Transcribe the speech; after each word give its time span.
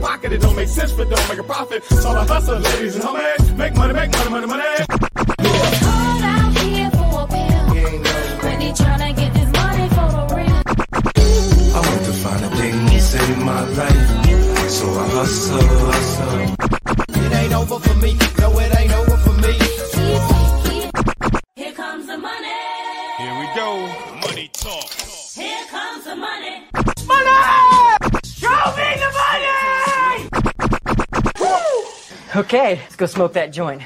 My 0.00 0.08
pocket, 0.08 0.32
it 0.32 0.40
don't 0.40 0.56
make 0.56 0.68
sense, 0.68 0.92
but 0.92 1.08
don't 1.08 1.28
make 1.28 1.38
a 1.38 1.42
profit. 1.42 1.84
So 1.84 2.10
I 2.10 2.24
hustle, 2.26 2.58
ladies 2.58 2.96
and 2.96 3.04
homies. 3.04 3.56
Make 3.56 3.74
money, 3.74 3.94
make 3.94 4.10
money, 4.12 4.30
money, 4.30 4.46
money. 4.46 4.64
Hold 5.88 6.22
out 6.22 6.58
here 6.58 6.90
for 6.90 7.22
a 7.22 7.26
pill. 7.26 7.64
When 8.44 8.60
he 8.60 8.70
tryna 8.72 9.16
get 9.16 9.32
this 9.34 9.50
money 9.52 9.88
for 9.96 10.08
the 10.16 10.22
real. 10.34 10.62
I 11.76 11.80
want 11.86 12.04
to 12.04 12.12
find 12.12 12.44
a 12.44 12.50
thing 12.56 12.86
to 12.88 13.00
save 13.00 13.38
my 13.38 13.62
life. 13.78 14.70
So 14.70 14.86
I 14.86 15.08
hustle, 15.08 15.60
hustle. 15.60 17.24
It 17.24 17.32
ain't 17.32 17.54
over 17.54 17.78
for 17.78 17.94
me. 17.94 18.16
No, 18.38 18.58
it 18.58 18.78
ain't 18.78 18.92
over 18.92 19.16
for 19.16 19.32
me. 19.44 19.54
Here 21.56 21.72
comes 21.72 22.06
the 22.06 22.18
money. 22.18 22.48
Here 23.18 23.38
we 23.40 23.46
go. 23.54 23.97
Okay, 32.38 32.76
let's 32.76 32.94
go 32.94 33.06
smoke 33.06 33.32
that 33.32 33.52
joint. 33.52 33.82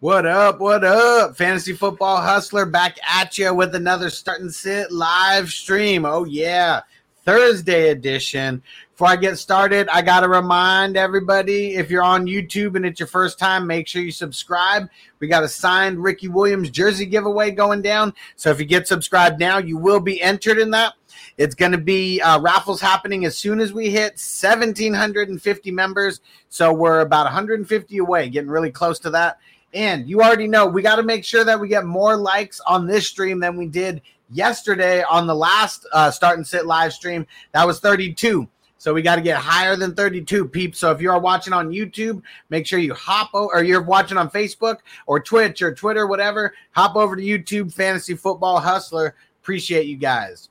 What 0.00 0.24
up? 0.24 0.58
What 0.58 0.84
up? 0.84 1.36
Fantasy 1.36 1.74
Football 1.74 2.22
Hustler 2.22 2.64
back 2.64 2.96
at 3.06 3.36
you 3.36 3.52
with 3.52 3.74
another 3.74 4.08
Start 4.08 4.40
and 4.40 4.50
Sit 4.50 4.90
live 4.90 5.50
stream. 5.50 6.06
Oh, 6.06 6.24
yeah. 6.24 6.80
Thursday 7.26 7.90
edition. 7.90 8.62
Before 8.92 9.08
I 9.08 9.16
get 9.16 9.36
started, 9.36 9.86
I 9.90 10.00
got 10.00 10.20
to 10.20 10.28
remind 10.28 10.96
everybody 10.96 11.74
if 11.74 11.90
you're 11.90 12.02
on 12.02 12.24
YouTube 12.24 12.74
and 12.74 12.86
it's 12.86 12.98
your 12.98 13.06
first 13.06 13.38
time, 13.38 13.66
make 13.66 13.86
sure 13.86 14.00
you 14.00 14.12
subscribe. 14.12 14.88
We 15.18 15.28
got 15.28 15.44
a 15.44 15.48
signed 15.48 16.02
Ricky 16.02 16.28
Williams 16.28 16.70
jersey 16.70 17.04
giveaway 17.04 17.50
going 17.50 17.82
down. 17.82 18.14
So 18.36 18.50
if 18.50 18.60
you 18.60 18.64
get 18.64 18.88
subscribed 18.88 19.38
now, 19.38 19.58
you 19.58 19.76
will 19.76 20.00
be 20.00 20.22
entered 20.22 20.56
in 20.56 20.70
that. 20.70 20.94
It's 21.36 21.54
going 21.54 21.72
to 21.72 21.78
be 21.78 22.20
uh, 22.20 22.40
raffles 22.40 22.80
happening 22.80 23.24
as 23.24 23.36
soon 23.36 23.60
as 23.60 23.72
we 23.72 23.90
hit 23.90 24.12
1,750 24.12 25.70
members. 25.70 26.20
So 26.48 26.72
we're 26.72 27.00
about 27.00 27.24
150 27.24 27.98
away, 27.98 28.28
getting 28.28 28.50
really 28.50 28.70
close 28.70 28.98
to 29.00 29.10
that. 29.10 29.38
And 29.74 30.06
you 30.08 30.22
already 30.22 30.48
know 30.48 30.66
we 30.66 30.82
got 30.82 30.96
to 30.96 31.02
make 31.02 31.24
sure 31.24 31.44
that 31.44 31.58
we 31.58 31.68
get 31.68 31.84
more 31.84 32.16
likes 32.16 32.60
on 32.60 32.86
this 32.86 33.08
stream 33.08 33.40
than 33.40 33.56
we 33.56 33.66
did 33.66 34.02
yesterday 34.30 35.02
on 35.02 35.26
the 35.26 35.34
last 35.34 35.86
uh, 35.92 36.10
Start 36.10 36.36
and 36.38 36.46
Sit 36.46 36.66
live 36.66 36.92
stream. 36.92 37.26
That 37.52 37.66
was 37.66 37.80
32. 37.80 38.48
So 38.82 38.92
we 38.92 39.00
got 39.00 39.14
to 39.14 39.22
get 39.22 39.36
higher 39.36 39.76
than 39.76 39.94
32 39.94 40.48
peeps. 40.48 40.80
So 40.80 40.90
if 40.90 41.00
you 41.00 41.08
are 41.12 41.20
watching 41.20 41.52
on 41.52 41.70
YouTube, 41.70 42.20
make 42.50 42.66
sure 42.66 42.80
you 42.80 42.92
hop 42.94 43.30
over, 43.32 43.54
or 43.54 43.62
you're 43.62 43.80
watching 43.80 44.18
on 44.18 44.28
Facebook 44.28 44.78
or 45.06 45.20
Twitch 45.20 45.62
or 45.62 45.72
Twitter, 45.72 46.08
whatever, 46.08 46.52
hop 46.72 46.96
over 46.96 47.14
to 47.14 47.22
YouTube 47.22 47.72
Fantasy 47.72 48.16
Football 48.16 48.58
Hustler. 48.58 49.14
Appreciate 49.40 49.86
you 49.86 49.96
guys. 49.96 50.48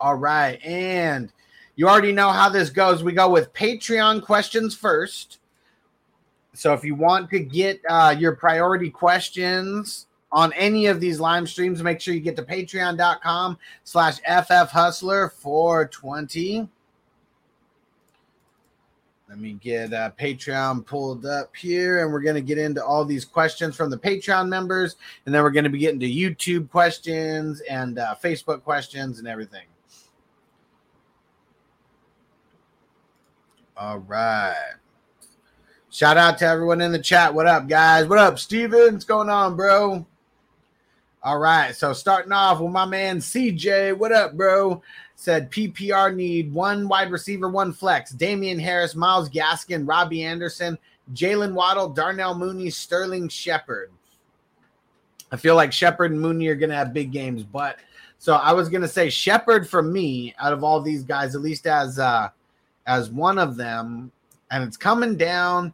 All 0.00 0.16
right. 0.16 0.58
And 0.64 1.30
you 1.76 1.88
already 1.88 2.12
know 2.12 2.30
how 2.30 2.48
this 2.48 2.70
goes. 2.70 3.04
We 3.04 3.12
go 3.12 3.28
with 3.28 3.52
Patreon 3.52 4.22
questions 4.22 4.74
first. 4.74 5.38
So 6.54 6.72
if 6.72 6.84
you 6.84 6.94
want 6.94 7.30
to 7.30 7.38
get 7.38 7.80
uh, 7.88 8.14
your 8.18 8.34
priority 8.34 8.90
questions 8.90 10.06
on 10.32 10.52
any 10.54 10.86
of 10.86 11.00
these 11.00 11.20
live 11.20 11.48
streams, 11.48 11.82
make 11.82 12.00
sure 12.00 12.14
you 12.14 12.20
get 12.20 12.36
to 12.36 12.42
patreon.com 12.42 13.58
slash 13.84 14.18
FF 14.20 14.70
Hustler 14.70 15.28
420. 15.36 16.68
Let 19.28 19.38
me 19.38 19.52
get 19.52 19.92
uh, 19.92 20.10
Patreon 20.18 20.84
pulled 20.84 21.24
up 21.24 21.54
here, 21.54 22.02
and 22.02 22.12
we're 22.12 22.20
going 22.20 22.34
to 22.34 22.40
get 22.40 22.58
into 22.58 22.84
all 22.84 23.04
these 23.04 23.24
questions 23.24 23.76
from 23.76 23.88
the 23.88 23.96
Patreon 23.96 24.48
members, 24.48 24.96
and 25.24 25.32
then 25.32 25.44
we're 25.44 25.52
going 25.52 25.64
to 25.64 25.70
be 25.70 25.78
getting 25.78 26.00
to 26.00 26.10
YouTube 26.10 26.68
questions 26.68 27.60
and 27.70 28.00
uh, 28.00 28.16
Facebook 28.20 28.64
questions 28.64 29.20
and 29.20 29.28
everything. 29.28 29.69
All 33.80 34.00
right. 34.00 34.74
Shout 35.88 36.18
out 36.18 36.36
to 36.38 36.46
everyone 36.46 36.82
in 36.82 36.92
the 36.92 36.98
chat. 36.98 37.32
What 37.32 37.46
up, 37.46 37.66
guys? 37.66 38.06
What 38.06 38.18
up, 38.18 38.38
Steven? 38.38 38.92
What's 38.92 39.06
going 39.06 39.30
on, 39.30 39.56
bro? 39.56 40.06
All 41.22 41.38
right. 41.38 41.74
So 41.74 41.94
starting 41.94 42.30
off 42.30 42.60
with 42.60 42.72
my 42.72 42.84
man 42.84 43.20
CJ. 43.20 43.96
What 43.96 44.12
up, 44.12 44.36
bro? 44.36 44.82
Said 45.16 45.50
PPR 45.50 46.14
need 46.14 46.52
one 46.52 46.88
wide 46.88 47.10
receiver, 47.10 47.48
one 47.48 47.72
flex. 47.72 48.10
Damien 48.10 48.58
Harris, 48.58 48.94
Myles 48.94 49.30
Gaskin, 49.30 49.88
Robbie 49.88 50.24
Anderson, 50.24 50.76
Jaylen 51.14 51.54
Waddle, 51.54 51.88
Darnell 51.88 52.34
Mooney, 52.34 52.68
Sterling 52.68 53.30
Shepard. 53.30 53.90
I 55.32 55.38
feel 55.38 55.56
like 55.56 55.72
Shepard 55.72 56.10
and 56.10 56.20
Mooney 56.20 56.48
are 56.48 56.54
going 56.54 56.68
to 56.68 56.76
have 56.76 56.92
big 56.92 57.12
games, 57.12 57.44
but 57.44 57.78
so 58.18 58.34
I 58.34 58.52
was 58.52 58.68
going 58.68 58.82
to 58.82 58.88
say 58.88 59.08
Shepard 59.08 59.66
for 59.66 59.82
me 59.82 60.34
out 60.38 60.52
of 60.52 60.62
all 60.62 60.82
these 60.82 61.02
guys, 61.02 61.34
at 61.34 61.40
least 61.40 61.66
as 61.66 61.98
uh 61.98 62.28
as 62.90 63.08
one 63.08 63.38
of 63.38 63.56
them, 63.56 64.10
and 64.50 64.64
it's 64.64 64.76
coming 64.76 65.16
down. 65.16 65.72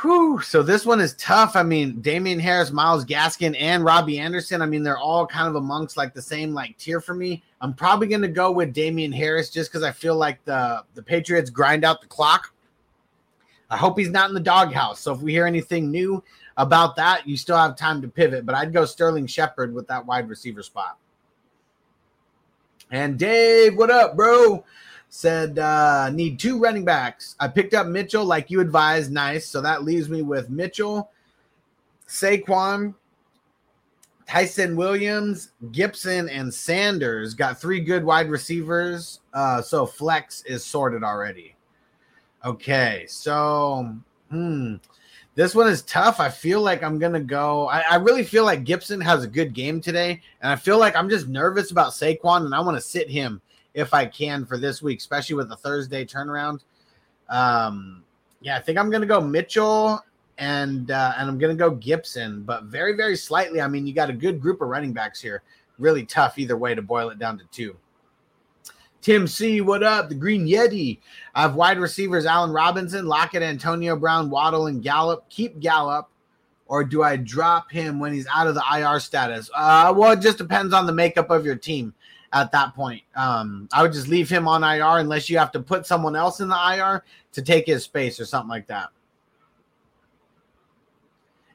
Whew. 0.00 0.40
So 0.40 0.64
this 0.64 0.84
one 0.84 1.00
is 1.00 1.14
tough. 1.14 1.54
I 1.54 1.62
mean, 1.62 2.00
Damien 2.00 2.40
Harris, 2.40 2.72
Myles 2.72 3.04
Gaskin, 3.04 3.54
and 3.56 3.84
Robbie 3.84 4.18
Anderson. 4.18 4.62
I 4.62 4.66
mean, 4.66 4.82
they're 4.82 4.98
all 4.98 5.28
kind 5.28 5.46
of 5.46 5.54
amongst 5.54 5.96
like 5.96 6.12
the 6.12 6.22
same 6.22 6.52
like 6.52 6.76
tier 6.76 7.00
for 7.00 7.14
me. 7.14 7.44
I'm 7.60 7.72
probably 7.72 8.08
going 8.08 8.22
to 8.22 8.28
go 8.28 8.50
with 8.50 8.72
Damien 8.72 9.12
Harris 9.12 9.48
just 9.48 9.70
because 9.70 9.84
I 9.84 9.92
feel 9.92 10.16
like 10.16 10.44
the 10.44 10.82
the 10.94 11.02
Patriots 11.02 11.50
grind 11.50 11.84
out 11.84 12.00
the 12.00 12.08
clock. 12.08 12.52
I 13.70 13.76
hope 13.76 13.96
he's 13.96 14.10
not 14.10 14.28
in 14.28 14.34
the 14.34 14.40
doghouse. 14.40 14.98
So 14.98 15.14
if 15.14 15.20
we 15.20 15.30
hear 15.30 15.46
anything 15.46 15.92
new 15.92 16.24
about 16.56 16.96
that, 16.96 17.28
you 17.28 17.36
still 17.36 17.56
have 17.56 17.76
time 17.76 18.02
to 18.02 18.08
pivot. 18.08 18.44
But 18.44 18.56
I'd 18.56 18.72
go 18.72 18.84
Sterling 18.84 19.28
Shepard 19.28 19.72
with 19.72 19.86
that 19.86 20.04
wide 20.04 20.28
receiver 20.28 20.64
spot. 20.64 20.98
And 22.90 23.16
Dave, 23.16 23.76
what 23.76 23.90
up, 23.90 24.16
bro? 24.16 24.64
Said 25.12 25.58
uh 25.58 26.08
need 26.10 26.38
two 26.38 26.58
running 26.58 26.84
backs. 26.84 27.34
I 27.40 27.48
picked 27.48 27.74
up 27.74 27.88
Mitchell 27.88 28.24
like 28.24 28.48
you 28.48 28.60
advised. 28.60 29.10
Nice. 29.10 29.46
So 29.46 29.60
that 29.60 29.82
leaves 29.82 30.08
me 30.08 30.22
with 30.22 30.50
Mitchell, 30.50 31.10
Saquon, 32.06 32.94
Tyson 34.28 34.76
Williams, 34.76 35.50
Gibson, 35.72 36.28
and 36.28 36.54
Sanders. 36.54 37.34
Got 37.34 37.60
three 37.60 37.80
good 37.80 38.04
wide 38.04 38.30
receivers. 38.30 39.18
Uh, 39.34 39.60
so 39.60 39.84
flex 39.84 40.42
is 40.44 40.64
sorted 40.64 41.02
already. 41.02 41.56
Okay, 42.44 43.04
so 43.08 43.92
hmm. 44.30 44.76
This 45.34 45.54
one 45.54 45.68
is 45.68 45.82
tough. 45.82 46.20
I 46.20 46.28
feel 46.28 46.60
like 46.60 46.82
I'm 46.82 46.98
gonna 46.98 47.20
go. 47.20 47.68
I, 47.68 47.80
I 47.80 47.94
really 47.96 48.24
feel 48.24 48.44
like 48.44 48.62
Gibson 48.62 49.00
has 49.00 49.24
a 49.24 49.28
good 49.28 49.54
game 49.54 49.80
today, 49.80 50.20
and 50.40 50.52
I 50.52 50.56
feel 50.56 50.78
like 50.78 50.94
I'm 50.94 51.08
just 51.08 51.26
nervous 51.26 51.72
about 51.72 51.92
Saquon, 51.92 52.44
and 52.44 52.54
I 52.54 52.60
want 52.60 52.76
to 52.76 52.80
sit 52.80 53.08
him 53.10 53.40
if 53.74 53.94
I 53.94 54.06
can 54.06 54.44
for 54.44 54.58
this 54.58 54.82
week, 54.82 54.98
especially 54.98 55.36
with 55.36 55.48
the 55.48 55.56
Thursday 55.56 56.04
turnaround. 56.04 56.60
Um, 57.28 58.02
yeah, 58.40 58.56
I 58.56 58.60
think 58.60 58.78
I'm 58.78 58.90
gonna 58.90 59.06
go 59.06 59.20
Mitchell 59.20 60.00
and 60.38 60.90
uh, 60.90 61.14
and 61.18 61.28
I'm 61.28 61.38
gonna 61.38 61.54
go 61.54 61.70
Gibson, 61.70 62.42
but 62.42 62.64
very 62.64 62.96
very 62.96 63.16
slightly. 63.16 63.60
I 63.60 63.68
mean, 63.68 63.86
you 63.86 63.94
got 63.94 64.10
a 64.10 64.14
good 64.14 64.40
group 64.40 64.60
of 64.60 64.68
running 64.68 64.92
backs 64.92 65.20
here. 65.20 65.42
Really 65.78 66.04
tough 66.04 66.38
either 66.38 66.56
way 66.56 66.74
to 66.74 66.82
boil 66.82 67.10
it 67.10 67.18
down 67.18 67.38
to 67.38 67.44
two. 67.50 67.76
Tim 69.00 69.26
C, 69.26 69.62
what 69.62 69.82
up? 69.82 70.10
The 70.10 70.14
Green 70.14 70.46
Yeti. 70.46 70.98
I 71.34 71.42
have 71.42 71.54
wide 71.54 71.78
receivers 71.78 72.26
Allen 72.26 72.50
Robinson, 72.50 73.06
Lockett, 73.06 73.42
Antonio 73.42 73.96
Brown, 73.96 74.28
Waddle, 74.28 74.66
and 74.66 74.82
Gallup. 74.82 75.24
Keep 75.30 75.60
Gallup, 75.60 76.10
or 76.66 76.84
do 76.84 77.02
I 77.02 77.16
drop 77.16 77.70
him 77.70 77.98
when 77.98 78.12
he's 78.12 78.26
out 78.26 78.46
of 78.46 78.54
the 78.54 78.62
IR 78.74 79.00
status? 79.00 79.48
Uh, 79.54 79.94
well, 79.96 80.12
it 80.12 80.20
just 80.20 80.36
depends 80.36 80.74
on 80.74 80.86
the 80.86 80.92
makeup 80.92 81.30
of 81.30 81.46
your 81.46 81.56
team 81.56 81.94
at 82.32 82.52
that 82.52 82.74
point. 82.74 83.02
Um, 83.16 83.68
I 83.72 83.82
would 83.82 83.92
just 83.92 84.08
leave 84.08 84.28
him 84.28 84.46
on 84.46 84.62
IR 84.62 84.98
unless 84.98 85.28
you 85.28 85.38
have 85.38 85.52
to 85.52 85.60
put 85.60 85.86
someone 85.86 86.16
else 86.16 86.40
in 86.40 86.48
the 86.48 86.74
IR 86.76 87.04
to 87.32 87.42
take 87.42 87.66
his 87.66 87.84
space 87.84 88.20
or 88.20 88.24
something 88.24 88.48
like 88.48 88.66
that. 88.68 88.90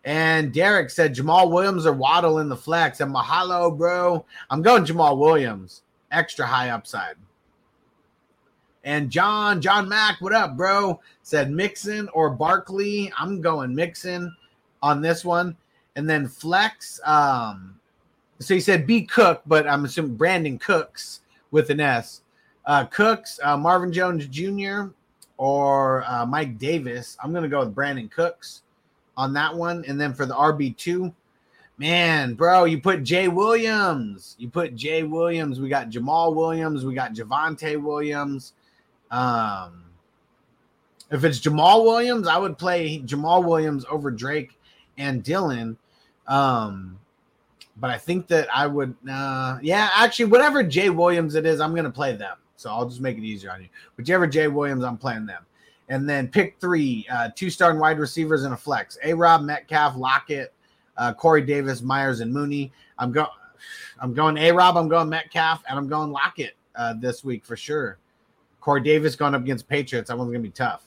And 0.03 0.53
Derek 0.53 0.91
said 0.91 1.15
Jamaal 1.15 1.51
Williams 1.51 1.85
or 1.85 1.93
Waddle 1.93 2.39
in 2.39 2.47
the 2.47 2.55
flex. 2.55 2.99
And 2.99 3.13
mahalo, 3.13 3.75
bro. 3.75 4.23
I'm 4.49 4.61
going 4.61 4.85
Jamaal 4.85 5.17
Williams. 5.17 5.81
Extra 6.11 6.45
high 6.45 6.69
upside. 6.69 7.15
And 8.83 9.09
John, 9.09 9.61
John 9.61 9.89
Mack, 9.89 10.21
what 10.21 10.31
up, 10.31 10.55
bro? 10.55 11.01
Said 11.23 11.49
Mixon 11.49 12.07
or 12.13 12.29
Barkley. 12.29 13.11
I'm 13.17 13.41
going 13.41 13.73
Mixon 13.73 14.35
on 14.83 15.01
this 15.01 15.25
one. 15.25 15.57
And 15.95 16.07
then 16.07 16.27
Flex. 16.27 16.99
Um, 17.03 17.79
so 18.39 18.53
he 18.53 18.59
said 18.59 18.85
B 18.85 19.03
Cook, 19.03 19.41
but 19.45 19.67
I'm 19.67 19.85
assuming 19.85 20.17
Brandin 20.17 20.59
Cooks 20.59 21.21
with 21.51 21.69
an 21.69 21.79
S. 21.79 22.21
Uh, 22.65 22.85
Cooks, 22.85 23.39
uh, 23.43 23.55
Marvin 23.55 23.93
Jones 23.93 24.27
Jr. 24.27 24.87
or 25.37 26.03
uh, 26.05 26.25
Mike 26.25 26.57
Davis. 26.57 27.17
I'm 27.23 27.31
going 27.31 27.43
to 27.43 27.49
go 27.49 27.59
with 27.59 27.75
Brandin 27.75 28.11
Cooks 28.11 28.63
on 29.15 29.33
that 29.33 29.55
one. 29.55 29.85
And 29.87 29.99
then 29.99 30.13
for 30.13 30.25
the 30.25 30.33
RB2, 30.33 31.13
man, 31.77 32.33
bro, 32.33 32.65
you 32.65 32.81
put 32.81 33.03
Jay 33.03 33.27
Williams. 33.27 34.35
You 34.39 34.49
put 34.49 34.75
Jay 34.75 35.03
Williams. 35.03 35.59
We 35.59 35.69
got 35.69 35.89
Jamaal 35.89 36.35
Williams. 36.35 36.83
We 36.83 36.93
got 36.93 37.13
Javonte 37.13 37.81
Williams. 37.81 38.53
Um, 39.11 39.83
if 41.11 41.23
it's 41.23 41.39
Jamaal 41.39 41.83
Williams, 41.83 42.27
I 42.27 42.37
would 42.37 42.57
play 42.57 42.99
Jamaal 42.99 43.45
Williams 43.45 43.85
over 43.89 44.11
Drake 44.11 44.59
and 44.97 45.23
Dillon. 45.23 45.77
Um, 46.27 46.99
but 47.77 47.89
I 47.89 47.97
think 47.97 48.27
that 48.27 48.47
I 48.55 48.67
would, 48.67 48.95
uh, 49.09 49.57
yeah, 49.61 49.89
actually, 49.95 50.25
whatever 50.25 50.63
Jay 50.63 50.89
Williams 50.89 51.35
it 51.35 51.45
is, 51.45 51.59
I'm 51.59 51.73
to 51.83 51.91
play 51.91 52.15
them. 52.15 52.37
So 52.55 52.69
I'll 52.69 52.87
just 52.87 53.01
make 53.01 53.17
it 53.17 53.23
easier 53.23 53.51
on 53.51 53.61
you. 53.61 53.67
Whichever 53.97 54.27
Jay 54.27 54.47
Williams, 54.47 54.83
I'm 54.83 54.97
playing 54.97 55.25
them. 55.25 55.45
And 55.89 56.09
then 56.09 56.29
pick 56.29 56.55
three, 56.59 57.05
uh, 57.11 57.29
two 57.35 57.49
starting 57.49 57.79
wide 57.79 57.99
receivers 57.99 58.43
and 58.43 58.53
a 58.53 58.57
flex. 58.57 58.97
A 59.03 59.13
Rob, 59.13 59.41
Metcalf, 59.43 59.95
Lockett, 59.97 60.53
uh, 60.97 61.13
Corey 61.13 61.41
Davis, 61.41 61.81
Meyers, 61.81 62.21
and 62.21 62.33
Mooney. 62.33 62.71
I'm 62.97 63.11
going, 63.11 63.27
I'm 63.99 64.13
going 64.13 64.37
A 64.37 64.51
Rob, 64.51 64.77
I'm 64.77 64.87
going 64.87 65.09
Metcalf, 65.09 65.63
and 65.69 65.77
I'm 65.77 65.87
going 65.87 66.11
Lockett 66.11 66.55
uh, 66.75 66.93
this 66.99 67.23
week 67.23 67.45
for 67.45 67.57
sure. 67.57 67.99
Corey 68.61 68.81
Davis 68.81 69.15
going 69.15 69.35
up 69.35 69.41
against 69.41 69.67
Patriots. 69.67 70.09
That 70.09 70.17
one's 70.17 70.31
to 70.31 70.39
be 70.39 70.49
tough. 70.49 70.83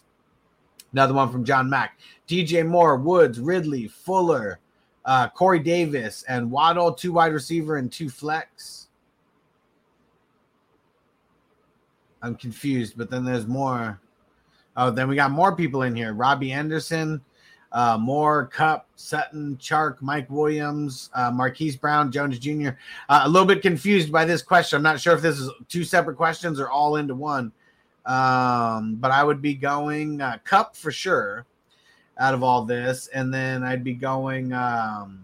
Another 0.93 1.15
one 1.15 1.31
from 1.31 1.45
John 1.45 1.69
Mack. 1.69 2.01
DJ 2.27 2.67
Moore, 2.67 2.97
Woods, 2.97 3.39
Ridley, 3.39 3.89
Fuller, 3.89 4.59
uh, 5.09 5.27
Corey 5.31 5.59
Davis, 5.59 6.23
and 6.29 6.51
Waddle, 6.51 6.93
two 6.93 7.13
wide 7.13 7.33
receiver 7.33 7.77
and 7.77 7.91
two 7.91 8.11
flex. 8.11 8.89
I'm 12.21 12.35
confused, 12.35 12.93
but 12.99 13.11
then 13.11 13.25
there's 13.25 13.47
more. 13.47 13.99
Oh, 14.77 14.91
then 14.91 15.09
we 15.09 15.17
got 15.17 15.31
more 15.31 15.57
people 15.57 15.83
in 15.83 15.97
here. 15.97 16.13
Robbie 16.13 16.53
Anderson, 16.53 17.23
uh, 17.73 17.97
Moore, 17.99 18.49
Kupp, 18.49 18.87
Sutton, 18.97 19.57
Chark, 19.57 20.03
Mike 20.03 20.29
Williams, 20.29 21.09
uh, 21.15 21.31
Marquise 21.31 21.75
Brown, 21.75 22.13
Jones 22.13 22.39
Jr. 22.39 22.71
Uh, 23.09 23.23
a 23.25 23.29
little 23.29 23.49
bit 23.49 23.63
confused 23.63 24.13
by 24.13 24.27
this 24.27 24.43
question. 24.43 24.77
I'm 24.77 24.83
not 24.83 25.01
sure 25.01 25.15
if 25.15 25.23
this 25.23 25.39
is 25.39 25.51
two 25.71 25.85
separate 25.85 26.19
questions 26.19 26.61
or 26.61 26.69
all 26.69 26.97
into 26.97 27.15
one. 27.15 27.51
Um, 28.05 28.97
but 28.97 29.11
I 29.11 29.25
would 29.25 29.41
be 29.41 29.55
going 29.55 30.21
uh, 30.21 30.37
Kupp 30.45 30.77
for 30.77 30.93
sure 30.93 31.47
out 32.19 32.35
of 32.35 32.43
all 32.43 32.65
this, 32.65 33.09
and 33.09 33.33
then 33.33 33.63
I'd 33.63 33.85
be 33.85 33.95
going. 33.95 34.53
Um, 34.53 35.21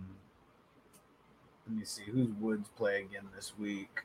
let 1.66 1.78
me 1.78 1.84
see 1.84 2.02
who's 2.04 2.28
Woods 2.40 2.68
play 2.76 3.00
again 3.00 3.28
this 3.34 3.52
week. 3.58 4.00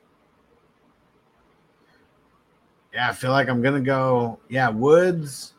Yeah, 2.92 3.08
I 3.08 3.12
feel 3.12 3.30
like 3.30 3.48
I'm 3.48 3.62
gonna 3.62 3.80
go. 3.80 4.40
Yeah, 4.48 4.70
Woods. 4.70 5.52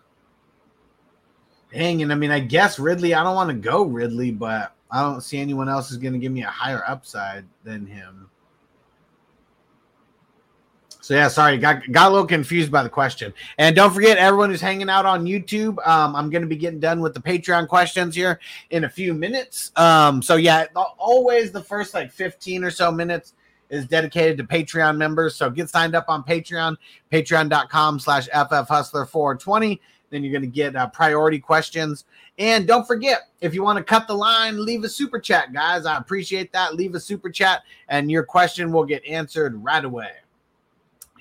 Dang, 1.72 2.02
and 2.02 2.12
I 2.12 2.16
mean, 2.16 2.32
I 2.32 2.40
guess 2.40 2.80
Ridley. 2.80 3.14
I 3.14 3.24
don't 3.24 3.36
want 3.36 3.50
to 3.50 3.56
go 3.56 3.84
Ridley, 3.84 4.32
but 4.32 4.76
I 4.90 5.02
don't 5.02 5.22
see 5.22 5.40
anyone 5.40 5.70
else 5.70 5.92
is 5.92 5.98
gonna 5.98 6.18
give 6.18 6.34
me 6.34 6.44
a 6.44 6.50
higher 6.50 6.84
upside 6.88 7.46
than 7.64 7.86
him. 7.86 8.31
So 11.12 11.18
yeah, 11.18 11.28
sorry, 11.28 11.58
got 11.58 11.92
got 11.92 12.08
a 12.08 12.10
little 12.10 12.26
confused 12.26 12.72
by 12.72 12.84
the 12.84 12.90
question. 12.90 13.34
And 13.58 13.76
don't 13.76 13.94
forget, 13.94 14.18
everyone 14.18 14.50
who's 14.50 14.62
hanging 14.62 14.90
out 14.90 15.06
on 15.06 15.26
YouTube, 15.26 15.86
um, 15.86 16.16
I'm 16.16 16.30
going 16.30 16.42
to 16.42 16.48
be 16.48 16.56
getting 16.56 16.80
done 16.80 17.02
with 17.02 17.14
the 17.14 17.20
Patreon 17.20 17.68
questions 17.68 18.16
here 18.16 18.40
in 18.70 18.86
a 18.86 18.90
few 18.90 19.14
minutes. 19.14 19.74
Um, 19.76 20.22
so 20.22 20.38
yeah, 20.38 20.68
always 20.74 21.52
the 21.52 21.62
first 21.62 21.94
like 21.94 22.14
15 22.14 22.64
or 22.64 22.72
so 22.72 22.94
minutes 22.94 23.34
is 23.70 23.86
dedicated 23.88 24.38
to 24.38 24.46
Patreon 24.46 24.96
members. 24.96 25.36
So 25.36 25.50
get 25.50 25.70
signed 25.70 25.96
up 25.96 26.06
on 26.08 26.24
Patreon, 26.24 26.78
patreon.com 27.12 28.00
slash 28.00 28.30
FFHustler420. 28.30 29.82
Then 30.12 30.24
you're 30.24 30.32
going 30.32 30.44
to 30.44 30.48
get 30.48 30.78
uh, 30.78 30.88
priority 30.88 31.40
questions. 31.40 32.06
And 32.38 32.66
don't 32.66 32.88
forget, 32.88 33.24
if 33.42 33.54
you 33.54 33.64
want 33.64 33.80
to 33.80 33.84
cut 33.84 34.08
the 34.08 34.16
line, 34.16 34.64
leave 34.64 34.86
a 34.86 34.90
super 34.90 35.20
chat, 35.20 35.52
guys. 35.52 35.86
I 35.86 35.98
appreciate 35.98 36.54
that. 36.54 36.76
Leave 36.76 36.96
a 36.96 37.02
super 37.02 37.30
chat, 37.30 37.64
and 37.90 38.10
your 38.10 38.24
question 38.24 38.72
will 38.72 38.86
get 38.86 39.04
answered 39.04 39.62
right 39.62 39.84
away. 39.84 40.12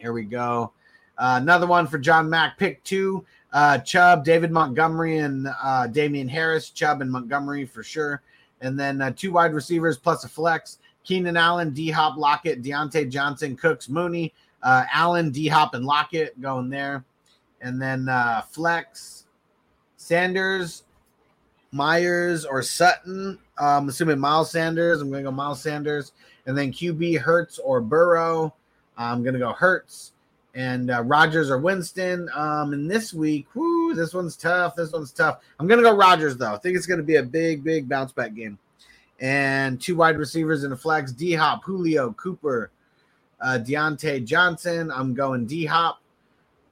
Here 0.00 0.14
we 0.14 0.25
go. 0.25 0.73
Uh, 1.19 1.38
another 1.43 1.67
one 1.67 1.87
for 1.87 1.99
John 1.99 2.31
Mack. 2.31 2.56
Pick 2.56 2.82
two. 2.85 3.25
Uh, 3.52 3.79
Chubb, 3.79 4.25
David 4.25 4.50
Montgomery, 4.50 5.19
and 5.19 5.49
uh, 5.62 5.87
Damien 5.88 6.26
Harris. 6.26 6.70
Chubb 6.70 7.02
and 7.02 7.11
Montgomery 7.11 7.67
for 7.67 7.82
sure. 7.82 8.23
And 8.62 8.81
then 8.81 9.02
uh, 9.02 9.12
two 9.14 9.32
wide 9.32 9.52
receivers 9.52 9.99
plus 9.99 10.25
a 10.25 10.29
flex. 10.29 10.79
Keenan 11.05 11.37
Allen, 11.37 11.71
D 11.75 11.90
Hop, 11.90 12.16
Lockett, 12.16 12.62
Diontae 12.62 13.11
Johnson, 13.11 13.57
Cooks, 13.57 13.90
Mooney, 13.90 14.33
uh, 14.62 14.85
Allen, 14.90 15.30
D 15.30 15.49
Hop, 15.49 15.75
and 15.75 15.85
Lockett 15.85 16.40
going 16.40 16.71
there. 16.71 17.04
And 17.61 17.80
then 17.80 18.09
uh, 18.09 18.40
flex, 18.42 19.26
Sanders, 19.97 20.85
Meyers, 21.73 22.47
or 22.47 22.62
Sutton. 22.62 23.38
Uh, 23.61 23.78
I'm 23.78 23.88
assuming 23.88 24.19
Miles 24.19 24.50
Sanders. 24.50 25.02
I'm 25.02 25.11
going 25.11 25.25
to 25.25 25.30
go 25.30 25.35
Miles 25.35 25.61
Sanders. 25.61 26.12
And 26.47 26.57
then 26.57 26.73
QB, 26.73 27.19
Hurts, 27.19 27.59
or 27.59 27.83
Burrow. 27.83 28.54
I'm 29.00 29.23
going 29.23 29.33
to 29.33 29.40
go 29.40 29.52
Hurts 29.52 30.12
and 30.54 30.90
uh, 30.90 31.02
Rodgers 31.02 31.50
or 31.50 31.59
Winston. 31.59 32.28
Um, 32.35 32.75
and 32.75 32.90
this 32.90 33.14
week, 33.14 33.47
whoo, 33.54 33.95
this 33.95 34.12
one's 34.12 34.37
tough. 34.37 34.76
This 34.76 34.92
one's 34.92 35.11
tough. 35.11 35.40
I'm 35.59 35.66
going 35.66 35.83
to 35.83 35.88
go 35.88 35.97
Rodgers, 35.97 36.37
though. 36.37 36.54
I 36.54 36.59
think 36.59 36.76
it's 36.76 36.87
going 36.87 36.99
to 36.99 37.04
be 37.04 37.16
a 37.16 37.23
big, 37.23 37.64
big 37.64 37.88
bounce 37.88 38.12
back 38.12 38.35
game. 38.35 38.59
And 39.21 39.80
two 39.80 39.97
wide 39.97 40.19
receivers 40.19 40.64
in 40.64 40.71
the 40.71 40.76
flex 40.76 41.12
D 41.12 41.33
Hop, 41.33 41.64
Julio, 41.64 42.12
Cooper, 42.12 42.71
uh, 43.40 43.59
Diontae 43.62 44.25
Johnson. 44.25 44.90
I'm 44.90 45.14
going 45.14 45.47
D 45.47 45.64
Hop. 45.64 46.00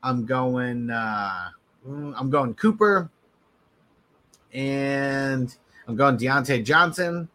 I'm 0.02 0.26
going, 0.26 0.90
uh, 0.90 1.48
I'm 1.86 2.30
going 2.30 2.54
Cooper. 2.54 3.10
And 4.52 5.54
I'm 5.86 5.96
going 5.96 6.18
Diontae 6.18 6.64
Johnson. 6.64 7.28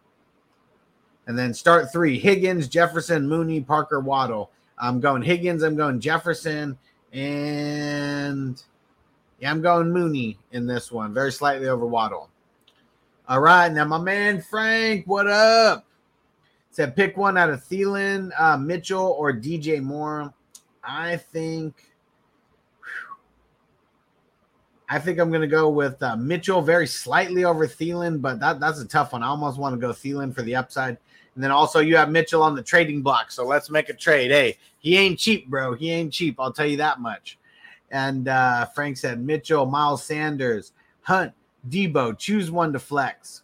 And 1.26 1.38
then 1.38 1.54
start 1.54 1.92
three 1.92 2.20
Higgins, 2.20 2.68
Jefferson, 2.68 3.28
Mooney, 3.28 3.62
Parker, 3.62 4.00
Waddle. 4.00 4.52
I'm 4.78 5.00
going 5.00 5.22
Higgins. 5.22 5.64
I'm 5.64 5.76
going 5.76 6.00
Jefferson, 6.00 6.78
and 7.12 8.62
yeah, 9.40 9.52
I'm 9.52 9.62
going 9.62 9.92
Mooney 9.92 10.38
in 10.52 10.66
this 10.66 10.92
one, 10.92 11.14
very 11.14 11.32
slightly 11.32 11.68
over 11.68 11.86
Waddle. 11.86 12.30
All 13.28 13.40
right, 13.40 13.72
now 13.72 13.86
my 13.86 14.00
man 14.00 14.42
Frank, 14.42 15.08
what 15.08 15.28
up? 15.28 15.86
Said 16.72 16.96
pick 16.96 17.16
one 17.18 17.38
out 17.38 17.50
of 17.50 17.64
Thielen, 17.64 18.32
uh, 18.38 18.58
Mitchell, 18.58 19.16
or 19.18 19.32
DJ 19.32 19.82
Moore. 19.82 20.34
I 20.84 21.18
think. 21.18 21.76
I 24.90 25.00
think 25.00 25.18
I'm 25.20 25.30
going 25.30 25.42
to 25.42 25.48
go 25.48 25.70
with 25.70 26.02
uh, 26.04 26.16
Mitchell, 26.16 26.62
very 26.62 26.86
slightly 26.86 27.46
over 27.46 27.66
Thielen, 27.66 28.22
but 28.22 28.40
that, 28.40 28.60
that's 28.60 28.80
a 28.80 28.86
tough 28.86 29.14
one. 29.14 29.24
I 29.24 29.28
almost 29.28 29.58
want 29.58 29.74
to 29.74 29.80
go 29.80 29.92
Thielen 29.92 30.36
for 30.36 30.44
the 30.44 30.56
upside. 30.56 30.98
And 31.36 31.44
then 31.44 31.52
also 31.52 31.80
you 31.80 31.96
have 31.96 32.12
Mitchell 32.12 32.44
on 32.44 32.56
the 32.56 32.62
trading 32.62 33.02
block. 33.02 33.32
So 33.32 33.46
let's 33.46 33.70
make 33.70 33.90
a 33.90 33.94
trade. 33.94 34.32
Hey, 34.32 34.58
he 34.80 34.98
ain't 34.98 35.18
cheap, 35.18 35.50
bro. 35.50 35.74
He 35.74 35.90
ain't 35.92 36.14
cheap. 36.14 36.40
I'll 36.40 36.54
tell 36.54 36.66
you 36.66 36.78
that 36.78 37.00
much. 37.00 37.40
And 37.92 38.28
uh, 38.28 38.66
Frank 38.68 38.98
said 38.98 39.24
Mitchell, 39.24 39.66
Miles 39.66 40.04
Sanders, 40.04 40.74
Hunt, 41.02 41.34
Deebo, 41.70 42.18
choose 42.18 42.52
one 42.52 42.74
to 42.74 42.80
flex. 42.80 43.44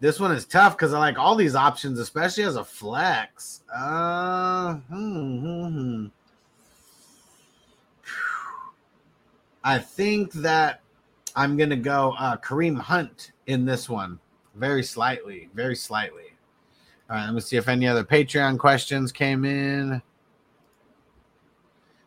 This 0.00 0.20
one 0.20 0.32
is 0.32 0.44
tough 0.44 0.76
because 0.76 0.92
I 0.92 0.98
like 0.98 1.18
all 1.18 1.34
these 1.34 1.54
options, 1.54 1.98
especially 1.98 2.44
as 2.44 2.56
a 2.56 2.64
flex. 2.64 3.62
Uh, 3.74 4.74
hmm, 4.74 5.38
hmm, 5.38 5.66
hmm. 5.68 6.06
I 9.62 9.78
think 9.78 10.32
that 10.34 10.82
I'm 11.34 11.56
gonna 11.56 11.76
go 11.76 12.14
uh, 12.18 12.36
Kareem 12.36 12.78
Hunt 12.78 13.32
in 13.46 13.64
this 13.64 13.88
one, 13.88 14.18
very 14.54 14.82
slightly, 14.82 15.48
very 15.54 15.76
slightly. 15.76 16.34
All 17.10 17.16
right, 17.16 17.26
let 17.26 17.34
me 17.34 17.40
see 17.40 17.56
if 17.56 17.68
any 17.68 17.86
other 17.86 18.04
Patreon 18.04 18.58
questions 18.58 19.12
came 19.12 19.44
in. 19.44 20.00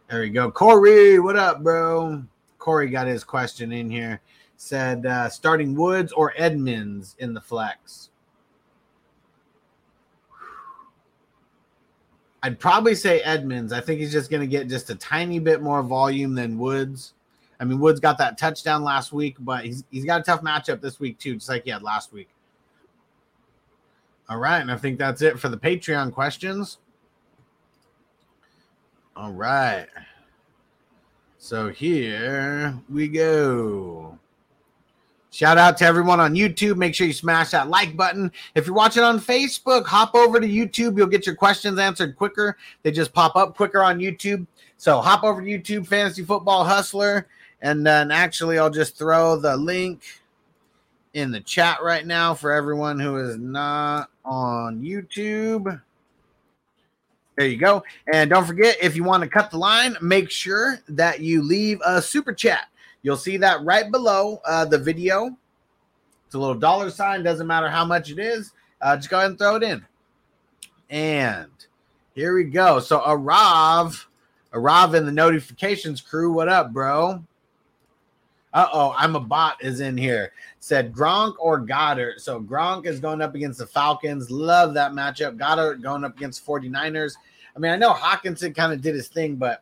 There 0.09 0.21
we 0.21 0.29
go, 0.29 0.49
Corey. 0.49 1.19
What 1.19 1.35
up, 1.35 1.61
bro? 1.61 2.23
Corey 2.57 2.89
got 2.89 3.07
his 3.07 3.23
question 3.23 3.71
in 3.71 3.89
here. 3.89 4.21
Said 4.55 5.05
uh, 5.05 5.29
starting 5.29 5.75
Woods 5.75 6.11
or 6.11 6.33
Edmonds 6.35 7.15
in 7.19 7.33
the 7.33 7.41
flex. 7.41 8.09
I'd 12.41 12.59
probably 12.59 12.95
say 12.95 13.19
Edmonds. 13.21 13.73
I 13.73 13.81
think 13.81 13.99
he's 13.99 14.11
just 14.11 14.31
going 14.31 14.41
to 14.41 14.47
get 14.47 14.67
just 14.67 14.89
a 14.89 14.95
tiny 14.95 15.39
bit 15.39 15.61
more 15.61 15.83
volume 15.83 16.33
than 16.33 16.57
Woods. 16.57 17.13
I 17.59 17.65
mean, 17.65 17.79
Woods 17.79 17.99
got 17.99 18.17
that 18.19 18.37
touchdown 18.37 18.83
last 18.83 19.11
week, 19.11 19.35
but 19.39 19.65
he's 19.65 19.83
he's 19.91 20.05
got 20.05 20.21
a 20.21 20.23
tough 20.23 20.41
matchup 20.41 20.79
this 20.79 20.99
week 20.99 21.19
too, 21.19 21.35
just 21.35 21.49
like 21.49 21.65
he 21.65 21.71
had 21.71 21.83
last 21.83 22.13
week. 22.13 22.29
All 24.29 24.37
right, 24.37 24.59
and 24.59 24.71
I 24.71 24.77
think 24.77 24.97
that's 24.97 25.21
it 25.21 25.39
for 25.39 25.49
the 25.49 25.57
Patreon 25.57 26.13
questions. 26.13 26.79
All 29.15 29.31
right. 29.31 29.87
So 31.37 31.69
here 31.69 32.77
we 32.89 33.07
go. 33.07 34.19
Shout 35.31 35.57
out 35.57 35.77
to 35.77 35.85
everyone 35.85 36.19
on 36.19 36.33
YouTube. 36.33 36.77
Make 36.77 36.93
sure 36.93 37.07
you 37.07 37.13
smash 37.13 37.51
that 37.51 37.69
like 37.69 37.95
button. 37.95 38.31
If 38.55 38.65
you're 38.65 38.75
watching 38.75 39.03
on 39.03 39.19
Facebook, 39.19 39.85
hop 39.85 40.13
over 40.13 40.39
to 40.39 40.47
YouTube. 40.47 40.97
You'll 40.97 41.07
get 41.07 41.25
your 41.25 41.35
questions 41.35 41.79
answered 41.79 42.15
quicker. 42.15 42.57
They 42.83 42.91
just 42.91 43.13
pop 43.13 43.35
up 43.35 43.55
quicker 43.55 43.81
on 43.81 43.99
YouTube. 43.99 44.45
So 44.77 44.99
hop 44.99 45.23
over 45.23 45.41
to 45.41 45.47
YouTube, 45.47 45.87
Fantasy 45.87 46.23
Football 46.23 46.63
Hustler. 46.63 47.27
And 47.61 47.85
then 47.85 48.11
actually, 48.11 48.59
I'll 48.59 48.69
just 48.69 48.97
throw 48.97 49.37
the 49.39 49.55
link 49.55 50.01
in 51.17 51.31
the 51.31 51.39
chat 51.39 51.81
right 51.81 52.05
now 52.05 52.35
for 52.35 52.51
everyone 52.51 52.99
who 52.99 53.17
is 53.17 53.37
not 53.37 54.11
on 54.23 54.83
YouTube. 54.83 55.81
There 57.35 57.47
you 57.47 57.57
go. 57.57 57.83
And 58.13 58.29
don't 58.29 58.45
forget, 58.45 58.77
if 58.79 58.95
you 58.95 59.03
want 59.03 59.23
to 59.23 59.29
cut 59.29 59.49
the 59.49 59.57
line, 59.57 59.97
make 59.99 60.29
sure 60.29 60.79
that 60.89 61.19
you 61.19 61.41
leave 61.41 61.81
a 61.83 62.03
super 62.03 62.33
chat. 62.33 62.67
You'll 63.01 63.17
see 63.17 63.37
that 63.37 63.63
right 63.63 63.91
below 63.91 64.41
uh, 64.45 64.65
the 64.65 64.77
video. 64.77 65.35
It's 66.27 66.35
a 66.35 66.39
little 66.39 66.53
dollar 66.53 66.91
sign. 66.91 67.23
Doesn't 67.23 67.47
matter 67.47 67.67
how 67.67 67.83
much 67.83 68.11
it 68.11 68.19
is. 68.19 68.51
Uh, 68.79 68.95
just 68.95 69.09
go 69.09 69.17
ahead 69.17 69.31
and 69.31 69.39
throw 69.39 69.55
it 69.55 69.63
in. 69.63 69.83
And 70.91 71.49
here 72.13 72.35
we 72.35 72.43
go. 72.43 72.79
So 72.79 72.99
Arav, 72.99 74.05
Arav 74.53 74.93
in 74.93 75.07
the 75.07 75.11
notifications 75.11 75.99
crew. 75.99 76.31
What 76.31 76.47
up, 76.47 76.71
bro? 76.71 77.23
Uh 78.57 78.67
oh, 78.73 78.95
I'm 78.97 79.15
a 79.15 79.19
bot 79.19 79.63
is 79.63 79.81
in 79.81 79.95
here. 79.95 80.31
Said 80.61 80.91
Gronk 80.91 81.35
or 81.37 81.61
Goedert. 81.61 82.19
So 82.21 82.41
Gronk 82.41 82.87
is 82.87 82.99
going 82.99 83.21
up 83.21 83.35
against 83.35 83.59
the 83.59 83.67
Falcons. 83.67 84.31
Love 84.31 84.73
that 84.73 84.93
matchup. 84.93 85.37
Goedert 85.37 85.83
going 85.83 86.03
up 86.03 86.17
against 86.17 86.43
49ers. 86.43 87.13
I 87.55 87.59
mean, 87.59 87.71
I 87.71 87.75
know 87.75 87.93
Hockenson 87.93 88.55
kind 88.55 88.73
of 88.73 88.81
did 88.81 88.95
his 88.95 89.09
thing, 89.09 89.35
but 89.35 89.61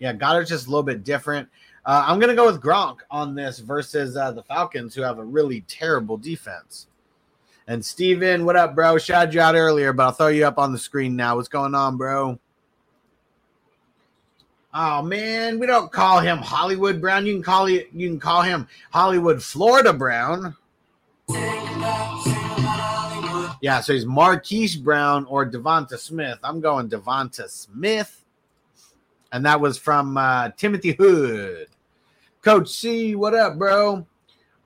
yeah, 0.00 0.12
Goedert's 0.12 0.48
just 0.48 0.66
a 0.66 0.70
little 0.70 0.82
bit 0.82 1.04
different. 1.04 1.48
Uh, 1.86 2.04
I'm 2.04 2.18
going 2.18 2.30
to 2.30 2.34
go 2.34 2.46
with 2.46 2.60
Gronk 2.60 2.98
on 3.12 3.36
this 3.36 3.60
versus 3.60 4.16
uh, 4.16 4.32
the 4.32 4.42
Falcons, 4.42 4.92
who 4.92 5.02
have 5.02 5.20
a 5.20 5.24
really 5.24 5.60
terrible 5.68 6.16
defense. 6.16 6.88
And 7.68 7.84
Steven, 7.84 8.44
what 8.44 8.56
up, 8.56 8.74
bro? 8.74 8.98
Shouted 8.98 9.34
you 9.34 9.40
out 9.40 9.54
earlier, 9.54 9.92
but 9.92 10.02
I'll 10.02 10.10
throw 10.10 10.26
you 10.26 10.46
up 10.46 10.58
on 10.58 10.72
the 10.72 10.78
screen 10.80 11.14
now. 11.14 11.36
What's 11.36 11.46
going 11.46 11.76
on, 11.76 11.96
bro? 11.96 12.40
Oh 14.74 15.02
man, 15.02 15.58
we 15.58 15.66
don't 15.66 15.92
call 15.92 16.20
him 16.20 16.38
Hollywood 16.38 16.98
Brown. 16.98 17.26
You 17.26 17.34
can 17.34 17.42
call 17.42 17.66
it. 17.66 17.90
You 17.92 18.08
can 18.08 18.18
call 18.18 18.40
him 18.40 18.66
Hollywood 18.90 19.42
Florida 19.42 19.92
Brown. 19.92 20.56
Yeah, 23.60 23.80
so 23.80 23.92
he's 23.92 24.06
Marquise 24.06 24.74
Brown 24.76 25.26
or 25.26 25.44
Devonta 25.44 25.98
Smith. 25.98 26.38
I'm 26.42 26.60
going 26.60 26.88
Devonta 26.88 27.50
Smith, 27.50 28.24
and 29.30 29.44
that 29.44 29.60
was 29.60 29.76
from 29.76 30.16
uh, 30.16 30.48
Timothy 30.56 30.92
Hood. 30.92 31.68
Coach 32.40 32.70
C, 32.70 33.14
what 33.14 33.34
up, 33.34 33.58
bro? 33.58 34.06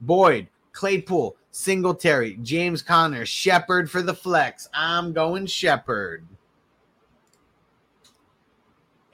Boyd, 0.01 0.47
Claypool, 0.73 1.37
Singletary, 1.51 2.39
James 2.43 2.81
Conner, 2.81 3.27
Shepard 3.27 3.91
for 3.91 4.03
the 4.03 4.15
flex. 4.15 4.69
I'm 4.73 5.13
going 5.13 5.47
Shepard 5.47 6.27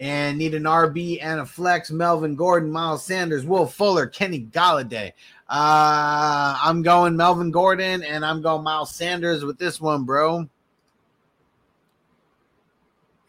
and 0.03 0.37
need 0.37 0.53
an 0.53 0.65
RB 0.65 1.21
and 1.23 1.39
a 1.39 1.47
flex. 1.47 1.93
Melvin 1.93 2.35
Gordon, 2.35 2.73
Miles 2.73 3.07
Sanders, 3.07 3.47
Will 3.47 3.67
Fuller, 3.67 4.09
Kenny 4.09 4.41
Golladay. 4.41 5.13
Uh, 5.49 6.59
I'm 6.61 6.83
going 6.83 7.17
Melvin 7.17 7.53
Gordon 7.53 8.03
and 8.03 8.25
I'm 8.25 8.43
going 8.43 8.65
Miles 8.65 8.93
Sanders 8.93 9.45
with 9.45 9.59
this 9.59 9.81
one, 9.81 10.03
bro. 10.03 10.49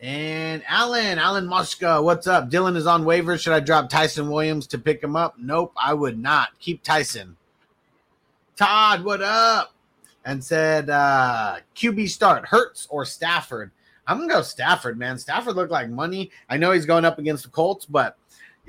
And 0.02 0.64
Alan, 0.68 1.20
Alan 1.20 1.46
Muska, 1.46 2.04
what's 2.04 2.26
up? 2.26 2.50
Dillon 2.50 2.76
is 2.76 2.88
on 2.88 3.04
waivers. 3.04 3.42
Should 3.42 3.54
I 3.54 3.60
drop 3.60 3.88
Tyson 3.88 4.32
Williams 4.32 4.66
to 4.68 4.80
pick 4.80 5.04
him 5.04 5.16
up? 5.16 5.36
Nope, 5.38 5.74
I 5.78 5.94
would 5.94 6.18
not. 6.18 6.58
Keep 6.58 6.82
Tyson. 6.82 7.38
Todd, 8.56 9.04
what 9.04 9.22
up? 9.22 9.76
And 10.26 10.44
said 10.44 10.90
uh 10.90 11.58
QB 11.76 12.10
start 12.10 12.48
Hurts 12.48 12.88
or 12.90 13.06
Stafford. 13.06 13.70
I'm 14.08 14.20
gonna 14.20 14.34
go 14.34 14.42
Stafford, 14.42 14.98
man. 14.98 15.18
Stafford 15.18 15.56
looked 15.56 15.72
like 15.72 15.90
money. 15.90 16.32
I 16.50 16.58
know 16.58 16.72
he's 16.72 16.86
going 16.86 17.06
up 17.06 17.20
against 17.20 17.44
the 17.44 17.50
Colts, 17.50 17.86
but 17.86 18.18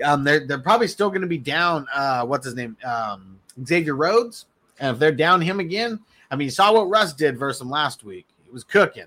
um, 0.04 0.24
they're 0.24 0.46
they're 0.46 0.58
probably 0.58 0.88
still 0.88 1.08
going 1.08 1.22
to 1.22 1.26
be 1.26 1.38
down. 1.38 1.86
Uh, 1.92 2.24
what's 2.24 2.44
his 2.44 2.54
name? 2.54 2.76
Um, 2.84 3.38
Xavier 3.64 3.94
Rhodes. 3.94 4.46
And 4.80 4.94
if 4.94 4.98
they're 4.98 5.12
down 5.12 5.40
him 5.40 5.60
again, 5.60 6.00
I 6.30 6.36
mean, 6.36 6.46
you 6.46 6.50
saw 6.50 6.72
what 6.72 6.88
Russ 6.88 7.12
did 7.12 7.38
versus 7.38 7.62
him 7.62 7.70
last 7.70 8.02
week. 8.02 8.26
He 8.44 8.50
was 8.50 8.64
cooking. 8.64 9.06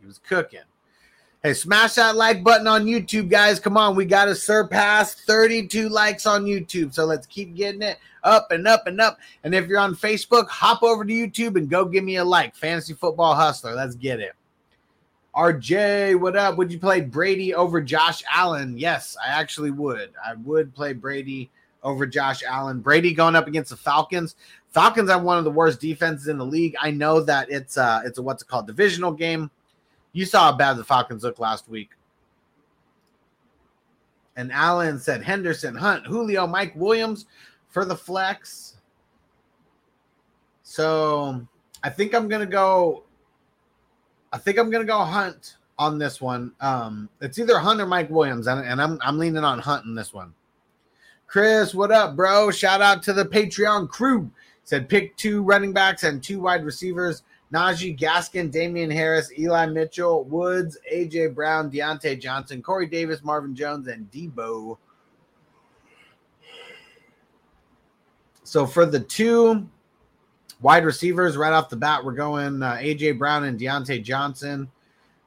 He 0.00 0.06
was 0.06 0.18
cooking. 0.18 0.60
Hey, 1.42 1.54
smash 1.54 1.94
that 1.94 2.16
like 2.16 2.42
button 2.42 2.66
on 2.66 2.84
YouTube, 2.84 3.28
guys. 3.28 3.60
Come 3.60 3.76
on, 3.76 3.94
we 3.94 4.04
got 4.04 4.24
to 4.26 4.34
surpass 4.34 5.14
32 5.14 5.88
likes 5.88 6.26
on 6.26 6.44
YouTube. 6.44 6.92
So 6.92 7.04
let's 7.04 7.26
keep 7.26 7.54
getting 7.54 7.82
it 7.82 7.98
up 8.24 8.50
and 8.50 8.66
up 8.66 8.86
and 8.86 9.00
up. 9.00 9.18
And 9.44 9.54
if 9.54 9.66
you're 9.66 9.78
on 9.78 9.94
Facebook, 9.94 10.48
hop 10.48 10.82
over 10.82 11.04
to 11.04 11.12
YouTube 11.12 11.56
and 11.56 11.70
go 11.70 11.84
give 11.84 12.04
me 12.04 12.16
a 12.16 12.24
like. 12.24 12.56
Fantasy 12.56 12.94
Football 12.94 13.34
Hustler. 13.34 13.74
Let's 13.74 13.94
get 13.94 14.20
it. 14.20 14.32
RJ, 15.38 16.18
what 16.18 16.36
up? 16.36 16.56
Would 16.56 16.72
you 16.72 16.80
play 16.80 17.00
Brady 17.00 17.54
over 17.54 17.80
Josh 17.80 18.24
Allen? 18.34 18.76
Yes, 18.76 19.16
I 19.24 19.28
actually 19.28 19.70
would. 19.70 20.10
I 20.24 20.34
would 20.34 20.74
play 20.74 20.92
Brady 20.92 21.48
over 21.84 22.08
Josh 22.08 22.42
Allen. 22.42 22.80
Brady 22.80 23.14
going 23.14 23.36
up 23.36 23.46
against 23.46 23.70
the 23.70 23.76
Falcons. 23.76 24.34
Falcons 24.72 25.08
have 25.08 25.22
one 25.22 25.38
of 25.38 25.44
the 25.44 25.50
worst 25.52 25.80
defenses 25.80 26.26
in 26.26 26.38
the 26.38 26.44
league. 26.44 26.74
I 26.80 26.90
know 26.90 27.20
that 27.20 27.48
it's 27.52 27.78
uh 27.78 28.02
it's 28.04 28.18
a 28.18 28.22
what's 28.22 28.42
it 28.42 28.48
called 28.48 28.66
divisional 28.66 29.12
game. 29.12 29.48
You 30.12 30.24
saw 30.24 30.50
how 30.50 30.56
bad 30.56 30.76
the 30.76 30.82
Falcons 30.82 31.22
looked 31.22 31.38
last 31.38 31.68
week. 31.68 31.90
And 34.34 34.50
Allen 34.50 34.98
said 34.98 35.22
Henderson, 35.22 35.76
Hunt, 35.76 36.04
Julio, 36.04 36.48
Mike 36.48 36.72
Williams 36.74 37.26
for 37.68 37.84
the 37.84 37.96
flex. 37.96 38.78
So 40.64 41.46
I 41.84 41.90
think 41.90 42.12
I'm 42.12 42.26
gonna 42.26 42.44
go 42.44 43.04
I 44.32 44.38
think 44.38 44.58
I'm 44.58 44.70
gonna 44.70 44.84
go 44.84 44.98
Hunt 44.98 45.56
on 45.78 45.98
this 45.98 46.20
one. 46.20 46.52
Um, 46.60 47.08
it's 47.20 47.38
either 47.38 47.58
Hunt 47.58 47.80
or 47.80 47.86
Mike 47.86 48.10
Williams, 48.10 48.46
and, 48.46 48.66
and 48.66 48.80
I'm 48.80 48.98
I'm 49.02 49.18
leaning 49.18 49.44
on 49.44 49.58
Hunt 49.58 49.84
in 49.86 49.94
this 49.94 50.12
one. 50.12 50.34
Chris, 51.26 51.74
what 51.74 51.92
up, 51.92 52.16
bro? 52.16 52.50
Shout 52.50 52.80
out 52.80 53.02
to 53.04 53.12
the 53.12 53.24
Patreon 53.24 53.88
crew. 53.88 54.30
Said 54.64 54.88
pick 54.88 55.16
two 55.16 55.42
running 55.42 55.72
backs 55.72 56.02
and 56.02 56.22
two 56.22 56.40
wide 56.40 56.64
receivers. 56.64 57.22
Najee 57.52 57.98
Gaskin, 57.98 58.50
Damien 58.50 58.90
Harris, 58.90 59.32
Eli 59.38 59.66
Mitchell, 59.66 60.24
Woods, 60.24 60.76
AJ 60.92 61.34
Brown, 61.34 61.70
Diontae 61.70 62.20
Johnson, 62.20 62.60
Corey 62.60 62.86
Davis, 62.86 63.22
Marvin 63.22 63.54
Jones, 63.54 63.88
and 63.88 64.10
Deebo. 64.10 64.76
So 68.44 68.66
for 68.66 68.84
the 68.84 69.00
two 69.00 69.68
Wide 70.60 70.84
receivers, 70.84 71.36
right 71.36 71.52
off 71.52 71.68
the 71.68 71.76
bat, 71.76 72.04
we're 72.04 72.12
going 72.12 72.62
uh, 72.62 72.74
AJ 72.74 73.18
Brown 73.18 73.44
and 73.44 73.58
Diontae 73.58 74.02
Johnson 74.02 74.68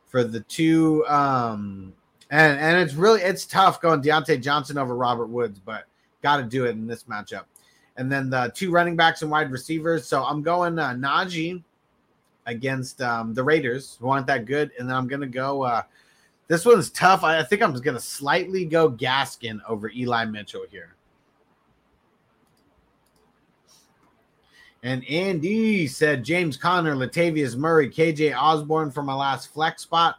for 0.07 0.23
the 0.23 0.41
two. 0.41 1.05
Um, 1.07 1.93
and 2.29 2.59
and 2.59 2.77
it's 2.77 2.93
really 2.93 3.21
it's 3.21 3.45
tough 3.45 3.81
going 3.81 4.01
Diontae 4.01 4.41
Johnson 4.41 4.77
over 4.77 4.95
Robert 4.95 5.27
Woods, 5.27 5.59
but 5.59 5.85
got 6.21 6.37
to 6.37 6.43
do 6.43 6.65
it 6.65 6.71
in 6.71 6.87
this 6.87 7.03
matchup. 7.03 7.45
And 7.97 8.11
then 8.11 8.29
the 8.29 8.51
two 8.55 8.71
running 8.71 8.95
backs 8.95 9.21
and 9.21 9.29
wide 9.29 9.51
receivers. 9.51 10.07
So 10.07 10.23
I'm 10.23 10.41
going 10.41 10.79
uh, 10.79 10.91
Najee 10.91 11.61
against 12.45 13.01
um, 13.01 13.33
the 13.33 13.43
Raiders, 13.43 13.97
who 13.99 14.09
aren't 14.09 14.27
that 14.27 14.45
good, 14.45 14.71
and 14.79 14.89
then 14.89 14.95
I'm 14.95 15.07
gonna 15.07 15.27
go. 15.27 15.63
Uh, 15.63 15.83
this 16.47 16.65
one's 16.65 16.89
tough. 16.89 17.23
I, 17.23 17.39
I 17.39 17.43
think 17.43 17.61
I'm 17.61 17.71
just 17.71 17.83
gonna 17.83 17.99
slightly 17.99 18.65
go 18.65 18.89
Gaskin 18.89 19.59
over 19.67 19.89
Eli 19.89 20.25
Mitchell 20.25 20.65
here. 20.69 20.95
And 24.83 25.07
Andy 25.07 25.85
said 25.87 26.23
James 26.23 26.57
Conner, 26.57 26.95
Latavius 26.95 27.55
Murray, 27.55 27.89
KJ 27.89 28.35
Osborne 28.35 28.91
for 28.91 29.03
my 29.03 29.13
last 29.13 29.53
flex 29.53 29.83
spot. 29.83 30.17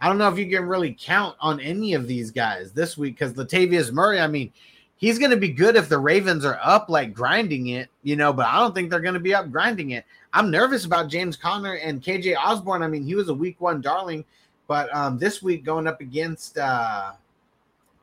I 0.00 0.08
don't 0.08 0.18
know 0.18 0.28
if 0.28 0.38
you 0.38 0.48
can 0.48 0.68
really 0.68 0.96
count 0.98 1.36
on 1.40 1.60
any 1.60 1.94
of 1.94 2.06
these 2.06 2.30
guys 2.30 2.72
this 2.72 2.96
week 2.96 3.18
because 3.18 3.32
Latavius 3.34 3.90
Murray, 3.90 4.20
I 4.20 4.26
mean, 4.26 4.52
he's 4.96 5.18
going 5.18 5.30
to 5.30 5.36
be 5.36 5.48
good 5.48 5.76
if 5.76 5.88
the 5.88 5.98
Ravens 5.98 6.44
are 6.44 6.58
up 6.62 6.88
like 6.88 7.14
grinding 7.14 7.68
it, 7.68 7.88
you 8.02 8.14
know, 8.14 8.32
but 8.32 8.46
I 8.46 8.58
don't 8.58 8.74
think 8.74 8.90
they're 8.90 9.00
going 9.00 9.14
to 9.14 9.20
be 9.20 9.34
up 9.34 9.50
grinding 9.50 9.90
it. 9.90 10.04
I'm 10.32 10.50
nervous 10.50 10.84
about 10.84 11.08
James 11.08 11.36
Conner 11.36 11.74
and 11.74 12.02
KJ 12.02 12.36
Osborne. 12.36 12.82
I 12.82 12.88
mean, 12.88 13.04
he 13.04 13.14
was 13.14 13.28
a 13.28 13.34
week 13.34 13.60
one 13.60 13.80
darling, 13.80 14.24
but 14.68 14.94
um, 14.94 15.18
this 15.18 15.42
week 15.42 15.64
going 15.64 15.86
up 15.86 16.00
against 16.00 16.58
uh, 16.58 17.12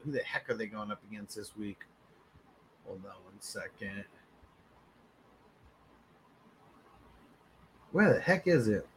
who 0.04 0.12
the 0.12 0.20
heck 0.20 0.50
are 0.50 0.54
they 0.54 0.66
going 0.66 0.92
up 0.92 1.02
against 1.10 1.36
this 1.36 1.56
week? 1.56 1.80
Hold 2.86 3.00
on 3.06 3.24
one 3.24 3.40
second. 3.40 4.04
Where 7.92 8.14
the 8.14 8.20
heck 8.20 8.48
is 8.48 8.68
it? 8.68 8.88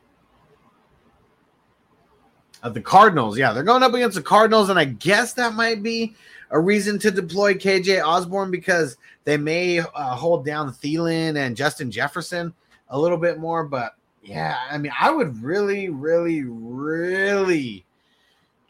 Uh, 2.62 2.70
the 2.70 2.80
Cardinals. 2.80 3.36
Yeah, 3.36 3.52
they're 3.52 3.62
going 3.62 3.82
up 3.82 3.94
against 3.94 4.16
the 4.16 4.22
Cardinals, 4.22 4.70
and 4.70 4.78
I 4.78 4.86
guess 4.86 5.34
that 5.34 5.54
might 5.54 5.82
be 5.82 6.14
a 6.50 6.58
reason 6.58 6.98
to 7.00 7.10
deploy 7.10 7.54
KJ 7.54 8.02
Osborne 8.04 8.50
because 8.50 8.96
they 9.24 9.36
may 9.36 9.80
uh, 9.80 10.14
hold 10.14 10.46
down 10.46 10.72
Thielen 10.72 11.36
and 11.36 11.56
Justin 11.56 11.90
Jefferson 11.90 12.54
a 12.88 12.98
little 12.98 13.18
bit 13.18 13.38
more. 13.38 13.64
But 13.64 13.96
yeah, 14.22 14.58
I 14.70 14.78
mean, 14.78 14.92
I 14.98 15.10
would 15.10 15.42
really, 15.42 15.90
really, 15.90 16.44
really 16.44 17.84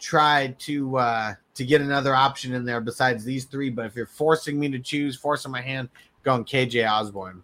try 0.01 0.55
to 0.61 0.97
uh, 0.97 1.35
to 1.55 1.65
get 1.65 1.81
another 1.81 2.15
option 2.15 2.53
in 2.55 2.65
there 2.65 2.81
besides 2.81 3.25
these 3.25 3.45
three. 3.45 3.71
But 3.71 3.87
if 3.87 3.95
you're 3.95 4.07
forcing 4.07 4.59
me 4.59 4.69
to 4.71 4.79
choose, 4.79 5.15
forcing 5.17 5.53
my 5.53 5.61
hand, 5.61 5.89
going 6.25 6.45
KJ 6.45 6.91
Osborne. 6.91 7.43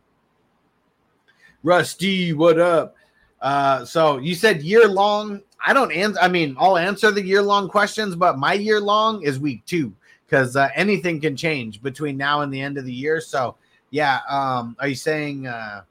Rusty, 1.63 2.33
what 2.33 2.59
up? 2.59 2.97
Uh, 3.41 3.85
so 3.85 4.19
you 4.19 4.35
said 4.35 4.63
year 4.63 4.89
long. 4.89 5.43
I 5.65 5.73
don't 5.73 5.93
answer. 5.93 6.19
I 6.21 6.29
mean, 6.29 6.57
I'll 6.59 6.79
answer 6.79 7.11
the 7.11 7.23
year 7.23 7.43
long 7.43 7.69
questions, 7.69 8.17
but 8.17 8.39
my 8.39 8.55
year 8.55 8.81
long 8.81 9.23
is 9.23 9.39
week 9.39 9.65
two 9.67 9.93
because 10.25 10.57
uh, 10.57 10.69
anything 10.75 11.21
can 11.21 11.37
change 11.37 11.83
between 11.83 12.17
now 12.17 12.41
and 12.41 12.53
the 12.53 12.61
end 12.61 12.79
of 12.79 12.85
the 12.85 12.93
year. 12.93 13.21
So, 13.21 13.57
yeah. 13.91 14.21
Um, 14.29 14.77
are 14.79 14.89
you 14.89 14.95
saying 14.95 15.47
uh, 15.47 15.83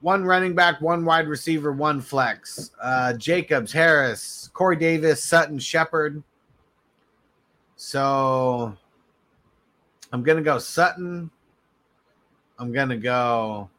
one 0.00 0.24
running 0.24 0.54
back, 0.54 0.80
one 0.80 1.04
wide 1.04 1.28
receiver, 1.28 1.72
one 1.72 2.00
flex? 2.00 2.70
Uh, 2.80 3.12
Jacobs, 3.14 3.72
Harris, 3.72 4.48
Corey 4.54 4.76
Davis, 4.76 5.22
Sutton, 5.22 5.58
Shepard. 5.58 6.22
So, 7.76 8.74
I'm 10.12 10.22
gonna 10.22 10.42
go 10.42 10.58
Sutton. 10.58 11.30
I'm 12.60 12.72
gonna 12.72 12.98
go 12.98 13.70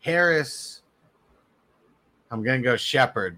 Harris. 0.00 0.82
I'm 2.30 2.44
gonna 2.44 2.62
go 2.62 2.76
Shepard. 2.76 3.36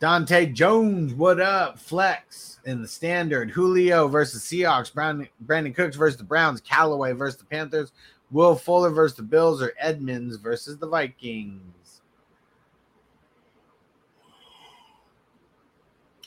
Dante 0.00 0.46
Jones, 0.46 1.12
what 1.12 1.38
up? 1.38 1.78
Flex 1.78 2.60
in 2.64 2.80
the 2.80 2.88
standard. 2.88 3.50
Julio 3.50 4.08
versus 4.08 4.42
Seahawks. 4.42 4.92
Brown, 4.92 5.28
Brandin 5.44 5.74
Cooks 5.74 5.96
versus 5.96 6.16
the 6.16 6.24
Browns. 6.24 6.62
Callaway 6.62 7.12
versus 7.12 7.38
the 7.38 7.44
Panthers. 7.44 7.92
Will 8.30 8.54
Fuller 8.54 8.90
versus 8.90 9.16
the 9.16 9.22
Bills 9.22 9.60
or 9.60 9.74
Edmonds 9.78 10.36
versus 10.36 10.78
the 10.78 10.88
Vikings. 10.88 12.00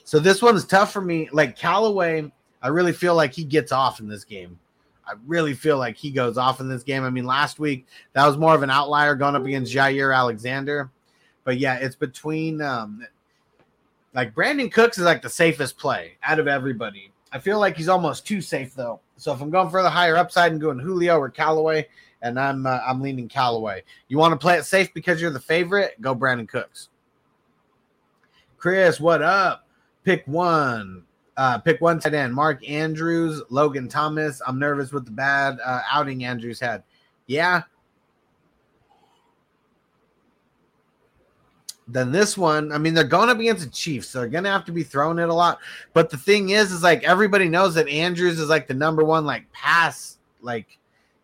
So 0.04 0.20
this 0.20 0.44
one's 0.44 0.66
tough 0.66 0.92
for 0.92 1.02
me. 1.02 1.28
Like 1.32 1.58
Callaway, 1.58 2.32
I 2.62 2.68
really 2.68 2.94
feel 2.94 3.16
like 3.16 3.34
he 3.34 3.44
gets 3.44 3.72
off 3.72 4.00
in 4.00 4.08
this 4.08 4.26
game. 4.26 4.60
I 5.06 5.14
really 5.26 5.54
feel 5.54 5.78
like 5.78 5.98
he 5.98 6.12
goes 6.12 6.38
off 6.38 6.60
in 6.60 6.70
this 6.70 6.84
game. 6.84 7.04
I 7.04 7.10
mean, 7.10 7.26
last 7.26 7.60
week 7.60 7.88
that 8.14 8.26
was 8.26 8.38
more 8.38 8.56
of 8.56 8.64
an 8.64 8.70
outlier 8.70 9.16
going 9.16 9.36
up 9.36 9.46
against 9.46 9.74
Jaire 9.74 10.16
Alexander. 10.16 10.90
But 11.44 11.58
yeah, 11.58 11.76
it's 11.76 11.96
between 11.96 12.62
um 12.62 13.06
like 14.14 14.36
Brandin 14.36 14.72
Cooks 14.72 14.98
is 14.98 15.06
like 15.06 15.22
the 15.22 15.30
safest 15.30 15.78
play 15.78 16.14
out 16.24 16.40
of 16.40 16.48
everybody. 16.48 17.12
I 17.32 17.40
feel 17.40 17.60
like 17.60 17.78
he's 17.78 17.88
almost 17.88 18.28
too 18.28 18.42
safe 18.42 18.76
though. 18.76 19.00
So 19.18 19.34
if 19.34 19.42
I'm 19.42 19.50
going 19.50 19.70
for 19.70 19.84
the 19.84 19.90
higher 19.90 20.18
upside 20.18 20.52
and 20.52 20.62
going 20.62 20.80
Julio 20.80 21.18
or 21.18 21.30
Callaway, 21.30 21.88
and 22.22 22.40
I'm 22.40 22.66
uh, 22.66 22.80
I'm 22.86 23.02
leaning 23.02 23.28
Callaway. 23.28 23.84
You 24.08 24.18
want 24.18 24.34
to 24.34 24.38
play 24.38 24.58
it 24.58 24.66
safe 24.66 24.94
because 24.94 25.22
you're 25.22 25.32
the 25.32 25.40
favorite? 25.40 26.00
Go 26.02 26.16
Brandin 26.16 26.48
Cooks. 26.48 26.90
Chris, 28.58 29.00
what 29.00 29.22
up? 29.24 29.68
Pick 30.04 30.24
one. 30.28 31.04
Uh, 31.38 31.58
pick 31.58 31.82
one 31.82 32.00
tight 32.00 32.14
end. 32.14 32.34
Mark 32.34 32.68
Andrews, 32.68 33.42
Logan 33.50 33.88
Thomas. 33.88 34.42
I'm 34.46 34.60
nervous 34.60 34.92
with 34.92 35.06
the 35.06 35.12
bad 35.12 35.58
uh, 35.64 35.82
outing 35.90 36.24
Andrews 36.26 36.60
had. 36.60 36.84
Yeah. 37.28 37.64
Then 41.88 42.12
this 42.12 42.38
one, 42.38 42.72
I 42.72 42.78
mean, 42.78 42.94
they're 42.94 43.04
going 43.04 43.30
up 43.30 43.40
against 43.40 43.66
the 43.66 43.70
Chiefs, 43.70 44.08
so 44.08 44.20
they're 44.20 44.30
going 44.30 44.46
to 44.46 44.50
have 44.50 44.66
to 44.66 44.72
be 44.72 44.84
throwing 44.84 45.20
it 45.20 45.30
a 45.30 45.34
lot. 45.34 45.60
But 45.94 46.10
the 46.10 46.18
thing 46.18 46.50
is, 46.50 46.72
is 46.72 46.84
like 46.84 47.04
everybody 47.04 47.50
knows 47.50 47.74
that 47.76 47.90
Andrews 47.90 48.40
is 48.40 48.50
like 48.50 48.68
the 48.68 48.74
number 48.74 49.04
one, 49.04 49.26
like 49.26 49.52
pass, 49.52 50.18
like 50.42 50.78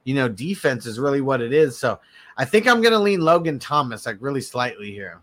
you 0.04 0.14
know, 0.14 0.30
defense 0.30 0.86
is 0.86 1.00
really 1.00 1.22
what 1.22 1.42
it 1.42 1.52
is. 1.52 1.78
So 1.78 2.00
I 2.38 2.46
think 2.46 2.68
I'm 2.68 2.82
going 2.82 2.94
to 2.94 3.00
lean 3.00 3.22
Logan 3.22 3.60
Thomas 3.60 4.06
like 4.06 4.18
really 4.20 4.42
slightly 4.42 4.92
here. 4.92 5.22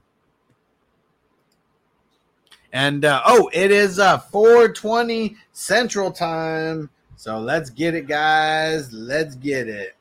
And 2.75 3.05
uh, 3.05 3.23
oh, 3.25 3.49
it 3.53 3.71
is 3.71 4.01
uh 4.01 4.19
420 4.19 5.37
Central 5.53 6.11
Time. 6.11 6.91
So 7.17 7.39
let's 7.39 7.71
get 7.71 7.95
it, 7.95 8.09
guys. 8.09 8.93
Let's 8.93 9.37
get 9.37 9.69
it. 9.69 9.94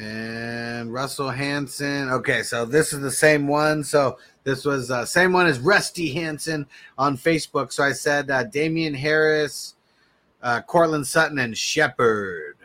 And 0.00 0.94
Russell 0.94 1.28
Hanson. 1.28 2.08
Okay, 2.08 2.42
so 2.42 2.64
this 2.64 2.94
is 2.94 3.00
the 3.00 3.10
same 3.10 3.46
one. 3.46 3.84
So 3.84 4.16
this 4.44 4.64
was 4.64 4.90
uh, 4.90 5.04
same 5.04 5.34
one 5.34 5.46
as 5.46 5.58
Rusty 5.58 6.10
Hanson 6.14 6.66
on 6.96 7.18
Facebook. 7.18 7.70
So 7.70 7.84
I 7.84 7.92
said 7.92 8.30
uh, 8.30 8.44
Damien 8.44 8.94
Harris, 8.94 9.74
uh, 10.42 10.62
Courtland 10.62 11.06
Sutton, 11.06 11.38
and 11.38 11.56
Shepard. 11.56 12.56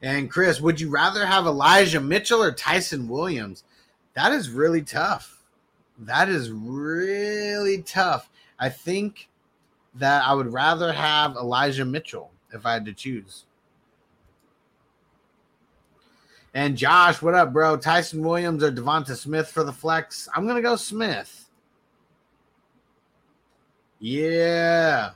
And 0.00 0.30
Chris, 0.30 0.62
would 0.62 0.80
you 0.80 0.88
rather 0.88 1.26
have 1.26 1.44
Elijah 1.44 2.00
Mitchell 2.00 2.42
or 2.42 2.52
Tyson 2.52 3.06
Williams? 3.06 3.64
That 4.14 4.32
is 4.32 4.48
really 4.48 4.80
tough. 4.80 5.42
That 5.98 6.30
is 6.30 6.50
really 6.50 7.82
tough. 7.82 8.30
I 8.58 8.70
think 8.70 9.28
that 9.96 10.26
I 10.26 10.32
would 10.32 10.50
rather 10.50 10.90
have 10.90 11.36
Elijah 11.36 11.84
Mitchell 11.84 12.30
if 12.54 12.64
I 12.64 12.72
had 12.72 12.86
to 12.86 12.94
choose. 12.94 13.44
And 16.54 16.76
Josh, 16.76 17.20
what 17.20 17.34
up, 17.34 17.52
bro? 17.52 17.76
Tyson 17.76 18.22
Williams 18.22 18.62
or 18.62 18.72
Devonta 18.72 19.14
Smith 19.16 19.48
for 19.48 19.64
the 19.64 19.72
flex? 19.72 20.28
I'm 20.34 20.46
gonna 20.46 20.62
go 20.62 20.76
Smith. 20.76 21.48
Yeah. 24.00 25.10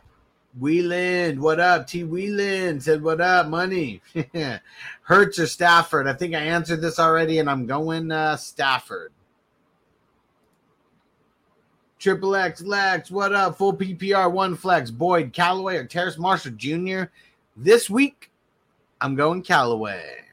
Wheeland, 0.60 1.38
what 1.38 1.60
up? 1.60 1.86
T 1.86 2.04
Wheeland 2.04 2.82
said, 2.82 3.02
What 3.02 3.20
up, 3.20 3.48
money? 3.48 4.02
Hurts 5.02 5.38
or 5.38 5.46
Stafford? 5.46 6.06
I 6.06 6.12
think 6.12 6.34
I 6.34 6.40
answered 6.40 6.82
this 6.82 6.98
already, 6.98 7.38
and 7.38 7.48
I'm 7.48 7.66
going 7.66 8.12
uh, 8.12 8.36
Stafford. 8.36 9.12
Triple 11.98 12.36
X 12.36 12.60
Lex, 12.62 13.10
what 13.10 13.32
up? 13.32 13.56
Full 13.56 13.76
PPR, 13.76 14.30
one 14.30 14.56
flex. 14.56 14.90
Boyd, 14.90 15.32
Callaway, 15.32 15.76
or 15.76 15.86
Terrace 15.86 16.18
Marshall 16.18 16.52
Jr. 16.56 17.04
This 17.56 17.88
week, 17.88 18.30
I'm 19.00 19.14
going 19.14 19.42
Callaway. 19.42 20.24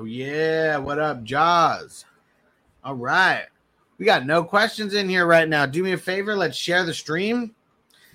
Oh, 0.00 0.06
yeah. 0.06 0.78
What 0.78 0.98
up, 0.98 1.22
Jaws? 1.24 2.06
All 2.82 2.94
right. 2.94 3.44
We 3.98 4.06
got 4.06 4.24
no 4.24 4.42
questions 4.42 4.94
in 4.94 5.10
here 5.10 5.26
right 5.26 5.46
now. 5.46 5.66
Do 5.66 5.82
me 5.82 5.92
a 5.92 5.98
favor. 5.98 6.34
Let's 6.34 6.56
share 6.56 6.86
the 6.86 6.94
stream. 6.94 7.54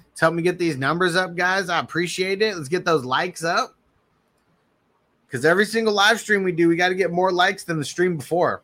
Let's 0.10 0.20
help 0.20 0.34
me 0.34 0.42
get 0.42 0.58
these 0.58 0.78
numbers 0.78 1.16
up, 1.16 1.36
guys. 1.36 1.70
I 1.70 1.78
appreciate 1.78 2.42
it. 2.42 2.58
Let's 2.58 2.70
get 2.70 2.86
those 2.86 3.06
likes 3.06 3.44
up. 3.44 3.76
Because 5.28 5.46
every 5.46 5.64
single 5.64 5.94
live 5.94 6.20
stream 6.20 6.42
we 6.42 6.54
do, 6.54 6.68
we 6.68 6.76
got 6.76 6.90
to 6.90 6.96
get 6.96 7.12
more 7.12 7.32
likes 7.32 7.64
than 7.64 7.78
the 7.78 7.86
stream 7.86 8.18
before. 8.18 8.64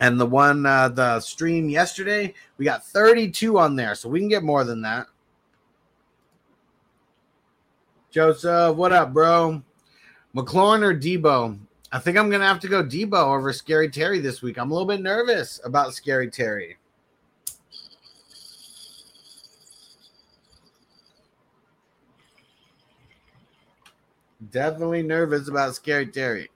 And 0.00 0.18
the 0.18 0.24
one, 0.24 0.64
uh, 0.64 0.88
the 0.88 1.20
stream 1.20 1.68
yesterday, 1.68 2.32
we 2.56 2.64
got 2.64 2.82
32 2.82 3.58
on 3.58 3.76
there. 3.76 3.94
So 3.94 4.08
we 4.08 4.20
can 4.20 4.30
get 4.30 4.42
more 4.42 4.64
than 4.64 4.80
that. 4.80 5.06
Joseph, 8.10 8.74
what 8.74 8.92
up, 8.92 9.12
bro? 9.12 9.62
McLaurin 10.34 10.82
or 10.82 10.98
Deebo? 10.98 11.58
I 11.94 11.98
think 11.98 12.16
I'm 12.16 12.30
gonna 12.30 12.46
have 12.46 12.60
to 12.60 12.68
go 12.68 12.82
Deebo 12.82 13.36
over 13.36 13.52
Scary 13.52 13.90
Terry 13.90 14.18
this 14.18 14.40
week. 14.40 14.58
I'm 14.58 14.70
a 14.70 14.74
little 14.74 14.88
bit 14.88 15.02
nervous 15.02 15.60
about 15.62 15.92
Scary 15.92 16.30
Terry. 16.30 16.78
Definitely 24.50 25.02
nervous 25.02 25.48
about 25.48 25.74
Scary 25.74 26.06
Terry. 26.06 26.50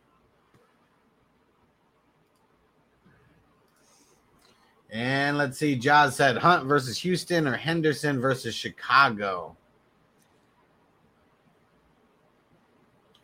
And 4.91 5.37
let's 5.37 5.59
see. 5.59 5.77
Jaws 5.77 6.17
said 6.17 6.39
Hunt 6.39 6.65
versus 6.65 6.97
Houston 6.99 7.47
or 7.47 7.55
Henderson 7.55 8.19
versus 8.19 8.55
Chicago. 8.55 9.55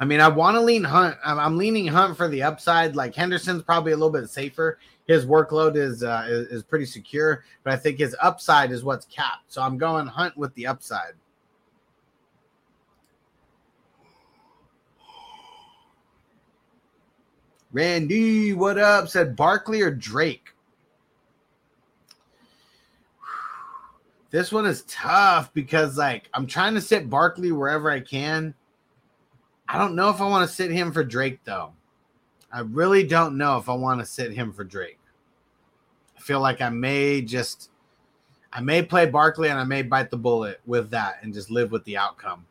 I 0.02 0.04
mean, 0.04 0.20
I 0.20 0.26
want 0.26 0.56
to 0.56 0.60
lean 0.60 0.82
Hunt. 0.82 1.16
I'm, 1.24 1.38
I'm 1.38 1.56
leaning 1.56 1.86
Hunt 1.86 2.16
for 2.16 2.26
the 2.26 2.42
upside. 2.42 2.96
Like 2.96 3.14
Henderson's 3.14 3.62
probably 3.62 3.92
a 3.92 3.96
little 3.96 4.10
bit 4.10 4.28
safer. 4.28 4.80
His 5.06 5.24
workload 5.24 5.76
is, 5.76 6.02
uh, 6.02 6.26
is 6.28 6.48
is 6.48 6.62
pretty 6.64 6.86
secure, 6.86 7.44
but 7.62 7.72
I 7.72 7.76
think 7.76 8.00
his 8.00 8.16
upside 8.20 8.72
is 8.72 8.82
what's 8.82 9.06
capped. 9.06 9.52
So 9.52 9.62
I'm 9.62 9.78
going 9.78 10.08
Hunt 10.08 10.36
with 10.36 10.52
the 10.56 10.66
upside. 10.66 11.12
Randy, 17.70 18.54
what 18.54 18.78
up? 18.78 19.08
Said 19.08 19.36
Barkley 19.36 19.82
or 19.82 19.92
Drake. 19.92 20.48
This 24.32 24.50
one 24.50 24.66
is 24.66 24.82
tough 24.88 25.54
because 25.54 25.96
like 25.96 26.28
I'm 26.34 26.48
trying 26.48 26.74
to 26.74 26.80
sit 26.80 27.08
Barkley 27.08 27.52
wherever 27.52 27.88
I 27.88 28.00
can. 28.00 28.52
I 29.72 29.78
don't 29.78 29.94
know 29.94 30.10
if 30.10 30.20
I 30.20 30.28
want 30.28 30.46
to 30.46 30.54
sit 30.54 30.70
him 30.70 30.92
for 30.92 31.02
Drake 31.02 31.40
though. 31.44 31.72
I 32.52 32.60
really 32.60 33.04
don't 33.04 33.38
know 33.38 33.56
if 33.56 33.70
I 33.70 33.74
want 33.74 34.00
to 34.00 34.06
sit 34.06 34.30
him 34.30 34.52
for 34.52 34.64
Drake. 34.64 34.98
I 36.14 36.20
feel 36.20 36.40
like 36.40 36.60
I 36.60 36.68
may 36.68 37.22
just 37.22 37.70
I 38.52 38.60
may 38.60 38.82
play 38.82 39.06
Barkley 39.06 39.48
and 39.48 39.58
I 39.58 39.64
may 39.64 39.80
bite 39.80 40.10
the 40.10 40.18
bullet 40.18 40.60
with 40.66 40.90
that 40.90 41.20
and 41.22 41.32
just 41.32 41.50
live 41.50 41.72
with 41.72 41.84
the 41.84 41.96
outcome. 41.96 42.44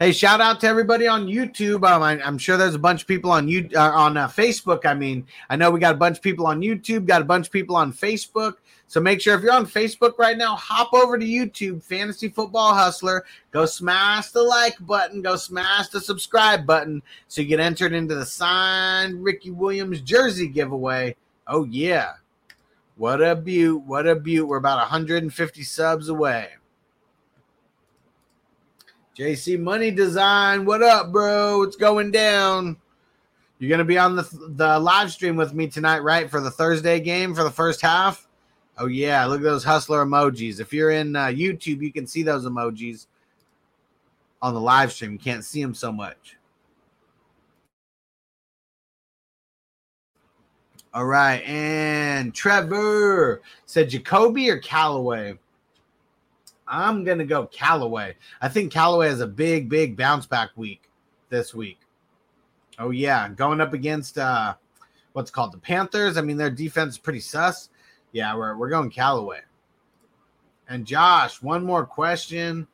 Hey, 0.00 0.10
shout 0.10 0.40
out 0.40 0.58
to 0.60 0.66
everybody 0.66 1.06
on 1.06 1.28
YouTube. 1.28 1.88
Um, 1.88 2.02
I, 2.02 2.18
am 2.26 2.38
sure 2.38 2.56
there's 2.56 2.74
a 2.74 2.78
bunch 2.78 3.02
of 3.02 3.08
people 3.08 3.30
on 3.30 3.46
you 3.46 3.68
uh, 3.76 3.90
on 3.90 4.16
uh, 4.16 4.26
Facebook. 4.26 4.84
I 4.84 4.94
mean, 4.94 5.26
I 5.48 5.54
know 5.54 5.70
we 5.70 5.78
got 5.78 5.94
a 5.94 5.98
bunch 5.98 6.16
of 6.16 6.22
people 6.24 6.48
on 6.48 6.60
YouTube, 6.60 7.06
got 7.06 7.22
a 7.22 7.24
bunch 7.24 7.46
of 7.46 7.52
people 7.52 7.76
on 7.76 7.92
Facebook. 7.92 8.54
So 8.88 9.00
make 9.00 9.20
sure 9.20 9.34
if 9.34 9.42
you're 9.42 9.52
on 9.52 9.66
Facebook 9.66 10.18
right 10.18 10.36
now, 10.36 10.56
hop 10.56 10.94
over 10.94 11.18
to 11.18 11.24
YouTube, 11.24 11.82
Fantasy 11.82 12.30
Football 12.30 12.74
Hustler. 12.74 13.26
Go 13.50 13.66
smash 13.66 14.30
the 14.30 14.42
like 14.42 14.74
button, 14.80 15.20
go 15.20 15.36
smash 15.36 15.88
the 15.88 16.00
subscribe 16.00 16.66
button 16.66 17.02
so 17.28 17.42
you 17.42 17.48
get 17.48 17.60
entered 17.60 17.92
into 17.92 18.14
the 18.14 18.24
signed 18.24 19.22
Ricky 19.22 19.50
Williams 19.50 20.00
jersey 20.00 20.48
giveaway. 20.48 21.14
Oh, 21.46 21.64
yeah. 21.64 22.12
What 22.96 23.22
a 23.22 23.36
beaut. 23.36 23.82
What 23.82 24.06
a 24.06 24.16
beaut. 24.16 24.48
We're 24.48 24.56
about 24.56 24.78
150 24.78 25.62
subs 25.62 26.08
away. 26.08 26.48
JC 29.18 29.58
Money 29.58 29.90
Design, 29.90 30.64
what 30.64 30.82
up, 30.82 31.12
bro? 31.12 31.62
It's 31.62 31.76
going 31.76 32.10
down. 32.10 32.76
You're 33.58 33.70
gonna 33.70 33.84
be 33.84 33.98
on 33.98 34.14
the 34.14 34.22
the 34.50 34.78
live 34.78 35.10
stream 35.10 35.34
with 35.34 35.52
me 35.52 35.66
tonight, 35.66 36.04
right? 36.04 36.30
For 36.30 36.40
the 36.40 36.52
Thursday 36.52 37.00
game 37.00 37.34
for 37.34 37.42
the 37.42 37.50
first 37.50 37.80
half. 37.80 38.27
Oh 38.78 38.86
yeah, 38.86 39.24
look 39.26 39.40
at 39.40 39.44
those 39.44 39.64
hustler 39.64 40.04
emojis. 40.04 40.60
If 40.60 40.72
you're 40.72 40.92
in 40.92 41.16
uh, 41.16 41.26
YouTube, 41.26 41.82
you 41.82 41.92
can 41.92 42.06
see 42.06 42.22
those 42.22 42.44
emojis 42.44 43.06
on 44.40 44.54
the 44.54 44.60
live 44.60 44.92
stream. 44.92 45.12
You 45.12 45.18
can't 45.18 45.44
see 45.44 45.60
them 45.60 45.74
so 45.74 45.90
much. 45.90 46.36
All 50.94 51.06
right, 51.06 51.42
and 51.44 52.32
Trevor 52.32 53.42
said 53.66 53.90
Jacoby 53.90 54.48
or 54.48 54.58
Callaway. 54.58 55.38
I'm 56.68 57.02
gonna 57.02 57.24
go 57.24 57.46
Callaway. 57.46 58.14
I 58.40 58.48
think 58.48 58.72
Callaway 58.72 59.08
has 59.08 59.20
a 59.20 59.26
big, 59.26 59.68
big 59.68 59.96
bounce 59.96 60.26
back 60.26 60.50
week 60.56 60.88
this 61.30 61.52
week. 61.52 61.80
Oh 62.78 62.90
yeah, 62.90 63.28
going 63.28 63.60
up 63.60 63.74
against 63.74 64.18
uh 64.18 64.54
what's 65.14 65.32
called 65.32 65.52
the 65.52 65.58
Panthers. 65.58 66.16
I 66.16 66.20
mean, 66.20 66.36
their 66.36 66.50
defense 66.50 66.94
is 66.94 66.98
pretty 66.98 67.20
sus. 67.20 67.70
Yeah, 68.12 68.36
we're 68.36 68.56
we're 68.56 68.68
going 68.68 68.90
Callaway. 68.90 69.40
And 70.68 70.84
Josh, 70.86 71.42
one 71.42 71.64
more 71.64 71.86
question. 71.86 72.66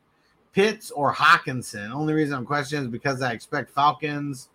Pitts 0.53 0.91
or 0.93 1.13
Hockenson? 1.13 1.91
Only 1.91 2.15
reason 2.15 2.37
I'm 2.37 2.47
questioning 2.47 2.85
is 2.85 2.91
because 2.91 3.23
I 3.23 3.33
expect 3.33 3.71
Falcons 3.71 4.51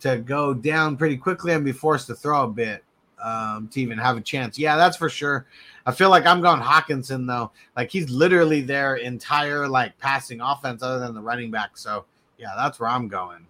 to 0.00 0.18
go 0.18 0.54
down 0.54 0.96
pretty 0.96 1.16
quickly 1.16 1.52
and 1.52 1.64
be 1.64 1.72
forced 1.72 2.06
to 2.06 2.14
throw 2.14 2.44
a 2.44 2.48
bit 2.48 2.82
um, 3.22 3.68
to 3.68 3.80
even 3.80 3.98
have 3.98 4.16
a 4.16 4.20
chance. 4.20 4.58
Yeah, 4.58 4.76
that's 4.76 4.96
for 4.96 5.08
sure. 5.08 5.46
I 5.86 5.92
feel 5.92 6.10
like 6.10 6.26
I'm 6.26 6.40
going 6.40 6.60
Hockenson 6.60 7.26
though. 7.26 7.50
Like 7.76 7.90
he's 7.90 8.10
literally 8.10 8.60
their 8.60 8.96
entire 8.96 9.68
like 9.68 9.98
passing 9.98 10.40
offense 10.40 10.82
other 10.82 10.98
than 10.98 11.14
the 11.14 11.20
running 11.20 11.50
back. 11.50 11.76
So 11.76 12.04
yeah, 12.38 12.52
that's 12.56 12.80
where 12.80 12.90
I'm 12.90 13.08
going. 13.08 13.46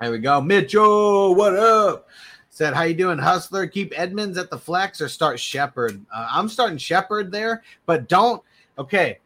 There 0.00 0.10
we 0.10 0.18
go. 0.18 0.40
Mitchell, 0.40 1.34
what 1.34 1.54
up? 1.54 2.08
Said, 2.48 2.72
how 2.72 2.84
you 2.84 2.94
doing, 2.94 3.18
Hustler? 3.18 3.66
Keep 3.66 3.92
Edmonds 3.94 4.38
at 4.38 4.48
the 4.48 4.56
flex 4.56 4.98
or 5.02 5.10
start 5.10 5.38
Shepard? 5.38 6.00
Uh, 6.10 6.26
I'm 6.30 6.48
starting 6.48 6.78
Shepard 6.78 7.30
there, 7.30 7.62
but 7.84 8.08
don't. 8.08 8.42
Okay, 8.78 9.18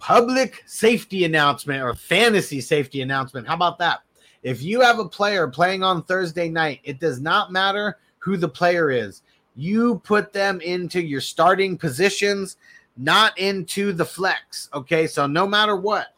public 0.00 0.64
safety 0.66 1.24
announcement 1.24 1.84
or 1.84 1.94
fantasy 1.94 2.60
safety 2.60 3.00
announcement. 3.00 3.46
How 3.46 3.54
about 3.54 3.78
that? 3.78 4.00
If 4.42 4.60
you 4.60 4.80
have 4.80 4.98
a 4.98 5.08
player 5.08 5.46
playing 5.46 5.84
on 5.84 6.02
Thursday 6.02 6.48
night, 6.48 6.80
it 6.82 6.98
does 6.98 7.20
not 7.20 7.52
matter 7.52 7.98
who 8.18 8.36
the 8.36 8.48
player 8.48 8.90
is. 8.90 9.22
You 9.54 10.00
put 10.00 10.32
them 10.32 10.60
into 10.62 11.00
your 11.00 11.20
starting 11.20 11.78
positions, 11.78 12.56
not 12.96 13.38
into 13.38 13.92
the 13.92 14.04
flex. 14.04 14.68
Okay. 14.74 15.06
So 15.06 15.28
no 15.28 15.46
matter 15.46 15.76
what, 15.76 16.08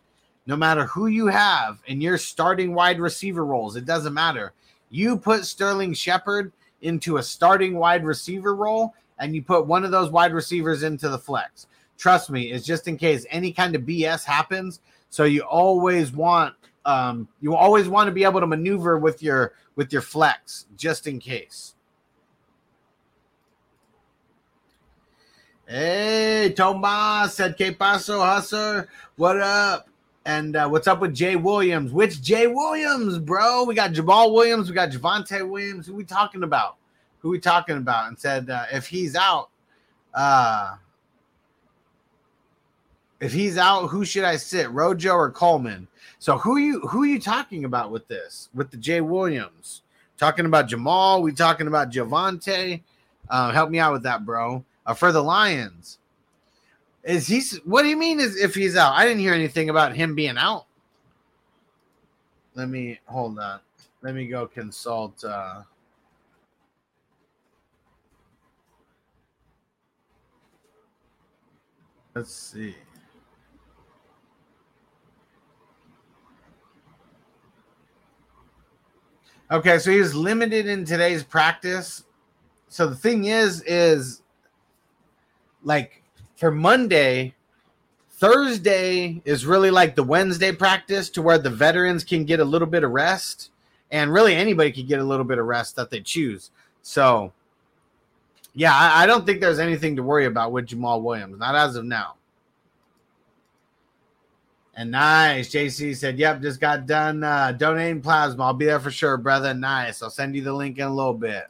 no 0.47 0.57
matter 0.57 0.85
who 0.87 1.07
you 1.07 1.27
have 1.27 1.81
in 1.87 2.01
your 2.01 2.19
starting 2.19 2.75
wide 2.75 3.01
receiver 3.01 3.45
roles, 3.45 3.77
it 3.77 3.85
doesn't 3.85 4.15
matter. 4.15 4.53
You 4.91 5.17
put 5.17 5.45
Sterling 5.45 5.95
Shepard 5.95 6.53
into 6.83 7.19
a 7.19 7.23
starting 7.23 7.77
wide 7.77 8.05
receiver 8.05 8.55
role 8.55 8.95
and 9.19 9.35
you 9.35 9.43
put 9.43 9.67
one 9.67 9.85
of 9.85 9.91
those 9.91 10.11
wide 10.11 10.33
receivers 10.33 10.83
into 10.83 11.09
the 11.09 11.19
flex. 11.19 11.67
Trust 11.99 12.31
me, 12.31 12.51
it's 12.51 12.65
just 12.65 12.89
in 12.89 12.97
case 12.97 13.27
any 13.31 13.53
kind 13.53 13.75
of 13.75 13.83
BS 13.83 14.25
happens. 14.25 14.81
So 15.11 15.25
you 15.25 15.43
always 15.43 16.13
want 16.13 16.55
um, 16.87 17.29
you 17.43 17.55
always 17.55 17.89
want 17.89 18.09
to 18.09 18.13
be 18.13 18.25
able 18.25 18.41
to 18.41 18.47
maneuver 18.47 18.97
with 18.99 19.23
your 19.23 19.53
with 19.77 19.93
your 19.93 20.03
flex 20.03 20.67
just 20.77 21.07
in 21.07 21.19
case. 21.19 21.75
Hey, 25.67 26.55
Tomas 26.57 27.35
said, 27.35 27.57
"Que 27.57 27.73
paso, 27.73 28.21
hustler? 28.21 28.89
What 29.17 29.39
up?" 29.39 29.90
And 30.27 30.55
uh, 30.55 30.69
what's 30.69 30.87
up 30.87 31.01
with 31.01 31.15
Jay 31.15 31.37
Williams? 31.37 31.93
Which 31.93 32.21
Jay 32.21 32.47
Williams, 32.47 33.19
bro? 33.19 33.65
We 33.65 33.75
got 33.75 33.93
Jamaal 33.93 34.35
Williams, 34.35 34.69
we 34.69 34.75
got 34.75 34.91
Javonte 34.91 35.49
Williams. 35.49 35.87
Who 35.87 35.95
we 35.95 36.05
talking 36.05 36.43
about? 36.43 36.77
Who 37.21 37.31
we 37.31 37.39
talking 37.39 37.77
about? 37.77 38.09
And 38.09 38.19
said 38.19 38.51
uh, 38.51 38.65
if 38.73 38.87
he's 38.87 39.17
out, 39.17 39.49
uh, 40.15 40.77
if 43.21 43.33
he's 43.33 43.59
out, 43.59 43.89
who 43.89 44.05
should 44.05 44.25
I 44.25 44.37
sit? 44.37 44.71
Rojo 44.71 45.13
or 45.13 45.31
Coleman? 45.31 45.87
So 46.19 46.37
who 46.39 46.59
you 46.59 46.81
who 46.81 47.03
are 47.03 47.07
you 47.07 47.21
talking 47.21 47.65
about 47.65 47.91
with 47.91 48.07
this? 48.09 48.49
With 48.55 48.71
the 48.71 48.77
Jay 48.77 49.01
Williams? 49.01 49.83
Talking 50.19 50.45
about 50.45 50.69
Jamaal? 50.69 51.23
We 51.23 51.33
talking 51.33 51.67
about 51.67 51.91
Javonte? 51.91 52.83
Uh, 53.29 53.53
help 53.53 53.71
me 53.71 53.79
out 53.79 53.93
with 53.93 54.03
that, 54.03 54.27
bro. 54.27 54.65
Uh, 54.85 54.93
for 54.93 55.13
the 55.13 55.23
Lions, 55.23 55.99
is 57.05 57.27
he? 57.27 57.43
What 57.65 57.83
do 57.83 57.89
you 57.89 57.97
mean? 57.97 58.21
Is 58.21 58.37
if 58.41 58.55
he's 58.55 58.77
out? 58.77 58.93
I 58.93 59.05
didn't 59.05 59.21
hear 59.21 59.35
anything 59.35 59.71
about 59.71 59.95
him 59.95 60.15
being 60.15 60.37
out. 60.37 60.67
Let 62.55 62.69
me 62.69 62.99
hold 63.07 63.39
on. 63.39 63.61
Let 64.03 64.15
me 64.15 64.27
go 64.27 64.47
consult. 64.47 65.23
Uh, 65.25 65.63
let's 72.15 72.35
see. 72.35 72.75
Okay, 79.51 79.79
so 79.79 79.91
he's 79.91 80.15
limited 80.15 80.67
in 80.67 80.85
today's 80.85 81.25
practice. 81.25 82.05
So 82.69 82.87
the 82.87 82.95
thing 82.95 83.25
is, 83.25 83.63
is 83.63 84.23
like 85.65 86.00
for 86.41 86.51
Monday, 86.51 87.35
Thursday 88.13 89.21
is 89.27 89.45
really 89.45 89.71
like 89.71 89.95
the 89.95 90.03
Wednesday 90.03 90.53
practice 90.53 91.11
to 91.11 91.21
where 91.21 91.37
the 91.37 91.51
veterans 91.51 92.03
can 92.03 92.25
get 92.25 92.41
a 92.41 92.45
little 92.45 92.67
bit 92.67 92.83
of 92.83 92.93
rest, 92.93 93.51
and 93.91 94.11
really 94.11 94.35
anybody 94.35 94.73
can 94.73 94.87
get 94.87 95.01
a 95.01 95.05
little 95.05 95.27
bit 95.27 95.39
of 95.39 95.45
rest 95.45 95.77
that 95.77 95.91
they 95.91 96.01
choose. 96.01 96.51
So, 96.81 97.35
yeah, 98.55 98.73
I, 98.75 99.03
I 99.03 99.07
don't 99.07 99.27
think 99.27 99.43
there's 99.43 99.59
anything 99.59 99.97
to 99.97 100.03
worry 100.03 100.25
about 100.25 100.51
with 100.51 100.69
Jamaal 100.69 101.03
Williams, 101.03 101.39
not 101.39 101.55
as 101.55 101.77
of 101.77 101.85
now. 101.85 102.15
And 104.75 104.93
nice. 104.93 105.51
JC 105.51 105.95
said, 105.95 106.19
Yep, 106.19 106.41
just 106.41 106.59
got 106.59 106.87
done 106.87 107.23
uh, 107.23 107.53
donating 107.53 108.01
plasma. 108.01 108.45
I'll 108.45 108.55
be 108.55 108.65
there 108.65 108.81
for 108.81 108.91
sure, 108.91 109.19
brother. 109.19 109.53
Nice. 109.53 110.03
I'll 110.03 110.09
send 110.09 110.35
you 110.35 110.43
the 110.43 110.55
link 110.55 110.79
in 110.79 110.87
a 110.87 110.95
little 110.95 111.13
bit. 111.13 111.49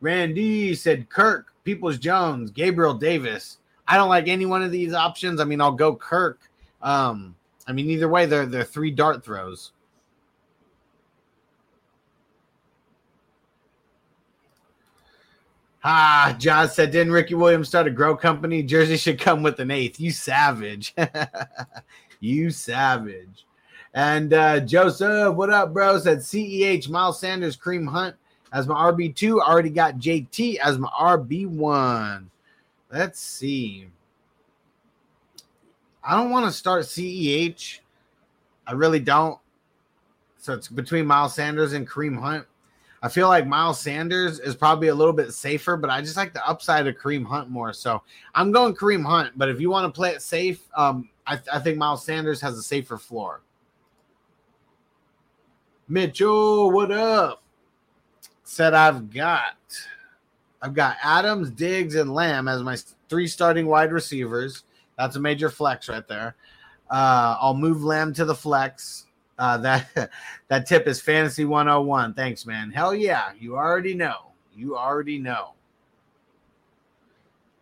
Randy 0.00 0.74
said, 0.74 1.08
Kirk, 1.08 1.52
Peoples 1.66 1.98
Jones, 1.98 2.52
Gabriel 2.52 2.94
Davis. 2.94 3.58
I 3.88 3.96
don't 3.96 4.08
like 4.08 4.28
any 4.28 4.46
one 4.46 4.62
of 4.62 4.70
these 4.70 4.94
options. 4.94 5.40
I 5.40 5.44
mean, 5.44 5.60
I'll 5.60 5.72
go 5.72 5.96
Kirk. 5.96 6.48
Um, 6.80 7.34
I 7.66 7.72
mean, 7.72 7.90
either 7.90 8.08
way, 8.08 8.24
they're 8.24 8.46
they're 8.46 8.64
three 8.64 8.92
dart 8.92 9.24
throws. 9.24 9.72
Ah, 15.82 16.34
Josh 16.38 16.72
said, 16.72 16.90
didn't 16.90 17.12
Ricky 17.12 17.34
Williams 17.34 17.68
start 17.68 17.86
a 17.86 17.90
grow 17.90 18.16
company? 18.16 18.62
Jersey 18.62 18.96
should 18.96 19.20
come 19.20 19.42
with 19.42 19.60
an 19.60 19.70
eighth. 19.70 20.00
You 20.00 20.10
savage. 20.10 20.94
you 22.20 22.50
savage. 22.50 23.46
And 23.94 24.32
uh, 24.32 24.60
Joseph, 24.60 25.34
what 25.34 25.50
up, 25.50 25.72
bro? 25.72 25.98
Said 25.98 26.18
CEH, 26.18 26.88
Miles 26.88 27.20
Sanders, 27.20 27.56
Kareem 27.56 27.88
Hunt 27.88 28.16
as 28.52 28.66
my 28.66 28.74
RB2. 28.74 29.40
I 29.40 29.50
Already 29.50 29.70
got 29.70 29.98
JT 29.98 30.56
as 30.58 30.78
my 30.78 30.88
RB1. 30.88 32.26
Let's 32.90 33.20
see. 33.20 33.88
I 36.02 36.16
don't 36.16 36.30
want 36.30 36.46
to 36.46 36.52
start 36.52 36.84
CEH. 36.84 37.80
I 38.66 38.72
really 38.72 39.00
don't. 39.00 39.38
So 40.38 40.52
it's 40.52 40.68
between 40.68 41.06
Miles 41.06 41.34
Sanders 41.34 41.72
and 41.72 41.88
Kareem 41.88 42.20
Hunt. 42.20 42.46
I 43.02 43.08
feel 43.08 43.28
like 43.28 43.46
Miles 43.46 43.80
Sanders 43.80 44.38
is 44.38 44.54
probably 44.54 44.88
a 44.88 44.94
little 44.94 45.12
bit 45.12 45.32
safer, 45.32 45.76
but 45.76 45.90
I 45.90 46.00
just 46.00 46.16
like 46.16 46.32
the 46.32 46.46
upside 46.48 46.86
of 46.86 46.96
Kareem 46.96 47.26
Hunt 47.26 47.50
more. 47.50 47.72
So 47.72 48.02
I'm 48.34 48.52
going 48.52 48.74
Kareem 48.74 49.04
Hunt. 49.04 49.32
But 49.36 49.48
if 49.48 49.60
you 49.60 49.70
want 49.70 49.92
to 49.92 49.96
play 49.96 50.10
it 50.10 50.22
safe, 50.22 50.62
um, 50.76 51.08
I, 51.26 51.40
I 51.52 51.58
think 51.58 51.78
Miles 51.78 52.04
Sanders 52.04 52.40
has 52.40 52.56
a 52.56 52.62
safer 52.62 52.96
floor. 52.96 53.42
Mitchell, 55.88 56.70
what 56.70 56.90
up? 56.90 57.42
Said 58.48 58.74
I've 58.74 59.10
got 59.10 59.56
I've 60.62 60.72
got 60.72 60.98
Adams, 61.02 61.50
Diggs, 61.50 61.96
and 61.96 62.14
Lamb 62.14 62.46
as 62.46 62.62
my 62.62 62.76
three 63.08 63.26
starting 63.26 63.66
wide 63.66 63.90
receivers. 63.90 64.62
That's 64.96 65.16
a 65.16 65.20
major 65.20 65.50
flex 65.50 65.88
right 65.88 66.06
there. 66.06 66.36
Uh, 66.88 67.36
I'll 67.40 67.56
move 67.56 67.82
Lamb 67.82 68.14
to 68.14 68.24
the 68.24 68.36
flex. 68.36 69.06
Uh, 69.36 69.58
that 69.58 70.12
that 70.48 70.64
tip 70.64 70.86
is 70.86 71.00
fantasy 71.00 71.44
101. 71.44 72.14
Thanks, 72.14 72.46
man. 72.46 72.70
Hell 72.70 72.94
yeah. 72.94 73.32
You 73.36 73.56
already 73.56 73.94
know. 73.94 74.30
You 74.54 74.76
already 74.76 75.18
know. 75.18 75.54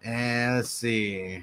And 0.05 0.57
let's 0.57 0.69
see. 0.69 1.43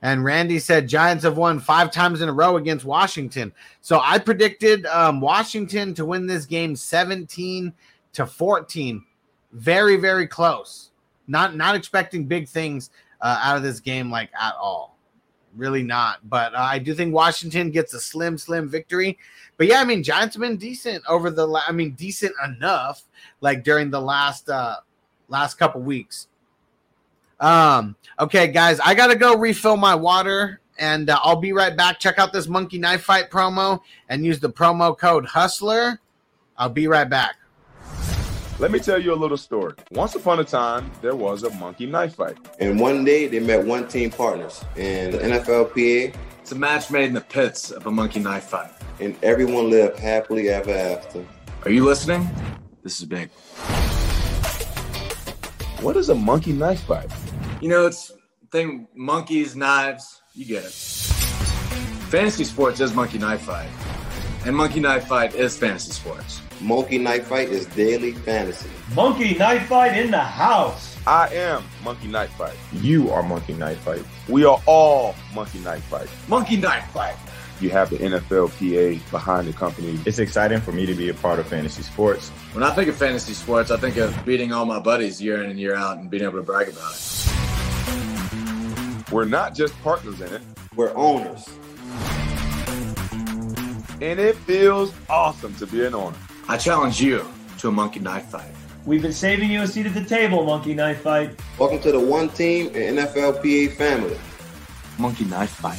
And 0.00 0.24
Randy 0.24 0.58
said 0.58 0.88
Giants 0.88 1.24
have 1.24 1.36
won 1.36 1.60
five 1.60 1.92
times 1.92 2.22
in 2.22 2.28
a 2.30 2.32
row 2.32 2.56
against 2.56 2.86
Washington. 2.86 3.52
So 3.82 4.00
I 4.02 4.18
predicted 4.18 4.86
um, 4.86 5.20
Washington 5.20 5.92
to 5.94 6.06
win 6.06 6.26
this 6.26 6.46
game 6.46 6.74
17 6.74 7.70
to 8.14 8.26
14. 8.26 9.04
Very, 9.52 9.96
very 9.96 10.26
close. 10.26 10.90
Not 11.28 11.56
not 11.56 11.74
expecting 11.74 12.26
big 12.26 12.48
things 12.48 12.90
uh, 13.20 13.40
out 13.42 13.56
of 13.56 13.62
this 13.62 13.80
game 13.80 14.10
like 14.10 14.30
at 14.38 14.54
all. 14.60 14.98
Really 15.54 15.82
not. 15.82 16.28
But 16.28 16.54
uh, 16.54 16.58
I 16.58 16.78
do 16.78 16.94
think 16.94 17.14
Washington 17.14 17.70
gets 17.70 17.94
a 17.94 18.00
slim, 18.00 18.38
slim 18.38 18.68
victory. 18.68 19.18
But 19.58 19.66
yeah, 19.66 19.80
I 19.80 19.84
mean, 19.84 20.02
Giants 20.02 20.34
have 20.34 20.40
been 20.40 20.56
decent 20.56 21.04
over 21.08 21.30
the. 21.30 21.46
La- 21.46 21.62
I 21.66 21.72
mean, 21.72 21.92
decent 21.92 22.32
enough 22.44 23.02
like 23.40 23.62
during 23.62 23.90
the 23.90 24.00
last 24.00 24.48
uh 24.48 24.76
last 25.28 25.58
couple 25.58 25.82
weeks. 25.82 26.28
Um. 27.38 27.96
Okay, 28.18 28.48
guys, 28.48 28.80
I 28.80 28.94
gotta 28.94 29.16
go 29.16 29.36
refill 29.36 29.76
my 29.76 29.94
water, 29.94 30.60
and 30.78 31.10
uh, 31.10 31.18
I'll 31.22 31.36
be 31.36 31.52
right 31.52 31.76
back. 31.76 32.00
Check 32.00 32.18
out 32.18 32.32
this 32.32 32.48
Monkey 32.48 32.78
Knife 32.78 33.02
Fight 33.02 33.30
promo 33.30 33.80
and 34.08 34.24
use 34.24 34.40
the 34.40 34.50
promo 34.50 34.96
code 34.96 35.26
Hustler. 35.26 36.00
I'll 36.56 36.70
be 36.70 36.86
right 36.86 37.08
back. 37.08 37.36
Let 38.62 38.70
me 38.70 38.78
tell 38.78 39.02
you 39.02 39.12
a 39.12 39.16
little 39.16 39.36
story. 39.36 39.74
Once 39.90 40.14
upon 40.14 40.38
a 40.38 40.44
time, 40.44 40.88
there 41.00 41.16
was 41.16 41.42
a 41.42 41.50
monkey 41.54 41.84
knife 41.84 42.14
fight. 42.14 42.36
And 42.60 42.78
one 42.78 43.04
day 43.04 43.26
they 43.26 43.40
met 43.40 43.66
one 43.66 43.88
team 43.88 44.08
partners 44.08 44.64
in 44.76 45.10
the 45.10 45.18
NFLPA. 45.18 46.14
It's 46.40 46.52
a 46.52 46.54
match 46.54 46.88
made 46.88 47.06
in 47.06 47.14
the 47.14 47.22
pits 47.22 47.72
of 47.72 47.88
a 47.88 47.90
monkey 47.90 48.20
knife 48.20 48.44
fight. 48.44 48.70
And 49.00 49.16
everyone 49.24 49.68
lived 49.68 49.98
happily 49.98 50.48
ever 50.48 50.70
after. 50.70 51.26
Are 51.64 51.72
you 51.72 51.84
listening? 51.84 52.30
This 52.84 53.00
is 53.00 53.04
big. 53.04 53.30
What 55.80 55.96
is 55.96 56.08
a 56.08 56.14
monkey 56.14 56.52
knife 56.52 56.82
fight? 56.82 57.10
You 57.60 57.68
know, 57.68 57.86
it's 57.86 58.12
thing 58.52 58.86
monkeys, 58.94 59.56
knives, 59.56 60.22
you 60.34 60.44
get 60.44 60.62
it. 60.62 60.72
Fantasy 62.12 62.44
sports 62.44 62.78
is 62.78 62.94
monkey 62.94 63.18
knife 63.18 63.40
fight. 63.40 63.68
And 64.46 64.54
monkey 64.54 64.78
knife 64.78 65.08
fight 65.08 65.34
is 65.34 65.58
fantasy 65.58 65.90
sports. 65.90 66.40
Monkey 66.62 66.98
Knife 66.98 67.26
Fight 67.26 67.48
is 67.48 67.66
daily 67.66 68.12
fantasy. 68.12 68.70
Monkey 68.94 69.34
Knife 69.34 69.66
Fight 69.66 69.98
in 69.98 70.12
the 70.12 70.20
house. 70.20 70.96
I 71.08 71.26
am 71.34 71.64
Monkey 71.82 72.06
Knife 72.06 72.30
Fight. 72.34 72.54
You 72.74 73.10
are 73.10 73.20
Monkey 73.24 73.54
Knife 73.54 73.78
Fight. 73.78 74.04
We 74.28 74.44
are 74.44 74.62
all 74.64 75.16
Monkey 75.34 75.58
Knife 75.58 75.82
Fight. 75.84 76.08
Monkey 76.28 76.56
Knife 76.56 76.88
Fight. 76.92 77.16
You 77.60 77.70
have 77.70 77.90
the 77.90 77.98
NFLPA 77.98 79.10
behind 79.10 79.48
the 79.48 79.52
company. 79.52 79.98
It's 80.06 80.20
exciting 80.20 80.60
for 80.60 80.70
me 80.70 80.86
to 80.86 80.94
be 80.94 81.08
a 81.08 81.14
part 81.14 81.40
of 81.40 81.48
fantasy 81.48 81.82
sports. 81.82 82.28
When 82.52 82.62
I 82.62 82.70
think 82.70 82.88
of 82.88 82.94
fantasy 82.94 83.34
sports, 83.34 83.72
I 83.72 83.76
think 83.76 83.96
of 83.96 84.24
beating 84.24 84.52
all 84.52 84.64
my 84.64 84.78
buddies 84.78 85.20
year 85.20 85.42
in 85.42 85.50
and 85.50 85.58
year 85.58 85.74
out 85.74 85.98
and 85.98 86.08
being 86.08 86.22
able 86.22 86.38
to 86.38 86.42
brag 86.42 86.68
about 86.68 86.94
it. 86.94 87.28
We're 89.10 89.24
not 89.24 89.56
just 89.56 89.74
partners 89.82 90.20
in 90.20 90.32
it, 90.32 90.42
we're 90.76 90.94
owners. 90.94 91.44
And 94.00 94.18
it 94.18 94.36
feels 94.36 94.92
awesome 95.08 95.54
to 95.56 95.66
be 95.66 95.84
an 95.84 95.94
owner. 95.94 96.16
I 96.48 96.56
challenge 96.56 97.00
you 97.00 97.24
to 97.58 97.68
a 97.68 97.72
monkey 97.72 98.00
knife 98.00 98.26
fight. 98.26 98.50
We've 98.84 99.00
been 99.00 99.12
saving 99.12 99.48
you 99.48 99.62
a 99.62 99.66
seat 99.68 99.86
at 99.86 99.94
the 99.94 100.04
table, 100.04 100.42
Monkey 100.42 100.74
Knife 100.74 101.02
Fight. 101.02 101.38
Welcome 101.56 101.78
to 101.82 101.92
the 101.92 102.00
one 102.00 102.28
team 102.30 102.66
and 102.74 102.98
NFLPA 102.98 103.76
family. 103.76 104.18
Monkey 104.98 105.24
Knife 105.24 105.50
Fight. 105.50 105.78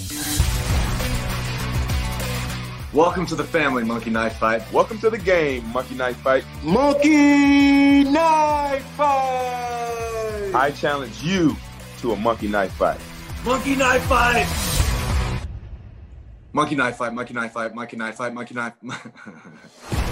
Welcome 2.94 3.26
to 3.26 3.36
the 3.36 3.44
family, 3.44 3.84
Monkey 3.84 4.10
Knife 4.10 4.38
Fight. 4.38 4.64
Welcome 4.72 5.00
to 5.00 5.10
the 5.10 5.18
game, 5.18 5.68
Monkey 5.74 5.96
Knife 5.96 6.16
Fight. 6.16 6.46
Monkey 6.64 8.06
Knife 8.06 8.86
Fight! 8.92 10.52
I 10.56 10.72
challenge 10.74 11.22
you 11.22 11.58
to 12.00 12.14
a 12.14 12.16
monkey 12.16 12.48
knife 12.48 12.72
fight. 12.72 13.02
Monkey 13.44 13.76
Knife 13.76 14.04
Fight! 14.04 14.48
Monkey 16.54 16.76
Knife 16.76 16.96
Fight, 16.96 17.14
Monkey 17.14 17.34
Knife 17.34 17.52
Fight, 17.52 17.76
Monkey 17.76 17.98
Knife 17.98 18.16
Fight, 18.16 18.34
Monkey 18.34 18.56
Knife. 18.56 20.00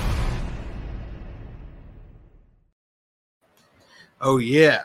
Oh, 4.24 4.38
yeah. 4.38 4.84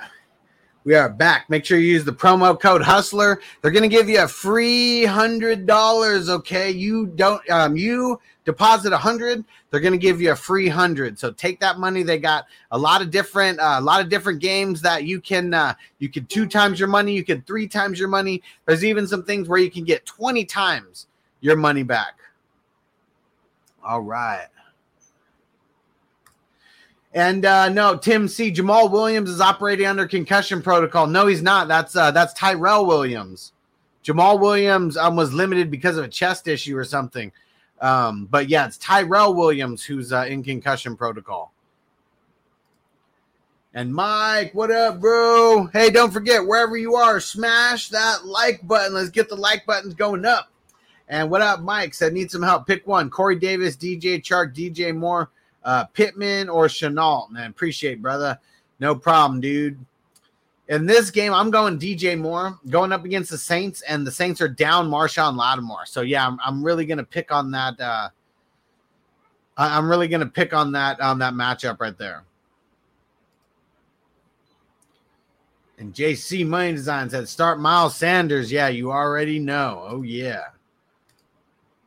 We 0.84 0.94
are 0.94 1.10
back. 1.10 1.50
Make 1.50 1.66
sure 1.66 1.78
you 1.78 1.92
use 1.92 2.06
the 2.06 2.12
promo 2.12 2.58
code 2.58 2.80
Hustler. 2.80 3.42
They're 3.60 3.70
going 3.70 3.82
to 3.82 3.94
give 3.94 4.08
you 4.08 4.22
a 4.22 4.28
free 4.28 5.04
hundred 5.04 5.66
dollars. 5.66 6.30
Okay, 6.30 6.70
you 6.70 7.08
don't 7.08 7.42
um 7.50 7.76
you 7.76 8.20
deposit 8.44 8.92
a 8.92 8.96
hundred, 8.96 9.44
they're 9.70 9.80
going 9.80 9.92
to 9.92 9.98
give 9.98 10.20
you 10.20 10.30
a 10.30 10.36
free 10.36 10.68
hundred. 10.68 11.18
So 11.18 11.32
take 11.32 11.58
that 11.58 11.78
money. 11.78 12.04
They 12.04 12.18
got 12.18 12.44
a 12.70 12.78
lot 12.78 13.02
of 13.02 13.10
different 13.10 13.58
uh, 13.58 13.76
a 13.78 13.80
lot 13.80 14.00
of 14.00 14.08
different 14.08 14.40
games 14.40 14.80
that 14.82 15.02
you 15.02 15.20
can 15.20 15.52
uh, 15.52 15.74
you 15.98 16.08
can 16.08 16.24
two 16.26 16.46
times 16.46 16.78
your 16.78 16.88
money, 16.88 17.12
you 17.12 17.24
can 17.24 17.42
three 17.42 17.66
times 17.66 17.98
your 17.98 18.08
money. 18.08 18.40
There's 18.64 18.84
even 18.84 19.08
some 19.08 19.24
things 19.24 19.48
where 19.48 19.58
you 19.58 19.72
can 19.72 19.82
get 19.82 20.06
twenty 20.06 20.44
times 20.44 21.08
your 21.40 21.56
money 21.56 21.82
back. 21.82 22.14
All 23.84 24.02
right. 24.02 24.46
And 27.16 27.46
uh, 27.46 27.70
no, 27.70 27.96
Tim 27.96 28.28
C. 28.28 28.52
Jamaal 28.52 28.90
Williams 28.90 29.30
is 29.30 29.40
operating 29.40 29.86
under 29.86 30.06
concussion 30.06 30.60
protocol. 30.60 31.06
No, 31.06 31.26
he's 31.26 31.40
not. 31.40 31.66
That's 31.66 31.96
uh, 31.96 32.10
that's 32.10 32.34
Tyrell 32.34 32.84
Williams. 32.84 33.54
Jamaal 34.04 34.38
Williams 34.38 34.98
um, 34.98 35.16
was 35.16 35.32
limited 35.32 35.70
because 35.70 35.96
of 35.96 36.04
a 36.04 36.08
chest 36.08 36.46
issue 36.46 36.76
or 36.76 36.84
something. 36.84 37.32
Um, 37.80 38.26
but 38.30 38.50
yeah, 38.50 38.66
it's 38.66 38.76
Tyrell 38.76 39.32
Williams 39.32 39.82
who's 39.82 40.12
uh, 40.12 40.26
in 40.28 40.42
concussion 40.42 40.94
protocol. 40.94 41.54
And 43.72 43.94
Mike, 43.94 44.54
what 44.54 44.70
up, 44.70 45.00
bro? 45.00 45.70
Hey, 45.72 45.88
don't 45.88 46.12
forget 46.12 46.46
wherever 46.46 46.76
you 46.76 46.96
are, 46.96 47.18
smash 47.18 47.88
that 47.88 48.26
like 48.26 48.66
button. 48.68 48.92
Let's 48.92 49.08
get 49.08 49.30
the 49.30 49.36
like 49.36 49.64
buttons 49.64 49.94
going 49.94 50.26
up. 50.26 50.50
And 51.08 51.30
what 51.30 51.40
up, 51.40 51.60
Mike? 51.60 51.94
Said 51.94 52.12
need 52.12 52.30
some 52.30 52.42
help. 52.42 52.66
Pick 52.66 52.86
one: 52.86 53.08
Corey 53.08 53.36
Davis, 53.36 53.74
DJ 53.74 54.22
Chark, 54.22 54.54
DJ 54.54 54.94
Moore 54.94 55.30
uh, 55.66 55.84
Pittman 55.84 56.48
or 56.48 56.68
Chenault, 56.68 57.28
man. 57.30 57.50
Appreciate, 57.50 58.00
brother. 58.00 58.38
No 58.78 58.94
problem, 58.94 59.40
dude. 59.40 59.78
In 60.68 60.86
this 60.86 61.10
game, 61.10 61.34
I'm 61.34 61.50
going 61.50 61.78
DJ 61.78 62.18
Moore, 62.18 62.58
going 62.70 62.92
up 62.92 63.04
against 63.04 63.30
the 63.30 63.38
Saints, 63.38 63.82
and 63.82 64.06
the 64.06 64.10
Saints 64.10 64.40
are 64.40 64.48
down 64.48 64.88
Marshon 64.88 65.36
Lattimore. 65.36 65.86
So 65.86 66.00
yeah, 66.00 66.26
I'm, 66.26 66.38
I'm 66.44 66.62
really 66.62 66.86
gonna 66.86 67.04
pick 67.04 67.30
on 67.30 67.50
that. 67.50 67.78
Uh, 67.80 68.08
I'm 69.56 69.88
really 69.88 70.08
gonna 70.08 70.26
pick 70.26 70.54
on 70.54 70.72
that 70.72 71.00
on 71.00 71.18
that 71.18 71.34
matchup 71.34 71.80
right 71.80 71.96
there. 71.98 72.24
And 75.78 75.92
JC 75.92 76.46
Money 76.46 76.72
Design 76.72 77.10
said, 77.10 77.28
start 77.28 77.60
Miles 77.60 77.94
Sanders. 77.96 78.50
Yeah, 78.50 78.68
you 78.68 78.90
already 78.90 79.38
know. 79.38 79.84
Oh, 79.86 80.02
yeah. 80.02 80.44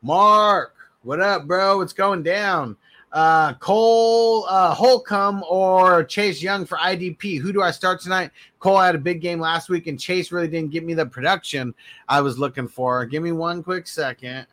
Mark, 0.03 0.75
what 1.01 1.19
up, 1.19 1.47
bro? 1.47 1.79
What's 1.79 1.93
going 1.93 2.21
down? 2.21 2.77
Uh, 3.11 3.53
Cole 3.55 4.45
uh, 4.47 4.73
Holcomb 4.73 5.43
or 5.49 6.03
Chase 6.03 6.43
Young 6.43 6.65
for 6.65 6.77
IDP. 6.77 7.39
Who 7.39 7.51
do 7.51 7.61
I 7.61 7.71
start 7.71 8.01
tonight? 8.01 8.29
Cole 8.59 8.77
had 8.77 8.93
a 8.93 8.99
big 8.99 9.19
game 9.19 9.39
last 9.39 9.67
week, 9.67 9.87
and 9.87 9.99
Chase 9.99 10.31
really 10.31 10.47
didn't 10.47 10.71
give 10.71 10.83
me 10.83 10.93
the 10.93 11.05
production 11.05 11.73
I 12.07 12.21
was 12.21 12.37
looking 12.37 12.67
for. 12.67 13.05
Give 13.05 13.23
me 13.23 13.31
one 13.31 13.63
quick 13.63 13.87
second. 13.87 14.45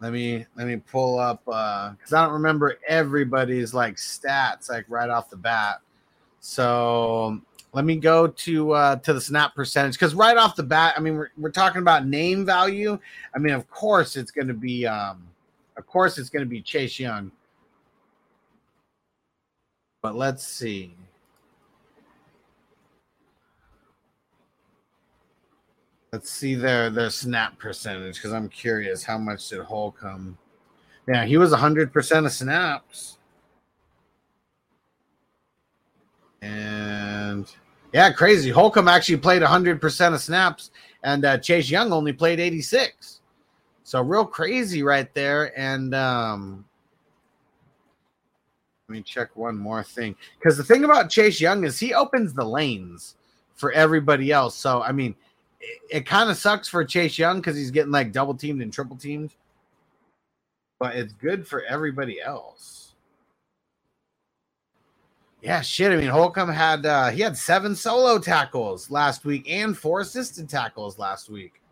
Let 0.00 0.12
me 0.12 0.46
let 0.56 0.66
me 0.66 0.76
pull 0.76 1.18
up 1.18 1.42
uh 1.48 1.90
because 1.90 2.12
I 2.12 2.24
don't 2.24 2.32
remember 2.32 2.78
everybody's 2.86 3.74
like 3.74 3.96
stats 3.96 4.70
like 4.70 4.86
right 4.88 5.10
off 5.10 5.28
the 5.28 5.36
bat. 5.36 5.80
So 6.40 7.40
let 7.72 7.84
me 7.84 7.96
go 7.96 8.28
to 8.28 8.72
uh, 8.72 8.96
to 8.96 9.12
the 9.12 9.20
snap 9.20 9.54
percentage 9.54 9.94
because 9.94 10.14
right 10.14 10.36
off 10.36 10.56
the 10.56 10.62
bat, 10.62 10.94
I 10.96 11.00
mean 11.00 11.16
we're, 11.16 11.30
we're 11.36 11.50
talking 11.50 11.82
about 11.82 12.06
name 12.06 12.46
value. 12.46 12.98
I 13.34 13.38
mean, 13.38 13.52
of 13.54 13.68
course 13.68 14.16
it's 14.16 14.30
going 14.30 14.48
to 14.48 14.54
be 14.54 14.86
um, 14.86 15.27
of 15.78 15.86
course 15.86 16.18
it's 16.18 16.28
going 16.28 16.44
to 16.44 16.48
be 16.48 16.60
Chase 16.60 16.98
Young. 16.98 17.30
But 20.02 20.16
let's 20.16 20.46
see. 20.46 20.94
Let's 26.12 26.30
see 26.30 26.54
their 26.54 26.90
their 26.90 27.10
snap 27.10 27.58
percentage 27.58 28.16
because 28.16 28.32
I'm 28.32 28.48
curious 28.48 29.04
how 29.04 29.18
much 29.18 29.48
did 29.48 29.60
Holcomb. 29.60 30.36
Yeah, 31.06 31.24
he 31.24 31.36
was 31.36 31.52
100% 31.52 32.26
of 32.26 32.32
snaps. 32.32 33.18
And 36.42 37.50
yeah, 37.92 38.12
crazy. 38.12 38.50
Holcomb 38.50 38.88
actually 38.88 39.16
played 39.18 39.42
100% 39.42 40.14
of 40.14 40.20
snaps, 40.20 40.70
and 41.02 41.24
uh, 41.24 41.38
Chase 41.38 41.70
Young 41.70 41.92
only 41.92 42.12
played 42.12 42.40
86. 42.40 43.17
So 43.88 44.02
real 44.02 44.26
crazy 44.26 44.82
right 44.82 45.12
there. 45.14 45.58
And 45.58 45.94
um, 45.94 46.66
let 48.86 48.92
me 48.92 49.00
check 49.00 49.34
one 49.34 49.56
more 49.56 49.82
thing 49.82 50.14
because 50.38 50.58
the 50.58 50.62
thing 50.62 50.84
about 50.84 51.08
Chase 51.08 51.40
Young 51.40 51.64
is 51.64 51.80
he 51.80 51.94
opens 51.94 52.34
the 52.34 52.44
lanes 52.44 53.16
for 53.54 53.72
everybody 53.72 54.30
else. 54.30 54.54
So 54.54 54.82
I 54.82 54.92
mean, 54.92 55.14
it, 55.58 55.80
it 55.90 56.06
kind 56.06 56.28
of 56.28 56.36
sucks 56.36 56.68
for 56.68 56.84
Chase 56.84 57.18
Young 57.18 57.38
because 57.38 57.56
he's 57.56 57.70
getting 57.70 57.90
like 57.90 58.12
double 58.12 58.34
teamed 58.34 58.60
and 58.60 58.70
triple 58.70 58.94
teamed, 58.94 59.30
but 60.78 60.94
it's 60.94 61.14
good 61.14 61.48
for 61.48 61.62
everybody 61.62 62.20
else. 62.20 62.92
Yeah, 65.40 65.62
shit. 65.62 65.92
I 65.92 65.96
mean, 65.96 66.08
Holcomb 66.08 66.50
had 66.50 66.84
uh, 66.84 67.08
he 67.08 67.22
had 67.22 67.38
seven 67.38 67.74
solo 67.74 68.18
tackles 68.18 68.90
last 68.90 69.24
week 69.24 69.50
and 69.50 69.74
four 69.74 70.00
assisted 70.00 70.46
tackles 70.46 70.98
last 70.98 71.30
week. 71.30 71.62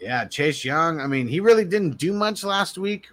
Yeah, 0.00 0.24
Chase 0.26 0.64
Young. 0.64 1.00
I 1.00 1.06
mean, 1.06 1.26
he 1.26 1.40
really 1.40 1.64
didn't 1.64 1.98
do 1.98 2.12
much 2.12 2.44
last 2.44 2.78
week. 2.78 3.08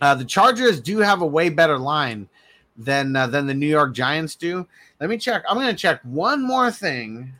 Uh, 0.00 0.14
the 0.14 0.24
Chargers 0.24 0.80
do 0.80 0.98
have 0.98 1.22
a 1.22 1.26
way 1.26 1.48
better 1.48 1.78
line 1.78 2.28
than 2.76 3.16
uh, 3.16 3.26
than 3.26 3.46
the 3.46 3.54
New 3.54 3.66
York 3.66 3.92
Giants 3.94 4.36
do. 4.36 4.66
Let 5.00 5.10
me 5.10 5.18
check. 5.18 5.42
I'm 5.48 5.56
going 5.56 5.74
to 5.74 5.74
check 5.74 6.00
one 6.04 6.46
more 6.46 6.70
thing, 6.70 7.32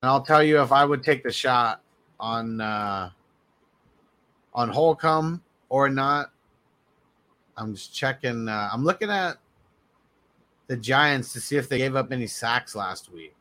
and 0.00 0.10
I'll 0.10 0.22
tell 0.22 0.42
you 0.42 0.62
if 0.62 0.72
I 0.72 0.84
would 0.84 1.02
take 1.02 1.22
the 1.22 1.32
shot 1.32 1.82
on 2.18 2.60
uh, 2.60 3.10
on 4.54 4.68
Holcomb 4.70 5.42
or 5.68 5.90
not. 5.90 6.30
I'm 7.58 7.74
just 7.74 7.94
checking. 7.94 8.48
Uh, 8.48 8.70
I'm 8.72 8.82
looking 8.82 9.10
at 9.10 9.36
the 10.68 10.76
Giants 10.78 11.34
to 11.34 11.40
see 11.40 11.56
if 11.56 11.68
they 11.68 11.76
gave 11.76 11.96
up 11.96 12.12
any 12.12 12.26
sacks 12.26 12.74
last 12.74 13.12
week. 13.12 13.36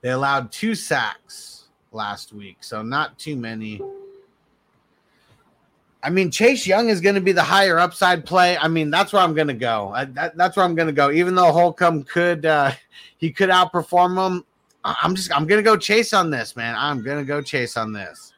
They 0.00 0.10
allowed 0.10 0.52
two 0.52 0.74
sacks 0.74 1.66
last 1.92 2.32
week, 2.32 2.58
so 2.60 2.82
not 2.82 3.18
too 3.18 3.36
many. 3.36 3.80
I 6.02 6.10
mean, 6.10 6.30
Chase 6.30 6.66
Young 6.66 6.88
is 6.88 7.00
going 7.00 7.16
to 7.16 7.20
be 7.20 7.32
the 7.32 7.42
higher 7.42 7.78
upside 7.78 8.24
play. 8.24 8.56
I 8.56 8.68
mean, 8.68 8.90
that's 8.90 9.12
where 9.12 9.20
I'm 9.20 9.34
going 9.34 9.48
to 9.48 9.54
go. 9.54 9.92
I, 9.94 10.04
that, 10.04 10.36
that's 10.36 10.56
where 10.56 10.64
I'm 10.64 10.76
going 10.76 10.86
to 10.86 10.92
go. 10.92 11.10
Even 11.10 11.34
though 11.34 11.50
Holcomb 11.50 12.04
could, 12.04 12.46
uh, 12.46 12.70
he 13.16 13.32
could 13.32 13.50
outperform 13.50 14.26
him. 14.26 14.44
I'm 14.84 15.16
just, 15.16 15.34
I'm 15.34 15.46
going 15.46 15.58
to 15.58 15.64
go 15.64 15.76
Chase 15.76 16.12
on 16.12 16.30
this, 16.30 16.54
man. 16.54 16.76
I'm 16.78 17.02
going 17.02 17.18
to 17.18 17.24
go 17.24 17.42
Chase 17.42 17.76
on 17.76 17.92
this. 17.92 18.32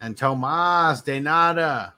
And 0.00 0.16
Tomas 0.16 1.02
De 1.02 1.20
Nada. 1.20 1.92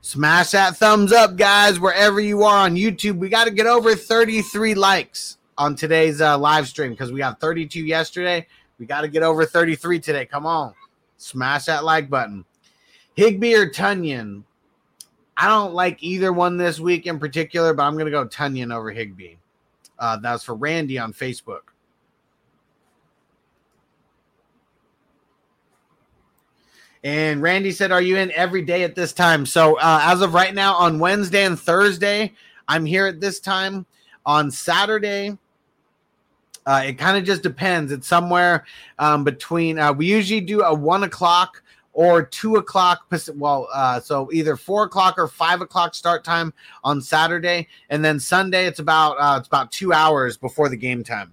Smash 0.00 0.52
that 0.52 0.76
thumbs 0.76 1.12
up, 1.12 1.36
guys, 1.36 1.80
wherever 1.80 2.20
you 2.20 2.44
are 2.44 2.58
on 2.58 2.76
YouTube. 2.76 3.18
We 3.18 3.28
got 3.28 3.44
to 3.44 3.50
get 3.50 3.66
over 3.66 3.94
33 3.94 4.74
likes 4.74 5.38
on 5.56 5.74
today's 5.74 6.20
uh, 6.20 6.38
live 6.38 6.68
stream 6.68 6.92
because 6.92 7.10
we 7.10 7.18
got 7.18 7.40
32 7.40 7.84
yesterday. 7.84 8.46
We 8.78 8.86
got 8.86 9.00
to 9.00 9.08
get 9.08 9.24
over 9.24 9.44
33 9.44 9.98
today. 9.98 10.24
Come 10.24 10.46
on. 10.46 10.72
Smash 11.16 11.64
that 11.64 11.84
like 11.84 12.08
button. 12.08 12.44
Higbee 13.14 13.56
or 13.56 13.68
Tonyan? 13.68 14.44
I 15.36 15.48
don't 15.48 15.74
like 15.74 16.02
either 16.02 16.32
one 16.32 16.56
this 16.56 16.78
week 16.78 17.06
in 17.06 17.18
particular, 17.18 17.74
but 17.74 17.82
I'm 17.82 17.94
going 17.94 18.06
to 18.06 18.12
go 18.12 18.26
Tonyan 18.26 18.74
over 18.74 18.92
Higbee. 18.92 19.34
Uh, 19.98 20.16
that 20.18 20.32
was 20.32 20.44
for 20.44 20.54
Randy 20.54 20.98
on 20.98 21.12
Facebook. 21.12 21.72
And 27.08 27.40
Randy 27.40 27.72
said, 27.72 27.90
Are 27.90 28.02
you 28.02 28.18
in 28.18 28.30
every 28.32 28.60
day 28.60 28.82
at 28.84 28.94
this 28.94 29.14
time? 29.14 29.46
So, 29.46 29.78
uh, 29.78 30.00
as 30.02 30.20
of 30.20 30.34
right 30.34 30.54
now, 30.54 30.74
on 30.74 30.98
Wednesday 30.98 31.46
and 31.46 31.58
Thursday, 31.58 32.34
I'm 32.68 32.84
here 32.84 33.06
at 33.06 33.18
this 33.18 33.40
time. 33.40 33.86
On 34.26 34.50
Saturday, 34.50 35.38
uh, 36.66 36.82
it 36.84 36.98
kind 36.98 37.16
of 37.16 37.24
just 37.24 37.42
depends. 37.42 37.92
It's 37.92 38.06
somewhere 38.06 38.66
um, 38.98 39.24
between, 39.24 39.78
uh, 39.78 39.90
we 39.90 40.04
usually 40.04 40.42
do 40.42 40.60
a 40.60 40.74
one 40.74 41.02
o'clock 41.02 41.62
or 41.94 42.22
two 42.22 42.56
o'clock. 42.56 43.10
Well, 43.34 43.68
uh, 43.72 44.00
so 44.00 44.28
either 44.30 44.54
four 44.54 44.84
o'clock 44.84 45.14
or 45.16 45.28
five 45.28 45.62
o'clock 45.62 45.94
start 45.94 46.24
time 46.24 46.52
on 46.84 47.00
Saturday, 47.00 47.68
and 47.88 48.04
then 48.04 48.20
Sunday 48.20 48.66
it's 48.66 48.80
about 48.80 49.14
uh, 49.14 49.38
it's 49.38 49.48
about 49.48 49.72
two 49.72 49.94
hours 49.94 50.36
before 50.36 50.68
the 50.68 50.76
game 50.76 51.02
time. 51.02 51.32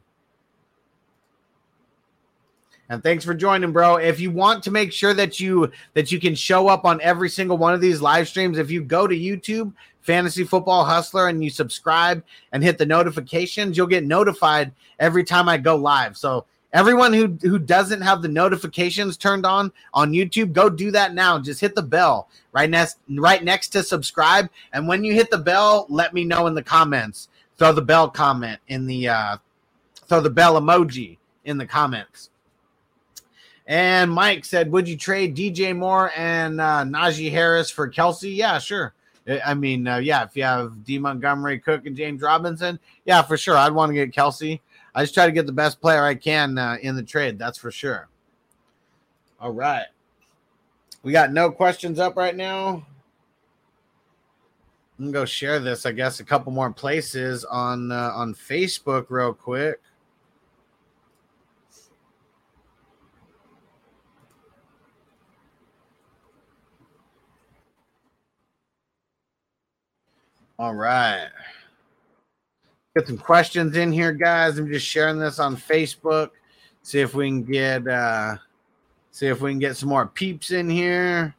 And 2.90 3.02
thanks 3.02 3.26
for 3.26 3.34
joining, 3.34 3.72
bro. 3.72 3.98
If 3.98 4.20
you 4.20 4.30
want 4.30 4.64
to 4.64 4.72
make 4.72 4.92
sure 4.92 5.14
that 5.16 5.40
you 5.40 5.72
that 5.94 6.12
you 6.12 6.20
can 6.20 6.36
show 6.36 6.68
up 6.68 6.86
on 6.86 7.02
every 7.02 7.30
single 7.30 7.58
one 7.58 7.74
of 7.74 7.82
these 7.82 8.02
live 8.02 8.28
streams, 8.28 8.60
if 8.60 8.70
you 8.70 8.84
go 8.84 9.08
to 9.08 9.16
YouTube, 9.16 9.74
Fantasy 10.02 10.44
Football 10.44 10.86
Hustler, 10.86 11.28
and 11.28 11.44
you 11.44 11.50
subscribe 11.50 12.24
and 12.52 12.64
hit 12.64 12.78
the 12.78 12.86
notifications, 12.86 13.76
you'll 13.76 13.88
get 13.88 14.06
notified 14.06 14.72
every 15.00 15.24
time 15.24 15.50
I 15.50 15.58
go 15.58 15.76
live. 15.76 16.16
So 16.16 16.46
everyone 16.74 17.12
who 17.12 17.38
who 17.42 17.58
doesn't 17.58 18.02
have 18.02 18.22
the 18.22 18.28
notifications 18.28 19.18
turned 19.18 19.48
on 19.48 19.72
on 19.94 20.12
YouTube, 20.12 20.54
go 20.54 20.70
do 20.70 20.92
that 20.92 21.16
now. 21.16 21.40
Just 21.40 21.62
hit 21.62 21.74
the 21.74 21.82
bell 21.82 22.30
right 22.52 22.70
next 22.70 23.00
right 23.10 23.44
next 23.44 23.70
to 23.70 23.82
subscribe, 23.82 24.48
and 24.74 24.88
when 24.88 25.04
you 25.04 25.14
hit 25.16 25.32
the 25.32 25.40
bell, 25.40 25.88
let 25.90 26.14
me 26.14 26.24
know 26.24 26.46
in 26.46 26.54
the 26.54 26.64
comments. 26.64 27.30
Throw 27.58 27.72
the 27.72 27.82
bell 27.82 28.10
comment 28.10 28.60
in 28.68 28.86
the 28.86 29.08
uh, 29.08 29.38
throw 30.08 30.22
the 30.22 30.30
bell 30.30 30.62
emoji 30.62 31.18
in 31.46 31.58
the 31.58 31.66
comments. 31.66 32.30
And 33.68 34.12
Mike 34.12 34.46
said, 34.46 34.72
"Would 34.72 34.88
you 34.88 34.98
trade 34.98 35.36
DJ 35.36 35.76
Moore 35.76 36.12
and 36.16 36.62
uh, 36.62 36.84
Najee 36.84 37.32
Harris 37.32 37.72
for 37.72 37.90
Kelce?" 37.90 38.36
Yeah, 38.36 38.60
sure. 38.60 38.94
I 39.44 39.56
mean, 39.56 39.88
uh, 39.88 39.98
yeah, 39.98 40.24
if 40.24 40.36
you 40.36 40.44
have 40.44 40.84
D. 40.84 41.00
Montgomery, 41.00 41.60
Cook, 41.60 41.88
and 41.88 41.98
James 41.98 42.22
Robinson, 42.22 42.80
yeah, 43.06 43.24
for 43.24 43.38
sure. 43.38 43.58
I'd 43.58 43.72
want 43.72 43.90
to 43.90 43.96
get 43.96 44.12
Kelce. 44.12 44.60
I 44.94 45.04
just 45.04 45.16
try 45.16 45.26
to 45.26 45.32
get 45.32 45.48
the 45.48 45.52
best 45.52 45.82
player 45.82 46.04
I 46.04 46.14
can 46.14 46.58
uh, 46.58 46.78
in 46.82 46.96
the 46.96 47.04
trade. 47.04 47.40
That's 47.40 47.58
for 47.58 47.72
sure. 47.72 48.08
All 49.40 49.52
right. 49.52 49.88
We 51.02 51.12
got 51.12 51.34
no 51.34 51.52
questions 51.52 52.00
up 52.00 52.16
right 52.16 52.36
now. 52.36 52.86
I'm 54.98 55.06
gonna 55.06 55.12
go 55.12 55.26
share 55.26 55.60
this. 55.60 55.86
I 55.86 55.92
guess 55.92 56.20
a 56.20 56.24
couple 56.24 56.52
more 56.52 56.72
places 56.72 57.44
on 57.46 57.92
uh, 57.92 58.12
on 58.14 58.34
Facebook 58.34 59.08
real 59.10 59.34
quick. 59.34 59.82
All 70.58 70.74
right. 70.74 71.30
Get 72.96 73.08
some 73.08 73.18
questions 73.18 73.76
in 73.76 73.92
here, 73.92 74.14
guys. 74.14 74.58
I'm 74.58 74.72
just 74.72 74.86
sharing 74.86 75.20
this 75.20 75.38
on 75.38 75.58
Facebook. 75.58 76.30
See 76.82 77.02
if 77.02 77.14
we 77.14 77.28
can 77.28 77.44
get 77.44 77.86
uh 77.88 78.38
see 79.12 79.28
if 79.28 79.42
we 79.42 79.52
can 79.52 79.60
get 79.60 79.76
some 79.76 79.90
more 79.90 80.08
peeps 80.08 80.52
in 80.52 80.70
here. 80.70 81.36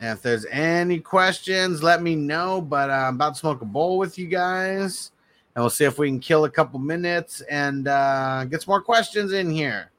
And 0.00 0.16
if 0.16 0.22
there's 0.22 0.46
any 0.46 1.00
questions, 1.00 1.82
let 1.82 2.02
me 2.02 2.16
know. 2.16 2.62
But 2.62 2.88
uh, 2.88 2.94
I'm 2.94 3.16
about 3.16 3.34
to 3.34 3.40
smoke 3.40 3.60
a 3.60 3.66
bowl 3.66 3.98
with 3.98 4.18
you 4.18 4.26
guys. 4.26 5.12
And 5.54 5.62
we'll 5.62 5.70
see 5.70 5.84
if 5.84 5.98
we 5.98 6.08
can 6.08 6.18
kill 6.18 6.46
a 6.46 6.50
couple 6.50 6.78
minutes 6.78 7.42
and 7.42 7.86
uh, 7.86 8.44
get 8.46 8.62
some 8.62 8.72
more 8.72 8.80
questions 8.80 9.32
in 9.32 9.50
here. 9.50 9.90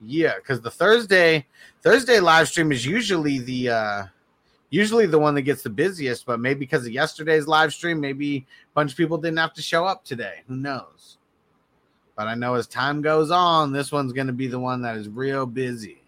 Yeah, 0.00 0.36
because 0.36 0.62
the 0.62 0.70
Thursday 0.70 1.46
Thursday 1.82 2.20
live 2.20 2.48
stream 2.48 2.72
is 2.72 2.86
usually 2.86 3.38
the 3.38 3.68
uh 3.68 4.02
usually 4.72 5.04
the 5.04 5.18
one 5.18 5.34
that 5.34 5.42
gets 5.42 5.62
the 5.62 5.70
busiest, 5.70 6.24
but 6.24 6.40
maybe 6.40 6.60
because 6.60 6.86
of 6.86 6.92
yesterday's 6.92 7.46
live 7.46 7.74
stream, 7.74 8.00
maybe 8.00 8.38
a 8.38 8.44
bunch 8.74 8.90
of 8.90 8.96
people 8.96 9.18
didn't 9.18 9.38
have 9.38 9.52
to 9.52 9.62
show 9.62 9.84
up 9.84 10.02
today. 10.02 10.42
Who 10.48 10.56
knows? 10.56 11.18
But 12.16 12.26
I 12.26 12.34
know 12.34 12.54
as 12.54 12.66
time 12.66 13.02
goes 13.02 13.30
on, 13.30 13.72
this 13.72 13.92
one's 13.92 14.14
going 14.14 14.28
to 14.28 14.32
be 14.32 14.46
the 14.46 14.58
one 14.58 14.80
that 14.82 14.96
is 14.96 15.10
real 15.10 15.44
busy. 15.44 16.02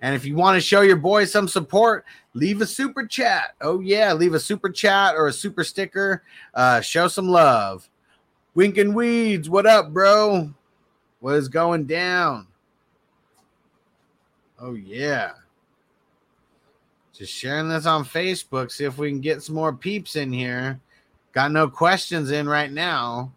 And 0.00 0.14
if 0.14 0.24
you 0.24 0.36
want 0.36 0.56
to 0.56 0.60
show 0.60 0.82
your 0.82 0.96
boy 0.96 1.24
some 1.24 1.48
support, 1.48 2.04
leave 2.34 2.60
a 2.60 2.66
super 2.66 3.04
chat. 3.04 3.56
Oh, 3.60 3.80
yeah, 3.80 4.12
leave 4.12 4.34
a 4.34 4.40
super 4.40 4.70
chat 4.70 5.16
or 5.16 5.26
a 5.26 5.32
super 5.32 5.64
sticker. 5.64 6.22
Uh, 6.54 6.80
show 6.80 7.08
some 7.08 7.28
love. 7.28 7.88
Winking 8.54 8.94
Weeds, 8.94 9.50
what 9.50 9.66
up, 9.66 9.92
bro? 9.92 10.54
What 11.18 11.34
is 11.34 11.48
going 11.48 11.86
down? 11.86 12.46
Oh, 14.60 14.74
yeah. 14.74 15.32
Just 17.22 17.34
sharing 17.34 17.68
this 17.68 17.86
on 17.86 18.04
Facebook. 18.04 18.72
See 18.72 18.82
if 18.82 18.98
we 18.98 19.08
can 19.08 19.20
get 19.20 19.44
some 19.44 19.54
more 19.54 19.72
peeps 19.72 20.16
in 20.16 20.32
here. 20.32 20.80
Got 21.30 21.52
no 21.52 21.68
questions 21.68 22.32
in 22.32 22.48
right 22.48 22.72
now. 22.72 23.30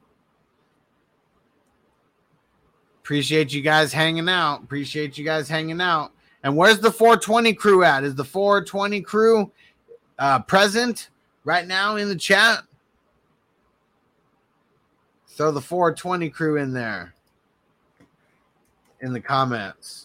Appreciate 3.03 3.53
you 3.53 3.61
guys 3.61 3.93
hanging 3.93 4.27
out. 4.27 4.63
Appreciate 4.63 5.19
you 5.19 5.23
guys 5.23 5.47
hanging 5.47 5.81
out. 5.81 6.13
And 6.41 6.57
where's 6.57 6.79
the 6.79 6.91
420 6.91 7.53
crew 7.53 7.83
at? 7.83 8.03
Is 8.03 8.15
the 8.15 8.25
420 8.25 9.01
crew 9.01 9.51
uh, 10.17 10.39
present 10.39 11.11
right 11.43 11.67
now 11.67 11.97
in 11.97 12.09
the 12.09 12.15
chat? 12.15 12.63
Throw 15.27 15.51
the 15.51 15.61
420 15.61 16.31
crew 16.31 16.57
in 16.57 16.73
there 16.73 17.13
in 19.01 19.13
the 19.13 19.21
comments. 19.21 20.04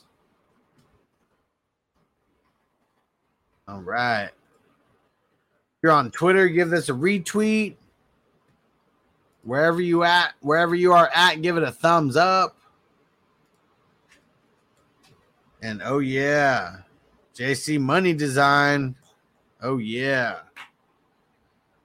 All 3.70 3.82
right. 3.82 4.24
If 4.24 5.82
you're 5.84 5.92
on 5.92 6.10
Twitter, 6.10 6.48
give 6.48 6.70
this 6.70 6.88
a 6.88 6.92
retweet. 6.92 7.76
Wherever 9.44 9.80
you 9.80 10.02
at, 10.02 10.34
wherever 10.40 10.74
you 10.74 10.92
are 10.92 11.08
at, 11.14 11.40
give 11.40 11.56
it 11.56 11.62
a 11.62 11.70
thumbs 11.70 12.16
up. 12.16 12.56
And 15.62 15.80
oh 15.84 16.00
yeah, 16.00 16.78
JC 17.34 17.80
Money 17.80 18.12
Design. 18.12 18.96
Oh 19.62 19.78
yeah. 19.78 20.40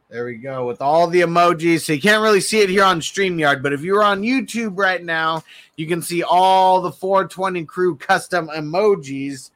There 0.10 0.26
we 0.26 0.36
go 0.36 0.66
with 0.66 0.82
all 0.82 1.08
the 1.08 1.22
emojis. 1.22 1.82
So 1.82 1.94
you 1.94 2.02
can't 2.02 2.24
really 2.24 2.42
see 2.42 2.62
it 2.62 2.70
here 2.70 2.84
on 2.84 3.00
StreamYard, 3.00 3.62
but 3.62 3.74
if 3.74 3.82
you're 3.82 4.04
on 4.04 4.22
YouTube 4.22 4.78
right 4.78 5.04
now, 5.04 5.44
you 5.76 5.88
can 5.88 6.02
see 6.02 6.24
all 6.24 6.82
the 6.82 6.92
420 6.92 7.64
crew 7.66 7.96
custom 7.96 8.48
emojis. 8.48 9.52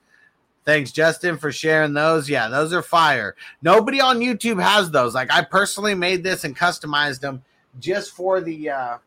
Thanks, 0.70 0.92
Justin, 0.92 1.36
for 1.40 1.52
sharing 1.52 1.96
those. 1.96 2.30
Yeah, 2.30 2.48
those 2.48 2.74
are 2.74 2.84
fire. 2.84 3.36
Nobody 3.64 4.00
on 4.00 4.20
YouTube 4.20 4.62
has 4.62 4.92
those. 4.92 5.16
Like 5.16 5.34
I 5.34 5.44
personally 5.44 5.96
made 5.96 6.24
this 6.24 6.44
and 6.44 6.56
customized 6.56 7.22
them 7.22 7.42
just 7.80 8.12
for 8.12 8.40
the 8.40 8.70
uh 8.70 8.98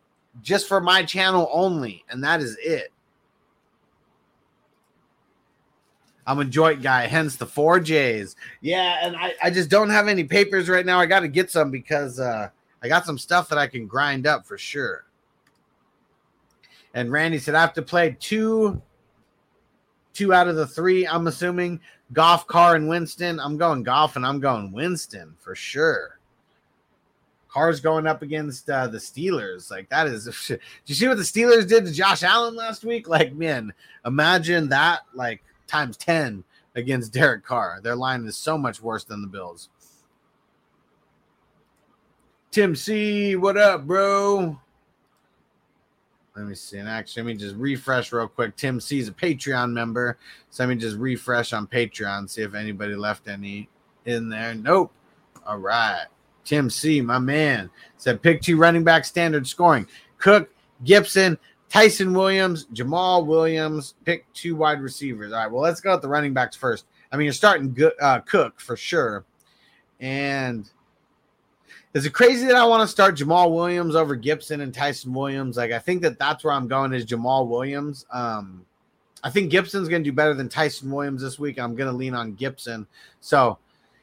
just 0.42 0.66
for 0.66 0.80
my 0.80 1.04
channel 1.04 1.48
only, 1.52 2.04
and 2.10 2.24
that 2.24 2.40
is 2.40 2.56
it. 2.60 2.92
I'm 6.26 6.40
a 6.40 6.44
joint 6.44 6.82
guy, 6.82 7.06
hence 7.06 7.36
the 7.36 7.46
four 7.46 7.78
J's. 7.78 8.34
Yeah, 8.60 8.98
and 9.00 9.14
I, 9.14 9.34
I 9.40 9.50
just 9.50 9.70
don't 9.70 9.90
have 9.90 10.08
any 10.08 10.24
papers 10.24 10.68
right 10.68 10.84
now. 10.84 10.98
I 10.98 11.06
got 11.06 11.20
to 11.20 11.28
get 11.28 11.48
some 11.48 11.70
because 11.70 12.18
uh, 12.18 12.48
I 12.82 12.88
got 12.88 13.06
some 13.06 13.18
stuff 13.18 13.48
that 13.50 13.58
I 13.58 13.68
can 13.68 13.86
grind 13.86 14.26
up 14.26 14.48
for 14.48 14.58
sure. 14.58 15.04
And 16.92 17.12
Randy 17.12 17.38
said 17.38 17.54
I 17.54 17.60
have 17.60 17.74
to 17.74 17.82
play 17.82 18.16
two, 18.18 18.82
two 20.12 20.32
out 20.32 20.48
of 20.48 20.56
the 20.56 20.66
three. 20.66 21.06
I'm 21.06 21.26
assuming 21.26 21.80
Goff, 22.12 22.46
Carr, 22.46 22.76
and 22.76 22.88
Winston. 22.88 23.40
I'm 23.40 23.56
going 23.56 23.82
Goff, 23.82 24.16
and 24.16 24.26
I'm 24.26 24.40
going 24.40 24.72
Winston 24.72 25.34
for 25.40 25.54
sure. 25.54 26.18
Carr's 27.48 27.80
going 27.80 28.06
up 28.06 28.22
against 28.22 28.70
uh, 28.70 28.86
the 28.86 28.98
Steelers. 28.98 29.70
Like 29.70 29.88
that 29.90 30.06
is. 30.06 30.24
Did 30.48 30.60
you 30.86 30.94
see 30.94 31.08
what 31.08 31.18
the 31.18 31.22
Steelers 31.22 31.68
did 31.68 31.84
to 31.84 31.92
Josh 31.92 32.22
Allen 32.22 32.56
last 32.56 32.82
week? 32.82 33.08
Like 33.08 33.34
man, 33.34 33.72
imagine 34.06 34.68
that. 34.70 35.00
Like 35.14 35.42
times 35.66 35.96
10 35.98 36.44
against 36.76 37.12
Derek 37.12 37.44
Carr. 37.44 37.80
Their 37.82 37.96
line 37.96 38.24
is 38.24 38.36
so 38.36 38.56
much 38.56 38.80
worse 38.80 39.04
than 39.04 39.20
the 39.20 39.28
Bills. 39.28 39.68
Tim 42.50 42.76
C, 42.76 43.36
what 43.36 43.56
up, 43.56 43.86
bro? 43.86 44.58
Let 46.36 46.46
me 46.46 46.54
see. 46.54 46.78
And 46.78 46.88
actually, 46.88 47.24
let 47.24 47.26
me 47.28 47.34
just 47.34 47.56
refresh 47.56 48.12
real 48.12 48.26
quick. 48.26 48.56
Tim 48.56 48.80
C 48.80 48.98
is 48.98 49.08
a 49.08 49.12
Patreon 49.12 49.72
member. 49.72 50.16
So 50.50 50.62
let 50.62 50.70
me 50.70 50.76
just 50.76 50.96
refresh 50.96 51.52
on 51.52 51.66
Patreon, 51.66 52.28
see 52.30 52.42
if 52.42 52.54
anybody 52.54 52.94
left 52.94 53.28
any 53.28 53.68
in 54.06 54.28
there. 54.28 54.54
Nope. 54.54 54.92
All 55.46 55.58
right. 55.58 56.06
Tim 56.44 56.70
C, 56.70 57.00
my 57.00 57.18
man, 57.18 57.70
said 57.98 58.22
pick 58.22 58.40
two 58.40 58.56
running 58.56 58.82
back 58.82 59.04
standard 59.04 59.46
scoring. 59.46 59.86
Cook, 60.18 60.50
Gibson, 60.84 61.38
Ty'Son 61.68 62.12
Williams, 62.12 62.66
Jamaal 62.66 63.24
Williams, 63.24 63.94
pick 64.04 64.30
two 64.32 64.56
wide 64.56 64.80
receivers. 64.80 65.32
All 65.32 65.38
right, 65.38 65.50
well, 65.50 65.62
let's 65.62 65.80
go 65.80 65.92
with 65.92 66.02
the 66.02 66.08
running 66.08 66.34
backs 66.34 66.56
first. 66.56 66.86
I 67.10 67.16
mean, 67.16 67.26
you're 67.26 67.32
starting 67.32 67.72
good, 67.72 67.92
uh, 68.00 68.20
Cook 68.20 68.60
for 68.60 68.76
sure. 68.76 69.24
And 70.00 70.68
is 71.94 72.06
it 72.06 72.14
crazy 72.14 72.46
that 72.46 72.56
I 72.56 72.64
want 72.64 72.82
to 72.82 72.88
start 72.88 73.16
Jamaal 73.16 73.52
Williams 73.52 73.94
over 73.94 74.16
Gibson 74.16 74.62
and 74.62 74.72
Ty'Son 74.72 75.12
Williams? 75.12 75.56
Like, 75.56 75.72
I 75.72 75.78
think 75.78 76.02
that 76.02 76.18
that's 76.18 76.42
where 76.42 76.54
I'm 76.54 76.66
going 76.66 76.92
is 76.94 77.04
Jamaal 77.04 77.46
Williams. 77.48 78.06
Um, 78.10 78.64
I 79.22 79.30
think 79.30 79.50
Gibson's 79.50 79.88
going 79.88 80.02
to 80.02 80.10
do 80.10 80.14
better 80.14 80.34
than 80.34 80.48
Ty'Son 80.48 80.90
Williams 80.90 81.22
this 81.22 81.38
week. 81.38 81.58
I'm 81.58 81.76
going 81.76 81.90
to 81.90 81.96
lean 81.96 82.14
on 82.14 82.34
Gibson. 82.34 82.86
So 83.20 83.58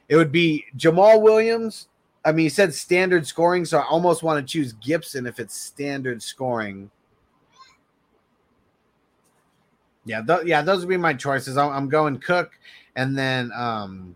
it 0.08 0.16
would 0.16 0.32
be 0.32 0.66
Jamaal 0.78 1.22
Williams. 1.22 1.88
I 2.24 2.32
mean, 2.32 2.46
he 2.46 2.50
said 2.50 2.74
standard 2.74 3.26
scoring, 3.26 3.66
so 3.66 3.80
I 3.80 3.86
almost 3.88 4.24
want 4.24 4.46
to 4.46 4.52
choose 4.52 4.74
Gibson 4.74 5.26
if 5.26 5.40
it's 5.40 5.56
standard 5.56 6.22
scoring. 6.22 6.92
Yeah, 10.06 10.22
th- 10.22 10.46
yeah, 10.46 10.62
those 10.62 10.80
would 10.80 10.90
be 10.90 10.98
my 10.98 11.14
choices. 11.14 11.58
I'm, 11.58 11.72
I'm 11.72 11.90
going 11.90 12.20
Cook, 12.20 12.52
and 12.96 13.18
then 13.18 13.52
um, 13.56 14.16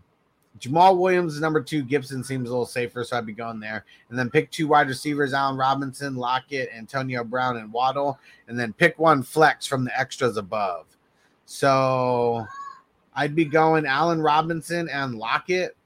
Jamaal 0.64 0.96
Williams 0.96 1.34
is 1.34 1.40
number 1.40 1.60
two. 1.60 1.82
Gibson 1.82 2.24
seems 2.24 2.48
a 2.48 2.52
little 2.52 2.64
safer, 2.64 3.04
so 3.04 3.18
I'd 3.18 3.26
be 3.26 3.34
going 3.34 3.60
there. 3.60 3.84
And 4.08 4.18
then 4.18 4.30
pick 4.30 4.50
two 4.50 4.66
wide 4.66 4.88
receivers: 4.88 5.34
Allen 5.34 5.58
Robinson, 5.58 6.16
Lockett, 6.16 6.70
Antonio 6.74 7.22
Brown, 7.22 7.58
and 7.58 7.70
Waddle. 7.70 8.18
And 8.48 8.58
then 8.58 8.72
pick 8.72 8.98
one 8.98 9.22
flex 9.22 9.66
from 9.66 9.84
the 9.84 9.98
extras 9.98 10.38
above. 10.38 10.86
So 11.44 12.46
I'd 13.14 13.34
be 13.34 13.44
going 13.44 13.84
Allen 13.84 14.22
Robinson 14.22 14.88
and 14.88 15.16
Lockett. 15.16 15.76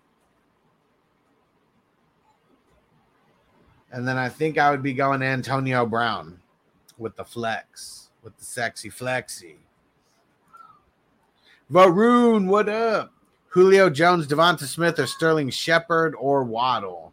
And 3.91 4.07
then 4.07 4.17
I 4.17 4.29
think 4.29 4.59
I 4.59 4.71
would 4.71 4.83
be 4.83 4.93
going 4.93 5.23
Antonio 5.23 5.87
Brown 5.87 6.39
with 6.99 7.17
the 7.17 7.25
flex, 7.25 8.11
with 8.23 8.37
the 8.39 8.45
sexy 8.45 8.91
flexy. 8.91 9.57
Varun, 11.73 12.47
what 12.47 12.69
up? 12.69 13.13
Julio 13.49 13.89
Jones, 13.89 14.27
Devonta 14.27 14.65
Smith, 14.65 14.99
or 14.99 15.07
Sterling 15.07 15.51
Shepard 15.51 16.15
or 16.19 16.45
Waddle? 16.45 17.13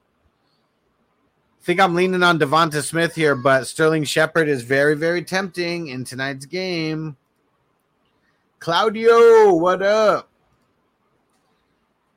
I 1.61 1.65
think 1.65 1.79
I'm 1.79 1.95
leaning 1.95 2.23
on 2.23 2.37
Devonta 2.37 2.83
Smith 2.83 3.15
here, 3.15 3.35
but 3.35 3.65
Sterling 3.65 4.03
Shepard 4.03 4.47
is 4.47 4.61
very, 4.61 4.95
very 4.95 5.23
tempting 5.23 5.87
in 5.87 6.03
tonight's 6.03 6.45
game. 6.45 7.15
Claudio, 8.59 9.53
what 9.53 9.81
up? 9.81 10.29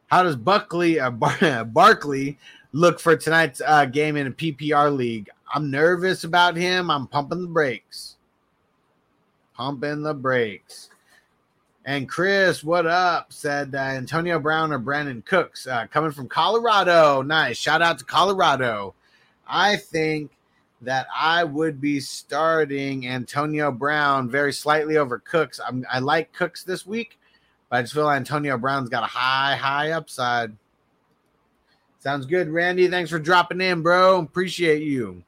How 0.08 0.22
does 0.22 0.36
Buckley, 0.36 0.98
uh, 0.98 1.10
Bar- 1.10 1.64
Barkley, 1.66 2.38
look 2.72 2.98
for 3.00 3.16
tonight's 3.16 3.62
uh, 3.64 3.84
game 3.84 4.16
in 4.16 4.26
a 4.26 4.30
PPR 4.30 4.94
league? 4.94 5.30
I'm 5.54 5.70
nervous 5.70 6.24
about 6.24 6.56
him. 6.56 6.90
I'm 6.90 7.06
pumping 7.06 7.42
the 7.42 7.48
brakes. 7.48 8.16
Pumping 9.54 10.02
the 10.02 10.14
brakes. 10.14 10.90
And 11.84 12.08
Chris, 12.08 12.62
what 12.62 12.86
up? 12.86 13.32
Said 13.32 13.74
uh, 13.74 13.78
Antonio 13.78 14.38
Brown 14.38 14.72
or 14.72 14.78
Brandin 14.78 15.24
Cooks 15.24 15.66
uh, 15.66 15.86
coming 15.90 16.10
from 16.10 16.28
Colorado. 16.28 17.22
Nice. 17.22 17.56
Shout 17.56 17.80
out 17.80 17.98
to 17.98 18.04
Colorado. 18.04 18.94
I 19.46 19.76
think 19.76 20.30
that 20.82 21.06
I 21.14 21.44
would 21.44 21.80
be 21.80 21.98
starting 22.00 23.08
Antonio 23.08 23.72
Brown 23.72 24.28
very 24.30 24.52
slightly 24.52 24.96
over 24.96 25.18
Cooks. 25.18 25.60
I'm, 25.66 25.84
I 25.90 25.98
like 26.00 26.32
Cooks 26.32 26.62
this 26.62 26.86
week, 26.86 27.18
but 27.68 27.76
I 27.76 27.82
just 27.82 27.94
feel 27.94 28.10
Antonio 28.10 28.58
Brown's 28.58 28.88
got 28.88 29.02
a 29.02 29.06
high, 29.06 29.56
high 29.56 29.92
upside. 29.92 30.54
Sounds 32.00 32.26
good, 32.26 32.48
Randy. 32.48 32.88
Thanks 32.88 33.10
for 33.10 33.18
dropping 33.18 33.60
in, 33.60 33.82
bro. 33.82 34.20
Appreciate 34.20 34.82
you. 34.82 35.24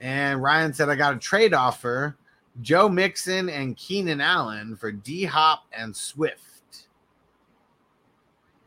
And 0.00 0.42
Ryan 0.42 0.72
said, 0.72 0.88
I 0.88 0.96
got 0.96 1.14
a 1.14 1.18
trade 1.18 1.54
offer 1.54 2.16
Joe 2.62 2.88
Mixon 2.88 3.48
and 3.48 3.76
Keenan 3.76 4.20
Allen 4.20 4.76
for 4.76 4.90
D 4.90 5.24
Hop 5.24 5.64
and 5.72 5.94
Swift. 5.94 6.42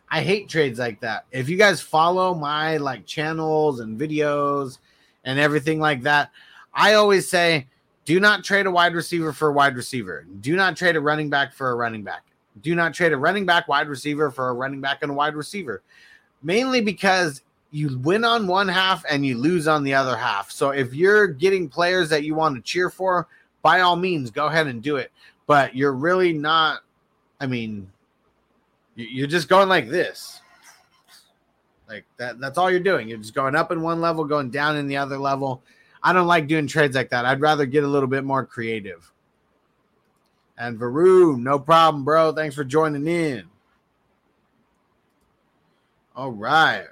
I 0.10 0.22
hate 0.22 0.50
trades 0.50 0.78
like 0.78 1.00
that. 1.02 1.26
If 1.32 1.48
you 1.48 1.58
guys 1.58 1.82
follow 1.82 2.34
my 2.34 2.78
like 2.78 3.06
channels 3.06 3.80
and 3.80 4.00
videos 4.00 4.80
and 5.24 5.40
everything 5.40 5.80
like 5.80 6.02
that, 6.04 6.32
I 6.74 6.94
always 6.94 7.30
say 7.30 7.68
Do 8.06 8.20
not 8.20 8.44
trade 8.44 8.66
a 8.66 8.72
wide 8.72 8.94
receiver 8.94 9.32
for 9.34 9.50
a 9.50 9.54
wide 9.54 9.76
receiver. 9.76 10.26
Do 10.42 10.56
not 10.56 10.76
trade 10.76 10.96
a 10.96 11.02
running 11.02 11.30
back 11.30 11.54
for 11.54 11.72
a 11.72 11.76
running 11.76 12.04
back. 12.04 12.24
Do 12.62 12.76
not 12.76 12.94
trade 12.94 13.14
a 13.14 13.18
running 13.18 13.46
back, 13.46 13.68
wide 13.68 13.88
receiver 13.88 14.30
for 14.30 14.50
a 14.50 14.54
running 14.54 14.82
back 14.82 15.02
and 15.02 15.12
a 15.12 15.14
wide 15.14 15.36
receiver. 15.36 15.82
Mainly 16.44 16.82
because 16.82 17.42
you 17.72 17.98
win 18.00 18.26
on 18.26 18.48
one 18.48 18.68
half 18.68 19.06
and 19.10 19.26
you 19.26 19.38
lose 19.38 19.68
on 19.68 19.84
the 19.84 19.94
other 19.94 20.18
half. 20.18 20.52
So 20.52 20.72
if 20.72 20.94
you're 20.94 21.28
getting 21.28 21.70
players 21.70 22.10
that 22.10 22.24
you 22.24 22.36
want 22.36 22.56
to 22.56 22.62
cheer 22.62 22.90
for, 22.90 23.28
by 23.62 23.82
all 23.82 23.96
means, 23.96 24.32
go 24.32 24.48
ahead 24.48 24.68
and 24.68 24.82
do 24.82 24.98
it. 24.98 25.12
But 25.48 25.76
you're 25.76 25.94
really 25.94 26.34
not, 26.34 26.82
I 27.40 27.48
mean, 27.48 27.92
you- 28.96 29.08
you're 29.08 29.28
just 29.28 29.50
going 29.50 29.70
like 29.70 29.90
this. 29.90 30.40
Like 31.88 32.06
that, 32.18 32.40
that's 32.40 32.58
all 32.58 32.72
you're 32.72 32.80
doing. 32.80 33.10
You're 33.10 33.18
just 33.18 33.34
going 33.34 33.56
up 33.56 33.72
in 33.72 33.82
one 33.82 34.00
level, 34.00 34.24
going 34.24 34.50
down 34.50 34.78
in 34.78 34.88
the 34.88 34.98
other 34.98 35.18
level. 35.18 35.62
I 36.02 36.14
don't 36.14 36.28
like 36.28 36.48
doing 36.48 36.68
trades 36.68 36.96
like 36.96 37.10
that. 37.10 37.26
I'd 37.26 37.42
rather 37.42 37.66
get 37.66 37.84
a 37.84 37.88
little 37.88 38.08
bit 38.08 38.24
more 38.24 38.46
creative. 38.46 39.12
And 40.58 40.80
Varun, 40.80 41.40
no 41.40 41.60
problem, 41.60 42.06
bro. 42.06 42.32
Thanks 42.32 42.56
for 42.56 42.64
joining 42.64 43.08
in. 43.08 43.50
All 46.16 46.32
right. 46.32 46.88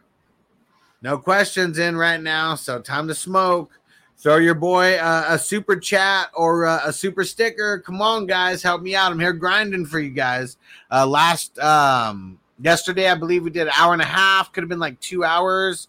No 1.02 1.18
questions 1.18 1.78
in 1.78 1.96
right 1.96 2.22
now, 2.22 2.56
so 2.56 2.82
time 2.82 3.08
to 3.08 3.16
smoke. 3.16 3.80
Throw 4.20 4.36
your 4.36 4.54
boy 4.56 4.98
uh, 4.98 5.28
a 5.30 5.40
super 5.40 5.78
chat 5.78 6.30
or 6.34 6.66
uh, 6.66 6.82
a 6.84 6.92
super 6.92 7.24
sticker. 7.24 7.80
Come 7.80 8.02
on, 8.02 8.26
guys, 8.26 8.62
help 8.62 8.82
me 8.82 8.94
out. 8.94 9.14
I'm 9.14 9.20
here 9.20 9.32
grinding 9.32 9.86
for 9.86 9.98
you 9.98 10.10
guys. 10.10 10.58
Uh, 10.92 11.08
last 11.08 11.58
um, 11.60 12.38
yesterday, 12.62 13.10
I 13.10 13.16
believe 13.16 13.46
we 13.46 13.50
did 13.50 13.68
an 13.68 13.74
hour 13.78 13.94
and 13.94 14.02
a 14.02 14.06
half. 14.06 14.52
Could 14.52 14.62
have 14.62 14.70
been 14.70 14.78
like 14.78 15.00
two 15.00 15.24
hours. 15.24 15.88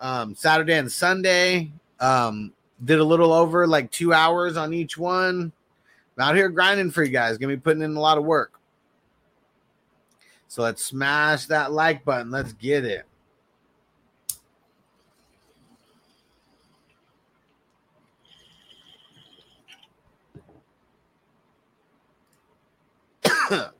Um, 0.00 0.34
Saturday 0.34 0.74
and 0.74 0.90
Sunday, 0.90 1.70
um, 2.00 2.52
did 2.84 2.98
a 2.98 3.04
little 3.04 3.32
over 3.32 3.64
like 3.68 3.92
two 3.92 4.12
hours 4.12 4.56
on 4.56 4.74
each 4.74 4.98
one. 4.98 5.52
I'm 6.18 6.28
out 6.28 6.34
here 6.34 6.48
grinding 6.48 6.90
for 6.90 7.04
you 7.04 7.12
guys. 7.12 7.38
Gonna 7.38 7.54
be 7.54 7.60
putting 7.60 7.82
in 7.82 7.94
a 7.94 8.00
lot 8.00 8.18
of 8.18 8.24
work. 8.24 8.58
So 10.48 10.62
let's 10.62 10.84
smash 10.84 11.46
that 11.46 11.70
like 11.70 12.04
button. 12.04 12.32
Let's 12.32 12.54
get 12.54 12.84
it. 12.84 13.06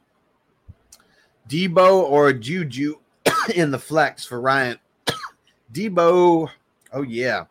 Deebo 1.49 2.03
or 2.03 2.33
Juju 2.33 2.97
in 3.55 3.71
the 3.71 3.79
flex 3.79 4.25
for 4.25 4.41
Ryan. 4.41 4.79
Deebo. 5.73 6.49
Oh, 6.93 7.03
yeah. 7.03 7.45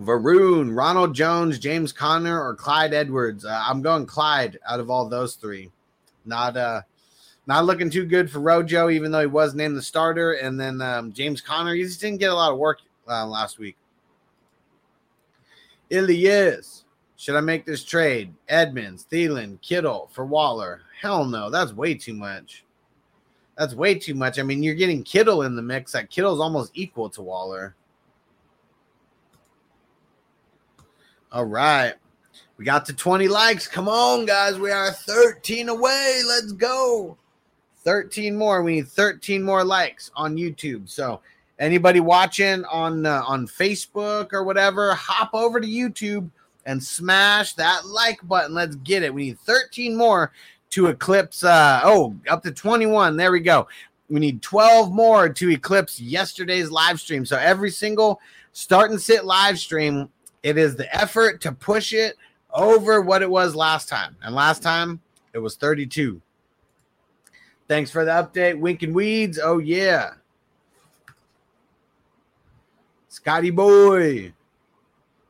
Varun, 0.00 0.74
Ronald 0.74 1.14
Jones, 1.14 1.58
James 1.58 1.92
Conner, 1.92 2.42
or 2.42 2.54
Clyde 2.54 2.94
Edwards. 2.94 3.44
Uh, 3.44 3.62
I'm 3.66 3.82
going 3.82 4.06
Clyde 4.06 4.58
out 4.66 4.80
of 4.80 4.90
all 4.90 5.08
those 5.08 5.34
three. 5.34 5.70
Not 6.24 6.56
uh 6.56 6.82
not 7.46 7.64
looking 7.64 7.90
too 7.90 8.06
good 8.06 8.30
for 8.30 8.38
Rojo, 8.38 8.90
even 8.90 9.10
though 9.10 9.20
he 9.20 9.26
was 9.26 9.54
named 9.54 9.76
the 9.76 9.82
starter. 9.82 10.34
And 10.34 10.58
then 10.58 10.80
um, 10.80 11.12
James 11.12 11.40
Conner, 11.40 11.74
he 11.74 11.82
just 11.82 12.00
didn't 12.00 12.20
get 12.20 12.30
a 12.30 12.34
lot 12.34 12.52
of 12.52 12.58
work 12.58 12.78
uh, 13.08 13.26
last 13.26 13.58
week. 13.58 13.76
Ilias, 15.90 16.84
should 17.20 17.36
I 17.36 17.42
make 17.42 17.66
this 17.66 17.84
trade? 17.84 18.32
Edmonds, 18.48 19.06
Thielen, 19.12 19.60
Kittle 19.60 20.08
for 20.10 20.24
Waller. 20.24 20.80
Hell 21.02 21.26
no, 21.26 21.50
that's 21.50 21.70
way 21.70 21.92
too 21.92 22.14
much. 22.14 22.64
That's 23.58 23.74
way 23.74 23.96
too 23.96 24.14
much. 24.14 24.38
I 24.38 24.42
mean, 24.42 24.62
you're 24.62 24.74
getting 24.74 25.02
Kittle 25.02 25.42
in 25.42 25.54
the 25.54 25.60
mix. 25.60 25.92
That 25.92 26.08
Kittle's 26.08 26.40
almost 26.40 26.72
equal 26.72 27.10
to 27.10 27.20
Waller. 27.20 27.74
All 31.30 31.44
right. 31.44 31.92
We 32.56 32.64
got 32.64 32.86
to 32.86 32.94
20 32.94 33.28
likes. 33.28 33.66
Come 33.66 33.86
on, 33.86 34.24
guys. 34.24 34.58
We 34.58 34.70
are 34.70 34.90
13 34.90 35.68
away. 35.68 36.22
Let's 36.26 36.52
go. 36.52 37.18
13 37.84 38.34
more. 38.34 38.62
We 38.62 38.76
need 38.76 38.88
13 38.88 39.42
more 39.42 39.62
likes 39.62 40.10
on 40.16 40.36
YouTube. 40.36 40.88
So, 40.88 41.20
anybody 41.58 42.00
watching 42.00 42.64
on 42.64 43.04
uh, 43.04 43.22
on 43.26 43.46
Facebook 43.46 44.32
or 44.32 44.42
whatever, 44.42 44.94
hop 44.94 45.34
over 45.34 45.60
to 45.60 45.68
YouTube 45.68 46.30
and 46.66 46.82
smash 46.82 47.54
that 47.54 47.86
like 47.86 48.26
button. 48.26 48.54
Let's 48.54 48.76
get 48.76 49.02
it. 49.02 49.12
We 49.12 49.26
need 49.26 49.40
13 49.40 49.96
more 49.96 50.32
to 50.70 50.86
eclipse 50.86 51.42
uh 51.42 51.80
oh, 51.84 52.14
up 52.28 52.42
to 52.44 52.52
21. 52.52 53.16
There 53.16 53.32
we 53.32 53.40
go. 53.40 53.66
We 54.08 54.20
need 54.20 54.42
12 54.42 54.92
more 54.92 55.28
to 55.28 55.50
eclipse 55.50 56.00
yesterday's 56.00 56.70
live 56.70 57.00
stream. 57.00 57.24
So 57.24 57.36
every 57.36 57.70
single 57.70 58.20
start 58.52 58.90
and 58.90 59.00
sit 59.00 59.24
live 59.24 59.58
stream, 59.58 60.08
it 60.42 60.58
is 60.58 60.76
the 60.76 60.94
effort 60.94 61.40
to 61.42 61.52
push 61.52 61.92
it 61.92 62.16
over 62.52 63.00
what 63.00 63.22
it 63.22 63.30
was 63.30 63.54
last 63.54 63.88
time. 63.88 64.16
And 64.22 64.34
last 64.34 64.62
time 64.62 65.00
it 65.32 65.38
was 65.38 65.56
32. 65.56 66.20
Thanks 67.68 67.90
for 67.90 68.04
the 68.04 68.10
update. 68.10 68.58
Winking 68.58 68.92
Weeds. 68.92 69.38
Oh, 69.40 69.58
yeah. 69.58 70.14
Scotty 73.08 73.50
Boy. 73.50 74.32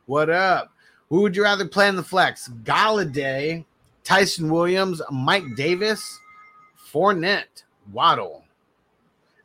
What 0.07 0.31
up? 0.31 0.70
Who 1.11 1.23
would 1.23 1.35
you 1.35 1.43
rather 1.43 1.67
play 1.67 1.89
in 1.89 1.97
the 1.97 2.03
flex? 2.03 2.47
Golladay, 2.63 3.65
Ty'Son 4.05 4.49
Williams, 4.49 5.01
Mike 5.11 5.43
Davis, 5.57 6.01
Fournette, 6.89 7.63
Waddle. 7.91 8.45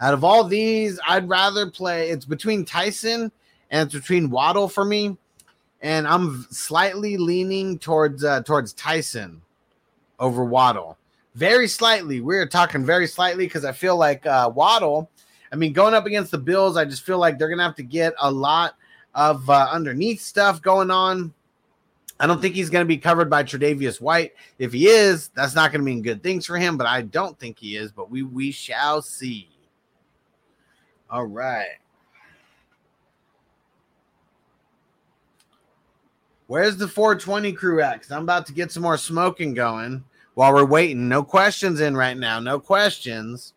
Out 0.00 0.14
of 0.14 0.22
all 0.22 0.44
these, 0.44 1.00
I'd 1.08 1.28
rather 1.28 1.68
play. 1.68 2.10
It's 2.10 2.24
between 2.24 2.64
Tyson 2.64 3.32
and 3.72 3.86
it's 3.86 3.94
between 3.94 4.30
Waddle 4.30 4.68
for 4.68 4.84
me, 4.84 5.16
and 5.80 6.06
I'm 6.06 6.46
slightly 6.50 7.16
leaning 7.16 7.80
towards 7.80 8.22
uh, 8.22 8.42
towards 8.42 8.72
Tyson 8.74 9.42
over 10.20 10.44
Waddle. 10.44 10.96
Very 11.34 11.66
slightly. 11.66 12.20
We're 12.20 12.46
talking 12.46 12.84
very 12.84 13.08
slightly 13.08 13.44
because 13.44 13.64
I 13.64 13.72
feel 13.72 13.96
like 13.96 14.24
uh, 14.24 14.52
Waddle. 14.54 15.10
I 15.52 15.56
mean, 15.56 15.72
going 15.72 15.94
up 15.94 16.06
against 16.06 16.30
the 16.30 16.38
Bills, 16.38 16.76
I 16.76 16.84
just 16.84 17.02
feel 17.02 17.18
like 17.18 17.40
they're 17.40 17.48
gonna 17.48 17.64
have 17.64 17.74
to 17.74 17.82
get 17.82 18.14
a 18.20 18.30
lot 18.30 18.76
of 19.16 19.50
uh, 19.50 19.68
underneath 19.72 20.20
stuff 20.20 20.62
going 20.62 20.92
on. 20.92 21.34
I 22.18 22.26
don't 22.26 22.40
think 22.40 22.54
he's 22.54 22.70
going 22.70 22.84
to 22.84 22.88
be 22.88 22.96
covered 22.96 23.28
by 23.28 23.42
Tre'Davious 23.42 24.00
White. 24.00 24.32
If 24.58 24.72
he 24.72 24.86
is, 24.86 25.28
that's 25.34 25.54
not 25.54 25.70
going 25.70 25.82
to 25.82 25.84
mean 25.84 26.00
good 26.00 26.22
things 26.22 26.46
for 26.46 26.56
him. 26.56 26.76
But 26.76 26.86
I 26.86 27.02
don't 27.02 27.38
think 27.38 27.58
he 27.58 27.76
is. 27.76 27.92
But 27.92 28.10
we 28.10 28.22
we 28.22 28.50
shall 28.50 29.02
see. 29.02 29.48
All 31.10 31.26
right. 31.26 31.78
Where's 36.46 36.76
the 36.76 36.88
420 36.88 37.52
crew 37.52 37.82
at? 37.82 37.94
Because 37.94 38.12
I'm 38.12 38.22
about 38.22 38.46
to 38.46 38.52
get 38.52 38.70
some 38.70 38.84
more 38.84 38.96
smoking 38.96 39.52
going 39.52 40.04
while 40.34 40.54
we're 40.54 40.64
waiting. 40.64 41.08
No 41.08 41.24
questions 41.24 41.80
in 41.80 41.96
right 41.96 42.16
now. 42.16 42.38
No 42.38 42.60
questions. 42.60 43.52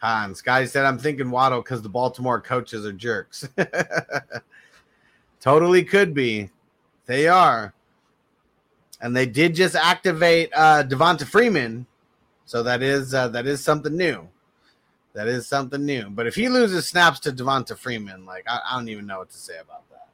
Han 0.00 0.34
Scotty 0.34 0.66
said, 0.66 0.86
I'm 0.86 0.98
thinking 0.98 1.30
Waddle 1.30 1.60
because 1.60 1.82
the 1.82 1.88
Baltimore 1.88 2.40
coaches 2.40 2.86
are 2.86 2.92
jerks. 2.92 3.46
totally 5.40 5.84
could 5.84 6.14
be. 6.14 6.50
They 7.06 7.28
are. 7.28 7.74
And 9.02 9.14
they 9.16 9.26
did 9.26 9.54
just 9.54 9.74
activate 9.76 10.50
uh 10.54 10.84
Devonta 10.84 11.24
Freeman. 11.24 11.86
So 12.46 12.62
that 12.62 12.82
is 12.82 13.14
uh, 13.14 13.28
that 13.28 13.46
is 13.46 13.62
something 13.62 13.96
new. 13.96 14.28
That 15.12 15.28
is 15.28 15.46
something 15.46 15.84
new. 15.84 16.08
But 16.10 16.26
if 16.26 16.34
he 16.34 16.48
loses 16.48 16.86
snaps 16.86 17.20
to 17.20 17.32
Devonta 17.32 17.76
Freeman, 17.76 18.24
like 18.24 18.44
I, 18.48 18.60
I 18.70 18.76
don't 18.76 18.88
even 18.88 19.06
know 19.06 19.18
what 19.18 19.30
to 19.30 19.38
say 19.38 19.58
about 19.58 19.82
that. 19.90 20.08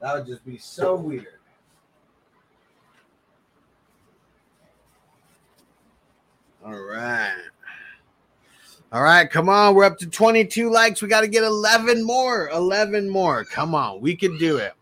That 0.00 0.14
would 0.14 0.26
just 0.26 0.44
be 0.44 0.58
so 0.58 0.94
weird. 0.94 1.26
All 6.64 6.78
right. 6.78 7.34
All 8.92 9.02
right, 9.02 9.30
come 9.30 9.48
on. 9.48 9.74
We're 9.74 9.84
up 9.84 9.98
to 9.98 10.06
22 10.06 10.68
likes. 10.68 11.00
We 11.00 11.08
got 11.08 11.20
to 11.20 11.28
get 11.28 11.44
11 11.44 12.02
more. 12.02 12.48
11 12.48 13.08
more. 13.08 13.44
Come 13.44 13.74
on. 13.74 14.00
We 14.00 14.16
could 14.16 14.38
do 14.38 14.56
it. 14.56 14.72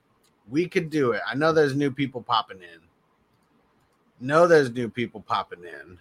We 0.48 0.66
could 0.66 0.88
do 0.88 1.12
it. 1.12 1.20
I 1.26 1.34
know 1.34 1.52
there's 1.52 1.74
new 1.74 1.90
people 1.90 2.22
popping 2.22 2.62
in. 2.62 4.26
Know 4.26 4.46
there's 4.46 4.70
new 4.70 4.88
people 4.88 5.20
popping 5.20 5.62
in. 5.62 5.98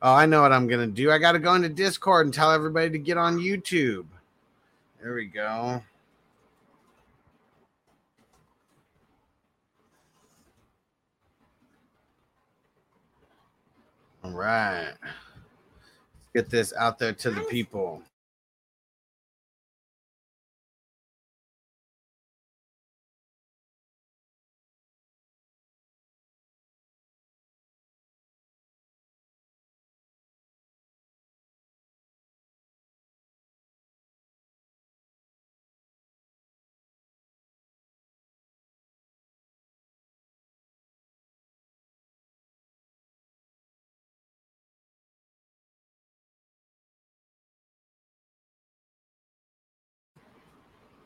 Oh, 0.00 0.14
I 0.14 0.24
know 0.24 0.40
what 0.40 0.52
I'm 0.52 0.66
going 0.66 0.80
to 0.80 0.92
do. 0.92 1.12
I 1.12 1.18
got 1.18 1.32
to 1.32 1.38
go 1.38 1.54
into 1.54 1.68
Discord 1.68 2.26
and 2.26 2.34
tell 2.34 2.50
everybody 2.50 2.88
to 2.90 2.98
get 2.98 3.18
on 3.18 3.38
YouTube. 3.38 4.06
There 5.02 5.14
we 5.14 5.26
go. 5.26 5.82
All 14.24 14.30
right. 14.30 14.94
Get 16.34 16.50
this 16.50 16.72
out 16.74 16.98
there 16.98 17.12
to 17.12 17.30
the 17.30 17.42
people. 17.42 18.02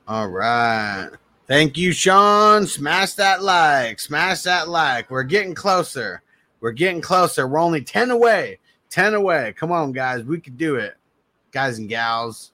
All 0.09 0.29
right. 0.29 1.11
Thank 1.49 1.77
you, 1.77 1.93
Sean. 1.93 2.67
Smash 2.67 3.15
that 3.15 3.43
like. 3.43 3.99
Smash 3.99 4.43
that 4.43 4.69
like. 4.69 5.11
We're 5.11 5.25
getting 5.25 5.55
closer. 5.55 6.23
We're 6.61 6.73
getting 6.73 7.01
closer. 7.01 7.47
We're 7.47 7.61
only 7.61 7.83
10 7.83 8.11
away. 8.11 8.59
10 8.91 9.15
away. 9.15 9.55
Come 9.57 9.73
on, 9.73 9.93
guys. 9.93 10.23
We 10.25 10.41
could 10.41 10.57
do 10.57 10.77
it. 10.77 10.97
Guys 11.51 11.79
and 11.79 11.89
gals. 11.89 12.53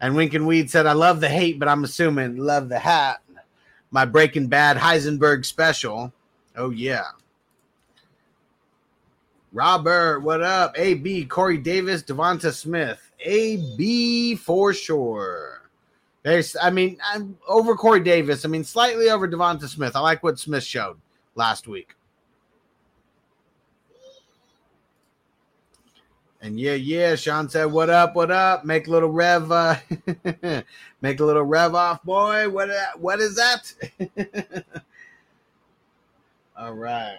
And 0.00 0.16
Wink 0.16 0.34
and 0.34 0.46
Weed 0.46 0.70
said, 0.70 0.86
I 0.86 0.92
love 0.92 1.20
the 1.20 1.28
hate, 1.28 1.58
but 1.58 1.68
I'm 1.68 1.84
assuming 1.84 2.36
love 2.36 2.68
the 2.68 2.78
hat. 2.78 3.20
My 3.90 4.04
Breaking 4.04 4.46
Bad 4.46 4.76
Heisenberg 4.76 5.44
special. 5.44 6.12
Oh, 6.56 6.70
yeah. 6.70 7.06
Robert, 9.52 10.20
what 10.20 10.42
up? 10.42 10.78
AB, 10.78 11.24
Corey 11.26 11.58
Davis, 11.58 12.02
Devonta 12.02 12.52
Smith. 12.52 13.09
AB 13.22 14.34
for 14.36 14.72
sure. 14.72 15.70
There's, 16.22 16.56
I 16.60 16.70
mean, 16.70 16.98
I'm 17.04 17.38
over 17.48 17.74
Corey 17.74 18.00
Davis. 18.00 18.44
I 18.44 18.48
mean, 18.48 18.64
slightly 18.64 19.08
over 19.08 19.26
Devonta 19.26 19.68
Smith. 19.68 19.96
I 19.96 20.00
like 20.00 20.22
what 20.22 20.38
Smith 20.38 20.64
showed 20.64 20.98
last 21.34 21.66
week. 21.66 21.94
And 26.42 26.58
yeah, 26.58 26.74
yeah, 26.74 27.16
Sean 27.16 27.50
said, 27.50 27.66
"What 27.66 27.90
up? 27.90 28.14
What 28.16 28.30
up? 28.30 28.64
Make 28.64 28.86
a 28.86 28.90
little 28.90 29.10
rev, 29.10 29.52
uh, 29.52 29.76
make 31.02 31.20
a 31.20 31.24
little 31.24 31.42
rev 31.42 31.74
off, 31.74 32.02
boy. 32.02 32.48
What? 32.48 32.70
What 32.98 33.20
is 33.20 33.36
that? 33.36 33.74
All 36.56 36.72
right." 36.72 37.18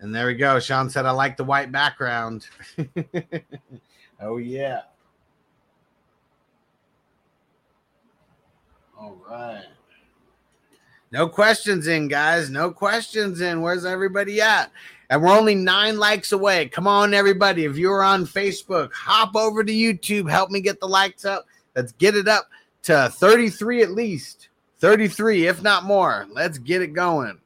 And 0.00 0.14
there 0.14 0.26
we 0.26 0.34
go. 0.34 0.58
Sean 0.58 0.88
said, 0.88 1.04
I 1.04 1.10
like 1.10 1.36
the 1.36 1.44
white 1.44 1.70
background. 1.70 2.48
oh, 4.20 4.38
yeah. 4.38 4.80
All 8.98 9.20
right. 9.28 9.64
No 11.12 11.28
questions 11.28 11.86
in, 11.86 12.08
guys. 12.08 12.50
No 12.50 12.70
questions 12.70 13.40
in. 13.40 13.60
Where's 13.60 13.84
everybody 13.84 14.40
at? 14.40 14.70
And 15.10 15.22
we're 15.22 15.36
only 15.36 15.54
nine 15.54 15.98
likes 15.98 16.32
away. 16.32 16.68
Come 16.68 16.86
on, 16.86 17.12
everybody. 17.12 17.64
If 17.64 17.76
you're 17.76 18.02
on 18.02 18.26
Facebook, 18.26 18.92
hop 18.92 19.34
over 19.34 19.64
to 19.64 19.72
YouTube. 19.72 20.30
Help 20.30 20.50
me 20.50 20.60
get 20.60 20.80
the 20.80 20.86
likes 20.86 21.24
up. 21.24 21.46
Let's 21.74 21.92
get 21.92 22.14
it 22.14 22.28
up 22.28 22.48
to 22.84 23.10
33 23.10 23.82
at 23.82 23.90
least. 23.90 24.48
33, 24.78 25.46
if 25.46 25.62
not 25.62 25.84
more. 25.84 26.26
Let's 26.32 26.58
get 26.58 26.80
it 26.80 26.94
going. 26.94 27.38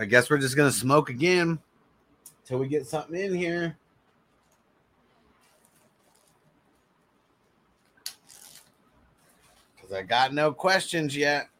I 0.00 0.06
guess 0.06 0.30
we're 0.30 0.38
just 0.38 0.56
gonna 0.56 0.72
smoke 0.72 1.10
again 1.10 1.58
till 2.46 2.56
we 2.58 2.68
get 2.68 2.86
something 2.86 3.20
in 3.20 3.34
here. 3.34 3.76
Cause 9.78 9.92
I 9.92 10.00
got 10.00 10.32
no 10.32 10.54
questions 10.54 11.14
yet. 11.14 11.50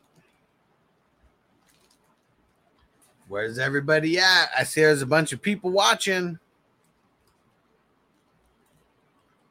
Where's 3.28 3.59
everybody 3.59 4.18
at? 4.18 4.47
I 4.59 4.64
see 4.64 4.80
there's 4.80 5.03
a 5.03 5.07
bunch 5.07 5.34
of 5.34 5.43
people 5.43 5.70
watching. 5.70 6.38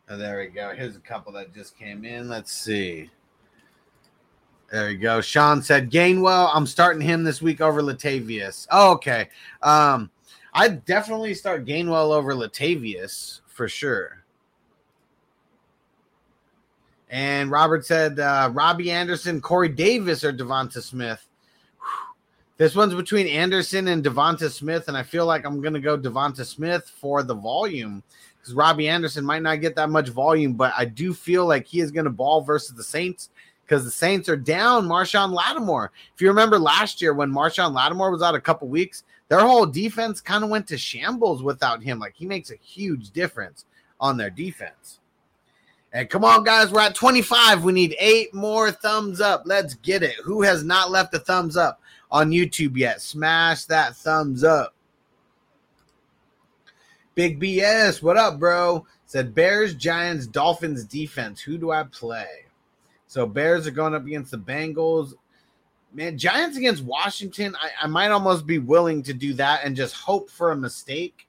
Oh, 0.09 0.17
there 0.17 0.39
we 0.39 0.47
go. 0.47 0.73
Here's 0.75 0.95
a 0.95 0.99
couple 0.99 1.31
that 1.33 1.53
just 1.53 1.77
came 1.77 2.05
in. 2.05 2.27
Let's 2.27 2.51
see. 2.51 3.11
There 4.71 4.91
you 4.91 4.97
go. 4.97 5.19
Sean 5.19 5.63
said 5.63 5.89
Gainwell. 5.89 6.51
I'm 6.53 6.67
starting 6.67 7.01
him 7.01 7.23
this 7.23 7.41
week 7.41 7.59
over 7.59 7.81
Latavius. 7.81 8.67
Oh, 8.69 8.91
okay. 8.93 9.29
Um, 9.63 10.11
I'd 10.53 10.85
definitely 10.85 11.33
start 11.33 11.65
Gainwell 11.65 12.11
over 12.11 12.35
Latavius 12.35 13.41
for 13.47 13.67
sure. 13.67 14.23
And 17.09 17.49
Robert 17.49 17.85
said 17.85 18.19
uh, 18.19 18.51
Robbie 18.53 18.91
Anderson, 18.91 19.41
Corey 19.41 19.69
Davis, 19.69 20.23
or 20.23 20.31
Devonta 20.31 20.83
Smith. 20.83 21.25
This 22.57 22.75
one's 22.75 22.93
between 22.93 23.25
Anderson 23.25 23.87
and 23.87 24.03
Devonta 24.03 24.51
Smith, 24.51 24.89
and 24.89 24.97
I 24.97 25.01
feel 25.01 25.25
like 25.25 25.45
I'm 25.45 25.61
going 25.61 25.73
to 25.73 25.79
go 25.79 25.97
Devonta 25.97 26.45
Smith 26.45 26.91
for 26.99 27.23
the 27.23 27.33
volume 27.33 28.03
because 28.37 28.53
Robbie 28.53 28.89
Anderson 28.89 29.25
might 29.25 29.41
not 29.41 29.61
get 29.61 29.75
that 29.77 29.89
much 29.89 30.09
volume, 30.09 30.53
but 30.53 30.73
I 30.77 30.85
do 30.85 31.13
feel 31.13 31.47
like 31.47 31.65
he 31.65 31.79
is 31.79 31.89
going 31.89 32.03
to 32.03 32.11
ball 32.11 32.41
versus 32.41 32.75
the 32.75 32.83
Saints 32.83 33.29
because 33.69 33.85
the 33.85 33.91
Saints 33.91 34.27
are 34.27 34.35
down 34.35 34.87
Marshon 34.87 35.31
Lattimore. 35.31 35.91
If 36.15 36.21
you 36.21 36.27
remember 36.29 36.57
last 36.57 37.03
year 37.03 37.13
when 37.13 37.31
Marshon 37.31 37.71
Lattimore 37.71 38.09
was 38.09 38.23
out 38.23 38.33
a 38.33 38.41
couple 38.41 38.67
weeks, 38.67 39.03
their 39.27 39.41
whole 39.41 39.67
defense 39.67 40.21
kind 40.21 40.43
of 40.43 40.49
went 40.49 40.65
to 40.69 40.77
shambles 40.77 41.43
without 41.43 41.83
him. 41.83 41.99
Like 41.99 42.15
he 42.15 42.25
makes 42.25 42.49
a 42.49 42.55
huge 42.55 43.11
difference 43.11 43.65
on 43.99 44.17
their 44.17 44.31
defense. 44.31 44.99
And 45.93 46.09
come 46.09 46.25
on, 46.25 46.43
guys, 46.43 46.71
we're 46.71 46.81
at 46.81 46.95
25. 46.95 47.63
We 47.63 47.71
need 47.71 47.95
eight 47.99 48.33
more 48.33 48.71
thumbs 48.71 49.21
up. 49.21 49.43
Let's 49.45 49.75
get 49.75 50.01
it. 50.01 50.15
Who 50.23 50.41
has 50.41 50.63
not 50.63 50.89
left 50.89 51.13
a 51.13 51.19
thumbs 51.19 51.55
up 51.55 51.79
on 52.09 52.31
YouTube 52.31 52.75
yet? 52.75 53.01
Smash 53.01 53.65
that 53.65 53.95
thumbs 53.95 54.43
up. 54.43 54.73
Big 57.13 57.39
BS, 57.39 58.01
what 58.01 58.17
up, 58.17 58.39
bro? 58.39 58.87
Said 59.05 59.35
Bears, 59.35 59.75
Giants, 59.75 60.25
Dolphins 60.25 60.85
defense. 60.85 61.39
Who 61.39 61.59
do 61.59 61.69
I 61.69 61.83
play? 61.83 62.48
So 63.09 63.25
Bears 63.25 63.65
are 63.65 63.71
going 63.71 63.95
up 63.95 64.05
against 64.05 64.29
the 64.29 64.37
Bengals. 64.37 65.15
Man, 65.91 66.15
Giants 66.15 66.57
against 66.57 66.83
Washington. 66.83 67.55
I, 67.59 67.71
I 67.81 67.87
might 67.87 68.11
almost 68.11 68.45
be 68.45 68.59
willing 68.59 69.01
to 69.01 69.13
do 69.15 69.33
that 69.33 69.61
and 69.65 69.75
just 69.75 69.95
hope 69.95 70.29
for 70.29 70.51
a 70.51 70.55
mistake. 70.55 71.27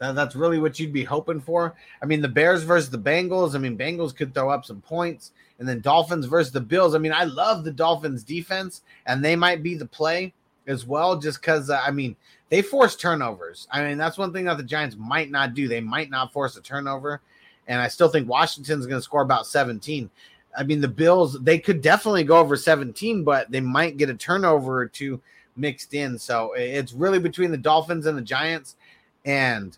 That, 0.00 0.14
that's 0.14 0.36
really 0.36 0.58
what 0.58 0.78
you'd 0.78 0.92
be 0.92 1.02
hoping 1.02 1.40
for. 1.40 1.74
I 2.02 2.04
mean, 2.04 2.20
the 2.20 2.28
Bears 2.28 2.62
versus 2.62 2.90
the 2.90 2.98
Bengals. 2.98 3.54
I 3.54 3.58
mean, 3.58 3.78
Bengals 3.78 4.14
could 4.14 4.34
throw 4.34 4.50
up 4.50 4.66
some 4.66 4.82
points. 4.82 5.32
And 5.58 5.66
then 5.66 5.80
Dolphins 5.80 6.26
versus 6.26 6.52
the 6.52 6.60
Bills. 6.60 6.94
I 6.94 6.98
mean, 6.98 7.14
I 7.14 7.24
love 7.24 7.64
the 7.64 7.72
Dolphins 7.72 8.22
defense, 8.22 8.82
and 9.06 9.24
they 9.24 9.34
might 9.34 9.62
be 9.62 9.76
the 9.76 9.86
play 9.86 10.34
as 10.66 10.84
well, 10.84 11.18
just 11.18 11.40
because, 11.40 11.70
uh, 11.70 11.80
I 11.82 11.90
mean, 11.90 12.14
they 12.50 12.60
force 12.60 12.96
turnovers. 12.96 13.66
I 13.70 13.82
mean, 13.82 13.96
that's 13.96 14.18
one 14.18 14.34
thing 14.34 14.44
that 14.44 14.58
the 14.58 14.62
Giants 14.62 14.94
might 14.98 15.30
not 15.30 15.54
do. 15.54 15.68
They 15.68 15.80
might 15.80 16.10
not 16.10 16.34
force 16.34 16.54
a 16.58 16.60
turnover 16.60 17.22
and 17.68 17.80
I 17.80 17.88
still 17.88 18.08
think 18.08 18.28
Washington's 18.28 18.86
going 18.86 18.98
to 18.98 19.04
score 19.04 19.22
about 19.22 19.46
17. 19.46 20.10
I 20.56 20.62
mean, 20.64 20.80
the 20.80 20.88
Bills, 20.88 21.38
they 21.40 21.58
could 21.58 21.82
definitely 21.82 22.24
go 22.24 22.38
over 22.38 22.56
17, 22.56 23.22
but 23.22 23.50
they 23.50 23.60
might 23.60 23.98
get 23.98 24.10
a 24.10 24.14
turnover 24.14 24.80
or 24.80 24.86
two 24.86 25.20
mixed 25.56 25.94
in. 25.94 26.18
So 26.18 26.54
it's 26.54 26.92
really 26.92 27.18
between 27.18 27.50
the 27.50 27.58
Dolphins 27.58 28.06
and 28.06 28.16
the 28.16 28.22
Giants. 28.22 28.76
And 29.24 29.76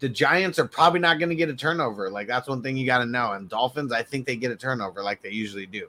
the 0.00 0.08
Giants 0.08 0.58
are 0.58 0.66
probably 0.66 1.00
not 1.00 1.18
going 1.18 1.28
to 1.28 1.36
get 1.36 1.48
a 1.48 1.54
turnover. 1.54 2.10
Like, 2.10 2.26
that's 2.26 2.48
one 2.48 2.62
thing 2.62 2.76
you 2.76 2.84
got 2.86 2.98
to 2.98 3.06
know. 3.06 3.32
And 3.32 3.48
Dolphins, 3.48 3.92
I 3.92 4.02
think 4.02 4.26
they 4.26 4.36
get 4.36 4.50
a 4.50 4.56
turnover 4.56 5.02
like 5.02 5.22
they 5.22 5.30
usually 5.30 5.66
do. 5.66 5.88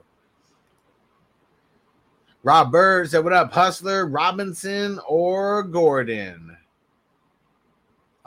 Rob 2.44 2.70
Bird 2.70 3.10
said, 3.10 3.24
What 3.24 3.32
up, 3.32 3.52
Hustler, 3.52 4.06
Robinson, 4.06 5.00
or 5.08 5.64
Gordon? 5.64 6.56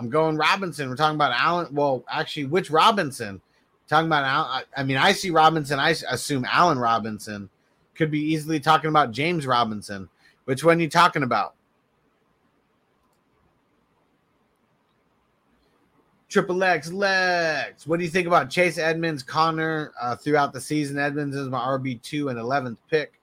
I'm 0.02 0.10
going 0.10 0.36
Robinson. 0.36 0.90
We're 0.90 0.96
talking 0.96 1.14
about 1.14 1.32
Allen. 1.32 1.68
Well, 1.72 2.04
actually, 2.10 2.46
which 2.46 2.72
Robinson? 2.72 3.40
Talking 3.88 4.08
about 4.08 4.24
Allen. 4.24 4.64
I 4.76 4.84
mean, 4.84 4.98
I 4.98 5.12
see 5.12 5.30
Robinson. 5.30 5.78
I 5.78 5.92
assume 5.92 6.44
Allen 6.50 6.80
Robinson 6.80 7.48
could 7.94 8.10
be 8.10 8.20
easily 8.20 8.60
talking 8.60 8.90
about 8.90 9.12
James 9.12 9.46
Robinson. 9.46 10.10
Which 10.46 10.64
one 10.64 10.80
are 10.80 10.82
you 10.82 10.90
talking 10.90 11.22
about? 11.22 11.54
Triple 16.30 16.64
X 16.64 16.92
Lex. 16.92 17.86
What 17.86 18.00
do 18.00 18.04
you 18.04 18.10
think 18.10 18.26
about 18.26 18.50
Chase 18.50 18.80
Edmonds, 18.80 19.22
Conner 19.22 19.92
uh, 20.02 20.16
throughout 20.16 20.52
the 20.52 20.62
season? 20.62 20.98
Edmonds 20.98 21.36
is 21.36 21.48
my 21.48 21.60
RB 21.60 22.02
two 22.02 22.30
and 22.30 22.40
eleventh 22.40 22.80
pick. 22.90 23.20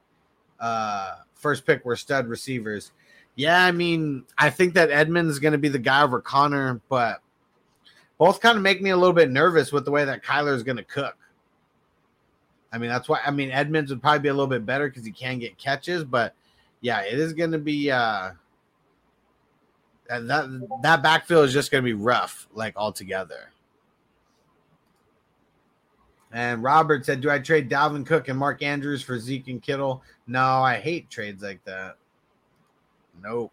Uh, 0.60 1.16
first 1.34 1.66
pick 1.66 1.84
were 1.84 1.96
stud 1.96 2.28
receivers. 2.28 2.92
Yeah, 3.38 3.64
I 3.64 3.70
mean, 3.70 4.24
I 4.36 4.50
think 4.50 4.74
that 4.74 4.90
Edmonds 4.90 5.30
is 5.30 5.38
going 5.38 5.52
to 5.52 5.58
be 5.58 5.68
the 5.68 5.78
guy 5.78 6.02
over 6.02 6.20
Conner, 6.20 6.80
but 6.88 7.22
both 8.18 8.40
kind 8.40 8.56
of 8.56 8.64
make 8.64 8.82
me 8.82 8.90
a 8.90 8.96
little 8.96 9.12
bit 9.12 9.30
nervous 9.30 9.70
with 9.70 9.84
the 9.84 9.92
way 9.92 10.04
that 10.04 10.24
Kyler 10.24 10.56
is 10.56 10.64
going 10.64 10.76
to 10.76 10.82
cook. 10.82 11.16
I 12.72 12.78
mean, 12.78 12.90
that's 12.90 13.08
why 13.08 13.20
I 13.24 13.30
mean 13.30 13.52
Edmonds 13.52 13.92
would 13.92 14.02
probably 14.02 14.18
be 14.18 14.28
a 14.28 14.32
little 14.32 14.48
bit 14.48 14.66
better 14.66 14.88
because 14.88 15.04
he 15.04 15.12
can 15.12 15.38
get 15.38 15.56
catches, 15.56 16.02
but 16.02 16.34
yeah, 16.80 17.02
it 17.02 17.16
is 17.16 17.32
going 17.32 17.52
to 17.52 17.58
be 17.58 17.92
uh 17.92 18.32
that 20.08 20.66
that 20.82 21.02
backfield 21.04 21.44
is 21.44 21.52
just 21.52 21.70
going 21.70 21.84
to 21.84 21.88
be 21.88 21.94
rough, 21.94 22.48
like 22.52 22.76
altogether. 22.76 23.52
And 26.32 26.60
Robert 26.64 27.06
said, 27.06 27.20
"Do 27.20 27.30
I 27.30 27.38
trade 27.38 27.70
Dalvin 27.70 28.04
Cook 28.04 28.26
and 28.26 28.38
Mark 28.38 28.64
Andrews 28.64 29.00
for 29.00 29.16
Zeke 29.16 29.46
and 29.46 29.62
Kittle?" 29.62 30.02
No, 30.26 30.42
I 30.42 30.74
hate 30.80 31.08
trades 31.08 31.40
like 31.40 31.62
that. 31.66 31.98
Nope. 33.22 33.52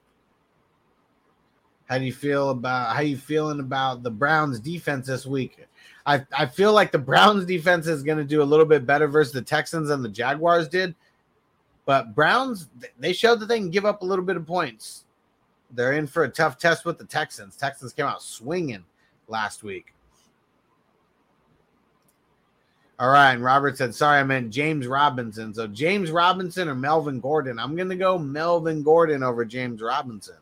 How 1.87 1.97
do 1.99 2.05
you 2.05 2.13
feel 2.13 2.49
about 2.49 2.95
how 2.95 3.01
you 3.01 3.17
feeling 3.17 3.59
about 3.59 4.03
the 4.03 4.11
Browns 4.11 4.59
defense 4.59 5.07
this 5.07 5.25
week? 5.25 5.67
I 6.05 6.25
I 6.35 6.45
feel 6.45 6.73
like 6.73 6.91
the 6.91 6.99
Browns 6.99 7.45
defense 7.47 7.87
is 7.87 8.03
going 8.03 8.17
to 8.17 8.23
do 8.23 8.41
a 8.41 8.43
little 8.43 8.65
bit 8.65 8.85
better 8.85 9.07
versus 9.07 9.33
the 9.33 9.41
Texans 9.41 9.89
than 9.89 10.01
the 10.01 10.09
Jaguars 10.09 10.67
did. 10.67 10.95
But 11.85 12.15
Browns 12.15 12.69
they 12.99 13.13
showed 13.13 13.39
that 13.39 13.47
they 13.47 13.59
can 13.59 13.69
give 13.69 13.85
up 13.85 14.01
a 14.01 14.05
little 14.05 14.25
bit 14.25 14.37
of 14.37 14.45
points. 14.45 15.05
They're 15.71 15.93
in 15.93 16.07
for 16.07 16.23
a 16.23 16.29
tough 16.29 16.57
test 16.57 16.85
with 16.85 16.97
the 16.97 17.05
Texans. 17.05 17.55
Texans 17.55 17.93
came 17.93 18.05
out 18.05 18.21
swinging 18.21 18.85
last 19.27 19.63
week. 19.63 19.94
All 22.97 23.09
right, 23.09 23.33
and 23.33 23.43
Robert 23.43 23.77
said, 23.77 23.93
"Sorry, 23.93 24.19
I 24.19 24.23
meant 24.23 24.51
James 24.51 24.87
Robinson." 24.87 25.53
So 25.53 25.67
James 25.67 26.11
Robinson 26.11 26.69
or 26.69 26.75
Melvin 26.75 27.19
Gordon? 27.19 27.59
I'm 27.59 27.75
going 27.75 27.89
to 27.89 27.95
go 27.95 28.17
Melvin 28.17 28.83
Gordon 28.83 29.21
over 29.21 29.43
James 29.43 29.81
Robinson. 29.81 30.37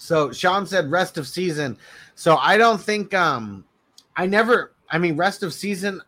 So 0.00 0.32
Sean 0.32 0.66
said 0.66 0.90
rest 0.90 1.18
of 1.18 1.28
season. 1.28 1.76
So 2.16 2.36
I 2.38 2.56
don't 2.56 2.80
think 2.80 3.14
um 3.14 3.64
I 4.16 4.26
never 4.26 4.72
I 4.90 4.98
mean 4.98 5.16
rest 5.16 5.44
of 5.44 5.54
season 5.54 6.00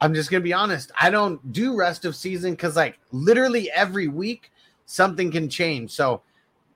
I'm 0.00 0.12
just 0.12 0.28
going 0.28 0.40
to 0.40 0.44
be 0.44 0.52
honest. 0.52 0.90
I 1.00 1.08
don't 1.08 1.52
do 1.52 1.76
rest 1.76 2.04
of 2.04 2.16
season 2.16 2.56
cuz 2.56 2.74
like 2.74 2.98
literally 3.12 3.70
every 3.70 4.08
week 4.08 4.50
something 4.86 5.30
can 5.30 5.48
change. 5.48 5.92
So 5.92 6.22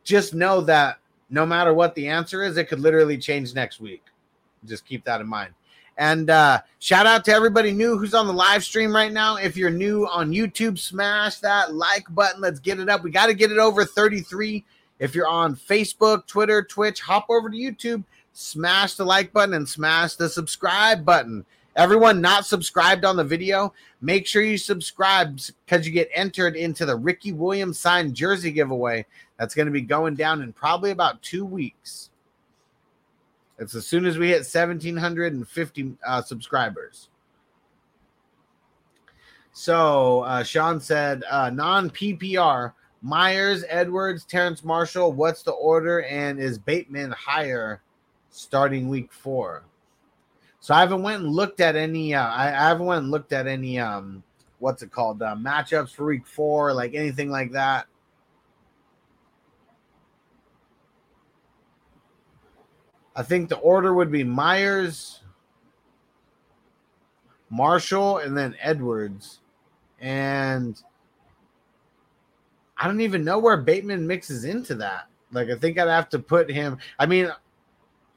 just 0.05 0.35
know 0.35 0.61
that 0.61 0.99
no 1.31 1.45
matter 1.45 1.75
what 1.75 1.95
the 1.95 2.09
answer 2.09 2.43
is, 2.43 2.57
it 2.57 2.69
could 2.69 2.81
literally 2.81 3.19
change 3.19 3.55
next 3.55 3.81
week. 3.81 4.03
Just 4.65 4.87
keep 4.87 5.05
that 5.05 5.21
in 5.21 5.27
mind. 5.27 5.53
And 5.99 6.29
uh, 6.29 6.61
shout 6.79 7.07
out 7.07 7.25
to 7.25 7.33
everybody 7.33 7.73
new 7.73 7.97
who's 7.97 8.13
on 8.13 8.27
the 8.27 8.33
live 8.33 8.63
stream 8.63 8.95
right 8.95 9.13
now. 9.13 9.37
If 9.37 9.57
you're 9.57 9.71
new 9.71 10.07
on 10.07 10.31
YouTube, 10.31 10.79
smash 10.79 11.37
that 11.39 11.75
like 11.75 12.05
button. 12.15 12.43
Let's 12.43 12.61
get 12.61 12.79
it 12.79 12.89
up. 12.89 13.03
We 13.03 13.11
got 13.11 13.27
to 13.27 13.35
get 13.35 13.51
it 13.51 13.59
over 13.59 13.85
33. 13.85 14.63
If 14.99 15.15
you're 15.15 15.29
on 15.29 15.57
Facebook, 15.57 16.27
Twitter, 16.27 16.63
Twitch, 16.63 17.01
hop 17.01 17.27
over 17.31 17.49
to 17.49 17.57
YouTube, 17.57 18.05
smash 18.33 18.95
the 18.95 19.05
like 19.05 19.33
button 19.33 19.55
and 19.55 19.69
smash 19.69 20.17
the 20.17 20.29
subscribe 20.29 21.05
button. 21.05 21.45
Everyone 21.77 22.23
not 22.23 22.47
subscribed 22.47 23.05
on 23.05 23.17
the 23.17 23.25
video, 23.25 23.75
make 24.01 24.27
sure 24.27 24.41
you 24.41 24.57
subscribe 24.57 25.39
because 25.67 25.87
you 25.87 25.93
get 25.93 26.09
entered 26.15 26.57
into 26.57 26.87
the 26.87 26.97
Ricky 26.97 27.33
Williams 27.33 27.79
signed 27.79 28.15
jersey 28.15 28.51
giveaway. 28.51 29.05
That's 29.39 29.55
going 29.55 29.67
to 29.67 29.73
be 29.73 29.83
going 29.83 30.15
down 30.15 30.43
in 30.43 30.53
probably 30.53 30.91
about 30.91 31.23
two 31.23 31.45
weeks. 31.45 32.11
It's 33.59 33.75
as 33.75 33.87
soon 33.87 34.07
as 34.07 34.19
we 34.19 34.29
hit 34.29 34.39
1,750 34.39 35.97
uh, 36.07 36.23
subscribers. 36.23 37.09
So 39.53 40.21
uh, 40.21 40.43
Sean 40.43 40.81
said 40.81 41.25
uh, 41.31 41.51
non 41.51 41.89
PPR 41.89 42.73
Meyers, 43.03 43.65
Edwards, 43.69 44.25
Terrace 44.25 44.65
Marshall. 44.65 45.13
What's 45.13 45.43
the 45.43 45.53
order? 45.53 46.03
And 46.03 46.39
is 46.39 46.59
Bateman 46.59 47.13
higher 47.13 47.81
starting 48.31 48.89
week 48.89 49.13
four? 49.13 49.65
So 50.61 50.75
I 50.75 50.81
haven't 50.81 51.03
went 51.03 51.23
and 51.23 51.33
looked 51.33 51.61
at 51.61 51.77
any. 51.77 52.15
Uh, 52.15 52.27
I, 52.27 52.49
I 52.49 52.69
haven't 52.69 52.87
went 52.87 53.03
and 53.05 53.11
looked 53.11 53.33
at 53.33 53.47
any. 53.47 53.79
Um, 53.79 54.23
what's 54.59 54.83
it 54.83 54.91
called? 54.91 55.23
Uh, 55.23 55.37
matchups 55.37 55.95
for 55.95 56.07
week 56.07 56.27
four, 56.27 56.75
like 56.75 56.95
anything 56.95 57.31
like 57.31 57.53
that. 57.53 57.87
I 63.17 63.23
think 63.23 63.49
the 63.49 63.57
order 63.57 63.95
would 63.95 64.13
be 64.13 64.23
Meyers, 64.23 65.23
Marshall, 67.49 68.19
and 68.19 68.37
then 68.37 68.55
Edwards. 68.61 69.41
And 69.99 70.81
I 72.77 72.87
don't 72.87 73.01
even 73.01 73.25
know 73.25 73.39
where 73.39 73.57
Bateman 73.57 74.07
mixes 74.07 74.45
into 74.45 74.75
that. 74.77 75.07
Like, 75.33 75.49
I 75.49 75.57
think 75.57 75.79
I'd 75.79 75.89
have 75.89 76.11
to 76.11 76.19
put 76.19 76.51
him. 76.51 76.77
I 76.99 77.07
mean, 77.07 77.31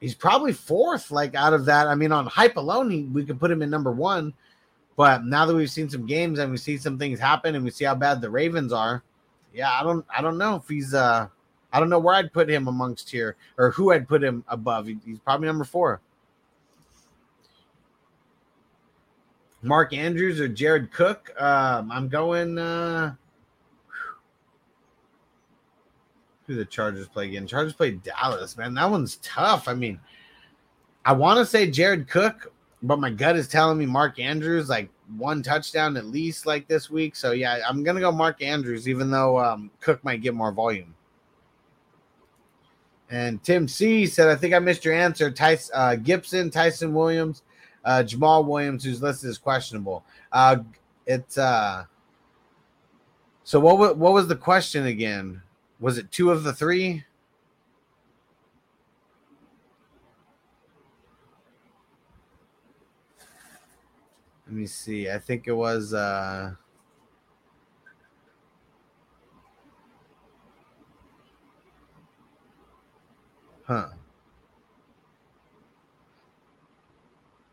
he's 0.00 0.14
probably 0.14 0.52
fourth, 0.52 1.10
like 1.10 1.34
out 1.34 1.54
of 1.54 1.64
that. 1.64 1.86
I 1.86 1.94
mean, 1.94 2.12
on 2.12 2.26
hype 2.26 2.58
alone, 2.58 2.90
he, 2.90 3.04
we 3.04 3.24
could 3.24 3.40
put 3.40 3.50
him 3.50 3.62
in 3.62 3.70
number 3.70 3.90
one. 3.90 4.34
But 4.96 5.24
now 5.24 5.46
that 5.46 5.54
we've 5.54 5.70
seen 5.70 5.88
some 5.88 6.04
games 6.04 6.38
and 6.38 6.50
we 6.50 6.58
see 6.58 6.76
some 6.76 6.98
things 6.98 7.18
happen 7.18 7.54
and 7.54 7.64
we 7.64 7.70
see 7.70 7.86
how 7.86 7.94
bad 7.94 8.20
the 8.20 8.28
Ravens 8.28 8.70
are, 8.70 9.02
yeah, 9.54 9.72
I 9.72 9.82
don't, 9.82 10.04
I 10.14 10.20
don't 10.20 10.36
know 10.36 10.56
if 10.56 10.68
he's, 10.68 10.92
uh, 10.92 11.28
I 11.72 11.80
don't 11.80 11.90
know 11.90 11.98
where 11.98 12.14
I'd 12.14 12.32
put 12.32 12.48
him 12.48 12.68
amongst 12.68 13.10
here 13.10 13.36
or 13.56 13.70
who 13.70 13.92
I'd 13.92 14.08
put 14.08 14.22
him 14.22 14.44
above. 14.48 14.86
He's 14.86 15.18
probably 15.20 15.46
number 15.46 15.64
four. 15.64 16.00
Mark 19.62 19.92
Andrews 19.92 20.40
or 20.40 20.48
Jared 20.48 20.90
Cook. 20.90 21.30
Um, 21.40 21.92
I'm 21.92 22.08
going. 22.08 22.58
Uh, 22.58 23.14
who 26.46 26.54
the 26.56 26.64
Chargers 26.64 27.06
play 27.06 27.28
again? 27.28 27.46
Chargers 27.46 27.74
play 27.74 27.92
Dallas, 27.92 28.56
man. 28.56 28.74
That 28.74 28.90
one's 28.90 29.16
tough. 29.16 29.68
I 29.68 29.74
mean, 29.74 30.00
I 31.04 31.12
want 31.12 31.38
to 31.38 31.46
say 31.46 31.70
Jared 31.70 32.08
Cook, 32.08 32.52
but 32.82 32.98
my 32.98 33.10
gut 33.10 33.36
is 33.36 33.46
telling 33.46 33.78
me 33.78 33.86
Mark 33.86 34.18
Andrews, 34.18 34.68
like 34.68 34.90
one 35.16 35.42
touchdown 35.42 35.96
at 35.96 36.06
least, 36.06 36.46
like 36.46 36.66
this 36.66 36.90
week. 36.90 37.14
So 37.14 37.32
yeah, 37.32 37.60
I'm 37.68 37.84
gonna 37.84 38.00
go 38.00 38.10
Mark 38.10 38.42
Andrews, 38.42 38.88
even 38.88 39.10
though 39.10 39.38
um, 39.38 39.70
Cook 39.80 40.02
might 40.02 40.22
get 40.22 40.34
more 40.34 40.52
volume. 40.52 40.94
And 43.10 43.42
Tim 43.42 43.66
C 43.66 44.06
said, 44.06 44.28
I 44.28 44.36
think 44.36 44.54
I 44.54 44.60
missed 44.60 44.84
your 44.84 44.94
answer. 44.94 45.30
Tyson, 45.32 45.72
uh, 45.74 45.96
Gibson, 45.96 46.48
Ty'Son 46.48 46.94
Williams, 46.94 47.42
uh, 47.84 48.04
Jamaal 48.06 48.46
Williams, 48.46 48.84
who's 48.84 49.02
listed 49.02 49.30
as 49.30 49.36
questionable. 49.36 50.04
Uh, 50.30 50.58
it's 51.06 51.36
uh, 51.36 51.84
so 53.42 53.58
what? 53.58 53.98
What 53.98 54.12
was 54.12 54.28
the 54.28 54.36
question 54.36 54.86
again? 54.86 55.42
Was 55.80 55.98
it 55.98 56.12
two 56.12 56.30
of 56.30 56.44
the 56.44 56.52
three? 56.52 57.04
Let 64.46 64.54
me 64.54 64.66
see. 64.66 65.10
I 65.10 65.18
think 65.18 65.48
it 65.48 65.52
was. 65.52 65.92
uh 65.92 66.52
Huh. 73.70 73.86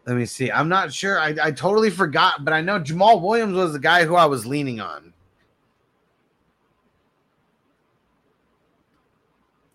Let 0.07 0.17
me 0.17 0.25
see. 0.25 0.51
I'm 0.51 0.67
not 0.67 0.91
sure. 0.91 1.19
I, 1.19 1.35
I 1.39 1.51
totally 1.51 1.91
forgot, 1.91 2.43
but 2.43 2.55
I 2.55 2.61
know 2.61 2.79
Jamaal 2.79 3.21
Williams 3.21 3.53
was 3.53 3.73
the 3.73 3.77
guy 3.77 4.03
who 4.03 4.15
I 4.15 4.25
was 4.25 4.43
leaning 4.43 4.79
on. 4.79 5.13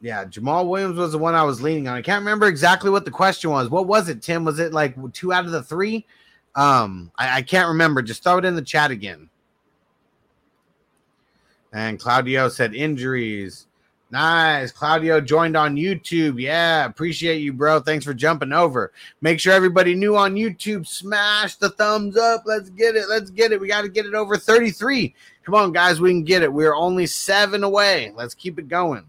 Yeah, 0.01 0.24
Jamaal 0.24 0.66
Williams 0.66 0.97
was 0.97 1.12
the 1.12 1.18
one 1.18 1.36
I 1.36 1.45
was 1.45 1.62
leaning 1.62 1.86
on. 1.86 1.97
I 1.97 2.03
can't 2.03 2.22
remember 2.22 2.49
exactly 2.49 2.90
what 2.90 3.05
the 3.05 3.12
question 3.12 3.51
was. 3.51 3.70
What 3.70 3.86
was 3.86 4.09
it, 4.09 4.20
Tim? 4.20 4.45
Was 4.45 4.59
it 4.59 4.72
like 4.72 4.97
two 5.12 5.32
out 5.32 5.45
of 5.45 5.53
the 5.53 5.62
three? 5.62 6.05
Um, 6.57 7.12
I, 7.16 7.36
I 7.36 7.43
can't 7.43 7.68
remember. 7.68 8.03
Just 8.03 8.24
throw 8.24 8.38
it 8.38 8.45
in 8.45 8.57
the 8.57 8.62
chat 8.62 8.90
again. 8.90 9.30
And 11.72 12.01
Claudio 12.01 12.49
said 12.49 12.74
injuries. 12.74 13.68
Nice. 14.12 14.70
Claudio 14.70 15.22
joined 15.22 15.56
on 15.56 15.74
YouTube. 15.74 16.38
Yeah, 16.38 16.84
appreciate 16.84 17.38
you, 17.38 17.54
bro. 17.54 17.80
Thanks 17.80 18.04
for 18.04 18.12
jumping 18.12 18.52
over. 18.52 18.92
Make 19.22 19.40
sure 19.40 19.54
everybody 19.54 19.94
new 19.94 20.18
on 20.18 20.34
YouTube 20.34 20.86
smash 20.86 21.56
the 21.56 21.70
thumbs 21.70 22.18
up. 22.18 22.42
Let's 22.44 22.68
get 22.68 22.94
it. 22.94 23.08
Let's 23.08 23.30
get 23.30 23.52
it. 23.52 23.60
We 23.60 23.68
got 23.68 23.82
to 23.82 23.88
get 23.88 24.04
it 24.04 24.12
over 24.12 24.36
33. 24.36 25.14
Come 25.44 25.54
on, 25.54 25.72
guys. 25.72 25.98
We 25.98 26.10
can 26.10 26.24
get 26.24 26.42
it. 26.42 26.52
We're 26.52 26.74
only 26.74 27.06
seven 27.06 27.64
away. 27.64 28.12
Let's 28.14 28.34
keep 28.34 28.58
it 28.58 28.68
going. 28.68 29.06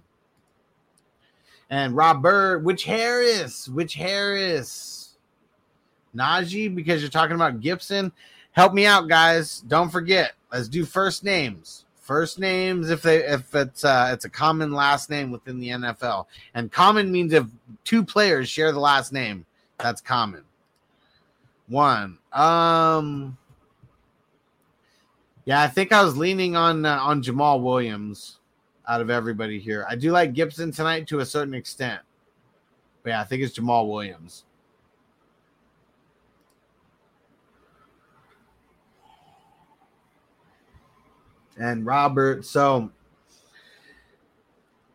And 1.69 1.97
Robert, 1.97 2.63
which 2.63 2.85
Harris? 2.85 3.67
Which 3.67 3.95
Harris? 3.95 5.17
Najee, 6.15 6.73
because 6.73 7.01
you're 7.01 7.11
talking 7.11 7.35
about 7.35 7.59
Gibson. 7.59 8.13
Help 8.53 8.73
me 8.73 8.85
out, 8.85 9.09
guys. 9.09 9.59
Don't 9.67 9.89
forget. 9.89 10.31
Let's 10.49 10.69
do 10.69 10.85
first 10.85 11.25
names 11.25 11.82
first 12.03 12.37
names 12.37 12.89
if 12.89 13.01
they 13.01 13.25
if 13.25 13.55
it's 13.55 13.85
uh 13.85 14.09
it's 14.11 14.25
a 14.25 14.29
common 14.29 14.73
last 14.73 15.09
name 15.09 15.31
within 15.31 15.59
the 15.59 15.69
NFL. 15.69 16.25
And 16.53 16.71
common 16.71 17.11
means 17.11 17.33
if 17.33 17.45
two 17.85 18.03
players 18.03 18.49
share 18.49 18.71
the 18.71 18.79
last 18.79 19.13
name, 19.13 19.45
that's 19.79 20.01
common. 20.01 20.43
One. 21.67 22.19
Um 22.33 23.37
Yeah, 25.45 25.61
I 25.61 25.67
think 25.67 25.91
I 25.91 26.03
was 26.03 26.17
leaning 26.17 26.55
on 26.55 26.85
uh, 26.85 26.99
on 26.99 27.23
Jamaal 27.23 27.63
Williams 27.63 28.39
out 28.87 28.99
of 28.99 29.09
everybody 29.09 29.59
here. 29.59 29.85
I 29.89 29.95
do 29.95 30.11
like 30.11 30.33
Gibson 30.33 30.71
tonight 30.71 31.07
to 31.07 31.19
a 31.19 31.25
certain 31.25 31.53
extent. 31.53 32.01
But 33.01 33.11
yeah, 33.11 33.21
I 33.21 33.23
think 33.23 33.43
it's 33.43 33.57
Jamaal 33.57 33.89
Williams. 33.89 34.43
And 41.57 41.85
Robert, 41.85 42.45
so 42.45 42.91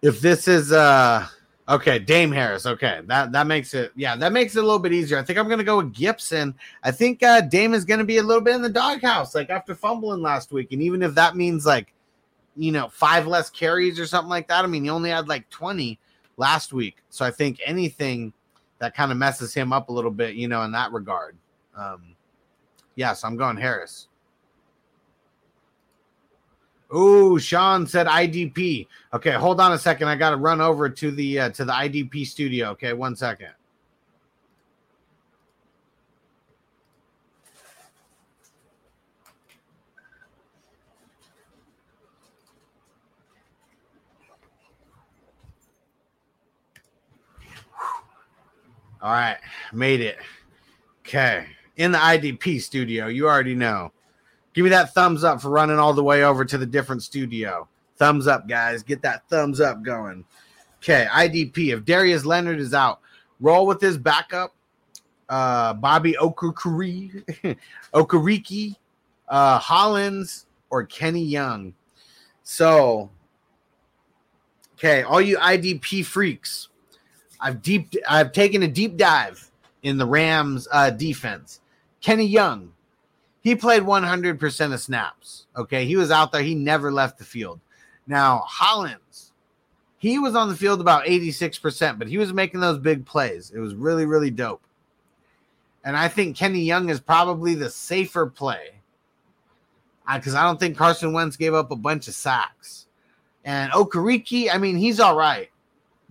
if 0.02 0.20
this 0.20 0.48
is 0.48 0.72
uh 0.72 1.26
okay, 1.68 1.98
Dame 1.98 2.32
Harris, 2.32 2.66
okay, 2.66 3.00
that 3.06 3.32
that 3.32 3.46
makes 3.46 3.74
it 3.74 3.92
yeah, 3.94 4.16
that 4.16 4.32
makes 4.32 4.56
it 4.56 4.60
a 4.60 4.62
little 4.62 4.78
bit 4.78 4.92
easier. 4.92 5.18
I 5.18 5.22
think 5.22 5.38
I'm 5.38 5.48
gonna 5.48 5.64
go 5.64 5.78
with 5.78 5.94
Gibson. 5.94 6.54
I 6.82 6.90
think 6.90 7.22
uh 7.22 7.40
Dame 7.40 7.74
is 7.74 7.84
gonna 7.84 8.04
be 8.04 8.18
a 8.18 8.22
little 8.22 8.42
bit 8.42 8.54
in 8.54 8.62
the 8.62 8.68
doghouse, 8.68 9.34
like 9.34 9.50
after 9.50 9.74
fumbling 9.74 10.22
last 10.22 10.52
week, 10.52 10.72
and 10.72 10.82
even 10.82 11.02
if 11.02 11.14
that 11.14 11.36
means 11.36 11.64
like 11.64 11.92
you 12.56 12.72
know 12.72 12.88
five 12.88 13.26
less 13.26 13.50
carries 13.50 13.98
or 14.00 14.06
something 14.06 14.30
like 14.30 14.48
that. 14.48 14.64
I 14.64 14.66
mean, 14.66 14.84
he 14.84 14.90
only 14.90 15.10
had 15.10 15.28
like 15.28 15.48
20 15.50 15.98
last 16.36 16.72
week, 16.72 16.96
so 17.08 17.24
I 17.24 17.30
think 17.30 17.60
anything 17.64 18.32
that 18.78 18.94
kind 18.94 19.10
of 19.10 19.18
messes 19.18 19.54
him 19.54 19.72
up 19.72 19.88
a 19.88 19.92
little 19.92 20.10
bit, 20.10 20.34
you 20.34 20.48
know, 20.48 20.62
in 20.62 20.72
that 20.72 20.92
regard. 20.92 21.36
Um, 21.76 22.14
yeah, 22.94 23.12
so 23.12 23.26
I'm 23.26 23.36
going 23.36 23.56
Harris. 23.56 24.08
Oh, 26.90 27.36
Sean 27.36 27.86
said 27.86 28.06
IDP. 28.06 28.86
Okay, 29.12 29.32
hold 29.32 29.60
on 29.60 29.72
a 29.72 29.78
second. 29.78 30.08
I 30.08 30.16
got 30.16 30.30
to 30.30 30.36
run 30.36 30.60
over 30.60 30.88
to 30.88 31.10
the 31.10 31.40
uh, 31.40 31.50
to 31.50 31.64
the 31.64 31.72
IDP 31.72 32.26
studio. 32.26 32.70
Okay, 32.70 32.94
one 32.94 33.14
second. 33.14 33.50
All 49.00 49.12
right, 49.12 49.36
made 49.72 50.00
it. 50.00 50.16
Okay, 51.06 51.46
in 51.76 51.92
the 51.92 51.98
IDP 51.98 52.60
studio, 52.60 53.06
you 53.06 53.28
already 53.28 53.54
know. 53.54 53.92
Give 54.58 54.64
me 54.64 54.70
that 54.70 54.92
thumbs 54.92 55.22
up 55.22 55.40
for 55.40 55.50
running 55.50 55.78
all 55.78 55.92
the 55.92 56.02
way 56.02 56.24
over 56.24 56.44
to 56.44 56.58
the 56.58 56.66
different 56.66 57.04
studio. 57.04 57.68
Thumbs 57.94 58.26
up, 58.26 58.48
guys. 58.48 58.82
Get 58.82 59.02
that 59.02 59.22
thumbs 59.28 59.60
up 59.60 59.84
going. 59.84 60.24
Okay, 60.78 61.06
IDP. 61.08 61.72
If 61.72 61.84
Darius 61.84 62.24
Leonard 62.24 62.58
is 62.58 62.74
out, 62.74 62.98
roll 63.38 63.68
with 63.68 63.80
his 63.80 63.96
backup, 63.96 64.52
uh, 65.28 65.74
Bobby 65.74 66.16
Okereke, 66.20 67.56
Okereke, 67.94 68.74
uh, 69.28 69.60
Hollins, 69.60 70.46
or 70.70 70.84
Kenny 70.84 71.22
Young. 71.22 71.72
So, 72.42 73.10
okay, 74.74 75.04
all 75.04 75.20
you 75.20 75.36
IDP 75.38 76.04
freaks, 76.04 76.66
I've 77.40 77.62
deep, 77.62 77.94
I've 78.10 78.32
taken 78.32 78.64
a 78.64 78.68
deep 78.68 78.96
dive 78.96 79.52
in 79.84 79.98
the 79.98 80.06
Rams 80.06 80.66
uh, 80.72 80.90
defense. 80.90 81.60
Kenny 82.00 82.26
Young, 82.26 82.72
he 83.42 83.54
played 83.54 83.82
100% 83.82 84.72
of 84.72 84.80
snaps. 84.80 85.46
Okay. 85.56 85.84
He 85.84 85.96
was 85.96 86.10
out 86.10 86.32
there. 86.32 86.42
He 86.42 86.54
never 86.54 86.92
left 86.92 87.18
the 87.18 87.24
field. 87.24 87.60
Now, 88.06 88.42
Hollins, 88.46 89.32
he 89.98 90.18
was 90.18 90.34
on 90.34 90.48
the 90.48 90.56
field 90.56 90.80
about 90.80 91.04
86%, 91.04 91.98
but 91.98 92.08
he 92.08 92.18
was 92.18 92.32
making 92.32 92.60
those 92.60 92.78
big 92.78 93.04
plays. 93.04 93.50
It 93.54 93.58
was 93.58 93.74
really, 93.74 94.06
really 94.06 94.30
dope. 94.30 94.62
And 95.84 95.96
I 95.96 96.08
think 96.08 96.36
Kenny 96.36 96.60
Young 96.60 96.88
is 96.88 97.00
probably 97.00 97.54
the 97.54 97.70
safer 97.70 98.26
play 98.26 98.78
uh, 100.08 100.18
because 100.18 100.34
I 100.34 100.42
don't 100.42 100.58
think 100.58 100.76
Carson 100.76 101.12
Wentz 101.12 101.36
gave 101.36 101.54
up 101.54 101.70
a 101.70 101.76
bunch 101.76 102.08
of 102.08 102.14
sacks. 102.14 102.86
And 103.44 103.70
Okereke, 103.72 104.48
I 104.52 104.58
mean, 104.58 104.76
he's 104.76 105.00
all 105.00 105.16
right, 105.16 105.50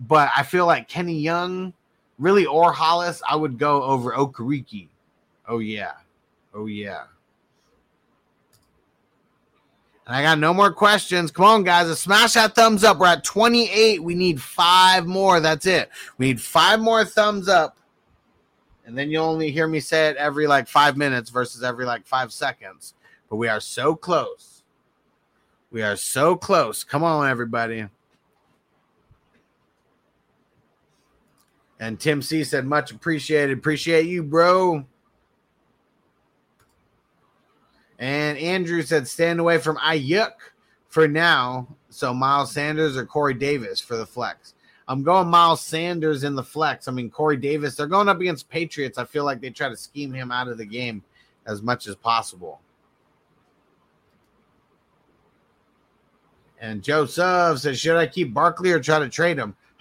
but 0.00 0.30
I 0.36 0.42
feel 0.42 0.66
like 0.66 0.88
Kenny 0.88 1.18
Young, 1.18 1.72
really, 2.18 2.46
or 2.46 2.72
Hollis, 2.72 3.22
I 3.28 3.36
would 3.36 3.58
go 3.58 3.82
over 3.82 4.12
Okereke. 4.12 4.88
Oh, 5.46 5.58
yeah. 5.58 5.92
Oh, 6.54 6.66
yeah. 6.66 7.04
And 10.08 10.16
I 10.16 10.22
got 10.22 10.38
no 10.38 10.54
more 10.54 10.72
questions. 10.72 11.30
Come 11.30 11.44
on, 11.44 11.64
guys. 11.64 11.96
Smash 12.00 12.32
that 12.32 12.54
thumbs 12.54 12.82
up. 12.82 12.98
We're 12.98 13.08
at 13.08 13.24
28. 13.24 14.02
We 14.02 14.14
need 14.14 14.40
five 14.40 15.06
more. 15.06 15.38
That's 15.38 15.66
it. 15.66 15.90
We 16.16 16.28
need 16.28 16.40
five 16.40 16.80
more 16.80 17.04
thumbs 17.04 17.46
up. 17.46 17.76
And 18.86 18.96
then 18.96 19.10
you'll 19.10 19.26
only 19.26 19.50
hear 19.50 19.68
me 19.68 19.80
say 19.80 20.08
it 20.08 20.16
every 20.16 20.46
like 20.46 20.66
five 20.66 20.96
minutes 20.96 21.28
versus 21.28 21.62
every 21.62 21.84
like 21.84 22.06
five 22.06 22.32
seconds. 22.32 22.94
But 23.28 23.36
we 23.36 23.48
are 23.48 23.60
so 23.60 23.94
close. 23.94 24.62
We 25.70 25.82
are 25.82 25.96
so 25.96 26.36
close. 26.36 26.84
Come 26.84 27.04
on, 27.04 27.28
everybody. 27.28 27.84
And 31.78 32.00
Tim 32.00 32.22
C 32.22 32.44
said, 32.44 32.64
much 32.64 32.92
appreciated. 32.92 33.58
Appreciate 33.58 34.06
you, 34.06 34.22
bro. 34.22 34.86
And 37.98 38.38
Andrew 38.38 38.82
said, 38.82 39.08
stand 39.08 39.40
away 39.40 39.58
from 39.58 39.76
Aiyuk 39.78 40.32
for 40.88 41.08
now. 41.08 41.68
So 41.90 42.14
Miles 42.14 42.52
Sanders 42.52 42.96
or 42.96 43.04
Corey 43.04 43.34
Davis 43.34 43.80
for 43.80 43.96
the 43.96 44.06
flex. 44.06 44.54
I'm 44.86 45.02
going 45.02 45.28
Miles 45.28 45.60
Sanders 45.60 46.24
in 46.24 46.34
the 46.34 46.42
flex. 46.42 46.88
I 46.88 46.92
mean, 46.92 47.10
Corey 47.10 47.36
Davis, 47.36 47.76
they're 47.76 47.86
going 47.86 48.08
up 48.08 48.20
against 48.20 48.48
Patriots. 48.48 48.98
I 48.98 49.04
feel 49.04 49.24
like 49.24 49.40
they 49.40 49.50
try 49.50 49.68
to 49.68 49.76
scheme 49.76 50.12
him 50.12 50.32
out 50.32 50.48
of 50.48 50.58
the 50.58 50.64
game 50.64 51.02
as 51.46 51.60
much 51.60 51.86
as 51.86 51.96
possible. 51.96 52.60
And 56.60 56.82
Joseph 56.82 57.60
says, 57.60 57.78
should 57.78 57.96
I 57.96 58.06
keep 58.06 58.32
Barkley 58.32 58.72
or 58.72 58.80
try 58.80 58.98
to 58.98 59.08
trade 59.08 59.38
him? 59.38 59.56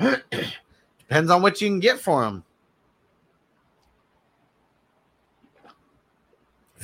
Depends 0.99 1.31
on 1.31 1.41
what 1.41 1.61
you 1.61 1.69
can 1.69 1.79
get 1.79 1.99
for 1.99 2.23
him. 2.23 2.43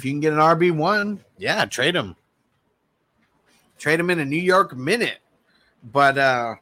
If 0.04 0.08
you 0.08 0.12
can 0.12 0.20
get 0.20 0.34
an 0.34 0.40
RB1, 0.40 1.20
yeah, 1.38 1.64
trade 1.64 1.96
him. 1.96 2.18
Trade 3.80 4.02
him 4.02 4.10
in 4.10 4.20
a 4.20 4.26
New 4.26 4.36
York 4.36 4.76
minute. 4.76 5.20
But 5.94 6.18
uh 6.18 6.56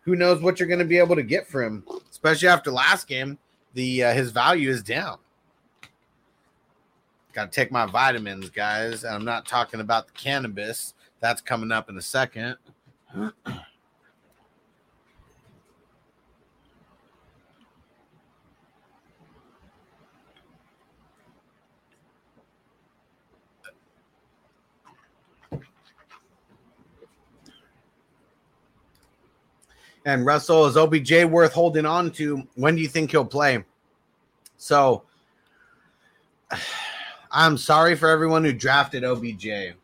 who 0.00 0.16
knows 0.16 0.42
what 0.42 0.58
you're 0.58 0.66
going 0.66 0.80
to 0.80 0.84
be 0.84 0.98
able 0.98 1.14
to 1.14 1.22
get 1.22 1.46
from 1.46 1.62
him, 1.62 1.84
especially 2.10 2.48
after 2.48 2.72
last 2.72 3.06
game. 3.06 3.38
The 3.74 4.02
uh, 4.02 4.14
his 4.14 4.32
value 4.32 4.68
is 4.68 4.82
down. 4.82 5.18
Got 7.34 7.52
to 7.52 7.54
take 7.54 7.70
my 7.70 7.86
vitamins, 7.86 8.50
guys. 8.50 9.04
And 9.04 9.14
I'm 9.14 9.24
not 9.24 9.46
talking 9.46 9.78
about 9.78 10.08
the 10.08 10.12
cannabis. 10.14 10.94
That's 11.20 11.40
coming 11.40 11.70
up 11.70 11.88
in 11.88 11.96
a 11.96 12.02
second. 12.02 12.56
And 30.04 30.24
Russell 30.24 30.66
is 30.66 30.76
OBJ 30.76 31.24
worth 31.24 31.52
holding 31.52 31.86
on 31.86 32.10
to? 32.12 32.46
When 32.54 32.74
do 32.74 32.82
you 32.82 32.88
think 32.88 33.10
he'll 33.10 33.24
play? 33.24 33.64
So 34.56 35.02
I'm 37.32 37.56
sorry 37.56 37.94
for 37.94 38.08
everyone 38.08 38.44
who 38.44 38.52
drafted 38.52 39.04
OBJ. 39.04 39.74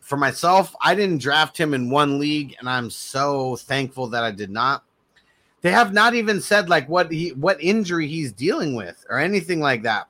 For 0.00 0.16
myself, 0.16 0.74
I 0.82 0.94
didn't 0.94 1.22
draft 1.22 1.58
him 1.58 1.74
in 1.74 1.90
one 1.90 2.18
league, 2.18 2.54
and 2.58 2.68
I'm 2.68 2.90
so 2.90 3.56
thankful 3.56 4.08
that 4.08 4.22
I 4.22 4.30
did 4.30 4.50
not. 4.50 4.84
They 5.62 5.70
have 5.70 5.92
not 5.92 6.14
even 6.14 6.40
said 6.40 6.68
like 6.68 6.88
what 6.88 7.10
he 7.10 7.30
what 7.30 7.62
injury 7.62 8.08
he's 8.08 8.32
dealing 8.32 8.74
with 8.74 9.06
or 9.08 9.18
anything 9.18 9.60
like 9.60 9.82
that. 9.84 10.08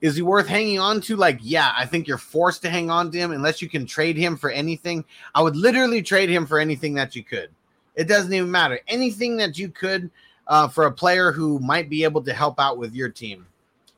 Is 0.00 0.16
he 0.16 0.22
worth 0.22 0.46
hanging 0.46 0.78
on 0.78 1.00
to? 1.02 1.16
Like, 1.16 1.38
yeah, 1.42 1.72
I 1.76 1.84
think 1.84 2.08
you're 2.08 2.18
forced 2.18 2.62
to 2.62 2.70
hang 2.70 2.90
on 2.90 3.10
to 3.10 3.18
him 3.18 3.32
unless 3.32 3.60
you 3.60 3.68
can 3.68 3.84
trade 3.84 4.16
him 4.16 4.36
for 4.36 4.50
anything. 4.50 5.04
I 5.34 5.42
would 5.42 5.56
literally 5.56 6.00
trade 6.00 6.30
him 6.30 6.46
for 6.46 6.58
anything 6.58 6.94
that 6.94 7.14
you 7.14 7.22
could. 7.22 7.50
It 7.94 8.08
doesn't 8.08 8.32
even 8.32 8.50
matter. 8.50 8.80
Anything 8.88 9.36
that 9.38 9.58
you 9.58 9.68
could 9.68 10.10
uh, 10.46 10.68
for 10.68 10.86
a 10.86 10.92
player 10.92 11.32
who 11.32 11.58
might 11.58 11.90
be 11.90 12.04
able 12.04 12.22
to 12.22 12.32
help 12.32 12.58
out 12.58 12.78
with 12.78 12.94
your 12.94 13.10
team. 13.10 13.46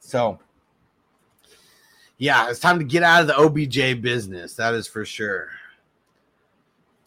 So, 0.00 0.40
yeah, 2.18 2.50
it's 2.50 2.59
time 2.59 2.80
to 2.80 2.84
get 2.84 3.05
out 3.05 3.20
of 3.20 3.26
the 3.28 3.38
OBJ 3.38 4.03
business. 4.03 4.55
That 4.55 4.74
is 4.74 4.88
for 4.88 5.05
sure. 5.05 5.50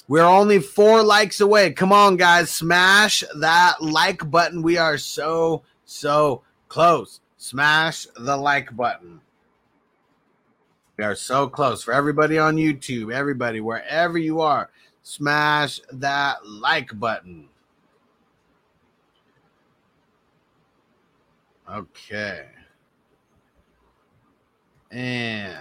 We're 0.08 0.24
only 0.24 0.60
four 0.60 1.04
likes 1.04 1.42
away. 1.42 1.74
Come 1.74 1.92
on, 1.92 2.16
guys. 2.16 2.50
Smash 2.50 3.24
that 3.40 3.82
like 3.82 4.30
button. 4.32 4.62
We 4.62 4.78
are 4.78 4.98
so, 4.98 5.64
so 5.84 6.44
close 6.70 7.20
smash 7.46 8.08
the 8.18 8.36
like 8.36 8.76
button. 8.76 9.22
We 10.98 11.04
are 11.04 11.16
so 11.16 11.48
close 11.48 11.84
for 11.84 11.94
everybody 11.94 12.40
on 12.40 12.56
YouTube, 12.56 13.14
everybody, 13.14 13.62
wherever 13.62 14.18
you 14.18 14.42
are, 14.42 14.72
smash 15.04 15.80
that 15.92 16.38
like 16.44 16.98
button. 17.00 17.48
Okay. 21.72 22.46
And 24.90 25.56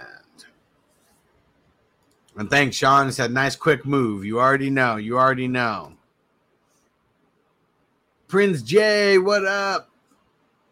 and 2.37 2.49
thanks, 2.49 2.77
Sean. 2.77 3.11
Said 3.11 3.31
nice 3.31 3.55
quick 3.55 3.85
move. 3.85 4.25
You 4.25 4.39
already 4.39 4.71
know. 4.71 4.95
You 4.95 5.19
already 5.19 5.47
know. 5.47 5.93
Prince 8.27 8.63
J, 8.63 9.19
what 9.19 9.45
up? 9.45 9.94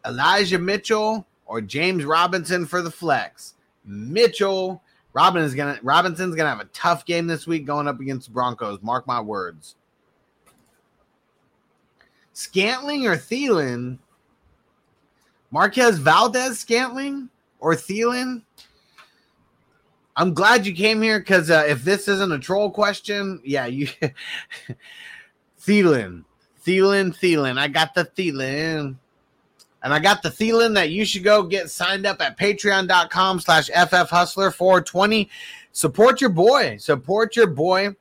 Elijah 0.06 0.58
Mitchell 0.58 1.26
or 1.46 1.60
James 1.60 2.04
Robinson 2.04 2.66
for 2.66 2.82
the 2.82 2.90
flex? 2.90 3.54
Mitchell. 3.84 4.82
Robin 5.12 5.42
is 5.42 5.54
gonna 5.54 5.78
Robinson's 5.82 6.34
gonna 6.34 6.48
have 6.48 6.60
a 6.60 6.64
tough 6.66 7.06
game 7.06 7.26
this 7.26 7.46
week 7.46 7.64
going 7.64 7.86
up 7.86 8.00
against 8.00 8.32
Broncos. 8.32 8.82
Mark 8.82 9.06
my 9.06 9.20
words. 9.20 9.76
Scantling 12.32 13.06
or 13.06 13.16
Thielen? 13.16 13.98
Marquez 15.52 15.98
Valdes 15.98 16.58
Scantling 16.58 17.30
or 17.60 17.74
Thielen? 17.74 18.42
I'm 20.16 20.34
glad 20.34 20.66
you 20.66 20.74
came 20.74 21.00
here 21.00 21.20
because 21.20 21.50
uh, 21.50 21.64
if 21.66 21.84
this 21.84 22.08
isn't 22.08 22.32
a 22.32 22.38
troll 22.38 22.70
question, 22.70 23.40
yeah, 23.44 23.66
you 23.66 23.88
Thielen, 25.60 26.24
Thielen, 26.64 27.16
Thielen. 27.16 27.58
I 27.58 27.68
got 27.68 27.94
the 27.94 28.04
Thielen. 28.04 28.96
And 29.84 29.92
I 29.92 29.98
got 29.98 30.22
the 30.22 30.30
feeling 30.30 30.72
that 30.74 30.90
you 30.90 31.04
should 31.04 31.22
go 31.22 31.42
get 31.42 31.70
signed 31.70 32.06
up 32.06 32.20
at 32.22 32.38
patreon.com 32.38 33.38
slash 33.38 33.68
ffhustler420. 33.70 35.28
Support 35.72 36.20
your 36.22 36.30
boy. 36.30 36.78
Support 36.78 37.36
your 37.36 37.46
boy. 37.46 37.94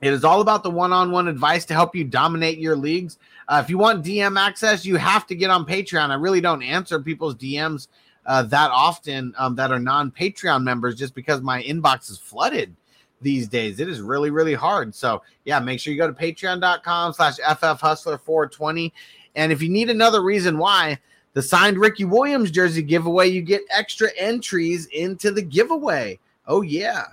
It 0.00 0.12
is 0.12 0.24
all 0.24 0.40
about 0.40 0.62
the 0.62 0.70
one-on-one 0.70 1.28
advice 1.28 1.64
to 1.66 1.74
help 1.74 1.94
you 1.94 2.02
dominate 2.02 2.58
your 2.58 2.74
leagues. 2.74 3.18
Uh, 3.46 3.60
if 3.62 3.68
you 3.68 3.76
want 3.76 4.04
DM 4.04 4.40
access, 4.40 4.86
you 4.86 4.96
have 4.96 5.26
to 5.26 5.34
get 5.34 5.50
on 5.50 5.66
Patreon. 5.66 6.08
I 6.08 6.14
really 6.14 6.40
don't 6.40 6.62
answer 6.62 6.98
people's 6.98 7.36
DMs 7.36 7.88
uh, 8.24 8.42
that 8.44 8.70
often 8.70 9.34
um, 9.36 9.54
that 9.56 9.70
are 9.70 9.78
non-Patreon 9.78 10.62
members 10.62 10.96
just 10.96 11.14
because 11.14 11.42
my 11.42 11.62
inbox 11.62 12.10
is 12.10 12.18
flooded 12.18 12.74
these 13.20 13.48
days. 13.48 13.80
It 13.80 13.88
is 13.88 14.00
really, 14.00 14.30
really 14.30 14.54
hard. 14.54 14.94
So 14.94 15.22
yeah, 15.44 15.60
make 15.60 15.78
sure 15.78 15.92
you 15.92 15.98
go 15.98 16.06
to 16.06 16.12
patreon.com 16.12 17.12
slash 17.12 17.38
ffhustler420. 17.38 18.92
And 19.34 19.52
if 19.52 19.62
you 19.62 19.68
need 19.68 19.90
another 19.90 20.22
reason 20.22 20.58
why, 20.58 20.98
the 21.34 21.42
signed 21.42 21.78
Ricky 21.78 22.04
Williams 22.04 22.50
jersey 22.50 22.82
giveaway, 22.82 23.28
you 23.28 23.42
get 23.42 23.62
extra 23.70 24.10
entries 24.16 24.86
into 24.86 25.30
the 25.30 25.42
giveaway. 25.42 26.18
Oh, 26.46 26.62
yeah. 26.62 27.04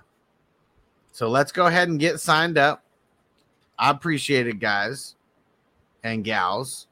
So 1.11 1.29
let's 1.29 1.51
go 1.51 1.67
ahead 1.67 1.87
and 1.87 1.99
get 1.99 2.19
signed 2.19 2.57
up. 2.57 2.83
I 3.77 3.89
appreciate 3.89 4.47
it, 4.47 4.59
guys 4.59 5.15
and 6.03 6.23
gals. 6.23 6.87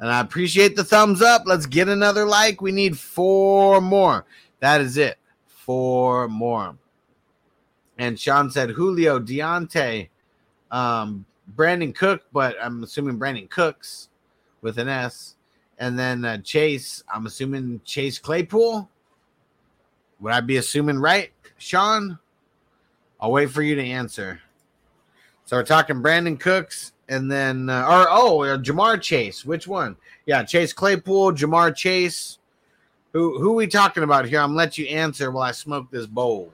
And 0.00 0.10
I 0.10 0.20
appreciate 0.20 0.76
the 0.76 0.84
thumbs 0.84 1.22
up. 1.22 1.42
Let's 1.46 1.66
get 1.66 1.88
another 1.88 2.24
like. 2.24 2.60
We 2.60 2.72
need 2.72 2.96
four 2.96 3.80
more. 3.80 4.24
That 4.60 4.80
is 4.80 4.96
it. 4.96 5.18
Four 5.46 6.28
more. 6.28 6.76
And 7.98 8.18
Sean 8.18 8.50
said 8.50 8.70
Julio, 8.70 9.18
Diontae, 9.18 10.08
um, 10.70 11.24
Brandin 11.56 11.94
Cook, 11.94 12.22
but 12.32 12.56
I'm 12.62 12.84
assuming 12.84 13.18
Brandin 13.18 13.50
Cooks 13.50 14.07
with 14.60 14.78
an 14.78 14.88
S. 14.88 15.36
And 15.78 15.98
then 15.98 16.24
uh, 16.24 16.38
Chase, 16.38 17.04
I'm 17.12 17.26
assuming 17.26 17.80
Chase 17.84 18.18
Claypool. 18.18 18.88
Would 20.20 20.32
I 20.32 20.40
be 20.40 20.56
assuming 20.56 20.98
right, 20.98 21.30
Sean? 21.58 22.18
I'll 23.20 23.32
wait 23.32 23.50
for 23.50 23.62
you 23.62 23.76
to 23.76 23.84
answer. 23.84 24.40
So 25.44 25.56
we're 25.56 25.64
talking 25.64 26.02
Brandin 26.02 26.38
Cooks 26.38 26.92
and 27.08 27.30
then, 27.30 27.70
uh, 27.70 27.82
or 27.82 28.06
oh, 28.10 28.42
uh, 28.42 28.58
Ja'Marr 28.58 29.00
Chase. 29.00 29.44
Which 29.44 29.66
one? 29.66 29.96
Yeah, 30.26 30.42
Chase 30.42 30.72
Claypool, 30.72 31.32
Ja'Marr 31.32 31.74
Chase. 31.74 32.38
Who 33.12 33.38
who 33.40 33.54
we 33.54 33.66
talking 33.66 34.02
about 34.02 34.26
here? 34.26 34.40
I'm 34.40 34.50
gonna 34.50 34.58
let 34.58 34.76
you 34.76 34.86
answer 34.88 35.30
while 35.30 35.44
I 35.44 35.52
smoke 35.52 35.90
this 35.90 36.06
bowl. 36.06 36.52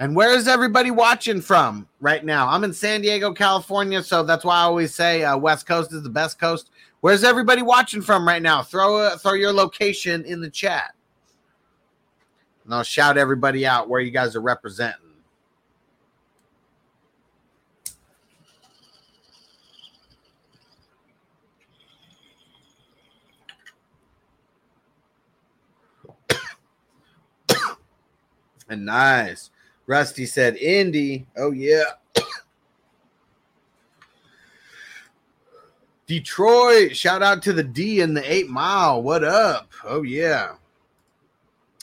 And 0.00 0.16
where 0.16 0.32
is 0.32 0.48
everybody 0.48 0.90
watching 0.90 1.42
from 1.42 1.86
right 2.00 2.24
now? 2.24 2.48
I'm 2.48 2.64
in 2.64 2.72
San 2.72 3.02
Diego, 3.02 3.34
California, 3.34 4.02
so 4.02 4.22
that's 4.22 4.46
why 4.46 4.56
I 4.56 4.62
always 4.62 4.94
say 4.94 5.24
uh, 5.24 5.36
West 5.36 5.66
Coast 5.66 5.92
is 5.92 6.02
the 6.02 6.08
best 6.08 6.38
coast. 6.40 6.70
Where's 7.02 7.22
everybody 7.22 7.60
watching 7.60 8.00
from 8.00 8.26
right 8.26 8.40
now? 8.40 8.62
Throw 8.62 8.96
a, 8.96 9.18
throw 9.18 9.34
your 9.34 9.52
location 9.52 10.24
in 10.24 10.40
the 10.40 10.48
chat, 10.48 10.94
and 12.64 12.72
I'll 12.72 12.82
shout 12.82 13.18
everybody 13.18 13.66
out 13.66 13.90
where 13.90 14.00
you 14.00 14.10
guys 14.10 14.34
are 14.34 14.40
representing. 14.40 14.96
and 28.70 28.86
nice. 28.86 29.50
Rusty 29.90 30.24
said 30.24 30.54
Indy. 30.54 31.26
Oh 31.36 31.50
yeah. 31.50 31.82
Detroit. 36.06 36.94
Shout 36.96 37.24
out 37.24 37.42
to 37.42 37.52
the 37.52 37.64
D 37.64 38.00
in 38.00 38.14
the 38.14 38.32
eight 38.32 38.48
mile. 38.48 39.02
What 39.02 39.24
up? 39.24 39.72
Oh 39.84 40.02
yeah. 40.02 40.52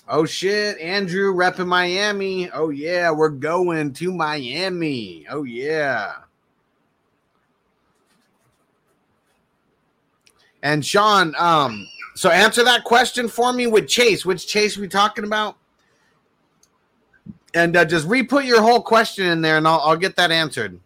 Oh 0.08 0.26
shit. 0.26 0.80
Andrew 0.80 1.34
repping 1.34 1.68
Miami. 1.68 2.50
Oh 2.52 2.70
yeah. 2.70 3.12
We're 3.12 3.28
going 3.28 3.92
to 3.96 4.14
Miami. 4.14 5.26
Oh 5.30 5.44
yeah. 5.44 6.14
And 10.64 10.86
Sean, 10.86 11.36
um, 11.38 11.86
so 12.16 12.30
answer 12.30 12.64
that 12.64 12.86
question 12.86 13.28
for 13.28 13.52
me 13.52 13.68
with 13.68 13.90
Chase. 13.90 14.26
Which 14.26 14.48
Chase 14.48 14.78
we 14.78 14.88
talking 14.88 15.26
about? 15.26 15.58
And 17.58 17.76
uh, 17.76 17.84
just 17.84 18.08
re-put 18.08 18.46
your 18.46 18.62
whole 18.62 18.82
question 18.82 19.26
in 19.26 19.42
there, 19.42 19.58
and 19.58 19.68
I'll, 19.68 19.80
I'll 19.80 19.98
get 19.98 20.16
that 20.18 20.30
answered. 20.30 20.80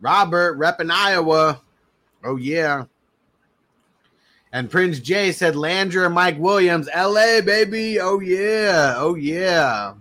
Robert, 0.00 0.56
rep 0.58 0.80
in 0.80 0.90
Iowa. 0.90 1.62
Oh 2.24 2.36
yeah. 2.36 2.84
And 4.52 4.70
Prince 4.70 4.98
J 4.98 5.32
said 5.32 5.56
Landry 5.56 6.04
and 6.04 6.14
Mike 6.14 6.38
Williams, 6.38 6.88
LA, 6.94 7.40
baby. 7.40 8.00
Oh 8.00 8.20
yeah. 8.20 8.96
Oh 8.98 9.14
yeah. 9.14 9.94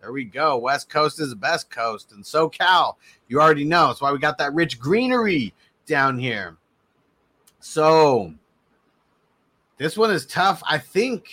There 0.00 0.12
we 0.12 0.24
go. 0.24 0.56
West 0.56 0.88
Coast 0.88 1.20
is 1.20 1.30
the 1.30 1.36
best 1.36 1.68
coast. 1.68 2.12
And 2.12 2.24
SoCal, 2.24 2.94
you 3.26 3.40
already 3.40 3.64
know. 3.64 3.88
That's 3.88 4.00
why 4.00 4.10
we 4.10 4.18
got 4.18 4.38
that 4.38 4.54
rich 4.54 4.80
greenery 4.80 5.52
down 5.84 6.18
here. 6.18 6.56
So 7.60 8.32
this 9.76 9.98
one 9.98 10.12
is 10.12 10.24
tough. 10.24 10.62
I 10.66 10.78
think 10.78 11.28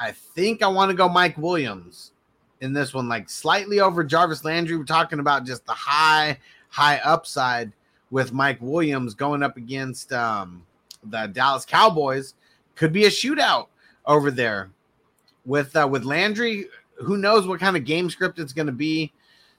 I 0.00 0.12
think 0.12 0.62
I 0.62 0.66
want 0.66 0.90
to 0.90 0.96
go 0.96 1.08
Mike 1.10 1.36
Williams 1.36 2.12
in 2.62 2.72
this 2.72 2.94
one, 2.94 3.08
like 3.08 3.28
slightly 3.28 3.80
over 3.80 4.02
Jarvis 4.02 4.44
Landry. 4.44 4.76
We're 4.76 4.84
talking 4.84 5.20
about 5.20 5.44
just 5.44 5.66
the 5.66 5.72
high, 5.72 6.38
high 6.70 6.96
upside 7.04 7.72
with 8.10 8.32
Mike 8.32 8.58
Williams 8.60 9.14
going 9.14 9.42
up 9.42 9.58
against 9.58 10.10
um, 10.14 10.64
the 11.04 11.26
Dallas 11.26 11.66
Cowboys. 11.66 12.34
Could 12.76 12.94
be 12.94 13.04
a 13.04 13.10
shootout 13.10 13.66
over 14.06 14.30
there 14.30 14.70
with 15.44 15.76
uh, 15.76 15.86
with 15.86 16.04
Landry. 16.04 16.66
Who 16.96 17.18
knows 17.18 17.46
what 17.46 17.60
kind 17.60 17.76
of 17.76 17.84
game 17.84 18.08
script 18.08 18.38
it's 18.38 18.54
going 18.54 18.66
to 18.66 18.72
be? 18.72 19.12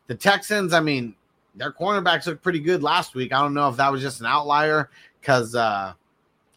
The 0.08 0.16
Texans, 0.16 0.74
I 0.74 0.80
mean, 0.80 1.16
their 1.54 1.72
cornerbacks 1.72 2.26
looked 2.26 2.42
pretty 2.42 2.60
good 2.60 2.82
last 2.82 3.14
week. 3.14 3.32
I 3.32 3.42
don't 3.42 3.54
know 3.54 3.70
if 3.70 3.78
that 3.78 3.92
was 3.92 4.02
just 4.02 4.22
an 4.22 4.26
outlier 4.26 4.90
because 5.20 5.54
uh, 5.54 5.94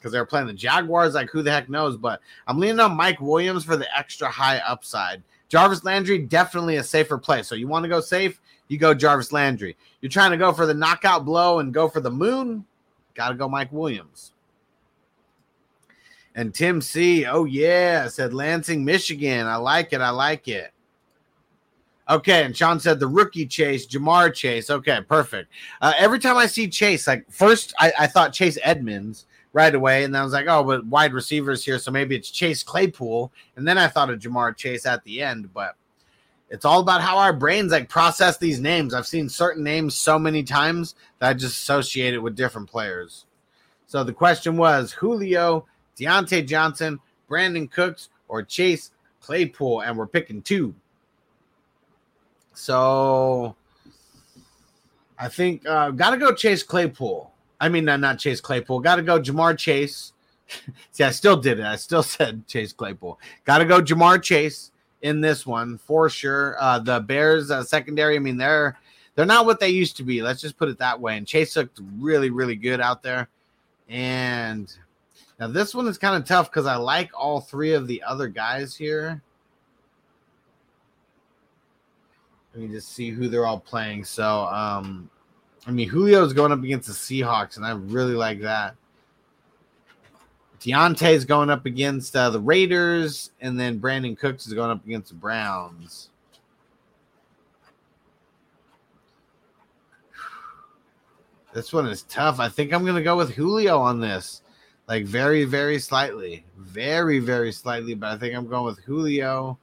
because 0.04 0.12
they're 0.12 0.26
playing 0.26 0.46
the 0.46 0.52
Jaguars. 0.52 1.14
Like, 1.14 1.30
who 1.30 1.42
the 1.42 1.50
heck 1.50 1.70
knows? 1.70 1.96
But 1.96 2.20
I'm 2.46 2.58
leaning 2.58 2.78
on 2.78 2.94
Mike 2.94 3.22
Williams 3.22 3.64
for 3.64 3.74
the 3.74 3.88
extra 3.96 4.28
high 4.28 4.58
upside. 4.58 5.22
Jarvis 5.48 5.82
Landry, 5.82 6.18
definitely 6.18 6.76
a 6.76 6.84
safer 6.84 7.16
play. 7.16 7.42
So 7.42 7.54
you 7.54 7.68
want 7.68 7.84
to 7.84 7.88
go 7.88 8.02
safe, 8.02 8.38
you 8.68 8.76
go 8.76 8.92
Jarvis 8.92 9.32
Landry. 9.32 9.78
You're 10.02 10.10
trying 10.10 10.32
to 10.32 10.36
go 10.36 10.52
for 10.52 10.66
the 10.66 10.74
knockout 10.74 11.24
blow 11.24 11.60
and 11.60 11.72
go 11.72 11.88
for 11.88 12.00
the 12.00 12.10
moon, 12.10 12.66
got 13.14 13.30
to 13.30 13.34
go 13.34 13.48
Mike 13.48 13.72
Williams. 13.72 14.32
And 16.34 16.52
Tim 16.52 16.82
C, 16.82 17.24
oh 17.24 17.46
yeah, 17.46 18.06
said 18.08 18.34
Lansing, 18.34 18.84
Michigan. 18.84 19.46
I 19.46 19.56
like 19.56 19.94
it. 19.94 20.02
I 20.02 20.10
like 20.10 20.48
it. 20.48 20.70
Okay, 22.10 22.44
and 22.44 22.54
Sean 22.54 22.78
said 22.78 23.00
the 23.00 23.06
rookie 23.06 23.46
Chase, 23.46 23.86
Ja'Marr 23.86 24.34
Chase. 24.34 24.68
Okay, 24.68 25.00
perfect. 25.08 25.50
Uh, 25.80 25.94
every 25.96 26.18
time 26.18 26.36
I 26.36 26.44
see 26.44 26.68
Chase, 26.68 27.06
like 27.06 27.24
first 27.30 27.72
I, 27.78 27.92
I 28.00 28.06
thought 28.06 28.34
Chase 28.34 28.58
Edmonds, 28.62 29.24
right 29.54 29.74
away. 29.74 30.04
And 30.04 30.14
I 30.14 30.22
was 30.22 30.34
like, 30.34 30.46
oh, 30.48 30.62
but 30.62 30.84
wide 30.84 31.14
receivers 31.14 31.64
here. 31.64 31.78
So 31.78 31.90
maybe 31.90 32.14
it's 32.14 32.28
Chase 32.28 32.62
Claypool. 32.62 33.32
And 33.56 33.66
then 33.66 33.78
I 33.78 33.88
thought 33.88 34.10
of 34.10 34.18
Ja'Marr 34.18 34.54
Chase 34.54 34.84
at 34.84 35.02
the 35.04 35.22
end. 35.22 35.54
But 35.54 35.76
it's 36.50 36.66
all 36.66 36.80
about 36.80 37.00
how 37.00 37.16
our 37.16 37.32
brains 37.32 37.72
like 37.72 37.88
process 37.88 38.36
these 38.36 38.60
names. 38.60 38.92
I've 38.92 39.06
seen 39.06 39.30
certain 39.30 39.64
names 39.64 39.96
so 39.96 40.18
many 40.18 40.42
times 40.42 40.96
that 41.20 41.30
I 41.30 41.34
just 41.34 41.56
associate 41.56 42.12
it 42.12 42.18
with 42.18 42.36
different 42.36 42.68
players. 42.68 43.24
So 43.86 44.04
the 44.04 44.12
question 44.12 44.56
was 44.56 44.92
Julio, 44.92 45.66
Diontae 45.96 46.46
Johnson, 46.46 46.98
Brandin 47.30 47.70
Cooks, 47.70 48.10
or 48.28 48.42
Chase 48.42 48.90
Claypool. 49.20 49.82
And 49.82 49.96
we're 49.96 50.08
picking 50.08 50.42
two. 50.42 50.74
So 52.54 53.54
I 55.16 55.28
think 55.28 55.64
uh, 55.66 55.90
got 55.90 56.10
to 56.10 56.16
go 56.16 56.34
Chase 56.34 56.64
Claypool. 56.64 57.30
I 57.64 57.70
mean, 57.70 57.86
not 57.86 58.18
Chase 58.18 58.42
Claypool. 58.42 58.80
Got 58.80 58.96
to 58.96 59.02
go 59.02 59.18
Ja'Marr 59.18 59.56
Chase. 59.56 60.12
See, 60.92 61.02
I 61.02 61.10
still 61.12 61.38
did 61.38 61.58
it. 61.58 61.64
I 61.64 61.76
still 61.76 62.02
said 62.02 62.46
Chase 62.46 62.74
Claypool. 62.74 63.18
Got 63.46 63.58
to 63.58 63.64
go 63.64 63.80
Ja'Marr 63.80 64.22
Chase 64.22 64.70
in 65.00 65.22
this 65.22 65.46
one 65.46 65.78
for 65.78 66.10
sure. 66.10 66.56
Uh, 66.60 66.78
the 66.78 67.00
Bears 67.00 67.50
uh, 67.50 67.62
secondary, 67.64 68.16
I 68.16 68.18
mean, 68.18 68.36
they're 68.36 68.76
they're 69.14 69.24
not 69.24 69.46
what 69.46 69.60
they 69.60 69.70
used 69.70 69.96
to 69.96 70.02
be. 70.02 70.20
Let's 70.20 70.42
just 70.42 70.58
put 70.58 70.68
it 70.68 70.76
that 70.76 71.00
way. 71.00 71.16
And 71.16 71.26
Chase 71.26 71.56
looked 71.56 71.80
really, 71.96 72.28
really 72.28 72.56
good 72.56 72.82
out 72.82 73.02
there. 73.02 73.30
And 73.88 74.70
now 75.40 75.46
this 75.46 75.74
one 75.74 75.88
is 75.88 75.96
kind 75.96 76.16
of 76.16 76.28
tough 76.28 76.50
because 76.50 76.66
I 76.66 76.76
like 76.76 77.12
all 77.14 77.40
three 77.40 77.72
of 77.72 77.86
the 77.86 78.02
other 78.02 78.28
guys 78.28 78.76
here. 78.76 79.22
Let 82.52 82.62
me 82.62 82.68
just 82.68 82.92
see 82.92 83.08
who 83.08 83.28
they're 83.28 83.46
all 83.46 83.60
playing. 83.60 84.04
So, 84.04 84.44
um, 84.46 85.08
I 85.66 85.70
mean, 85.70 85.88
Julio's 85.88 86.32
going 86.32 86.52
up 86.52 86.62
against 86.62 86.88
the 86.88 86.94
Seahawks, 86.94 87.56
and 87.56 87.64
I 87.64 87.72
really 87.72 88.14
like 88.14 88.40
that. 88.42 88.76
Diontae's 90.60 91.24
going 91.24 91.50
up 91.50 91.66
against 91.66 92.16
uh, 92.16 92.30
the 92.30 92.40
Raiders, 92.40 93.30
and 93.40 93.58
then 93.58 93.80
Brandin 93.80 94.18
Cooks 94.18 94.46
is 94.46 94.54
going 94.54 94.70
up 94.70 94.84
against 94.84 95.10
the 95.10 95.14
Browns. 95.14 96.10
This 101.54 101.72
one 101.72 101.86
is 101.86 102.02
tough. 102.04 102.40
I 102.40 102.48
think 102.48 102.72
I'm 102.72 102.82
going 102.82 102.96
to 102.96 103.02
go 103.02 103.16
with 103.16 103.30
Julio 103.34 103.78
on 103.78 104.00
this. 104.00 104.42
Like 104.88 105.04
very, 105.04 105.44
very 105.44 105.78
slightly. 105.78 106.44
Very, 106.58 107.20
very 107.20 107.52
slightly, 107.52 107.94
but 107.94 108.10
I 108.10 108.18
think 108.18 108.34
I'm 108.34 108.48
going 108.48 108.64
with 108.64 108.82
Julio 108.84 109.58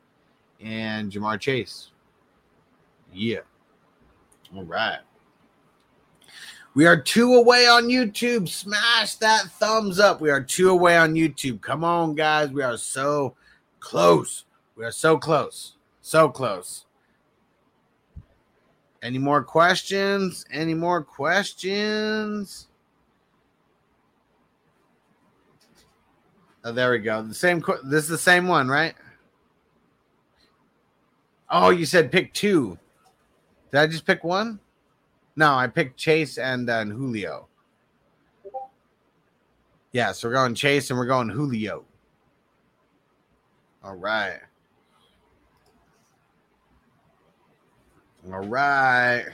and 0.61 1.11
Ja'Marr 1.11 1.39
Chase. 1.39 1.91
Yeah. 3.13 3.41
All 4.55 4.63
right. 4.63 4.99
We 6.73 6.85
are 6.85 6.99
two 6.99 7.35
away 7.35 7.67
on 7.67 7.87
YouTube. 7.87 8.47
Smash 8.47 9.15
that 9.15 9.43
thumbs 9.59 9.99
up. 9.99 10.21
We 10.21 10.29
are 10.29 10.41
two 10.41 10.69
away 10.69 10.97
on 10.97 11.13
YouTube. 11.13 11.61
Come 11.61 11.83
on, 11.83 12.15
guys. 12.15 12.49
We 12.49 12.63
are 12.63 12.77
so 12.77 13.35
close. 13.79 14.45
We 14.75 14.85
are 14.85 14.91
so 14.91 15.17
close. 15.17 15.75
So 16.01 16.29
close. 16.29 16.85
Any 19.01 19.17
more 19.17 19.43
questions? 19.43 20.45
Any 20.51 20.73
more 20.73 21.03
questions? 21.03 22.67
Oh, 26.63 26.71
there 26.71 26.91
we 26.91 26.99
go. 26.99 27.21
The 27.23 27.33
same. 27.33 27.63
This 27.83 28.03
is 28.03 28.09
the 28.09 28.17
same 28.17 28.47
one, 28.47 28.69
right? 28.69 28.93
Oh, 31.49 31.69
you 31.69 31.85
said 31.85 32.11
pick 32.11 32.33
two. 32.33 32.77
Did 33.71 33.79
I 33.79 33.87
just 33.87 34.05
pick 34.05 34.23
one? 34.23 34.59
No, 35.41 35.55
I 35.55 35.65
picked 35.65 35.97
Chase 35.97 36.37
and, 36.37 36.69
uh, 36.69 36.81
and 36.81 36.91
Julio. 36.91 37.47
Yeah, 39.91 40.11
so 40.11 40.27
we're 40.27 40.35
going 40.35 40.53
Chase 40.53 40.91
and 40.91 40.99
we're 40.99 41.07
going 41.07 41.29
Julio. 41.29 41.83
All 43.83 43.95
right. 43.95 44.37
All 48.31 48.47
right. 48.47 49.25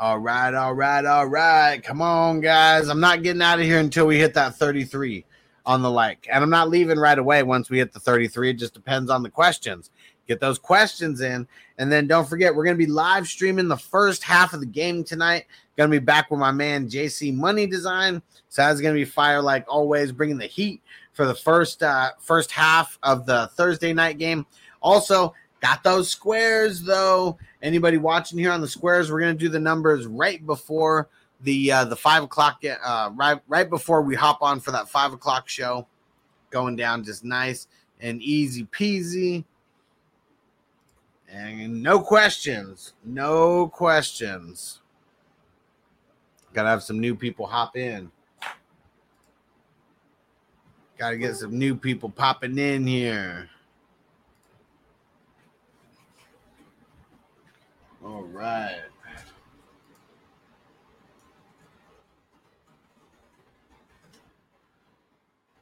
All 0.00 0.18
right, 0.18 0.52
all 0.52 0.74
right, 0.74 1.04
all 1.04 1.26
right. 1.26 1.80
Come 1.80 2.02
on, 2.02 2.40
guys. 2.40 2.88
I'm 2.88 2.98
not 2.98 3.22
getting 3.22 3.40
out 3.40 3.60
of 3.60 3.64
here 3.64 3.78
until 3.78 4.08
we 4.08 4.18
hit 4.18 4.34
that 4.34 4.56
33 4.56 5.24
on 5.64 5.80
the 5.80 5.90
like. 5.92 6.26
And 6.28 6.42
I'm 6.42 6.50
not 6.50 6.70
leaving 6.70 6.98
right 6.98 7.16
away 7.16 7.44
once 7.44 7.70
we 7.70 7.78
hit 7.78 7.92
the 7.92 8.00
33. 8.00 8.50
It 8.50 8.54
just 8.54 8.74
depends 8.74 9.12
on 9.12 9.22
the 9.22 9.30
questions. 9.30 9.90
Get 10.26 10.40
those 10.40 10.58
questions 10.58 11.20
in. 11.20 11.46
And 11.82 11.90
then 11.90 12.06
don't 12.06 12.28
forget, 12.28 12.54
we're 12.54 12.62
going 12.62 12.76
to 12.76 12.86
be 12.86 12.90
live 12.90 13.26
streaming 13.26 13.66
the 13.66 13.76
first 13.76 14.22
half 14.22 14.52
of 14.52 14.60
the 14.60 14.66
game 14.66 15.02
tonight. 15.02 15.46
Going 15.76 15.90
to 15.90 16.00
be 16.00 16.04
back 16.04 16.30
with 16.30 16.38
my 16.38 16.52
man 16.52 16.88
JC 16.88 17.34
Money 17.34 17.66
Design. 17.66 18.22
So 18.50 18.62
that's 18.62 18.80
going 18.80 18.94
to 18.94 19.00
be 19.00 19.04
fire 19.04 19.42
like 19.42 19.64
always, 19.66 20.12
bringing 20.12 20.38
the 20.38 20.46
heat 20.46 20.80
for 21.12 21.26
the 21.26 21.34
first 21.34 21.82
uh, 21.82 22.10
first 22.20 22.52
half 22.52 23.00
of 23.02 23.26
the 23.26 23.50
Thursday 23.54 23.92
night 23.92 24.18
game. 24.18 24.46
Also, 24.80 25.34
got 25.60 25.82
those 25.82 26.08
squares 26.08 26.84
though. 26.84 27.36
Anybody 27.62 27.98
watching 27.98 28.38
here 28.38 28.52
on 28.52 28.60
the 28.60 28.68
squares, 28.68 29.10
we're 29.10 29.18
going 29.18 29.36
to 29.36 29.44
do 29.44 29.48
the 29.48 29.58
numbers 29.58 30.06
right 30.06 30.46
before 30.46 31.08
the 31.40 31.72
uh, 31.72 31.84
the 31.86 31.96
five 31.96 32.22
o'clock 32.22 32.62
uh, 32.64 33.10
right 33.16 33.40
right 33.48 33.68
before 33.68 34.02
we 34.02 34.14
hop 34.14 34.40
on 34.40 34.60
for 34.60 34.70
that 34.70 34.88
five 34.88 35.12
o'clock 35.12 35.48
show, 35.48 35.88
going 36.50 36.76
down 36.76 37.02
just 37.02 37.24
nice 37.24 37.66
and 38.00 38.22
easy 38.22 38.66
peasy. 38.66 39.44
And 41.32 41.82
no 41.82 42.00
questions, 42.00 42.92
no 43.04 43.66
questions. 43.68 44.80
Got 46.52 46.64
to 46.64 46.68
have 46.68 46.82
some 46.82 47.00
new 47.00 47.14
people 47.14 47.46
hop 47.46 47.74
in. 47.74 48.10
Got 50.98 51.10
to 51.10 51.16
get 51.16 51.36
some 51.36 51.58
new 51.58 51.74
people 51.74 52.10
popping 52.10 52.58
in 52.58 52.86
here. 52.86 53.48
All 58.04 58.24
right. 58.24 58.82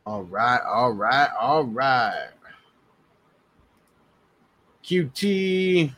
All 0.05 0.23
right, 0.25 0.61
all 0.67 0.93
right, 0.93 1.31
all 1.39 1.65
right. 1.65 2.31
QT. 4.91 5.95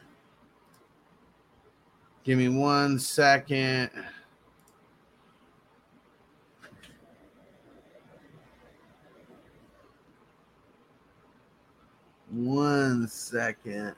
Give 2.24 2.38
me 2.38 2.51
one 2.51 2.99
second. 2.99 3.88
One 12.30 13.09
second. 13.09 13.95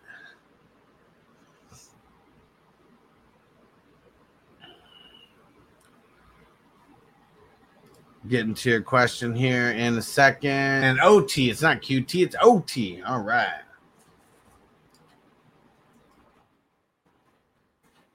Getting 8.28 8.54
to 8.54 8.70
your 8.70 8.80
question 8.80 9.34
here 9.34 9.72
in 9.72 9.98
a 9.98 10.02
second. 10.02 10.50
And 10.50 11.00
OT, 11.00 11.50
it's 11.50 11.62
not 11.62 11.82
QT, 11.82 12.22
it's 12.22 12.36
OT. 12.40 13.02
All 13.02 13.18
right. 13.18 13.48
Dang, 13.48 13.64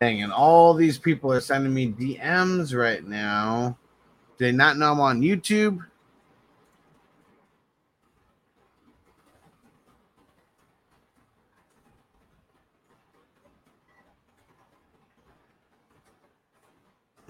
and 0.02 0.32
all 0.32 0.74
these 0.74 0.98
people 0.98 1.34
are 1.34 1.42
sending 1.42 1.74
me 1.74 1.92
DMs 1.92 2.74
right 2.74 3.04
now. 3.06 3.78
Do 4.38 4.46
they 4.46 4.54
not 4.54 4.78
know 4.78 4.94
I'm 4.94 5.02
on 5.02 5.22
YouTube? 5.22 5.86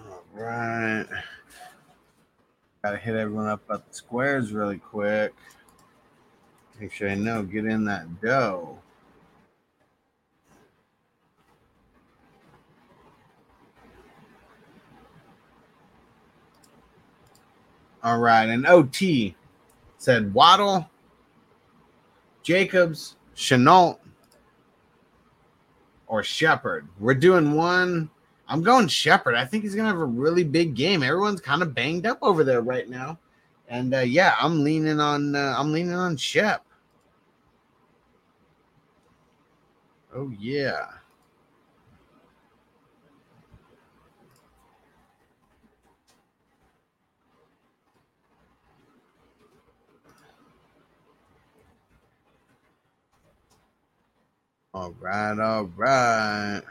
All 0.08 0.22
right. 0.32 1.06
Gotta 2.84 2.98
hit 2.98 3.16
everyone 3.16 3.48
up 3.48 3.62
at 3.68 3.88
the 3.88 3.94
squares 3.94 4.52
really 4.52 4.78
quick. 4.78 5.34
Make 6.78 6.92
sure 6.92 7.10
I 7.10 7.16
know. 7.16 7.42
Get 7.42 7.66
in 7.66 7.84
that 7.86 8.20
dough. 8.20 8.78
All 18.02 18.18
right. 18.18 18.48
And 18.48 18.66
OT 18.66 19.34
said 19.98 20.32
Waddle, 20.32 20.88
Jacobs, 22.42 23.16
Chenault, 23.34 23.98
or 26.06 26.22
Shepard. 26.22 26.88
We're 26.98 27.14
doing 27.14 27.52
one 27.52 28.10
I'm 28.50 28.62
going 28.62 28.88
Shepard. 28.88 29.36
I 29.36 29.44
think 29.44 29.62
he's 29.62 29.76
gonna 29.76 29.88
have 29.88 30.00
a 30.00 30.04
really 30.04 30.42
big 30.42 30.74
game. 30.74 31.04
Everyone's 31.04 31.40
kind 31.40 31.62
of 31.62 31.72
banged 31.72 32.04
up 32.04 32.18
over 32.20 32.42
there 32.42 32.62
right 32.62 32.88
now, 32.88 33.16
and 33.68 33.94
uh, 33.94 34.00
yeah, 34.00 34.34
I'm 34.40 34.64
leaning 34.64 34.98
on 34.98 35.36
uh, 35.36 35.54
I'm 35.56 35.72
leaning 35.72 35.94
on 35.94 36.16
Shep. 36.16 36.66
Oh 40.12 40.32
yeah. 40.36 40.86
All 54.74 54.94
right, 55.00 55.38
all 55.38 55.70
right. 55.76 56.62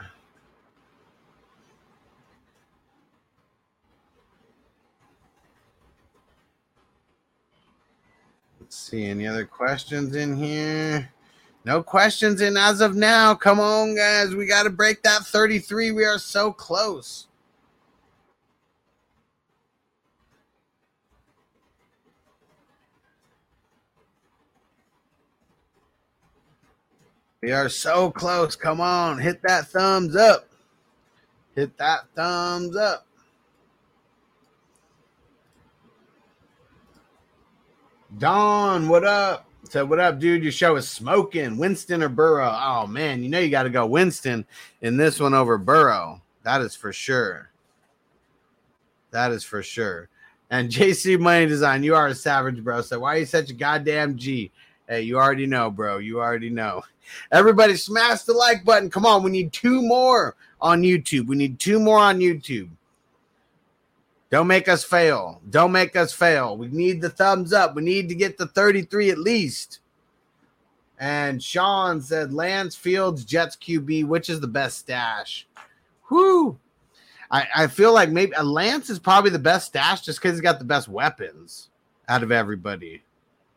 Let's 8.60 8.76
see 8.76 9.04
any 9.06 9.26
other 9.26 9.46
questions 9.46 10.16
in 10.16 10.36
here. 10.36 11.10
No 11.64 11.82
questions 11.82 12.40
in 12.40 12.56
as 12.56 12.80
of 12.80 12.96
now. 12.96 13.34
Come 13.34 13.60
on, 13.60 13.96
guys. 13.96 14.34
We 14.34 14.46
got 14.46 14.64
to 14.64 14.70
break 14.70 15.02
that 15.02 15.22
33. 15.24 15.92
We 15.92 16.04
are 16.04 16.18
so 16.18 16.52
close. 16.52 17.28
We 27.42 27.52
are 27.52 27.68
so 27.68 28.10
close. 28.10 28.54
Come 28.54 28.80
on, 28.80 29.18
hit 29.18 29.40
that 29.42 29.68
thumbs 29.68 30.14
up. 30.14 30.48
Hit 31.54 31.76
that 31.78 32.00
thumbs 32.14 32.76
up. 32.76 33.06
Don, 38.18 38.88
what 38.88 39.04
up? 39.04 39.46
Said, 39.64 39.88
what 39.88 40.00
up, 40.00 40.18
dude? 40.18 40.42
Your 40.42 40.52
show 40.52 40.76
is 40.76 40.88
smoking. 40.88 41.56
Winston 41.56 42.02
or 42.02 42.08
Burrow? 42.08 42.50
Oh 42.50 42.86
man, 42.86 43.22
you 43.22 43.28
know 43.28 43.38
you 43.38 43.50
got 43.50 43.62
to 43.62 43.70
go 43.70 43.86
Winston 43.86 44.44
in 44.82 44.96
this 44.96 45.20
one 45.20 45.32
over 45.32 45.58
Burrow. 45.58 46.20
That 46.42 46.60
is 46.60 46.74
for 46.74 46.92
sure. 46.92 47.50
That 49.12 49.32
is 49.32 49.44
for 49.44 49.62
sure. 49.62 50.08
And 50.50 50.68
JC 50.68 51.18
Money 51.18 51.46
Design, 51.46 51.84
you 51.84 51.94
are 51.94 52.08
a 52.08 52.14
savage, 52.14 52.62
bro. 52.64 52.82
So 52.82 53.00
why 53.00 53.14
are 53.14 53.18
you 53.18 53.26
such 53.26 53.50
a 53.50 53.54
goddamn 53.54 54.16
G? 54.16 54.50
Hey, 54.90 55.02
you 55.02 55.18
already 55.18 55.46
know, 55.46 55.70
bro. 55.70 55.98
You 55.98 56.18
already 56.18 56.50
know. 56.50 56.82
Everybody 57.30 57.76
smash 57.76 58.22
the 58.22 58.32
like 58.32 58.64
button. 58.64 58.90
Come 58.90 59.06
on, 59.06 59.22
we 59.22 59.30
need 59.30 59.52
two 59.52 59.82
more 59.82 60.34
on 60.60 60.82
YouTube. 60.82 61.28
We 61.28 61.36
need 61.36 61.60
two 61.60 61.78
more 61.78 62.00
on 62.00 62.18
YouTube. 62.18 62.68
Don't 64.30 64.48
make 64.48 64.68
us 64.68 64.82
fail. 64.82 65.40
Don't 65.48 65.70
make 65.70 65.94
us 65.94 66.12
fail. 66.12 66.56
We 66.56 66.66
need 66.66 67.00
the 67.00 67.08
thumbs 67.08 67.52
up. 67.52 67.76
We 67.76 67.82
need 67.82 68.08
to 68.08 68.16
get 68.16 68.36
the 68.36 68.48
33 68.48 69.10
at 69.10 69.18
least. 69.18 69.78
And 70.98 71.40
Sean 71.40 72.00
said 72.00 72.32
Lance 72.32 72.74
Fields, 72.74 73.24
Jets 73.24 73.54
QB, 73.54 74.06
which 74.06 74.28
is 74.28 74.40
the 74.40 74.48
best 74.48 74.78
stash? 74.78 75.46
Whoo. 76.10 76.58
I, 77.30 77.46
I 77.54 77.66
feel 77.68 77.94
like 77.94 78.10
maybe 78.10 78.34
uh, 78.34 78.42
Lance 78.42 78.90
is 78.90 78.98
probably 78.98 79.30
the 79.30 79.38
best 79.38 79.68
stash 79.68 80.00
just 80.00 80.18
because 80.18 80.32
he's 80.32 80.40
got 80.40 80.58
the 80.58 80.64
best 80.64 80.88
weapons 80.88 81.68
out 82.08 82.24
of 82.24 82.32
everybody. 82.32 83.04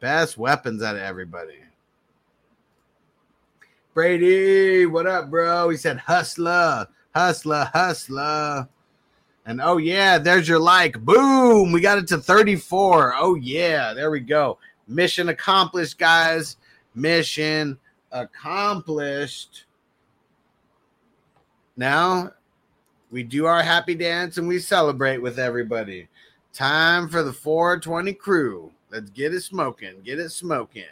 Best 0.03 0.37
weapons 0.37 0.83
out 0.83 0.97
of 0.97 1.01
everybody. 1.01 1.59
Brady, 3.93 4.85
what 4.85 5.07
up, 5.07 5.29
bro? 5.29 5.69
He 5.69 5.77
said 5.77 5.97
hustler, 5.97 6.89
hustler, 7.15 7.69
hustler. 7.73 8.67
And 9.45 9.61
oh 9.61 9.77
yeah, 9.77 10.17
there's 10.17 10.49
your 10.49 10.59
like. 10.59 10.99
Boom, 10.99 11.71
we 11.71 11.79
got 11.79 11.99
it 11.99 12.07
to 12.07 12.17
34. 12.17 13.15
Oh 13.17 13.35
yeah, 13.35 13.93
there 13.93 14.11
we 14.11 14.19
go. 14.19 14.57
Mission 14.89 15.29
accomplished, 15.29 15.97
guys. 15.97 16.57
Mission 16.93 17.79
accomplished. 18.11 19.63
Now 21.77 22.33
we 23.09 23.23
do 23.23 23.45
our 23.45 23.63
happy 23.63 23.95
dance 23.95 24.37
and 24.37 24.49
we 24.49 24.59
celebrate 24.59 25.19
with 25.19 25.39
everybody. 25.39 26.09
Time 26.51 27.07
for 27.07 27.23
the 27.23 27.31
420 27.31 28.11
crew. 28.15 28.69
Let's 28.93 29.09
get 29.09 29.33
it 29.33 29.41
smoking. 29.41 30.01
Get 30.03 30.19
it 30.19 30.29
smoking. 30.29 30.83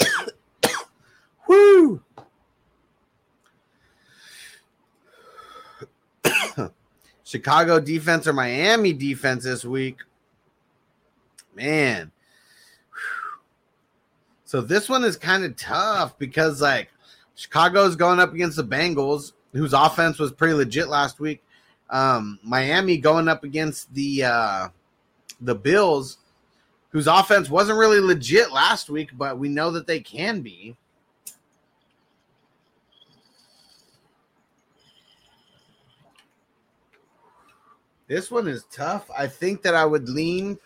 Woo! 1.48 2.02
Chicago 7.22 7.78
defense 7.78 8.26
or 8.26 8.32
Miami 8.32 8.92
defense 8.92 9.44
this 9.44 9.64
week. 9.64 9.98
Man. 11.54 12.10
So 14.50 14.60
this 14.60 14.88
one 14.88 15.04
is 15.04 15.16
kind 15.16 15.44
of 15.44 15.54
tough 15.54 16.18
because 16.18 16.60
like 16.60 16.88
Chicago's 17.36 17.94
going 17.94 18.18
up 18.18 18.34
against 18.34 18.56
the 18.56 18.64
Bengals, 18.64 19.30
whose 19.52 19.72
offense 19.72 20.18
was 20.18 20.32
pretty 20.32 20.54
legit 20.54 20.88
last 20.88 21.20
week. 21.20 21.40
Um, 21.88 22.40
Miami 22.42 22.98
going 22.98 23.28
up 23.28 23.44
against 23.44 23.94
the 23.94 24.24
uh, 24.24 24.68
the 25.40 25.54
Bills, 25.54 26.18
whose 26.88 27.06
offense 27.06 27.48
wasn't 27.48 27.78
really 27.78 28.00
legit 28.00 28.50
last 28.50 28.90
week, 28.90 29.10
but 29.16 29.38
we 29.38 29.48
know 29.48 29.70
that 29.70 29.86
they 29.86 30.00
can 30.00 30.40
be. 30.40 30.76
This 38.08 38.32
one 38.32 38.48
is 38.48 38.64
tough. 38.72 39.08
I 39.16 39.28
think 39.28 39.62
that 39.62 39.76
I 39.76 39.84
would 39.84 40.08
lean. 40.08 40.58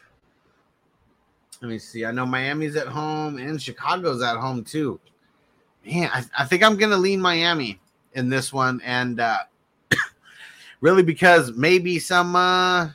Let 1.65 1.71
me 1.71 1.79
see. 1.79 2.05
I 2.05 2.11
know 2.11 2.27
Miami's 2.27 2.77
at 2.77 2.89
home 2.89 3.39
and 3.39 3.61
Chicago's 3.61 4.21
at 4.21 4.37
home 4.37 4.65
too. 4.65 5.01
Man, 5.87 6.11
I, 6.13 6.23
I 6.41 6.45
think 6.45 6.63
I'm 6.63 6.77
gonna 6.77 6.99
lean 6.99 7.23
Miami 7.23 7.81
in 8.13 8.29
this 8.29 8.53
one, 8.53 8.83
and 8.85 9.19
uh, 9.19 9.39
really 10.83 11.03
because 11.03 11.53
maybe 11.53 11.99
some, 11.99 12.37
uh, 12.37 12.91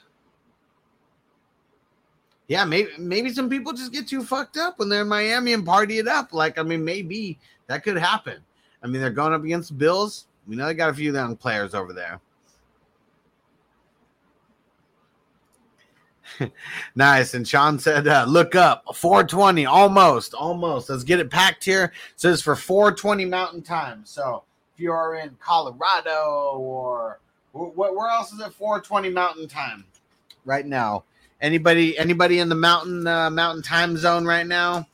yeah, 2.48 2.64
maybe 2.64 2.92
maybe 3.00 3.34
some 3.34 3.50
people 3.50 3.74
just 3.74 3.92
get 3.92 4.08
too 4.08 4.24
fucked 4.24 4.58
up 4.58 4.78
when 4.78 4.88
they're 4.88 5.02
in 5.02 5.08
Miami 5.08 5.54
and 5.54 5.66
party 5.66 5.98
it 5.98 6.08
up. 6.08 6.32
Like, 6.32 6.60
I 6.60 6.62
mean, 6.62 6.86
maybe 6.86 7.40
that 7.66 7.84
could 7.84 7.98
happen. 7.98 8.38
I 8.84 8.88
mean, 8.88 9.02
they're 9.02 9.10
going 9.10 9.34
up 9.34 9.44
against 9.44 9.80
Bills. 9.80 10.28
We 10.48 10.56
know 10.56 10.68
they 10.68 10.76
got 10.76 10.92
a 10.92 10.94
few 10.94 11.12
young 11.12 11.36
players 11.36 11.74
over 11.74 11.92
there. 11.92 12.22
nice. 16.96 17.34
And 17.34 17.48
Sean 17.48 17.80
said, 17.80 18.08
uh, 18.08 18.26
look 18.28 18.56
up 18.56 18.84
420, 18.96 19.66
almost, 19.66 20.34
almost. 20.34 20.90
Let's 20.90 21.04
get 21.04 21.20
it 21.20 21.30
packed 21.30 21.64
here. 21.64 21.86
It 21.86 22.20
says 22.20 22.42
for 22.42 22.56
420 22.56 23.26
Mountain 23.26 23.62
Time. 23.64 24.02
So 24.06 24.44
if 24.74 24.80
you 24.80 24.92
are 24.92 25.16
in 25.16 25.38
Colorado 25.40 26.58
or 26.58 27.20
wh- 27.52 27.76
where 27.76 28.10
else 28.10 28.32
is 28.32 28.40
it 28.40 28.54
420 28.54 29.10
Mountain 29.10 29.48
Time 29.48 29.86
right 30.46 30.66
now? 30.66 31.04
Anybody, 31.42 31.98
anybody 31.98 32.40
in 32.40 32.50
the 32.50 32.56
mountain, 32.56 33.08
uh, 33.08 33.30
mountain 33.30 33.64
time 33.64 33.96
zone 33.96 34.26
right 34.26 34.46
now? 34.46 34.88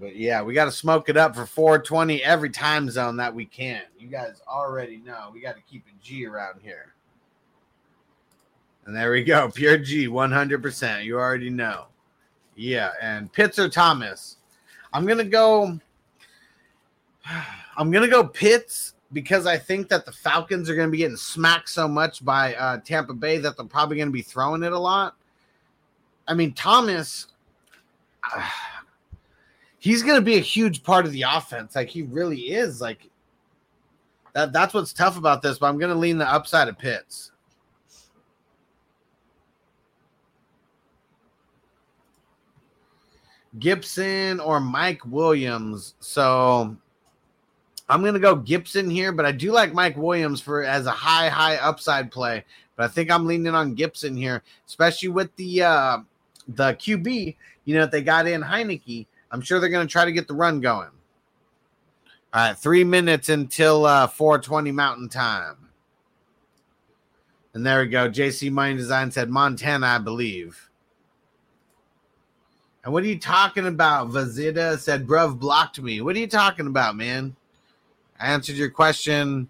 But 0.00 0.16
yeah, 0.16 0.42
we 0.42 0.54
got 0.54 0.66
to 0.66 0.72
smoke 0.72 1.08
it 1.08 1.16
up 1.16 1.34
for 1.34 1.44
420 1.44 2.22
every 2.22 2.50
time 2.50 2.88
zone 2.90 3.16
that 3.16 3.34
we 3.34 3.44
can. 3.44 3.82
You 3.98 4.08
guys 4.08 4.40
already 4.46 4.98
know 4.98 5.30
we 5.32 5.40
got 5.40 5.56
to 5.56 5.62
keep 5.62 5.84
a 5.86 6.04
G 6.04 6.26
around 6.26 6.60
here. 6.62 6.94
And 8.86 8.94
there 8.94 9.10
we 9.10 9.24
go. 9.24 9.50
Pure 9.54 9.78
G, 9.78 10.06
100%. 10.06 11.04
You 11.04 11.18
already 11.18 11.50
know. 11.50 11.86
Yeah. 12.54 12.92
And 13.02 13.32
Pitts 13.32 13.58
or 13.58 13.68
Thomas. 13.68 14.36
I'm 14.92 15.04
going 15.04 15.18
to 15.18 15.24
go. 15.24 15.78
I'm 17.76 17.90
going 17.90 18.04
to 18.04 18.10
go 18.10 18.26
Pitts 18.26 18.94
because 19.12 19.46
I 19.46 19.56
think 19.56 19.88
that 19.88 20.04
the 20.04 20.12
Falcons 20.12 20.68
are 20.68 20.74
going 20.74 20.88
to 20.88 20.92
be 20.92 20.98
getting 20.98 21.16
smacked 21.16 21.70
so 21.70 21.88
much 21.88 22.24
by 22.24 22.54
uh, 22.54 22.78
Tampa 22.78 23.14
Bay 23.14 23.38
that 23.38 23.56
they're 23.56 23.66
probably 23.66 23.96
going 23.96 24.08
to 24.08 24.12
be 24.12 24.22
throwing 24.22 24.62
it 24.62 24.72
a 24.72 24.78
lot. 24.78 25.16
I 26.28 26.34
mean, 26.34 26.52
Thomas. 26.52 27.26
Uh, 28.36 28.46
he's 29.78 30.02
going 30.02 30.16
to 30.16 30.24
be 30.24 30.36
a 30.36 30.40
huge 30.40 30.82
part 30.82 31.06
of 31.06 31.12
the 31.12 31.22
offense. 31.22 31.76
Like 31.76 31.88
he 31.88 32.02
really 32.02 32.52
is. 32.52 32.80
Like 32.80 33.08
that. 34.34 34.52
That's 34.52 34.74
what's 34.74 34.92
tough 34.92 35.16
about 35.16 35.42
this. 35.42 35.58
But 35.58 35.68
I'm 35.68 35.78
going 35.78 35.92
to 35.92 35.98
lean 35.98 36.18
the 36.18 36.30
upside 36.30 36.68
of 36.68 36.78
Pitts. 36.78 37.32
Gibson 43.58 44.40
or 44.40 44.60
Mike 44.60 45.04
Williams. 45.06 45.94
So 46.00 46.76
I'm 47.88 48.02
going 48.02 48.14
to 48.14 48.20
go 48.20 48.36
Gibson 48.36 48.90
here, 48.90 49.12
but 49.12 49.24
I 49.24 49.32
do 49.32 49.52
like 49.52 49.72
Mike 49.72 49.96
Williams 49.96 50.40
for 50.40 50.62
as 50.64 50.86
a 50.86 50.90
high 50.90 51.28
high 51.28 51.56
upside 51.56 52.10
play. 52.10 52.44
But 52.76 52.84
I 52.84 52.88
think 52.88 53.10
I'm 53.10 53.26
leaning 53.26 53.54
on 53.54 53.74
Gibson 53.74 54.16
here, 54.16 54.42
especially 54.66 55.08
with 55.08 55.34
the 55.36 55.62
uh 55.62 55.98
the 56.48 56.74
QB. 56.74 57.36
You 57.64 57.74
know, 57.74 57.84
if 57.84 57.90
they 57.90 58.02
got 58.02 58.26
in 58.26 58.42
Heinicke, 58.42 59.06
I'm 59.30 59.40
sure 59.40 59.60
they're 59.60 59.68
going 59.68 59.86
to 59.86 59.90
try 59.90 60.04
to 60.04 60.12
get 60.12 60.28
the 60.28 60.34
run 60.34 60.60
going. 60.60 60.90
All 62.32 62.48
right, 62.48 62.56
three 62.56 62.84
minutes 62.84 63.28
until 63.28 63.86
uh, 63.86 64.06
420 64.06 64.70
Mountain 64.72 65.08
Time. 65.08 65.68
And 67.54 67.66
there 67.66 67.80
we 67.80 67.88
go. 67.88 68.08
JC 68.08 68.50
Money 68.50 68.76
Design 68.76 69.10
said 69.10 69.30
Montana, 69.30 69.86
I 69.86 69.98
believe. 69.98 70.68
And 72.84 72.92
what 72.92 73.02
are 73.02 73.06
you 73.06 73.18
talking 73.18 73.66
about? 73.66 74.10
Vazida 74.10 74.78
said, 74.78 75.06
Bruv 75.06 75.38
blocked 75.38 75.80
me. 75.80 76.00
What 76.00 76.16
are 76.16 76.20
you 76.20 76.26
talking 76.26 76.66
about, 76.66 76.96
man? 76.96 77.34
I 78.20 78.28
answered 78.28 78.56
your 78.56 78.70
question 78.70 79.48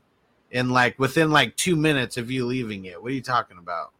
in 0.51 0.71
like 0.71 0.99
within 0.99 1.31
like 1.31 1.57
two 1.57 1.77
minutes 1.77 2.17
of 2.17 2.31
you 2.31 2.47
leaving 2.47 2.87
it. 2.87 3.03
What 3.03 3.13
are 3.13 3.15
you 3.15 3.23
talking 3.23 3.59
about? 3.59 3.93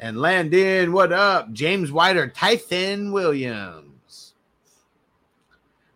And 0.00 0.20
Landon, 0.20 0.92
what 0.92 1.12
up? 1.12 1.52
James 1.52 1.90
White 1.90 2.16
or 2.16 2.28
Ty'Son 2.28 3.10
Williams? 3.10 4.34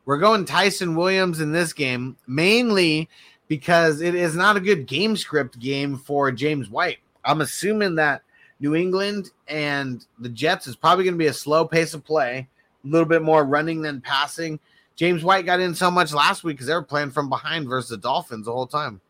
We're 0.04 0.18
going 0.18 0.44
Ty'Son 0.44 0.96
Williams 0.96 1.40
in 1.40 1.52
this 1.52 1.72
game 1.72 2.16
mainly 2.26 3.08
because 3.46 4.00
it 4.00 4.16
is 4.16 4.34
not 4.34 4.56
a 4.56 4.60
good 4.60 4.86
game 4.86 5.16
script 5.16 5.60
game 5.60 5.96
for 5.96 6.32
James 6.32 6.68
White. 6.68 6.98
I'm 7.24 7.42
assuming 7.42 7.94
that 7.94 8.22
New 8.58 8.74
England 8.74 9.30
and 9.46 10.04
the 10.18 10.30
Jets 10.30 10.66
is 10.66 10.74
probably 10.74 11.04
going 11.04 11.14
to 11.14 11.18
be 11.18 11.28
a 11.28 11.32
slow 11.32 11.64
pace 11.64 11.94
of 11.94 12.04
play, 12.04 12.48
a 12.84 12.88
little 12.88 13.06
bit 13.06 13.22
more 13.22 13.44
running 13.44 13.82
than 13.82 14.00
passing. 14.00 14.58
James 14.96 15.22
White 15.22 15.46
got 15.46 15.60
in 15.60 15.76
so 15.76 15.92
much 15.92 16.12
last 16.12 16.42
week 16.42 16.56
because 16.56 16.66
they 16.66 16.74
were 16.74 16.82
playing 16.82 17.12
from 17.12 17.28
behind 17.28 17.68
versus 17.68 17.90
the 17.90 17.98
Dolphins 17.98 18.46
the 18.46 18.52
whole 18.52 18.66
time. 18.66 19.00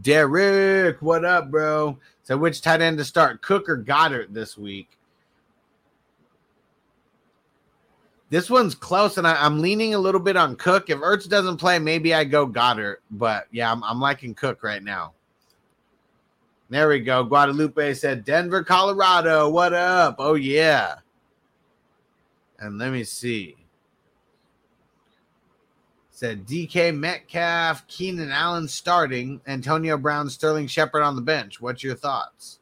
Derek, 0.00 1.00
what 1.00 1.24
up, 1.24 1.50
bro? 1.50 1.98
So, 2.24 2.36
which 2.36 2.62
tight 2.62 2.80
end 2.80 2.98
to 2.98 3.04
start, 3.04 3.42
Cook 3.42 3.68
or 3.68 3.76
Goedert 3.76 4.32
this 4.32 4.58
week? 4.58 4.88
This 8.30 8.50
one's 8.50 8.74
close, 8.74 9.18
and 9.18 9.26
I, 9.26 9.46
am 9.46 9.60
leaning 9.60 9.94
a 9.94 9.98
little 9.98 10.20
bit 10.20 10.36
on 10.36 10.56
Cook. 10.56 10.90
If 10.90 10.98
Ertz 10.98 11.28
doesn't 11.28 11.58
play, 11.58 11.78
maybe 11.78 12.14
I 12.14 12.24
go 12.24 12.46
Goedert, 12.46 12.96
but 13.12 13.46
yeah, 13.52 13.70
I'm, 13.70 13.84
I'm 13.84 14.00
liking 14.00 14.34
Cook 14.34 14.64
right 14.64 14.82
now. 14.82 15.12
There 16.70 16.88
we 16.88 17.00
go. 17.00 17.22
Guadalupe 17.22 17.94
said 17.94 18.24
Denver, 18.24 18.64
Colorado. 18.64 19.48
What 19.50 19.74
up? 19.74 20.16
Oh, 20.18 20.34
yeah. 20.34 20.96
And 22.58 22.78
let 22.78 22.90
me 22.90 23.04
see. 23.04 23.54
Said 26.14 26.46
DK 26.46 26.96
Metcalf, 26.96 27.84
Keenan 27.88 28.30
Allen 28.30 28.68
starting, 28.68 29.40
Antonio 29.48 29.98
Brown, 29.98 30.30
Sterling 30.30 30.68
Shepard 30.68 31.02
on 31.02 31.16
the 31.16 31.22
bench. 31.22 31.60
What's 31.60 31.82
your 31.82 31.96
thoughts? 31.96 32.60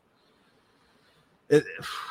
It, 1.51 1.63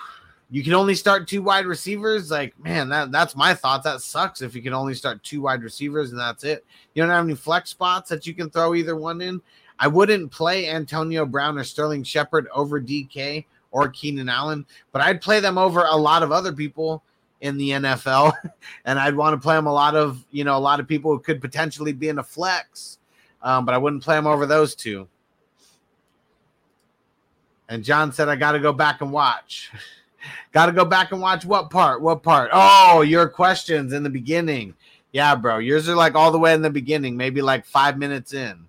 you 0.52 0.64
can 0.64 0.76
only 0.76 0.94
start 0.94 1.28
two 1.28 1.42
wide 1.42 1.66
receivers. 1.66 2.30
Like, 2.30 2.54
man, 2.64 2.90
that, 2.90 3.12
that's 3.12 3.36
my 3.36 3.56
thought. 3.56 3.82
That 3.84 4.02
sucks 4.02 4.44
if 4.44 4.54
you 4.54 4.62
can 4.62 4.76
only 4.76 4.94
start 4.94 5.24
two 5.24 5.42
wide 5.42 5.64
receivers 5.64 6.12
and 6.12 6.20
that's 6.20 6.44
it. 6.44 6.64
You 6.94 7.02
don't 7.02 7.10
have 7.10 7.26
any 7.26 7.34
flex 7.34 7.72
spots 7.72 8.10
that 8.10 8.28
you 8.28 8.36
can 8.36 8.52
throw 8.52 8.76
either 8.76 8.96
one 8.96 9.20
in. 9.20 9.42
I 9.80 9.88
wouldn't 9.88 10.32
play 10.32 10.70
Antonio 10.70 11.26
Brown 11.26 11.58
or 11.58 11.64
Sterling 11.64 12.04
Shepard 12.04 12.50
over 12.54 12.80
DK 12.80 13.46
or 13.72 13.90
Keenan 13.90 14.30
Allen, 14.30 14.64
but 14.92 15.02
I'd 15.02 15.22
play 15.22 15.40
them 15.40 15.58
over 15.58 15.86
a 15.86 15.98
lot 15.98 16.22
of 16.22 16.32
other 16.32 16.54
people 16.54 17.02
in 17.42 17.58
the 17.58 17.72
NFL, 17.72 18.34
and 18.86 18.98
I'd 18.98 19.16
want 19.16 19.34
to 19.34 19.44
play 19.44 19.56
them 19.56 19.68
a 19.68 19.74
lot 19.74 19.96
of 19.96 20.24
you 20.32 20.44
know 20.44 20.58
a 20.58 20.60
lot 20.60 20.80
of 20.80 20.88
people 20.88 21.12
who 21.12 21.20
could 21.20 21.42
potentially 21.42 21.92
be 21.92 22.08
in 22.08 22.20
a 22.20 22.24
flex, 22.24 23.00
um, 23.42 23.66
but 23.66 23.76
I 23.76 23.78
wouldn't 23.78 24.04
play 24.04 24.16
them 24.16 24.28
over 24.28 24.46
those 24.46 24.76
two. 24.76 25.08
And 27.68 27.84
John 27.84 28.14
said, 28.14 28.30
"I 28.30 28.36
got 28.36 28.54
to 28.54 28.60
go 28.60 28.72
back 28.72 29.02
and 29.02 29.12
watch." 29.12 29.72
got 30.52 30.68
to 30.68 30.72
go 30.72 30.86
back 30.86 31.12
and 31.12 31.22
watch 31.22 31.46
what 31.46 31.70
part? 31.70 32.02
What 32.02 32.24
part? 32.24 32.52
Oh, 32.54 33.02
your 33.02 33.28
questions 33.28 33.94
in 33.94 34.04
the 34.04 34.10
beginning. 34.10 34.76
Yeah, 35.12 35.36
bro. 35.36 35.58
Yours 35.58 35.90
are 35.90 35.96
like 35.96 36.16
all 36.16 36.32
the 36.32 36.40
way 36.40 36.54
in 36.54 36.62
the 36.62 36.70
beginning, 36.70 37.18
maybe 37.18 37.42
like 37.42 37.66
five 37.66 37.98
minutes 37.98 38.34
in. 38.34 38.68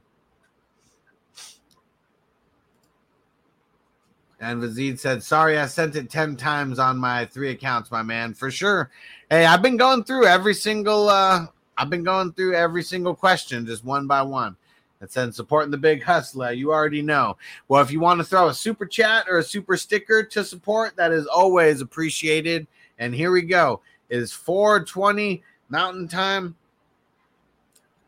And 4.43 4.61
Vazid 4.61 4.99
said, 4.99 5.23
Sorry, 5.23 5.57
I 5.57 5.67
sent 5.67 5.95
it 5.95 6.11
10 6.11 6.37
times 6.37 6.81
on 6.81 6.99
my 6.99 7.25
three 7.27 7.51
accounts, 7.51 7.93
my 7.93 8.03
man. 8.03 8.35
For 8.35 8.51
sure. 8.51 8.91
Hey, 9.31 9.47
I've 9.47 9.63
been 9.63 9.77
going 9.77 10.03
through 10.03 10.27
every 10.27 10.53
single 10.53 11.09
uh 11.09 11.47
I've 11.79 11.89
been 11.89 12.03
going 12.03 12.33
through 12.33 12.55
every 12.55 12.83
single 12.83 13.15
question 13.15 13.65
just 13.65 13.85
one 13.85 14.09
by 14.09 14.21
one. 14.21 14.57
It 15.01 15.13
said 15.13 15.35
supporting 15.35 15.71
the 15.71 15.79
big 15.79 16.03
hustler. 16.03 16.53
You 16.53 16.73
already 16.73 17.03
know. 17.03 17.37
Well, 17.69 17.83
if 17.83 17.93
you 17.93 18.01
want 18.01 18.19
to 18.19 18.25
throw 18.25 18.49
a 18.49 18.55
super 18.55 18.85
chat 18.85 19.27
or 19.29 19.39
a 19.39 19.45
super 19.45 19.77
sticker 19.77 20.25
to 20.25 20.45
support, 20.45 20.97
that 20.97 21.13
is 21.13 21.27
always 21.27 21.81
appreciated. 21.81 22.67
And 22.99 23.15
here 23.15 23.31
we 23.31 23.43
go. 23.43 23.81
It 24.11 24.19
is 24.19 24.33
420 24.33 25.43
Mountain 25.69 26.09
Time. 26.09 26.57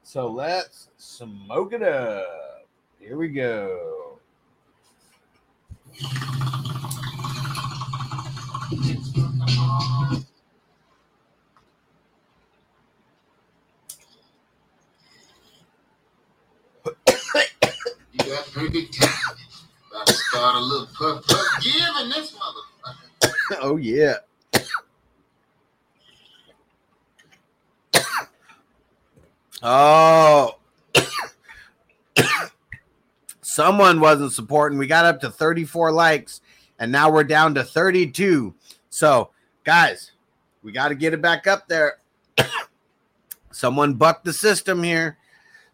So 0.02 0.28
let's 0.28 0.88
smoke 0.96 1.72
it 1.72 1.82
up. 1.82 2.66
Here 3.00 3.16
we 3.16 3.28
go. 3.28 4.20
You 4.52 4.52
got 4.52 4.52
pretty 4.52 5.12
time. 5.34 5.64
About 5.64 5.83
to 5.83 5.83
start 20.34 20.56
a 20.56 20.60
little 20.60 20.88
puff 20.98 21.24
puff 21.26 21.64
this 22.10 22.36
motherfucker. 22.36 23.58
oh 23.62 23.76
yeah. 23.76 24.16
Oh. 29.62 30.58
Someone 33.54 34.00
wasn't 34.00 34.32
supporting. 34.32 34.78
We 34.80 34.88
got 34.88 35.04
up 35.04 35.20
to 35.20 35.30
34 35.30 35.92
likes 35.92 36.40
and 36.80 36.90
now 36.90 37.08
we're 37.08 37.22
down 37.22 37.54
to 37.54 37.62
32. 37.62 38.52
So, 38.90 39.30
guys, 39.62 40.10
we 40.64 40.72
got 40.72 40.88
to 40.88 40.96
get 40.96 41.14
it 41.14 41.22
back 41.22 41.46
up 41.46 41.68
there. 41.68 41.98
Someone 43.52 43.94
bucked 43.94 44.24
the 44.24 44.32
system 44.32 44.82
here. 44.82 45.18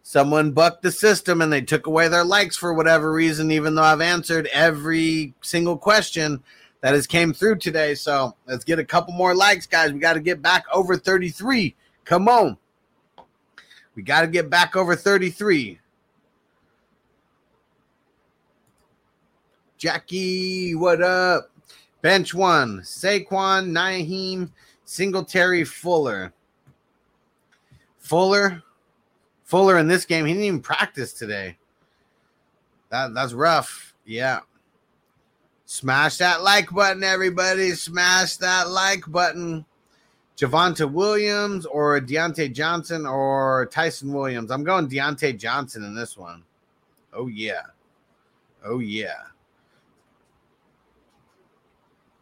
Someone 0.03 0.51
bucked 0.51 0.83
the 0.83 0.91
system 0.91 1.41
and 1.41 1.51
they 1.51 1.61
took 1.61 1.87
away 1.87 2.07
their 2.07 2.23
likes 2.23 2.55
for 2.55 2.71
whatever 2.71 3.11
reason, 3.11 3.49
even 3.49 3.73
though 3.73 3.81
I've 3.81 3.99
answered 3.99 4.47
every 4.53 5.33
single 5.41 5.75
question 5.75 6.43
that 6.81 6.93
has 6.93 7.07
came 7.07 7.33
through 7.33 7.55
today. 7.55 7.95
So 7.95 8.35
let's 8.45 8.63
get 8.63 8.77
a 8.77 8.85
couple 8.85 9.15
more 9.15 9.33
likes, 9.33 9.65
guys. 9.65 9.91
We 9.91 9.97
got 9.97 10.13
to 10.13 10.19
get 10.19 10.43
back 10.43 10.65
over 10.71 10.97
33. 10.97 11.75
Come 12.05 12.27
on. 12.27 12.57
We 13.95 14.03
got 14.03 14.21
to 14.21 14.27
get 14.27 14.51
back 14.51 14.75
over 14.75 14.95
33. 14.95 15.79
Jackie, 19.81 20.75
what 20.75 21.01
up? 21.01 21.49
Bench 22.03 22.35
one, 22.35 22.81
Saquon, 22.81 23.71
Najee, 23.71 24.47
Singletary, 24.85 25.63
Fuller. 25.63 26.31
Fuller, 27.97 28.61
Fuller 29.43 29.79
in 29.79 29.87
this 29.87 30.05
game, 30.05 30.27
he 30.27 30.33
didn't 30.33 30.45
even 30.45 30.61
practice 30.61 31.13
today. 31.13 31.57
That 32.91 33.15
that's 33.15 33.33
rough. 33.33 33.95
Yeah. 34.05 34.41
Smash 35.65 36.17
that 36.17 36.43
like 36.43 36.69
button, 36.69 37.03
everybody. 37.03 37.71
Smash 37.71 38.37
that 38.37 38.69
like 38.69 39.05
button. 39.07 39.65
Javonte 40.37 40.91
Williams 40.91 41.65
or 41.65 41.99
Diontae 41.99 42.53
Johnson 42.53 43.07
or 43.07 43.65
Ty'Son 43.71 44.13
Williams. 44.13 44.51
I'm 44.51 44.63
going 44.63 44.87
Diontae 44.87 45.39
Johnson 45.39 45.83
in 45.83 45.95
this 45.95 46.15
one. 46.15 46.43
Oh 47.13 47.25
yeah. 47.25 47.63
Oh 48.63 48.77
yeah. 48.77 49.23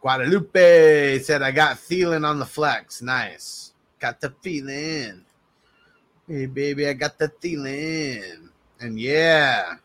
Guadalupe 0.01 1.19
said, 1.19 1.41
I 1.41 1.51
got 1.51 1.77
feeling 1.77 2.23
on 2.23 2.39
the 2.39 2.45
flex. 2.45 3.01
Nice. 3.01 3.73
Got 3.99 4.21
the 4.21 4.33
feeling. 4.41 5.25
Hey, 6.27 6.45
baby, 6.45 6.87
I 6.87 6.93
got 6.93 7.17
the 7.17 7.31
feeling. 7.41 8.49
And 8.79 8.99
yeah. 8.99 9.75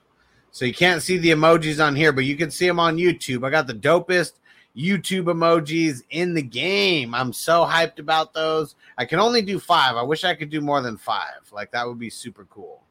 So 0.52 0.64
you 0.64 0.74
can't 0.74 1.02
see 1.02 1.18
the 1.18 1.30
emojis 1.30 1.84
on 1.84 1.96
here, 1.96 2.12
but 2.12 2.24
you 2.24 2.36
can 2.36 2.50
see 2.50 2.66
them 2.66 2.78
on 2.78 2.96
YouTube. 2.96 3.44
I 3.44 3.50
got 3.50 3.66
the 3.66 3.74
dopest 3.74 4.34
YouTube 4.76 5.24
emojis 5.24 6.02
in 6.10 6.34
the 6.34 6.42
game. 6.42 7.12
I'm 7.12 7.32
so 7.32 7.64
hyped 7.64 7.98
about 7.98 8.34
those. 8.34 8.76
I 8.96 9.04
can 9.04 9.18
only 9.18 9.42
do 9.42 9.58
five. 9.58 9.96
I 9.96 10.02
wish 10.02 10.22
I 10.22 10.34
could 10.34 10.50
do 10.50 10.60
more 10.60 10.80
than 10.80 10.96
five. 10.96 11.50
Like, 11.52 11.72
that 11.72 11.86
would 11.88 11.98
be 11.98 12.10
super 12.10 12.44
cool, 12.44 12.84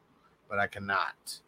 but 0.48 0.58
I 0.58 0.66
cannot. 0.66 1.40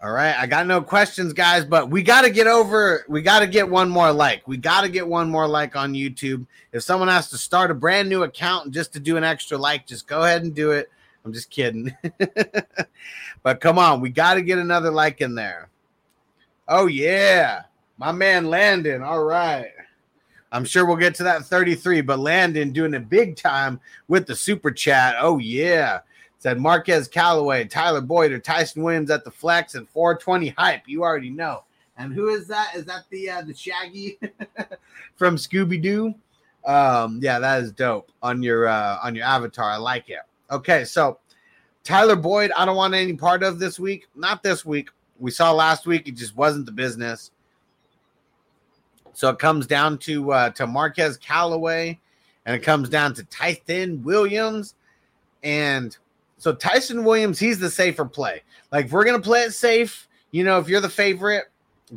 All 0.00 0.12
right, 0.12 0.36
I 0.38 0.46
got 0.46 0.68
no 0.68 0.80
questions, 0.80 1.32
guys, 1.32 1.64
but 1.64 1.90
we 1.90 2.04
got 2.04 2.22
to 2.22 2.30
get 2.30 2.46
over. 2.46 3.04
We 3.08 3.20
got 3.20 3.40
to 3.40 3.48
get 3.48 3.68
one 3.68 3.88
more 3.88 4.12
like. 4.12 4.46
We 4.46 4.56
got 4.56 4.82
to 4.82 4.88
get 4.88 5.08
one 5.08 5.28
more 5.28 5.48
like 5.48 5.74
on 5.74 5.92
YouTube. 5.92 6.46
If 6.72 6.84
someone 6.84 7.08
has 7.08 7.30
to 7.30 7.38
start 7.38 7.72
a 7.72 7.74
brand 7.74 8.08
new 8.08 8.22
account 8.22 8.70
just 8.70 8.92
to 8.92 9.00
do 9.00 9.16
an 9.16 9.24
extra 9.24 9.58
like, 9.58 9.88
just 9.88 10.06
go 10.06 10.22
ahead 10.22 10.44
and 10.44 10.54
do 10.54 10.70
it. 10.70 10.88
I'm 11.24 11.32
just 11.32 11.50
kidding. 11.50 11.96
but 13.42 13.60
come 13.60 13.76
on, 13.76 14.00
we 14.00 14.10
got 14.10 14.34
to 14.34 14.42
get 14.42 14.58
another 14.58 14.92
like 14.92 15.20
in 15.20 15.34
there. 15.34 15.68
Oh, 16.68 16.86
yeah. 16.86 17.62
My 17.96 18.12
man 18.12 18.46
Landon. 18.46 19.02
All 19.02 19.24
right. 19.24 19.72
I'm 20.52 20.64
sure 20.64 20.86
we'll 20.86 20.96
get 20.96 21.16
to 21.16 21.24
that 21.24 21.44
33, 21.44 22.02
but 22.02 22.20
Landon 22.20 22.70
doing 22.70 22.94
it 22.94 23.08
big 23.08 23.34
time 23.34 23.80
with 24.06 24.28
the 24.28 24.36
super 24.36 24.70
chat. 24.70 25.16
Oh, 25.18 25.38
yeah. 25.38 26.00
Said 26.38 26.60
Marquez 26.60 27.08
Callaway, 27.08 27.64
Tyler 27.64 28.00
Boyd, 28.00 28.30
or 28.30 28.38
Ty'Son 28.38 28.82
Williams 28.82 29.10
at 29.10 29.24
the 29.24 29.30
flex 29.30 29.74
and 29.74 29.88
420 29.88 30.48
hype. 30.50 30.82
You 30.86 31.02
already 31.02 31.30
know. 31.30 31.64
And 31.96 32.14
who 32.14 32.28
is 32.28 32.46
that? 32.46 32.76
Is 32.76 32.84
that 32.84 33.04
the 33.10 33.28
uh, 33.28 33.42
the 33.42 33.54
Shaggy 33.54 34.18
from 35.16 35.36
Scooby 35.36 35.82
Doo? 35.82 36.14
Um, 36.64 37.18
yeah, 37.20 37.40
that 37.40 37.62
is 37.62 37.72
dope 37.72 38.12
on 38.22 38.42
your 38.42 38.68
uh, 38.68 38.98
on 39.02 39.16
your 39.16 39.24
avatar. 39.24 39.70
I 39.70 39.76
like 39.76 40.08
it. 40.08 40.20
Okay, 40.50 40.84
so 40.84 41.18
Tyler 41.82 42.14
Boyd, 42.14 42.52
I 42.56 42.64
don't 42.64 42.76
want 42.76 42.94
any 42.94 43.14
part 43.14 43.42
of 43.42 43.58
this 43.58 43.80
week. 43.80 44.06
Not 44.14 44.44
this 44.44 44.64
week. 44.64 44.90
We 45.18 45.32
saw 45.32 45.50
last 45.50 45.86
week; 45.86 46.06
it 46.06 46.14
just 46.14 46.36
wasn't 46.36 46.66
the 46.66 46.72
business. 46.72 47.32
So 49.12 49.28
it 49.30 49.40
comes 49.40 49.66
down 49.66 49.98
to 49.98 50.30
uh, 50.30 50.50
to 50.50 50.68
Marquez 50.68 51.16
Callaway, 51.16 51.98
and 52.46 52.54
it 52.54 52.60
comes 52.60 52.88
down 52.88 53.12
to 53.14 53.24
Ty'Son 53.24 54.04
Williams, 54.04 54.76
and 55.42 55.98
so 56.38 56.54
Ty'Son 56.54 57.04
Williams, 57.04 57.38
he's 57.38 57.58
the 57.58 57.70
safer 57.70 58.04
play. 58.04 58.42
Like 58.72 58.86
if 58.86 58.92
we're 58.92 59.04
gonna 59.04 59.20
play 59.20 59.42
it 59.42 59.52
safe, 59.52 60.08
you 60.30 60.44
know, 60.44 60.58
if 60.58 60.68
you're 60.68 60.80
the 60.80 60.88
favorite, 60.88 61.44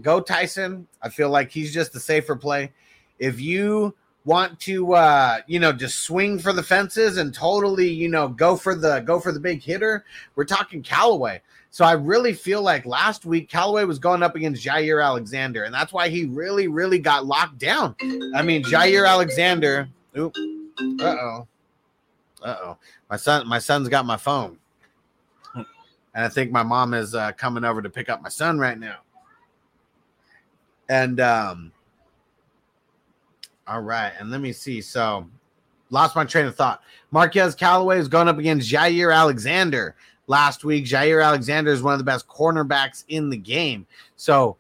go 0.02 0.20
Ty'Son. 0.20 0.88
I 1.02 1.10
feel 1.10 1.30
like 1.30 1.52
he's 1.52 1.74
just 1.74 1.94
the 1.94 2.00
safer 2.00 2.36
play. 2.36 2.72
If 3.20 3.40
you 3.40 3.96
want 4.26 4.60
to 4.60 4.94
uh 4.94 5.40
you 5.48 5.60
know 5.60 5.74
just 5.74 6.02
swing 6.02 6.38
for 6.38 6.54
the 6.54 6.62
fences 6.62 7.18
and 7.18 7.34
totally 7.34 7.90
you 7.90 8.08
know 8.08 8.28
go 8.28 8.56
for 8.56 8.76
the 8.76 9.00
go 9.00 9.20
for 9.20 9.32
the 9.32 9.40
big 9.40 9.64
hitter 9.64 10.06
we're 10.36 10.46
talking 10.46 10.84
Callaway 10.84 11.42
so 11.72 11.86
I 11.86 11.94
really 11.94 12.34
feel 12.34 12.62
like 12.62 12.86
last 12.86 13.26
week 13.26 13.50
Callaway 13.50 13.86
was 13.86 13.98
going 13.98 14.22
up 14.22 14.36
against 14.36 14.64
Jaire 14.64 15.04
Alexander 15.04 15.64
and 15.64 15.74
that's 15.74 15.92
why 15.92 16.10
he 16.10 16.26
really 16.26 16.68
really 16.68 17.00
got 17.00 17.26
locked 17.26 17.58
down 17.58 17.96
I 18.36 18.44
mean 18.44 18.64
Jaire 18.64 19.08
Alexander 19.08 19.90
oop, 20.16 20.36
uh-oh 21.00 21.48
uh-oh 22.44 22.78
my 23.10 23.18
son 23.18 23.48
my 23.48 23.60
son's 23.60 23.88
got 23.90 24.06
my 24.06 24.18
phone 24.18 24.58
and 25.56 25.66
I 26.26 26.30
think 26.30 26.52
my 26.52 26.64
mom 26.64 26.94
is 26.94 27.16
uh, 27.16 27.32
coming 27.34 27.64
over 27.64 27.82
to 27.82 27.90
pick 27.90 28.10
up 28.10 28.22
my 28.22 28.30
son 28.30 28.60
right 28.60 28.78
now 28.78 29.00
and 30.90 31.20
um 31.20 31.72
all 33.72 33.82
right, 33.82 34.12
and 34.20 34.30
let 34.30 34.42
me 34.42 34.52
see. 34.52 34.82
So, 34.82 35.26
lost 35.92 36.16
my 36.16 36.26
train 36.26 36.46
of 36.46 36.56
thought. 36.56 36.82
Marquez 37.12 37.56
Callaway 37.56 38.00
is 38.00 38.10
going 38.10 38.28
up 38.28 38.38
against 38.38 38.70
Jaire 38.70 39.16
Alexander 39.16 39.96
last 40.28 40.66
week. 40.66 40.84
Jaire 40.84 41.24
Alexander 41.24 41.72
is 41.72 41.82
one 41.82 41.94
of 41.94 42.00
the 42.00 42.04
best 42.04 42.28
cornerbacks 42.28 43.06
in 43.08 43.30
the 43.30 43.38
game. 43.38 43.88
So, 44.18 44.58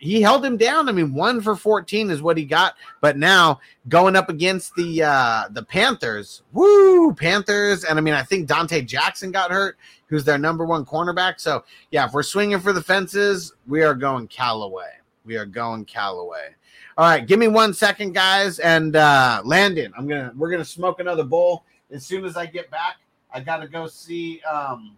he 0.00 0.22
held 0.22 0.44
him 0.44 0.56
down. 0.56 0.88
I 0.88 0.92
mean, 0.92 1.12
one 1.12 1.40
for 1.40 1.54
14 1.54 2.10
is 2.10 2.22
what 2.22 2.36
he 2.36 2.44
got. 2.44 2.74
But 3.00 3.18
now 3.18 3.60
going 3.88 4.16
up 4.16 4.28
against 4.28 4.74
the 4.74 5.02
uh 5.02 5.44
the 5.50 5.62
Panthers, 5.62 6.42
woo, 6.52 7.12
Panthers. 7.14 7.84
And 7.84 7.98
I 7.98 8.02
mean, 8.02 8.14
I 8.14 8.22
think 8.22 8.48
Donte 8.48 8.86
Jackson 8.86 9.30
got 9.30 9.50
hurt, 9.50 9.76
who's 10.06 10.24
their 10.24 10.38
number 10.38 10.64
one 10.64 10.84
cornerback. 10.84 11.40
So 11.40 11.64
yeah, 11.90 12.06
if 12.06 12.12
we're 12.12 12.22
swinging 12.22 12.60
for 12.60 12.72
the 12.72 12.82
fences, 12.82 13.52
we 13.66 13.82
are 13.82 13.94
going 13.94 14.28
Callaway. 14.28 14.92
We 15.24 15.36
are 15.36 15.46
going 15.46 15.84
Callaway. 15.84 16.54
All 16.98 17.04
right, 17.04 17.26
give 17.26 17.38
me 17.38 17.48
one 17.48 17.74
second, 17.74 18.14
guys, 18.14 18.58
and 18.58 18.96
uh 18.96 19.42
Landon. 19.44 19.92
I'm 19.96 20.08
gonna 20.08 20.32
we're 20.36 20.50
gonna 20.50 20.64
smoke 20.64 21.00
another 21.00 21.24
bowl 21.24 21.64
as 21.90 22.06
soon 22.06 22.24
as 22.24 22.36
I 22.36 22.46
get 22.46 22.70
back. 22.70 22.96
I 23.32 23.40
gotta 23.40 23.68
go 23.68 23.86
see 23.86 24.40
um 24.42 24.96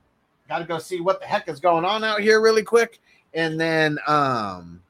gotta 0.48 0.64
go 0.64 0.78
see 0.78 1.00
what 1.00 1.20
the 1.20 1.26
heck 1.26 1.48
is 1.48 1.60
going 1.60 1.84
on 1.84 2.05
out 2.05 2.20
here 2.20 2.40
really 2.40 2.62
quick, 2.62 3.00
and 3.34 3.60
then 3.60 3.98
um 4.06 4.82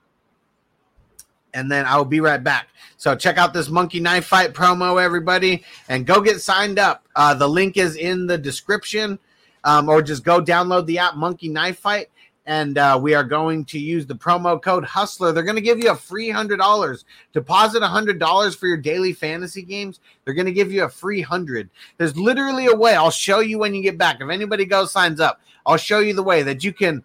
and 1.55 1.73
then 1.73 1.86
I'll 1.86 2.05
be 2.05 2.20
right 2.20 2.43
back. 2.43 2.69
So 2.98 3.16
check 3.16 3.39
out 3.39 3.55
this 3.55 3.69
monkey 3.69 4.01
knife 4.01 4.27
fight 4.27 4.52
promo, 4.52 5.02
everybody, 5.02 5.65
and 5.89 6.06
go 6.06 6.20
get 6.20 6.40
signed 6.40 6.78
up. 6.78 7.06
Uh, 7.16 7.35
the 7.35 7.48
link 7.48 7.77
is 7.77 7.97
in 7.97 8.27
the 8.27 8.36
description, 8.36 9.19
um, 9.65 9.89
or 9.89 10.02
just 10.02 10.24
go 10.24 10.43
download 10.43 10.86
the 10.86 10.98
app 10.98 11.16
Monkey 11.16 11.48
Knife 11.48 11.78
Fight 11.78 12.10
and 12.48 12.78
uh, 12.78 12.98
we 13.01 13.12
are 13.12 13.24
going 13.24 13.62
to 13.66 13.78
use 13.78 14.06
the 14.06 14.15
promo 14.15 14.60
code 14.60 14.82
Hustler. 14.82 15.32
They're 15.32 15.43
going 15.43 15.56
to 15.56 15.62
give 15.62 15.78
you 15.78 15.90
a 15.90 15.94
free 15.94 16.31
hundred 16.31 16.56
dollars. 16.56 17.05
Deposit 17.35 17.82
a 17.82 17.86
hundred 17.86 18.19
dollars 18.19 18.56
for 18.56 18.66
your 18.66 18.78
daily 18.78 19.12
fantasy 19.12 19.60
games. 19.60 20.01
They're 20.24 20.32
going 20.32 20.47
to 20.47 20.52
give 20.52 20.73
you 20.73 20.85
a 20.85 20.89
free 20.89 21.20
hundred. 21.20 21.69
There's 21.98 22.16
literally 22.16 22.65
a 22.66 22.74
way. 22.74 22.94
I'll 22.94 23.10
show 23.10 23.40
you 23.40 23.59
when 23.59 23.74
you 23.74 23.82
get 23.82 23.98
back. 23.98 24.23
If 24.23 24.31
anybody 24.31 24.65
goes 24.65 24.90
signs 24.90 25.20
up, 25.20 25.43
I'll 25.66 25.77
show 25.77 25.98
you 25.98 26.15
the 26.15 26.23
way 26.23 26.43
that 26.43 26.65
you 26.65 26.73
can 26.73 27.05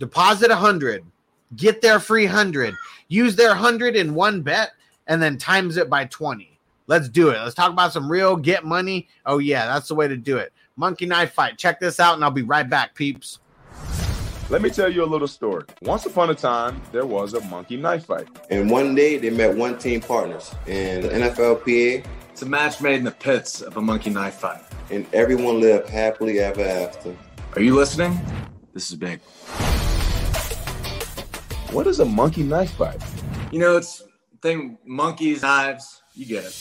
deposit 0.00 0.50
a 0.50 0.56
hundred, 0.56 1.04
get 1.54 1.80
their 1.80 2.00
free 2.00 2.26
hundred, 2.26 2.74
use 3.06 3.36
their 3.36 3.54
hundred 3.54 3.94
in 3.94 4.14
one 4.14 4.42
bet, 4.42 4.72
and 5.06 5.22
then 5.22 5.38
times 5.38 5.76
it 5.76 5.88
by 5.88 6.06
twenty. 6.06 6.58
Let's 6.88 7.08
do 7.08 7.28
it. 7.28 7.38
Let's 7.38 7.54
talk 7.54 7.70
about 7.70 7.92
some 7.92 8.10
real 8.10 8.34
get 8.34 8.64
money. 8.64 9.06
Oh 9.24 9.38
yeah, 9.38 9.66
that's 9.66 9.86
the 9.86 9.94
way 9.94 10.08
to 10.08 10.16
do 10.16 10.38
it. 10.38 10.52
Monkey 10.74 11.06
knife 11.06 11.34
fight. 11.34 11.56
Check 11.56 11.78
this 11.78 12.00
out, 12.00 12.14
and 12.14 12.24
I'll 12.24 12.32
be 12.32 12.42
right 12.42 12.68
back, 12.68 12.96
peeps. 12.96 13.38
Let 14.48 14.62
me 14.62 14.70
tell 14.70 14.92
you 14.92 15.04
a 15.04 15.06
little 15.06 15.28
story. 15.28 15.64
Once 15.82 16.06
upon 16.06 16.30
a 16.30 16.34
time, 16.34 16.82
there 16.90 17.06
was 17.06 17.34
a 17.34 17.40
monkey 17.42 17.76
knife 17.76 18.06
fight. 18.06 18.26
And 18.50 18.68
one 18.68 18.96
day 18.96 19.16
they 19.16 19.30
met 19.30 19.54
one 19.54 19.78
team 19.78 20.00
partners 20.00 20.52
in 20.66 21.02
the 21.02 21.08
NFLPA. 21.08 22.04
It's 22.30 22.42
a 22.42 22.46
match 22.46 22.80
made 22.80 22.96
in 22.96 23.04
the 23.04 23.12
pits 23.12 23.60
of 23.60 23.76
a 23.76 23.80
monkey 23.80 24.10
knife 24.10 24.34
fight. 24.34 24.62
And 24.90 25.06
everyone 25.12 25.60
lived 25.60 25.88
happily 25.88 26.40
ever 26.40 26.64
after. 26.64 27.16
Are 27.54 27.62
you 27.62 27.76
listening? 27.76 28.18
This 28.74 28.90
is 28.90 28.96
big. 28.96 29.20
What 31.72 31.86
is 31.86 32.00
a 32.00 32.04
monkey 32.04 32.42
knife 32.42 32.72
fight? 32.72 33.00
You 33.52 33.60
know, 33.60 33.76
it's 33.76 34.02
thing 34.42 34.78
monkeys, 34.84 35.42
knives, 35.42 36.02
you 36.14 36.26
get 36.26 36.44
it. 36.44 36.52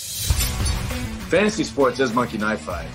Fantasy 1.29 1.63
sports 1.63 1.99
is 1.99 2.13
monkey 2.13 2.37
knife 2.37 2.61
fight. 2.61 2.87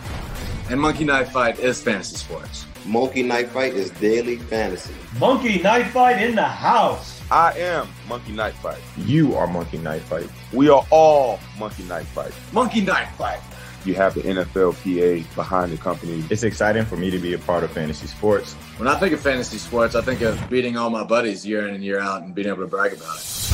And 0.70 0.80
monkey 0.80 1.04
knife 1.04 1.30
fight 1.30 1.58
is 1.58 1.82
fantasy 1.82 2.16
sports. 2.16 2.66
Monkey 2.86 3.22
Knife 3.22 3.50
Fight 3.52 3.72
is 3.72 3.88
daily 3.92 4.36
fantasy. 4.36 4.92
Monkey 5.18 5.58
Knife 5.58 5.90
Fight 5.92 6.22
in 6.22 6.34
the 6.34 6.44
house. 6.44 7.22
I 7.30 7.52
am 7.58 7.88
Monkey 8.06 8.32
Knife 8.32 8.56
Fight. 8.56 8.78
You 8.98 9.34
are 9.36 9.46
Monkey 9.46 9.78
Knife 9.78 10.02
Fight. 10.04 10.28
We 10.52 10.68
are 10.68 10.84
all 10.90 11.40
Monkey 11.58 11.84
Knife 11.84 12.08
Fight. 12.08 12.32
Monkey 12.52 12.82
Knife 12.82 13.08
Fight. 13.16 13.40
You 13.84 13.94
have 13.96 14.14
the 14.14 14.22
NFLPA 14.22 15.34
behind 15.34 15.70
the 15.70 15.76
company. 15.76 16.24
It's 16.30 16.42
exciting 16.42 16.86
for 16.86 16.96
me 16.96 17.10
to 17.10 17.18
be 17.18 17.34
a 17.34 17.38
part 17.38 17.64
of 17.64 17.70
fantasy 17.70 18.06
sports. 18.06 18.54
When 18.78 18.88
I 18.88 18.98
think 18.98 19.12
of 19.12 19.20
fantasy 19.20 19.58
sports, 19.58 19.94
I 19.94 20.00
think 20.00 20.22
of 20.22 20.48
beating 20.48 20.78
all 20.78 20.88
my 20.88 21.04
buddies 21.04 21.44
year 21.46 21.68
in 21.68 21.74
and 21.74 21.84
year 21.84 22.00
out 22.00 22.22
and 22.22 22.34
being 22.34 22.48
able 22.48 22.62
to 22.62 22.66
brag 22.66 22.94
about 22.94 23.18
it. 23.18 23.52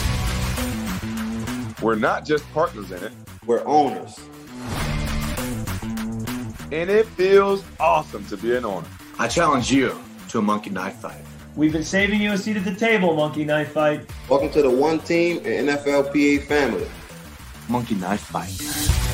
We're 1.82 1.96
not 1.96 2.24
just 2.24 2.48
partners 2.52 2.92
in 2.92 3.02
it, 3.02 3.10
we're 3.44 3.66
owners. 3.66 4.20
And 6.70 6.88
it 6.88 7.06
feels 7.06 7.64
awesome 7.80 8.24
to 8.26 8.36
be 8.36 8.54
an 8.54 8.64
owner. 8.64 8.86
I 9.18 9.26
challenge 9.26 9.72
you 9.72 9.98
to 10.28 10.38
a 10.38 10.42
monkey 10.42 10.70
knife 10.70 10.94
fight. 10.96 11.24
We've 11.56 11.72
been 11.72 11.82
saving 11.82 12.20
you 12.20 12.30
a 12.30 12.38
seat 12.38 12.56
at 12.56 12.64
the 12.64 12.76
table, 12.76 13.16
Monkey 13.16 13.44
Knife 13.44 13.72
Fight. 13.72 14.08
Welcome 14.28 14.50
to 14.50 14.62
the 14.62 14.70
one 14.70 15.00
team 15.00 15.38
and 15.38 15.68
NFLPA 15.68 16.44
family. 16.44 16.86
Monkey 17.68 17.96
knife 17.96 18.20
fight. 18.20 19.09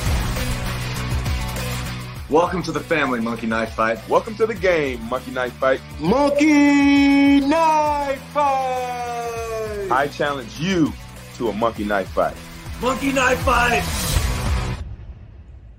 Welcome 2.29 2.61
to 2.63 2.73
the 2.73 2.81
family, 2.81 3.21
Monkey 3.21 3.47
Knife 3.47 3.73
Fight. 3.73 4.05
Welcome 4.09 4.35
to 4.35 4.45
the 4.45 4.53
game, 4.53 5.01
Monkey 5.03 5.31
Knife 5.31 5.53
Fight. 5.53 5.79
Monkey 5.97 7.39
Knife 7.39 8.21
Fight! 8.33 9.87
I 9.89 10.09
challenge 10.11 10.59
you 10.59 10.91
to 11.35 11.47
a 11.47 11.53
monkey 11.53 11.85
knife 11.85 12.09
fight. 12.09 12.35
Monkey 12.81 13.13
Knife 13.13 13.39
Fight! 13.39 14.83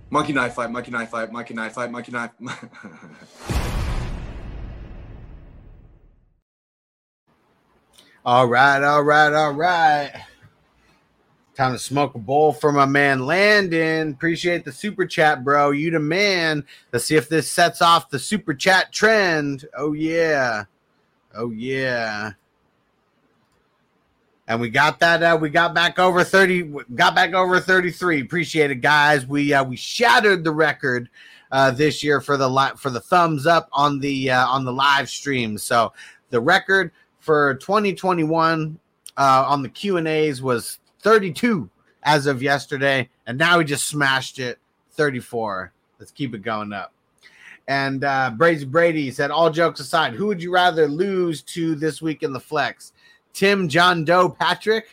Monkey 0.08 0.32
Knife 0.32 0.54
Fight, 0.54 0.70
Monkey 0.70 0.90
Knife 0.90 1.10
Fight, 1.10 1.30
Monkey 1.30 1.52
Knife 1.52 1.74
Fight, 1.74 1.90
Monkey 1.90 2.12
Knife. 2.12 2.30
All 8.24 8.46
right, 8.46 8.82
all 8.82 9.02
right, 9.02 9.32
all 9.32 9.52
right. 9.52 10.10
Time 11.59 11.72
to 11.72 11.78
smoke 11.80 12.14
a 12.14 12.20
bowl 12.20 12.52
for 12.52 12.70
my 12.70 12.85
man 12.85 13.26
Landon. 13.26 14.12
Appreciate 14.12 14.64
the 14.64 14.70
super 14.70 15.05
chat, 15.05 15.43
bro. 15.43 15.72
You 15.72 15.90
the 15.90 15.98
man. 15.98 16.64
Let's 16.93 17.06
see 17.06 17.16
if 17.16 17.28
this 17.28 17.51
sets 17.51 17.82
off 17.82 18.10
the 18.10 18.18
super 18.20 18.55
chat 18.55 18.93
trend. 18.93 19.64
Oh 19.76 19.93
yeah, 19.93 20.66
oh 21.35 21.51
yeah. 21.51 22.30
And 24.47 24.60
we 24.60 24.70
got 24.70 25.01
that. 25.01 25.20
Uh, 25.20 25.36
we 25.36 25.51
got 25.51 25.74
back 25.74 25.98
over 25.98 26.22
thirty. 26.22 26.62
Got 26.94 27.16
back 27.16 27.35
over 27.35 27.59
thirty-three. 27.59 28.20
Appreciate 28.20 28.70
it, 28.70 28.76
guys. 28.76 29.26
We 29.26 29.52
uh, 29.52 29.64
we 29.64 29.74
shattered 29.74 30.44
the 30.44 30.52
record 30.52 31.10
uh, 31.51 31.72
this 31.72 32.05
year 32.05 32.20
for 32.20 32.36
the 32.36 32.48
li- 32.48 32.76
for 32.76 32.90
the 32.90 33.01
thumbs 33.01 33.48
up 33.48 33.68
on 33.72 33.98
the 33.98 34.30
uh, 34.30 34.47
on 34.47 34.64
the 34.64 34.72
live 34.72 35.10
stream. 35.10 35.59
So 35.59 35.93
the 36.30 36.40
record 36.40 36.93
for 37.18 37.55
2021 37.55 38.78
uh, 39.16 39.44
on 39.48 39.64
the 39.64 39.68
Q 39.68 39.97
and 39.97 40.06
A's 40.06 40.40
was 40.40 40.78
32 41.00 41.68
as 42.02 42.26
of 42.26 42.42
yesterday, 42.42 43.08
and 43.26 43.38
now 43.38 43.58
we 43.58 43.64
just 43.64 43.86
smashed 43.86 44.38
it 44.38 44.58
34. 44.92 45.72
Let's 45.98 46.12
keep 46.12 46.34
it 46.34 46.42
going 46.42 46.72
up. 46.72 46.92
And 47.66 48.02
uh, 48.02 48.32
Brady 48.34 48.64
Brady 48.64 49.10
said, 49.10 49.30
all 49.30 49.50
jokes 49.50 49.80
aside, 49.80 50.14
who 50.14 50.26
would 50.26 50.42
you 50.42 50.50
rather 50.50 50.88
lose 50.88 51.42
to 51.42 51.74
this 51.74 52.00
week 52.00 52.22
in 52.22 52.32
the 52.32 52.40
flex? 52.40 52.92
Tim 53.34 53.68
John 53.68 54.04
Doe 54.04 54.30
Patrick, 54.30 54.86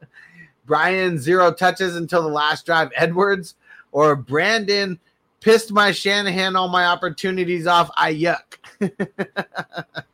Bryan 0.66 1.18
zero 1.18 1.52
touches 1.52 1.96
until 1.96 2.22
the 2.22 2.28
last 2.28 2.66
drive 2.66 2.90
Edwards, 2.94 3.54
or 3.92 4.14
Brandon 4.14 5.00
pissed 5.40 5.72
my 5.72 5.90
Shanahan 5.90 6.54
all 6.54 6.68
my 6.68 6.84
opportunities 6.86 7.66
off. 7.66 7.90
I 7.96 8.14
yuck. 8.14 8.58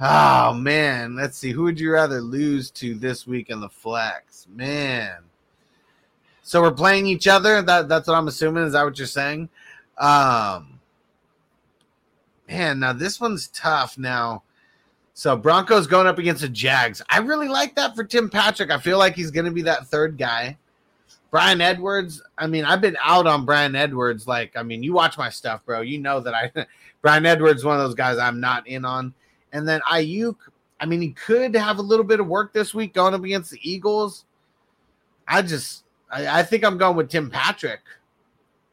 Oh 0.00 0.54
man, 0.54 1.14
let's 1.14 1.38
see. 1.38 1.52
Who 1.52 1.62
would 1.64 1.78
you 1.78 1.92
rather 1.92 2.20
lose 2.20 2.70
to 2.72 2.94
this 2.94 3.26
week 3.26 3.50
in 3.50 3.60
the 3.60 3.68
flex? 3.68 4.46
Man. 4.52 5.18
So 6.42 6.60
we're 6.60 6.72
playing 6.72 7.06
each 7.06 7.28
other. 7.28 7.62
That 7.62 7.88
that's 7.88 8.08
what 8.08 8.16
I'm 8.16 8.28
assuming. 8.28 8.64
Is 8.64 8.72
that 8.72 8.84
what 8.84 8.98
you're 8.98 9.06
saying? 9.06 9.48
Um 9.98 10.80
man, 12.48 12.80
now 12.80 12.92
this 12.92 13.20
one's 13.20 13.48
tough 13.48 13.96
now. 13.96 14.42
So 15.14 15.36
Broncos 15.36 15.86
going 15.86 16.08
up 16.08 16.18
against 16.18 16.42
the 16.42 16.48
Jags. 16.48 17.00
I 17.08 17.18
really 17.18 17.48
like 17.48 17.76
that 17.76 17.94
for 17.94 18.02
Tim 18.02 18.28
Patrick. 18.28 18.72
I 18.72 18.78
feel 18.78 18.98
like 18.98 19.14
he's 19.14 19.30
gonna 19.30 19.52
be 19.52 19.62
that 19.62 19.86
third 19.86 20.18
guy. 20.18 20.58
Bryan 21.30 21.60
Edwards. 21.60 22.22
I 22.38 22.46
mean, 22.46 22.64
I've 22.64 22.80
been 22.80 22.96
out 23.02 23.26
on 23.26 23.44
Bryan 23.44 23.74
Edwards. 23.74 24.28
Like, 24.28 24.56
I 24.56 24.62
mean, 24.62 24.84
you 24.84 24.92
watch 24.92 25.18
my 25.18 25.30
stuff, 25.30 25.64
bro. 25.64 25.80
You 25.80 25.98
know 25.98 26.20
that 26.20 26.32
I 26.32 26.52
Bryan 27.02 27.26
Edwards, 27.26 27.64
one 27.64 27.76
of 27.76 27.82
those 27.82 27.94
guys 27.94 28.18
I'm 28.18 28.38
not 28.38 28.66
in 28.68 28.84
on. 28.84 29.14
And 29.54 29.66
then 29.66 29.80
Aiyuk, 29.90 30.36
I 30.80 30.86
mean, 30.86 31.00
he 31.00 31.12
could 31.12 31.54
have 31.54 31.78
a 31.78 31.82
little 31.82 32.04
bit 32.04 32.18
of 32.18 32.26
work 32.26 32.52
this 32.52 32.74
week 32.74 32.92
going 32.92 33.14
up 33.14 33.22
against 33.22 33.52
the 33.52 33.60
Eagles. 33.62 34.26
I 35.26 35.42
just, 35.42 35.84
I, 36.10 36.40
I 36.40 36.42
think 36.42 36.64
I'm 36.64 36.76
going 36.76 36.96
with 36.96 37.08
Tim 37.08 37.30
Patrick. 37.30 37.80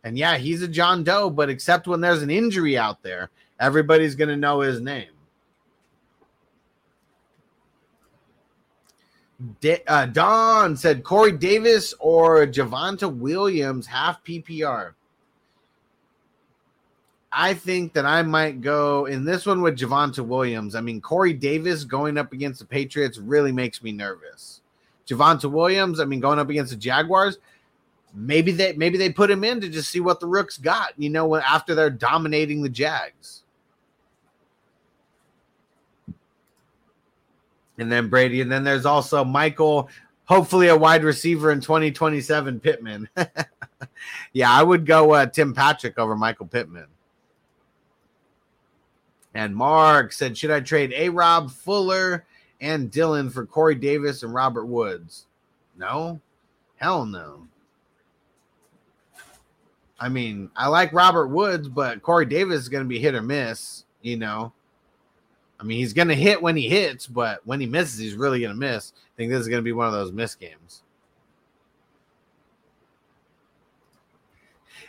And 0.03 0.17
yeah, 0.17 0.37
he's 0.37 0.63
a 0.63 0.67
John 0.67 1.03
Doe, 1.03 1.29
but 1.29 1.49
except 1.49 1.87
when 1.87 2.01
there's 2.01 2.23
an 2.23 2.31
injury 2.31 2.79
out 2.79 3.03
there, 3.03 3.29
everybody's 3.59 4.15
going 4.15 4.29
to 4.29 4.35
know 4.35 4.61
his 4.61 4.81
name. 4.81 5.11
Uh, 9.87 10.07
Don 10.07 10.75
said 10.75 11.03
Corey 11.03 11.31
Davis 11.31 11.93
or 11.99 12.47
Javonte 12.47 13.15
Williams 13.15 13.85
half 13.85 14.23
PPR. 14.23 14.93
I 17.33 17.53
think 17.53 17.93
that 17.93 18.05
I 18.05 18.21
might 18.23 18.61
go 18.61 19.05
in 19.05 19.23
this 19.23 19.45
one 19.45 19.61
with 19.61 19.77
Javonte 19.77 20.25
Williams. 20.25 20.75
I 20.75 20.81
mean, 20.81 20.99
Corey 20.99 21.33
Davis 21.33 21.85
going 21.85 22.17
up 22.17 22.33
against 22.33 22.59
the 22.59 22.65
Patriots 22.65 23.17
really 23.17 23.53
makes 23.53 23.81
me 23.81 23.91
nervous. 23.91 24.61
Javonte 25.07 25.49
Williams, 25.49 25.99
I 25.99 26.05
mean, 26.05 26.19
going 26.19 26.39
up 26.39 26.49
against 26.49 26.71
the 26.71 26.77
Jaguars, 26.77 27.37
maybe 28.13 28.51
they 28.51 28.73
maybe 28.73 28.97
they 28.97 29.09
put 29.09 29.31
him 29.31 29.43
in 29.43 29.61
to 29.61 29.69
just 29.69 29.89
see 29.89 30.01
what 30.01 30.19
the 30.19 30.27
Rooks 30.27 30.57
got. 30.57 30.93
You 30.97 31.09
know, 31.09 31.35
after 31.35 31.73
they're 31.73 31.89
dominating 31.89 32.61
the 32.61 32.69
Jags. 32.69 33.43
And 37.77 37.91
then 37.91 38.09
Brady, 38.09 38.41
and 38.41 38.51
then 38.51 38.63
there's 38.63 38.85
also 38.85 39.23
Michael, 39.23 39.89
hopefully 40.25 40.67
a 40.67 40.77
wide 40.77 41.03
receiver 41.03 41.51
in 41.51 41.61
2027, 41.61 42.59
Pittman. 42.59 43.09
yeah, 44.33 44.51
I 44.51 44.61
would 44.61 44.85
go 44.85 45.13
uh, 45.13 45.25
Tim 45.25 45.53
Patrick 45.55 45.97
over 45.97 46.15
Michael 46.15 46.45
Pittman. 46.45 46.85
And 49.33 49.55
Mark 49.55 50.11
said, 50.11 50.37
Should 50.37 50.51
I 50.51 50.59
trade 50.59 50.93
A 50.95 51.09
Rob 51.09 51.51
Fuller 51.51 52.25
and 52.59 52.91
Dillon 52.91 53.29
for 53.29 53.45
Corey 53.45 53.75
Davis 53.75 54.23
and 54.23 54.33
Robert 54.33 54.65
Woods? 54.65 55.27
No. 55.77 56.19
Hell 56.75 57.05
no. 57.05 57.47
I 59.99 60.09
mean, 60.09 60.49
I 60.55 60.67
like 60.67 60.91
Robert 60.93 61.27
Woods, 61.27 61.67
but 61.67 62.01
Corey 62.01 62.25
Davis 62.25 62.61
is 62.61 62.69
going 62.69 62.83
to 62.83 62.89
be 62.89 62.99
hit 62.99 63.13
or 63.13 63.21
miss, 63.21 63.85
you 64.01 64.17
know. 64.17 64.51
I 65.59 65.63
mean, 65.63 65.77
he's 65.77 65.93
going 65.93 66.07
to 66.07 66.15
hit 66.15 66.41
when 66.41 66.57
he 66.57 66.67
hits, 66.67 67.05
but 67.05 67.45
when 67.45 67.59
he 67.59 67.67
misses, 67.67 67.99
he's 67.99 68.15
really 68.15 68.39
going 68.39 68.51
to 68.51 68.59
miss. 68.59 68.93
I 68.95 69.13
think 69.15 69.31
this 69.31 69.41
is 69.41 69.47
going 69.47 69.59
to 69.59 69.63
be 69.63 69.73
one 69.73 69.85
of 69.85 69.93
those 69.93 70.11
miss 70.11 70.33
games. 70.33 70.81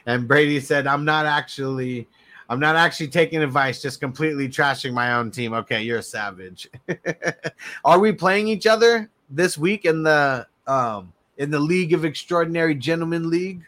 And 0.06 0.26
Brady 0.26 0.60
said, 0.60 0.86
I'm 0.86 1.04
not 1.04 1.26
actually 1.26 2.08
I'm 2.52 2.60
not 2.60 2.76
actually 2.76 3.08
taking 3.08 3.42
advice, 3.42 3.80
just 3.80 3.98
completely 3.98 4.46
trashing 4.46 4.92
my 4.92 5.14
own 5.14 5.30
team. 5.30 5.54
Okay, 5.54 5.80
you're 5.80 6.00
a 6.00 6.02
savage. 6.02 6.68
Are 7.86 7.98
we 7.98 8.12
playing 8.12 8.46
each 8.46 8.66
other 8.66 9.08
this 9.30 9.56
week 9.56 9.86
in 9.86 10.02
the 10.02 10.46
um 10.66 11.14
in 11.38 11.50
the 11.50 11.58
League 11.58 11.94
of 11.94 12.04
Extraordinary 12.04 12.74
Gentlemen 12.74 13.30
League? 13.30 13.62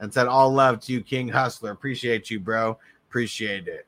And 0.00 0.12
said, 0.12 0.26
All 0.26 0.52
love 0.52 0.80
to 0.80 0.92
you, 0.92 1.00
King 1.00 1.30
Hustler. 1.30 1.70
Appreciate 1.70 2.28
you, 2.28 2.38
bro. 2.38 2.76
Appreciate 3.08 3.66
it. 3.66 3.86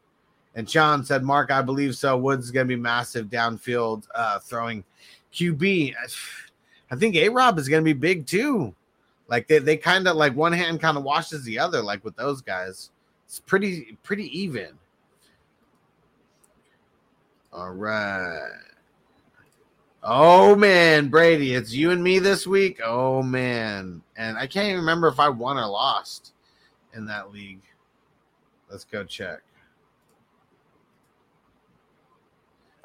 And 0.55 0.69
Sean 0.69 1.05
said, 1.05 1.23
Mark, 1.23 1.51
I 1.51 1.61
believe 1.61 1.95
so. 1.95 2.17
Woods 2.17 2.47
is 2.47 2.53
to 2.67 2.75
be 2.75 2.81
massive 2.81 3.27
downfield 3.27 4.05
uh, 4.15 4.39
throwing 4.39 4.83
QB. 5.35 5.93
I 6.91 6.97
think 6.97 7.17
A 7.17 7.29
Rob 7.29 7.59
is 7.59 7.69
to 7.83 7.85
be 7.85 7.93
big 7.93 8.27
too. 8.27 8.75
Like 9.29 9.49
they, 9.49 9.59
they 9.59 9.77
kind 9.77 10.07
of 10.07 10.17
like 10.17 10.37
one 10.37 10.53
hand 10.53 10.81
kind 10.81 10.97
of 10.97 11.05
washes 11.05 11.45
the 11.45 11.59
other, 11.59 11.83
like 11.83 12.05
with 12.05 12.17
those 12.17 12.43
guys. 12.43 12.91
It's 13.27 13.41
pretty, 13.41 13.97
pretty 14.03 14.27
even. 14.39 14.79
All 17.53 17.71
right. 17.73 18.51
Oh 20.03 20.57
man, 20.57 21.09
Brady, 21.09 21.55
it's 21.55 21.73
you 21.73 21.93
and 21.93 22.03
me 22.03 22.19
this 22.19 22.47
week. 22.47 22.81
Oh 22.85 23.23
man. 23.23 24.03
And 24.17 24.37
I 24.37 24.47
can't 24.47 24.67
even 24.67 24.81
remember 24.81 25.09
if 25.09 25.21
I 25.21 25.29
won 25.29 25.57
or 25.57 25.67
lost 25.67 26.33
in 26.95 27.07
that 27.07 27.33
league. 27.33 27.63
Let's 28.71 28.85
go 28.85 29.05
check. 29.05 29.41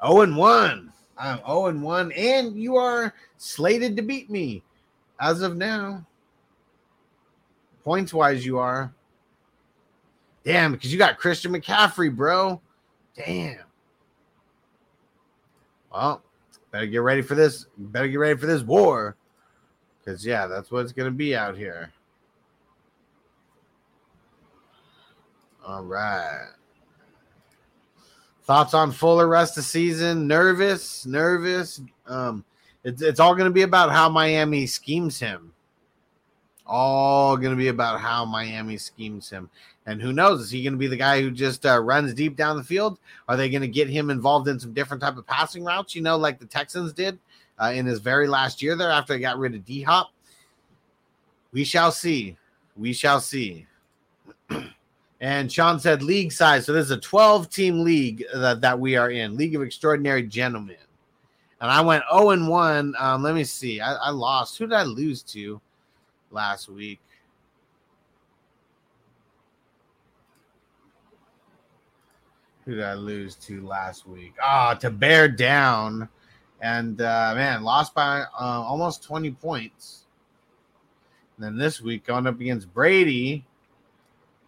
Oh 0.00 0.20
and 0.20 0.36
1. 0.36 0.92
I'm 1.16 1.38
0 1.38 1.66
and 1.66 1.82
1 1.82 2.12
and 2.12 2.56
you 2.56 2.76
are 2.76 3.12
slated 3.36 3.96
to 3.96 4.02
beat 4.02 4.30
me 4.30 4.62
as 5.20 5.42
of 5.42 5.56
now. 5.56 6.06
Points 7.88 8.12
wise 8.12 8.44
you 8.44 8.58
are. 8.58 8.92
Damn, 10.44 10.72
because 10.72 10.92
you 10.92 10.98
got 10.98 11.16
Christian 11.16 11.54
McCaffrey, 11.54 12.14
bro. 12.14 12.60
Damn. 13.16 13.60
Well, 15.90 16.22
better 16.70 16.84
get 16.84 17.00
ready 17.00 17.22
for 17.22 17.34
this. 17.34 17.64
Better 17.78 18.08
get 18.08 18.18
ready 18.18 18.38
for 18.38 18.44
this 18.44 18.60
war. 18.60 19.16
Because, 19.98 20.26
yeah, 20.26 20.46
that's 20.46 20.70
what 20.70 20.80
it's 20.80 20.92
going 20.92 21.10
to 21.10 21.16
be 21.16 21.34
out 21.34 21.56
here. 21.56 21.90
All 25.66 25.82
right. 25.82 26.50
Thoughts 28.42 28.74
on 28.74 28.92
Fuller 28.92 29.28
rest 29.28 29.56
of 29.56 29.64
season? 29.64 30.26
Nervous, 30.26 31.06
nervous. 31.06 31.80
Um, 32.06 32.44
it's 32.84 33.00
it's 33.00 33.18
all 33.18 33.34
going 33.34 33.48
to 33.48 33.54
be 33.54 33.62
about 33.62 33.90
how 33.90 34.10
Miami 34.10 34.66
schemes 34.66 35.18
him. 35.18 35.54
All 36.68 37.36
going 37.36 37.50
to 37.50 37.56
be 37.56 37.68
about 37.68 38.00
how 38.00 38.24
Miami 38.24 38.76
schemes 38.76 39.30
him, 39.30 39.48
and 39.86 40.02
who 40.02 40.12
knows? 40.12 40.42
Is 40.42 40.50
he 40.50 40.62
going 40.62 40.74
to 40.74 40.78
be 40.78 40.86
the 40.86 40.96
guy 40.96 41.22
who 41.22 41.30
just 41.30 41.64
uh, 41.64 41.80
runs 41.80 42.12
deep 42.12 42.36
down 42.36 42.56
the 42.56 42.64
field? 42.64 42.98
Are 43.28 43.36
they 43.36 43.48
going 43.48 43.62
to 43.62 43.68
get 43.68 43.88
him 43.88 44.10
involved 44.10 44.48
in 44.48 44.60
some 44.60 44.74
different 44.74 45.02
type 45.02 45.16
of 45.16 45.26
passing 45.26 45.64
routes? 45.64 45.94
You 45.94 46.02
know, 46.02 46.16
like 46.16 46.38
the 46.38 46.46
Texans 46.46 46.92
did 46.92 47.18
uh, 47.58 47.72
in 47.74 47.86
his 47.86 48.00
very 48.00 48.28
last 48.28 48.62
year 48.62 48.76
there 48.76 48.90
after 48.90 49.14
they 49.14 49.20
got 49.20 49.38
rid 49.38 49.54
of 49.54 49.64
D 49.64 49.82
Hop. 49.82 50.10
We 51.52 51.64
shall 51.64 51.90
see. 51.90 52.36
We 52.76 52.92
shall 52.92 53.20
see. 53.20 53.66
And 55.20 55.50
Sean 55.50 55.80
said 55.80 56.02
league 56.02 56.30
size. 56.30 56.66
So 56.66 56.72
this 56.72 56.84
is 56.84 56.90
a 56.92 57.00
12 57.00 57.50
team 57.50 57.82
league 57.82 58.24
that, 58.32 58.60
that 58.60 58.78
we 58.78 58.96
are 58.96 59.10
in, 59.10 59.36
League 59.36 59.56
of 59.56 59.62
Extraordinary 59.62 60.22
Gentlemen. 60.22 60.76
And 61.60 61.70
I 61.70 61.80
went 61.80 62.04
0 62.12 62.30
and 62.30 62.48
1. 62.48 62.94
Um, 62.98 63.22
let 63.22 63.34
me 63.34 63.42
see. 63.42 63.80
I, 63.80 63.94
I 63.94 64.10
lost. 64.10 64.58
Who 64.58 64.66
did 64.66 64.74
I 64.74 64.84
lose 64.84 65.22
to 65.24 65.60
last 66.30 66.68
week? 66.68 67.00
Who 72.64 72.74
did 72.74 72.84
I 72.84 72.94
lose 72.94 73.34
to 73.36 73.66
last 73.66 74.06
week? 74.06 74.34
Ah, 74.42 74.74
oh, 74.74 74.78
to 74.80 74.90
bear 74.90 75.26
down. 75.26 76.08
And 76.60 77.00
uh, 77.00 77.32
man, 77.34 77.62
lost 77.62 77.94
by 77.94 78.20
uh, 78.20 78.26
almost 78.38 79.02
20 79.04 79.30
points. 79.32 80.04
And 81.36 81.46
then 81.46 81.56
this 81.56 81.80
week, 81.80 82.04
going 82.04 82.26
up 82.26 82.40
against 82.40 82.72
Brady, 82.74 83.46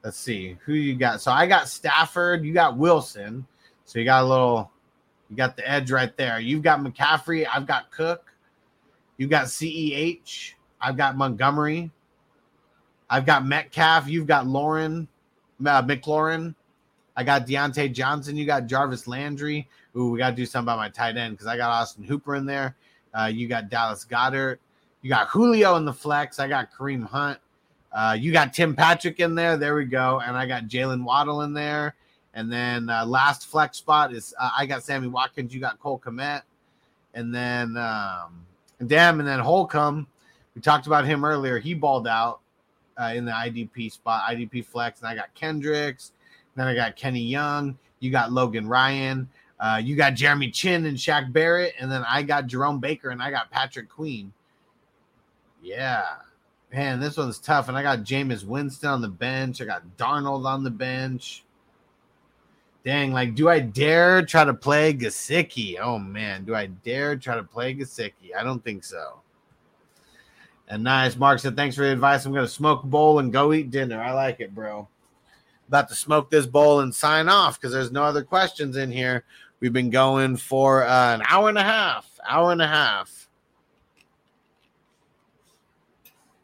let's 0.05 0.19
see 0.19 0.59
who 0.65 0.75
you 0.75 0.97
got. 0.97 1.21
So 1.21 1.31
I 1.31 1.47
got 1.47 1.69
Stafford, 1.69 2.45
you 2.45 2.53
got 2.53 2.77
Wilson. 2.77 3.47
So 3.85 3.99
you 3.99 4.05
got 4.05 4.25
a 4.25 4.27
little, 4.27 4.71
you 5.29 5.37
got 5.37 5.57
the 5.57 5.69
edge 5.69 5.91
right 5.91 6.15
there. 6.17 6.41
You've 6.41 6.63
got 6.63 6.81
McCaffrey, 6.81 7.47
I've 7.51 7.67
got 7.67 7.91
Cook, 7.91 8.33
you've 9.17 9.31
got 9.31 9.47
CEH, 9.47 10.55
I've 10.81 10.97
got 10.97 11.17
Montgomery, 11.17 11.91
I've 13.09 13.27
got 13.27 13.45
Metcalf, 13.45 14.09
you've 14.09 14.27
got 14.27 14.47
Lauren, 14.47 15.09
uh, 15.65 15.83
McLaurin. 15.83 16.55
I 17.17 17.25
got 17.25 17.47
Diontae 17.47 17.93
Johnson, 17.93 18.37
you 18.37 18.47
got 18.47 18.67
Jarvis 18.67 19.07
Landry. 19.07 19.69
Ooh, 19.97 20.11
we 20.11 20.19
got 20.19 20.31
to 20.31 20.37
do 20.37 20.47
something 20.47 20.67
about 20.67 20.79
my 20.79 20.89
tight 20.89 21.17
end 21.17 21.35
because 21.35 21.47
I 21.47 21.57
got 21.57 21.71
Austin 21.71 22.05
Hooper 22.05 22.37
in 22.37 22.47
there. 22.47 22.77
Uh, 23.13 23.31
you 23.33 23.49
got 23.49 23.69
Dallas 23.69 24.07
Goedert. 24.09 24.59
You 25.03 25.11
got 25.11 25.29
Julio 25.29 25.77
in 25.77 25.85
the 25.85 25.93
flex. 25.93 26.39
I 26.39 26.47
got 26.47 26.73
Kareem 26.73 27.03
Hunt. 27.03 27.39
Uh, 27.93 28.17
you 28.19 28.33
got 28.33 28.55
Tim 28.55 28.77
Patrick 28.77 29.19
in 29.19 29.35
there. 29.35 29.57
There 29.57 29.75
we 29.75 29.85
go. 29.85 30.21
And 30.21 30.37
I 30.37 30.47
got 30.47 30.65
Jaylen 30.65 31.03
Waddle 31.03 31.43
in 31.43 31.53
there. 31.53 31.97
And 32.35 32.53
then 32.53 32.89
uh, 32.89 33.05
last 33.05 33.47
flex 33.47 33.79
spot 33.79 34.13
is 34.13 34.33
uh, 34.39 34.51
I 34.57 34.67
got 34.67 34.85
Sammy 34.85 35.09
Watkins. 35.09 35.53
You 35.53 35.61
got 35.61 35.81
Cole 35.81 35.99
Kmet. 35.99 36.43
And 37.15 37.35
then 37.35 37.77
um, 37.77 38.47
damn, 38.87 39.19
and 39.19 39.29
then 39.29 39.41
Holcomb. 39.41 40.07
We 40.61 40.63
talked 40.63 40.87
about 40.87 41.07
him 41.07 41.25
earlier. 41.25 41.59
He 41.59 41.73
balled 41.73 42.07
out 42.07 42.41
uh, 43.01 43.15
in 43.15 43.25
the 43.25 43.33
IDP 43.33 43.91
spot, 43.91 44.31
IDP 44.31 44.63
flex. 44.63 45.01
And 45.01 45.09
I 45.09 45.15
got 45.15 45.33
Kendricks. 45.35 46.13
Then 46.55 46.67
I 46.67 46.75
got 46.75 46.97
Kenny 46.97 47.23
Young. 47.23 47.79
You 48.01 48.11
got 48.11 48.31
Logan 48.31 48.69
Ryan. 48.69 49.27
Uh, 49.59 49.81
you 49.83 49.97
got 49.97 50.13
Jeremy 50.13 50.51
Chinn 50.51 50.85
and 50.85 50.99
Shaq 50.99 51.33
Barrett. 51.33 51.73
And 51.81 51.91
then 51.91 52.05
I 52.07 52.23
got 52.23 52.47
Jerome 52.47 52.79
Baker 52.79 53.09
and 53.09 53.23
I 53.23 53.31
got 53.31 53.51
Patrick 53.51 53.89
Queen. 53.89 54.35
Yeah. 55.63 56.05
Man, 56.71 57.01
this 57.01 57.17
one's 57.17 57.39
tough. 57.39 57.69
And 57.69 57.79
I 57.79 57.83
got 57.83 58.01
Jameis 58.01 58.45
Winston 58.45 58.91
on 58.91 59.01
the 59.01 59.09
bench. 59.09 59.63
I 59.63 59.65
got 59.65 59.97
Darnold 59.97 60.45
on 60.45 60.63
the 60.63 60.71
bench. 60.71 61.43
Dang, 62.85 63.15
like, 63.15 63.35
do 63.35 63.49
I 63.49 63.61
dare 63.61 64.27
try 64.27 64.45
to 64.45 64.53
play 64.53 64.93
Gesicki? 64.93 65.79
Oh 65.81 65.99
man, 65.99 66.45
do 66.45 66.55
I 66.55 66.67
dare 66.67 67.17
try 67.17 67.37
to 67.37 67.43
play 67.43 67.75
Gesicki? 67.75 68.37
I 68.39 68.43
don't 68.43 68.63
think 68.63 68.85
so. 68.85 69.23
And 70.71 70.85
nice, 70.85 71.17
Mark 71.17 71.41
said, 71.41 71.57
thanks 71.57 71.75
for 71.75 71.83
the 71.83 71.91
advice. 71.91 72.25
I'm 72.25 72.33
gonna 72.33 72.47
smoke 72.47 72.85
a 72.85 72.87
bowl 72.87 73.19
and 73.19 73.33
go 73.33 73.53
eat 73.53 73.73
dinner. 73.73 74.01
I 74.01 74.13
like 74.13 74.39
it, 74.39 74.55
bro. 74.55 74.89
About 75.67 75.89
to 75.89 75.97
smoke 75.97 76.31
this 76.31 76.47
bowl 76.47 76.81
and 76.81 76.95
sign 76.95 77.29
off 77.29 77.61
because 77.61 77.73
there's 77.73 77.91
no 77.91 78.05
other 78.05 78.23
questions 78.23 78.77
in 78.77 78.93
here. 78.93 79.25
We've 79.59 79.73
been 79.73 79.91
going 79.91 80.37
for 80.37 80.85
uh, 80.85 81.15
an 81.15 81.23
hour 81.29 81.49
and 81.49 81.59
a 81.59 81.63
half, 81.63 82.09
hour 82.25 82.53
and 82.53 82.63
a 82.63 82.69
half. 82.69 83.29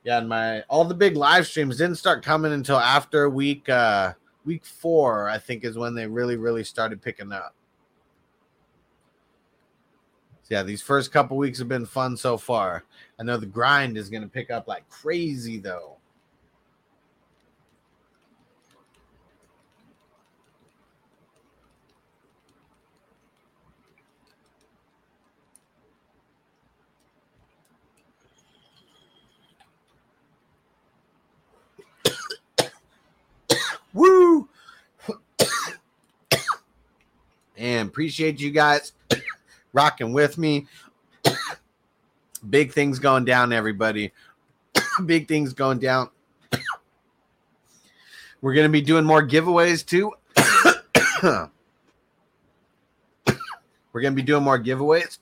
Yeah, 0.02 0.18
and 0.18 0.28
my 0.28 0.62
all 0.62 0.84
the 0.84 0.94
big 0.94 1.16
live 1.16 1.46
streams 1.46 1.78
didn't 1.78 1.96
start 1.96 2.24
coming 2.24 2.52
until 2.52 2.78
after 2.78 3.30
week 3.30 3.68
uh 3.68 4.12
week 4.44 4.64
four, 4.64 5.28
I 5.28 5.38
think 5.38 5.64
is 5.64 5.78
when 5.78 5.94
they 5.94 6.06
really, 6.06 6.36
really 6.36 6.64
started 6.64 7.00
picking 7.00 7.30
up. 7.32 7.54
So 10.42 10.54
yeah, 10.54 10.62
these 10.62 10.82
first 10.82 11.12
couple 11.12 11.36
weeks 11.36 11.58
have 11.58 11.68
been 11.68 11.86
fun 11.86 12.16
so 12.16 12.36
far. 12.36 12.84
I 13.18 13.22
know 13.22 13.38
the 13.38 13.46
grind 13.46 13.96
is 13.96 14.10
gonna 14.10 14.28
pick 14.28 14.50
up 14.50 14.68
like 14.68 14.86
crazy 14.90 15.58
though. 15.58 15.96
Woo! 33.94 34.46
and 37.56 37.88
appreciate 37.88 38.38
you 38.40 38.50
guys 38.50 38.92
rocking 39.72 40.12
with 40.12 40.36
me. 40.36 40.66
Big 42.38 42.72
things 42.72 42.98
going 42.98 43.24
down, 43.24 43.52
everybody. 43.52 44.12
Big 45.06 45.28
things 45.28 45.52
going 45.52 45.78
down. 45.78 46.10
We're 48.40 48.54
going 48.54 48.66
to 48.66 48.72
be 48.72 48.82
doing 48.82 49.04
more 49.04 49.26
giveaways 49.26 49.84
too. 49.84 50.12
We're 53.92 54.02
going 54.02 54.12
to 54.12 54.16
be 54.16 54.22
doing 54.22 54.44
more 54.44 54.58
giveaways. 54.58 55.18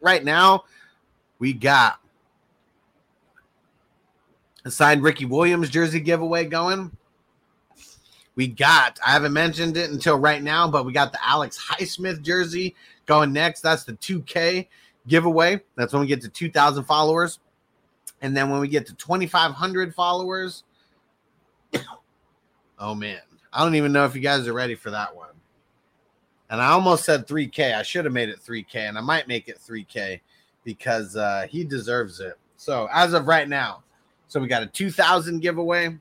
right 0.00 0.24
now, 0.24 0.64
we 1.38 1.52
got 1.52 2.00
a 4.64 4.70
signed 4.70 5.02
Ricky 5.02 5.24
Williams 5.24 5.70
jersey 5.70 6.00
giveaway 6.00 6.44
going. 6.46 6.90
We 8.34 8.48
got, 8.48 8.98
I 9.06 9.12
haven't 9.12 9.32
mentioned 9.32 9.76
it 9.76 9.90
until 9.90 10.18
right 10.18 10.42
now, 10.42 10.68
but 10.68 10.84
we 10.84 10.92
got 10.92 11.12
the 11.12 11.26
Alex 11.26 11.58
Highsmith 11.58 12.20
jersey 12.22 12.74
going 13.06 13.32
next. 13.32 13.60
That's 13.62 13.84
the 13.84 13.94
2K 13.94 14.66
giveaway. 15.08 15.60
That's 15.76 15.92
when 15.92 16.00
we 16.00 16.06
get 16.06 16.20
to 16.22 16.28
2,000 16.28 16.84
followers. 16.84 17.38
And 18.22 18.36
then 18.36 18.50
when 18.50 18.60
we 18.60 18.68
get 18.68 18.86
to 18.86 18.94
2,500 18.94 19.94
followers, 19.94 20.64
oh 22.78 22.94
man, 22.94 23.20
I 23.52 23.62
don't 23.62 23.74
even 23.74 23.92
know 23.92 24.04
if 24.04 24.14
you 24.14 24.20
guys 24.20 24.46
are 24.46 24.52
ready 24.52 24.74
for 24.74 24.90
that 24.90 25.14
one. 25.14 25.28
And 26.48 26.60
I 26.60 26.68
almost 26.68 27.04
said 27.04 27.26
3K. 27.26 27.74
I 27.74 27.82
should 27.82 28.04
have 28.04 28.14
made 28.14 28.28
it 28.28 28.38
3K, 28.40 28.74
and 28.74 28.96
I 28.96 29.00
might 29.00 29.26
make 29.26 29.48
it 29.48 29.58
3K 29.58 30.20
because 30.64 31.16
uh, 31.16 31.46
he 31.50 31.64
deserves 31.64 32.20
it. 32.20 32.34
So 32.56 32.88
as 32.92 33.12
of 33.12 33.26
right 33.26 33.48
now, 33.48 33.82
so 34.28 34.40
we 34.40 34.48
got 34.48 34.62
a 34.62 34.66
2,000 34.66 35.40
giveaway 35.40 35.96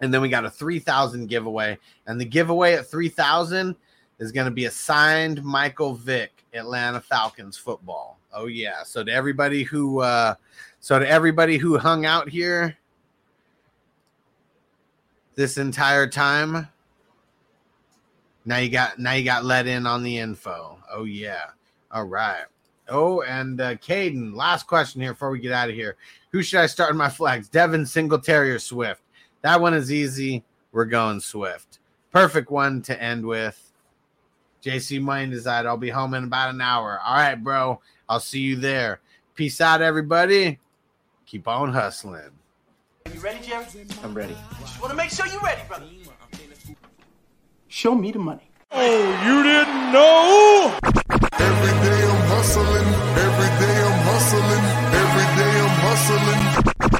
and 0.00 0.12
then 0.12 0.20
we 0.20 0.28
got 0.28 0.44
a 0.44 0.50
3000 0.50 1.28
giveaway 1.28 1.78
and 2.06 2.20
the 2.20 2.24
giveaway 2.24 2.74
at 2.74 2.86
3000 2.86 3.76
is 4.18 4.32
going 4.32 4.46
to 4.46 4.50
be 4.50 4.64
a 4.64 4.70
signed 4.70 5.42
michael 5.44 5.94
vick 5.94 6.33
atlanta 6.54 7.00
falcons 7.00 7.56
football. 7.56 8.18
Oh 8.32 8.46
yeah. 8.46 8.82
So 8.84 9.04
to 9.04 9.12
everybody 9.12 9.62
who 9.62 10.00
uh 10.00 10.34
so 10.80 10.98
to 10.98 11.08
everybody 11.08 11.58
who 11.58 11.78
hung 11.78 12.06
out 12.06 12.28
here 12.28 12.76
this 15.34 15.58
entire 15.58 16.06
time 16.06 16.68
now 18.44 18.58
you 18.58 18.68
got 18.68 18.98
now 18.98 19.12
you 19.12 19.24
got 19.24 19.44
let 19.44 19.66
in 19.66 19.86
on 19.86 20.02
the 20.02 20.18
info. 20.18 20.78
Oh 20.92 21.04
yeah. 21.04 21.44
All 21.90 22.04
right. 22.04 22.44
Oh 22.88 23.22
and 23.22 23.60
uh 23.60 23.74
caden 23.76 24.34
last 24.34 24.66
question 24.66 25.00
here 25.00 25.12
before 25.12 25.30
we 25.30 25.38
get 25.40 25.52
out 25.52 25.70
of 25.70 25.74
here. 25.74 25.96
Who 26.32 26.42
should 26.42 26.60
i 26.60 26.66
start 26.66 26.90
in 26.90 26.96
my 26.96 27.08
flags? 27.08 27.48
Devin 27.48 27.86
singletary 27.86 28.50
or 28.50 28.58
swift? 28.58 29.02
That 29.42 29.60
one 29.60 29.74
is 29.74 29.92
easy. 29.92 30.42
We're 30.72 30.86
going 30.86 31.20
Swift. 31.20 31.78
Perfect 32.10 32.50
one 32.50 32.82
to 32.82 33.00
end 33.00 33.24
with. 33.24 33.63
JC 34.64 34.98
Mind 35.00 35.34
is 35.34 35.44
that 35.44 35.66
I'll 35.66 35.76
be 35.76 35.90
home 35.90 36.14
in 36.14 36.24
about 36.24 36.54
an 36.54 36.60
hour. 36.62 36.98
All 37.04 37.14
right, 37.16 37.34
bro. 37.34 37.80
I'll 38.08 38.20
see 38.20 38.40
you 38.40 38.56
there. 38.56 39.00
Peace 39.34 39.60
out, 39.60 39.82
everybody. 39.82 40.58
Keep 41.26 41.46
on 41.48 41.70
hustling. 41.72 42.30
Are 43.04 43.12
You 43.12 43.20
ready, 43.20 43.46
Jerry? 43.46 43.66
I'm 44.02 44.14
ready. 44.14 44.34
I 44.34 44.60
Just 44.60 44.80
want 44.80 44.90
to 44.90 44.96
make 44.96 45.10
sure 45.10 45.26
you're 45.26 45.40
ready, 45.40 45.60
brother. 45.68 45.84
Show 47.68 47.94
me 47.94 48.10
the 48.12 48.18
money. 48.18 48.48
Oh, 48.70 49.04
you 49.26 49.42
didn't 49.42 49.92
know? 49.92 50.78
Every 51.38 51.74
day 51.84 52.00
I'm 52.08 52.22
hustling. 52.32 52.88
Every 53.26 53.50
day 53.60 53.76
I'm 53.84 53.98
hustling. 54.08 54.64
Every 55.02 55.26
day 55.36 55.54
I'm 55.60 55.76
hustling. 55.84 56.40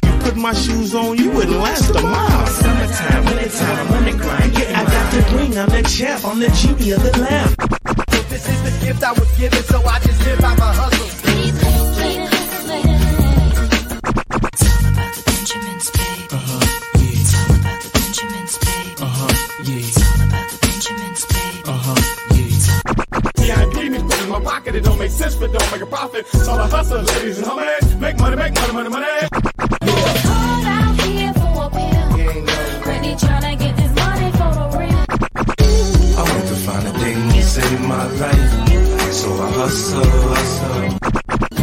You 0.04 0.22
put 0.22 0.36
my 0.36 0.52
shoes 0.52 0.94
on, 0.94 1.16
you 1.16 1.30
wouldn't 1.30 1.56
last 1.56 1.90
a 1.96 2.02
mile. 2.02 2.46
Summertime, 2.46 3.24
wintertime, 3.24 3.86
I'm 3.86 3.92
on 3.94 4.04
the 4.04 4.12
grind. 4.12 4.52
Yeah, 4.52 4.80
I 4.80 4.84
got 4.84 4.93
the 5.14 5.60
I'm 5.60 5.68
the 5.70 5.82
champ, 5.88 6.24
I'm 6.24 6.40
the 6.40 6.48
genie 6.48 6.90
of 6.92 7.02
the 7.02 7.18
lamp. 7.20 7.56
This 8.28 8.48
is 8.48 8.62
the 8.62 8.70
gift 8.84 9.02
I 9.04 9.12
was 9.12 9.30
given, 9.38 9.62
so 9.62 9.82
I 9.82 9.98
just 10.00 10.24
live 10.26 10.40
by 10.40 10.54
my 10.56 10.72
hustle. 10.74 11.04
My 24.24 24.40
pocket, 24.40 24.74
it 24.74 24.82
don't 24.82 24.98
make 24.98 25.12
sense, 25.12 25.36
but 25.36 25.52
don't 25.52 25.70
make 25.70 25.82
a 25.82 25.86
profit. 25.86 26.26
Hustle, 26.26 27.02
ladies 27.02 27.38
and 27.38 27.46
homies. 27.46 28.00
Make 28.00 28.18
money, 28.18 28.34
make 28.34 28.52
money, 28.52 28.72
money, 28.72 28.88
money. 28.88 29.06
Hard 29.86 30.66
out 30.66 31.00
here 31.02 31.32
for 31.34 31.66
a 31.66 31.70
pill. 31.70 32.10
Really 32.84 33.14
tryna 33.14 33.56
get 33.56 33.63
save 37.64 37.80
my 37.80 38.06
life. 38.22 39.12
So 39.12 39.28
I 39.32 39.50
hustle, 39.58 40.04
hustle. 40.04 40.98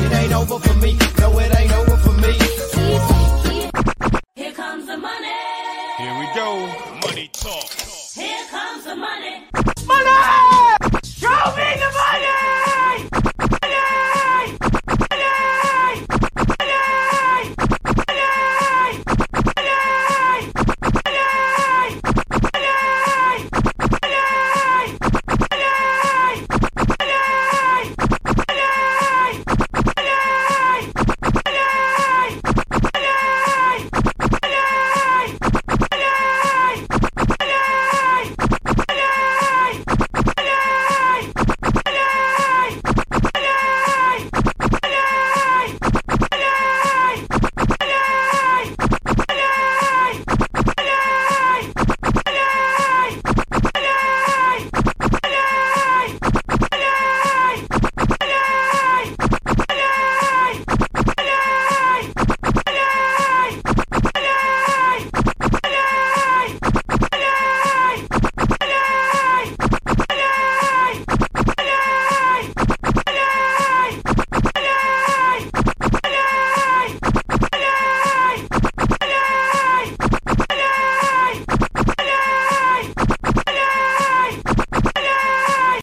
It 0.03 0.11
ain't 0.13 0.33
over 0.33 0.59
for 0.59 0.75
me. 0.79 0.97
No, 1.19 1.39
it 1.39 1.55
ain't 1.59 1.73
over 1.73 1.97
for 1.97 2.13
me. 2.13 2.50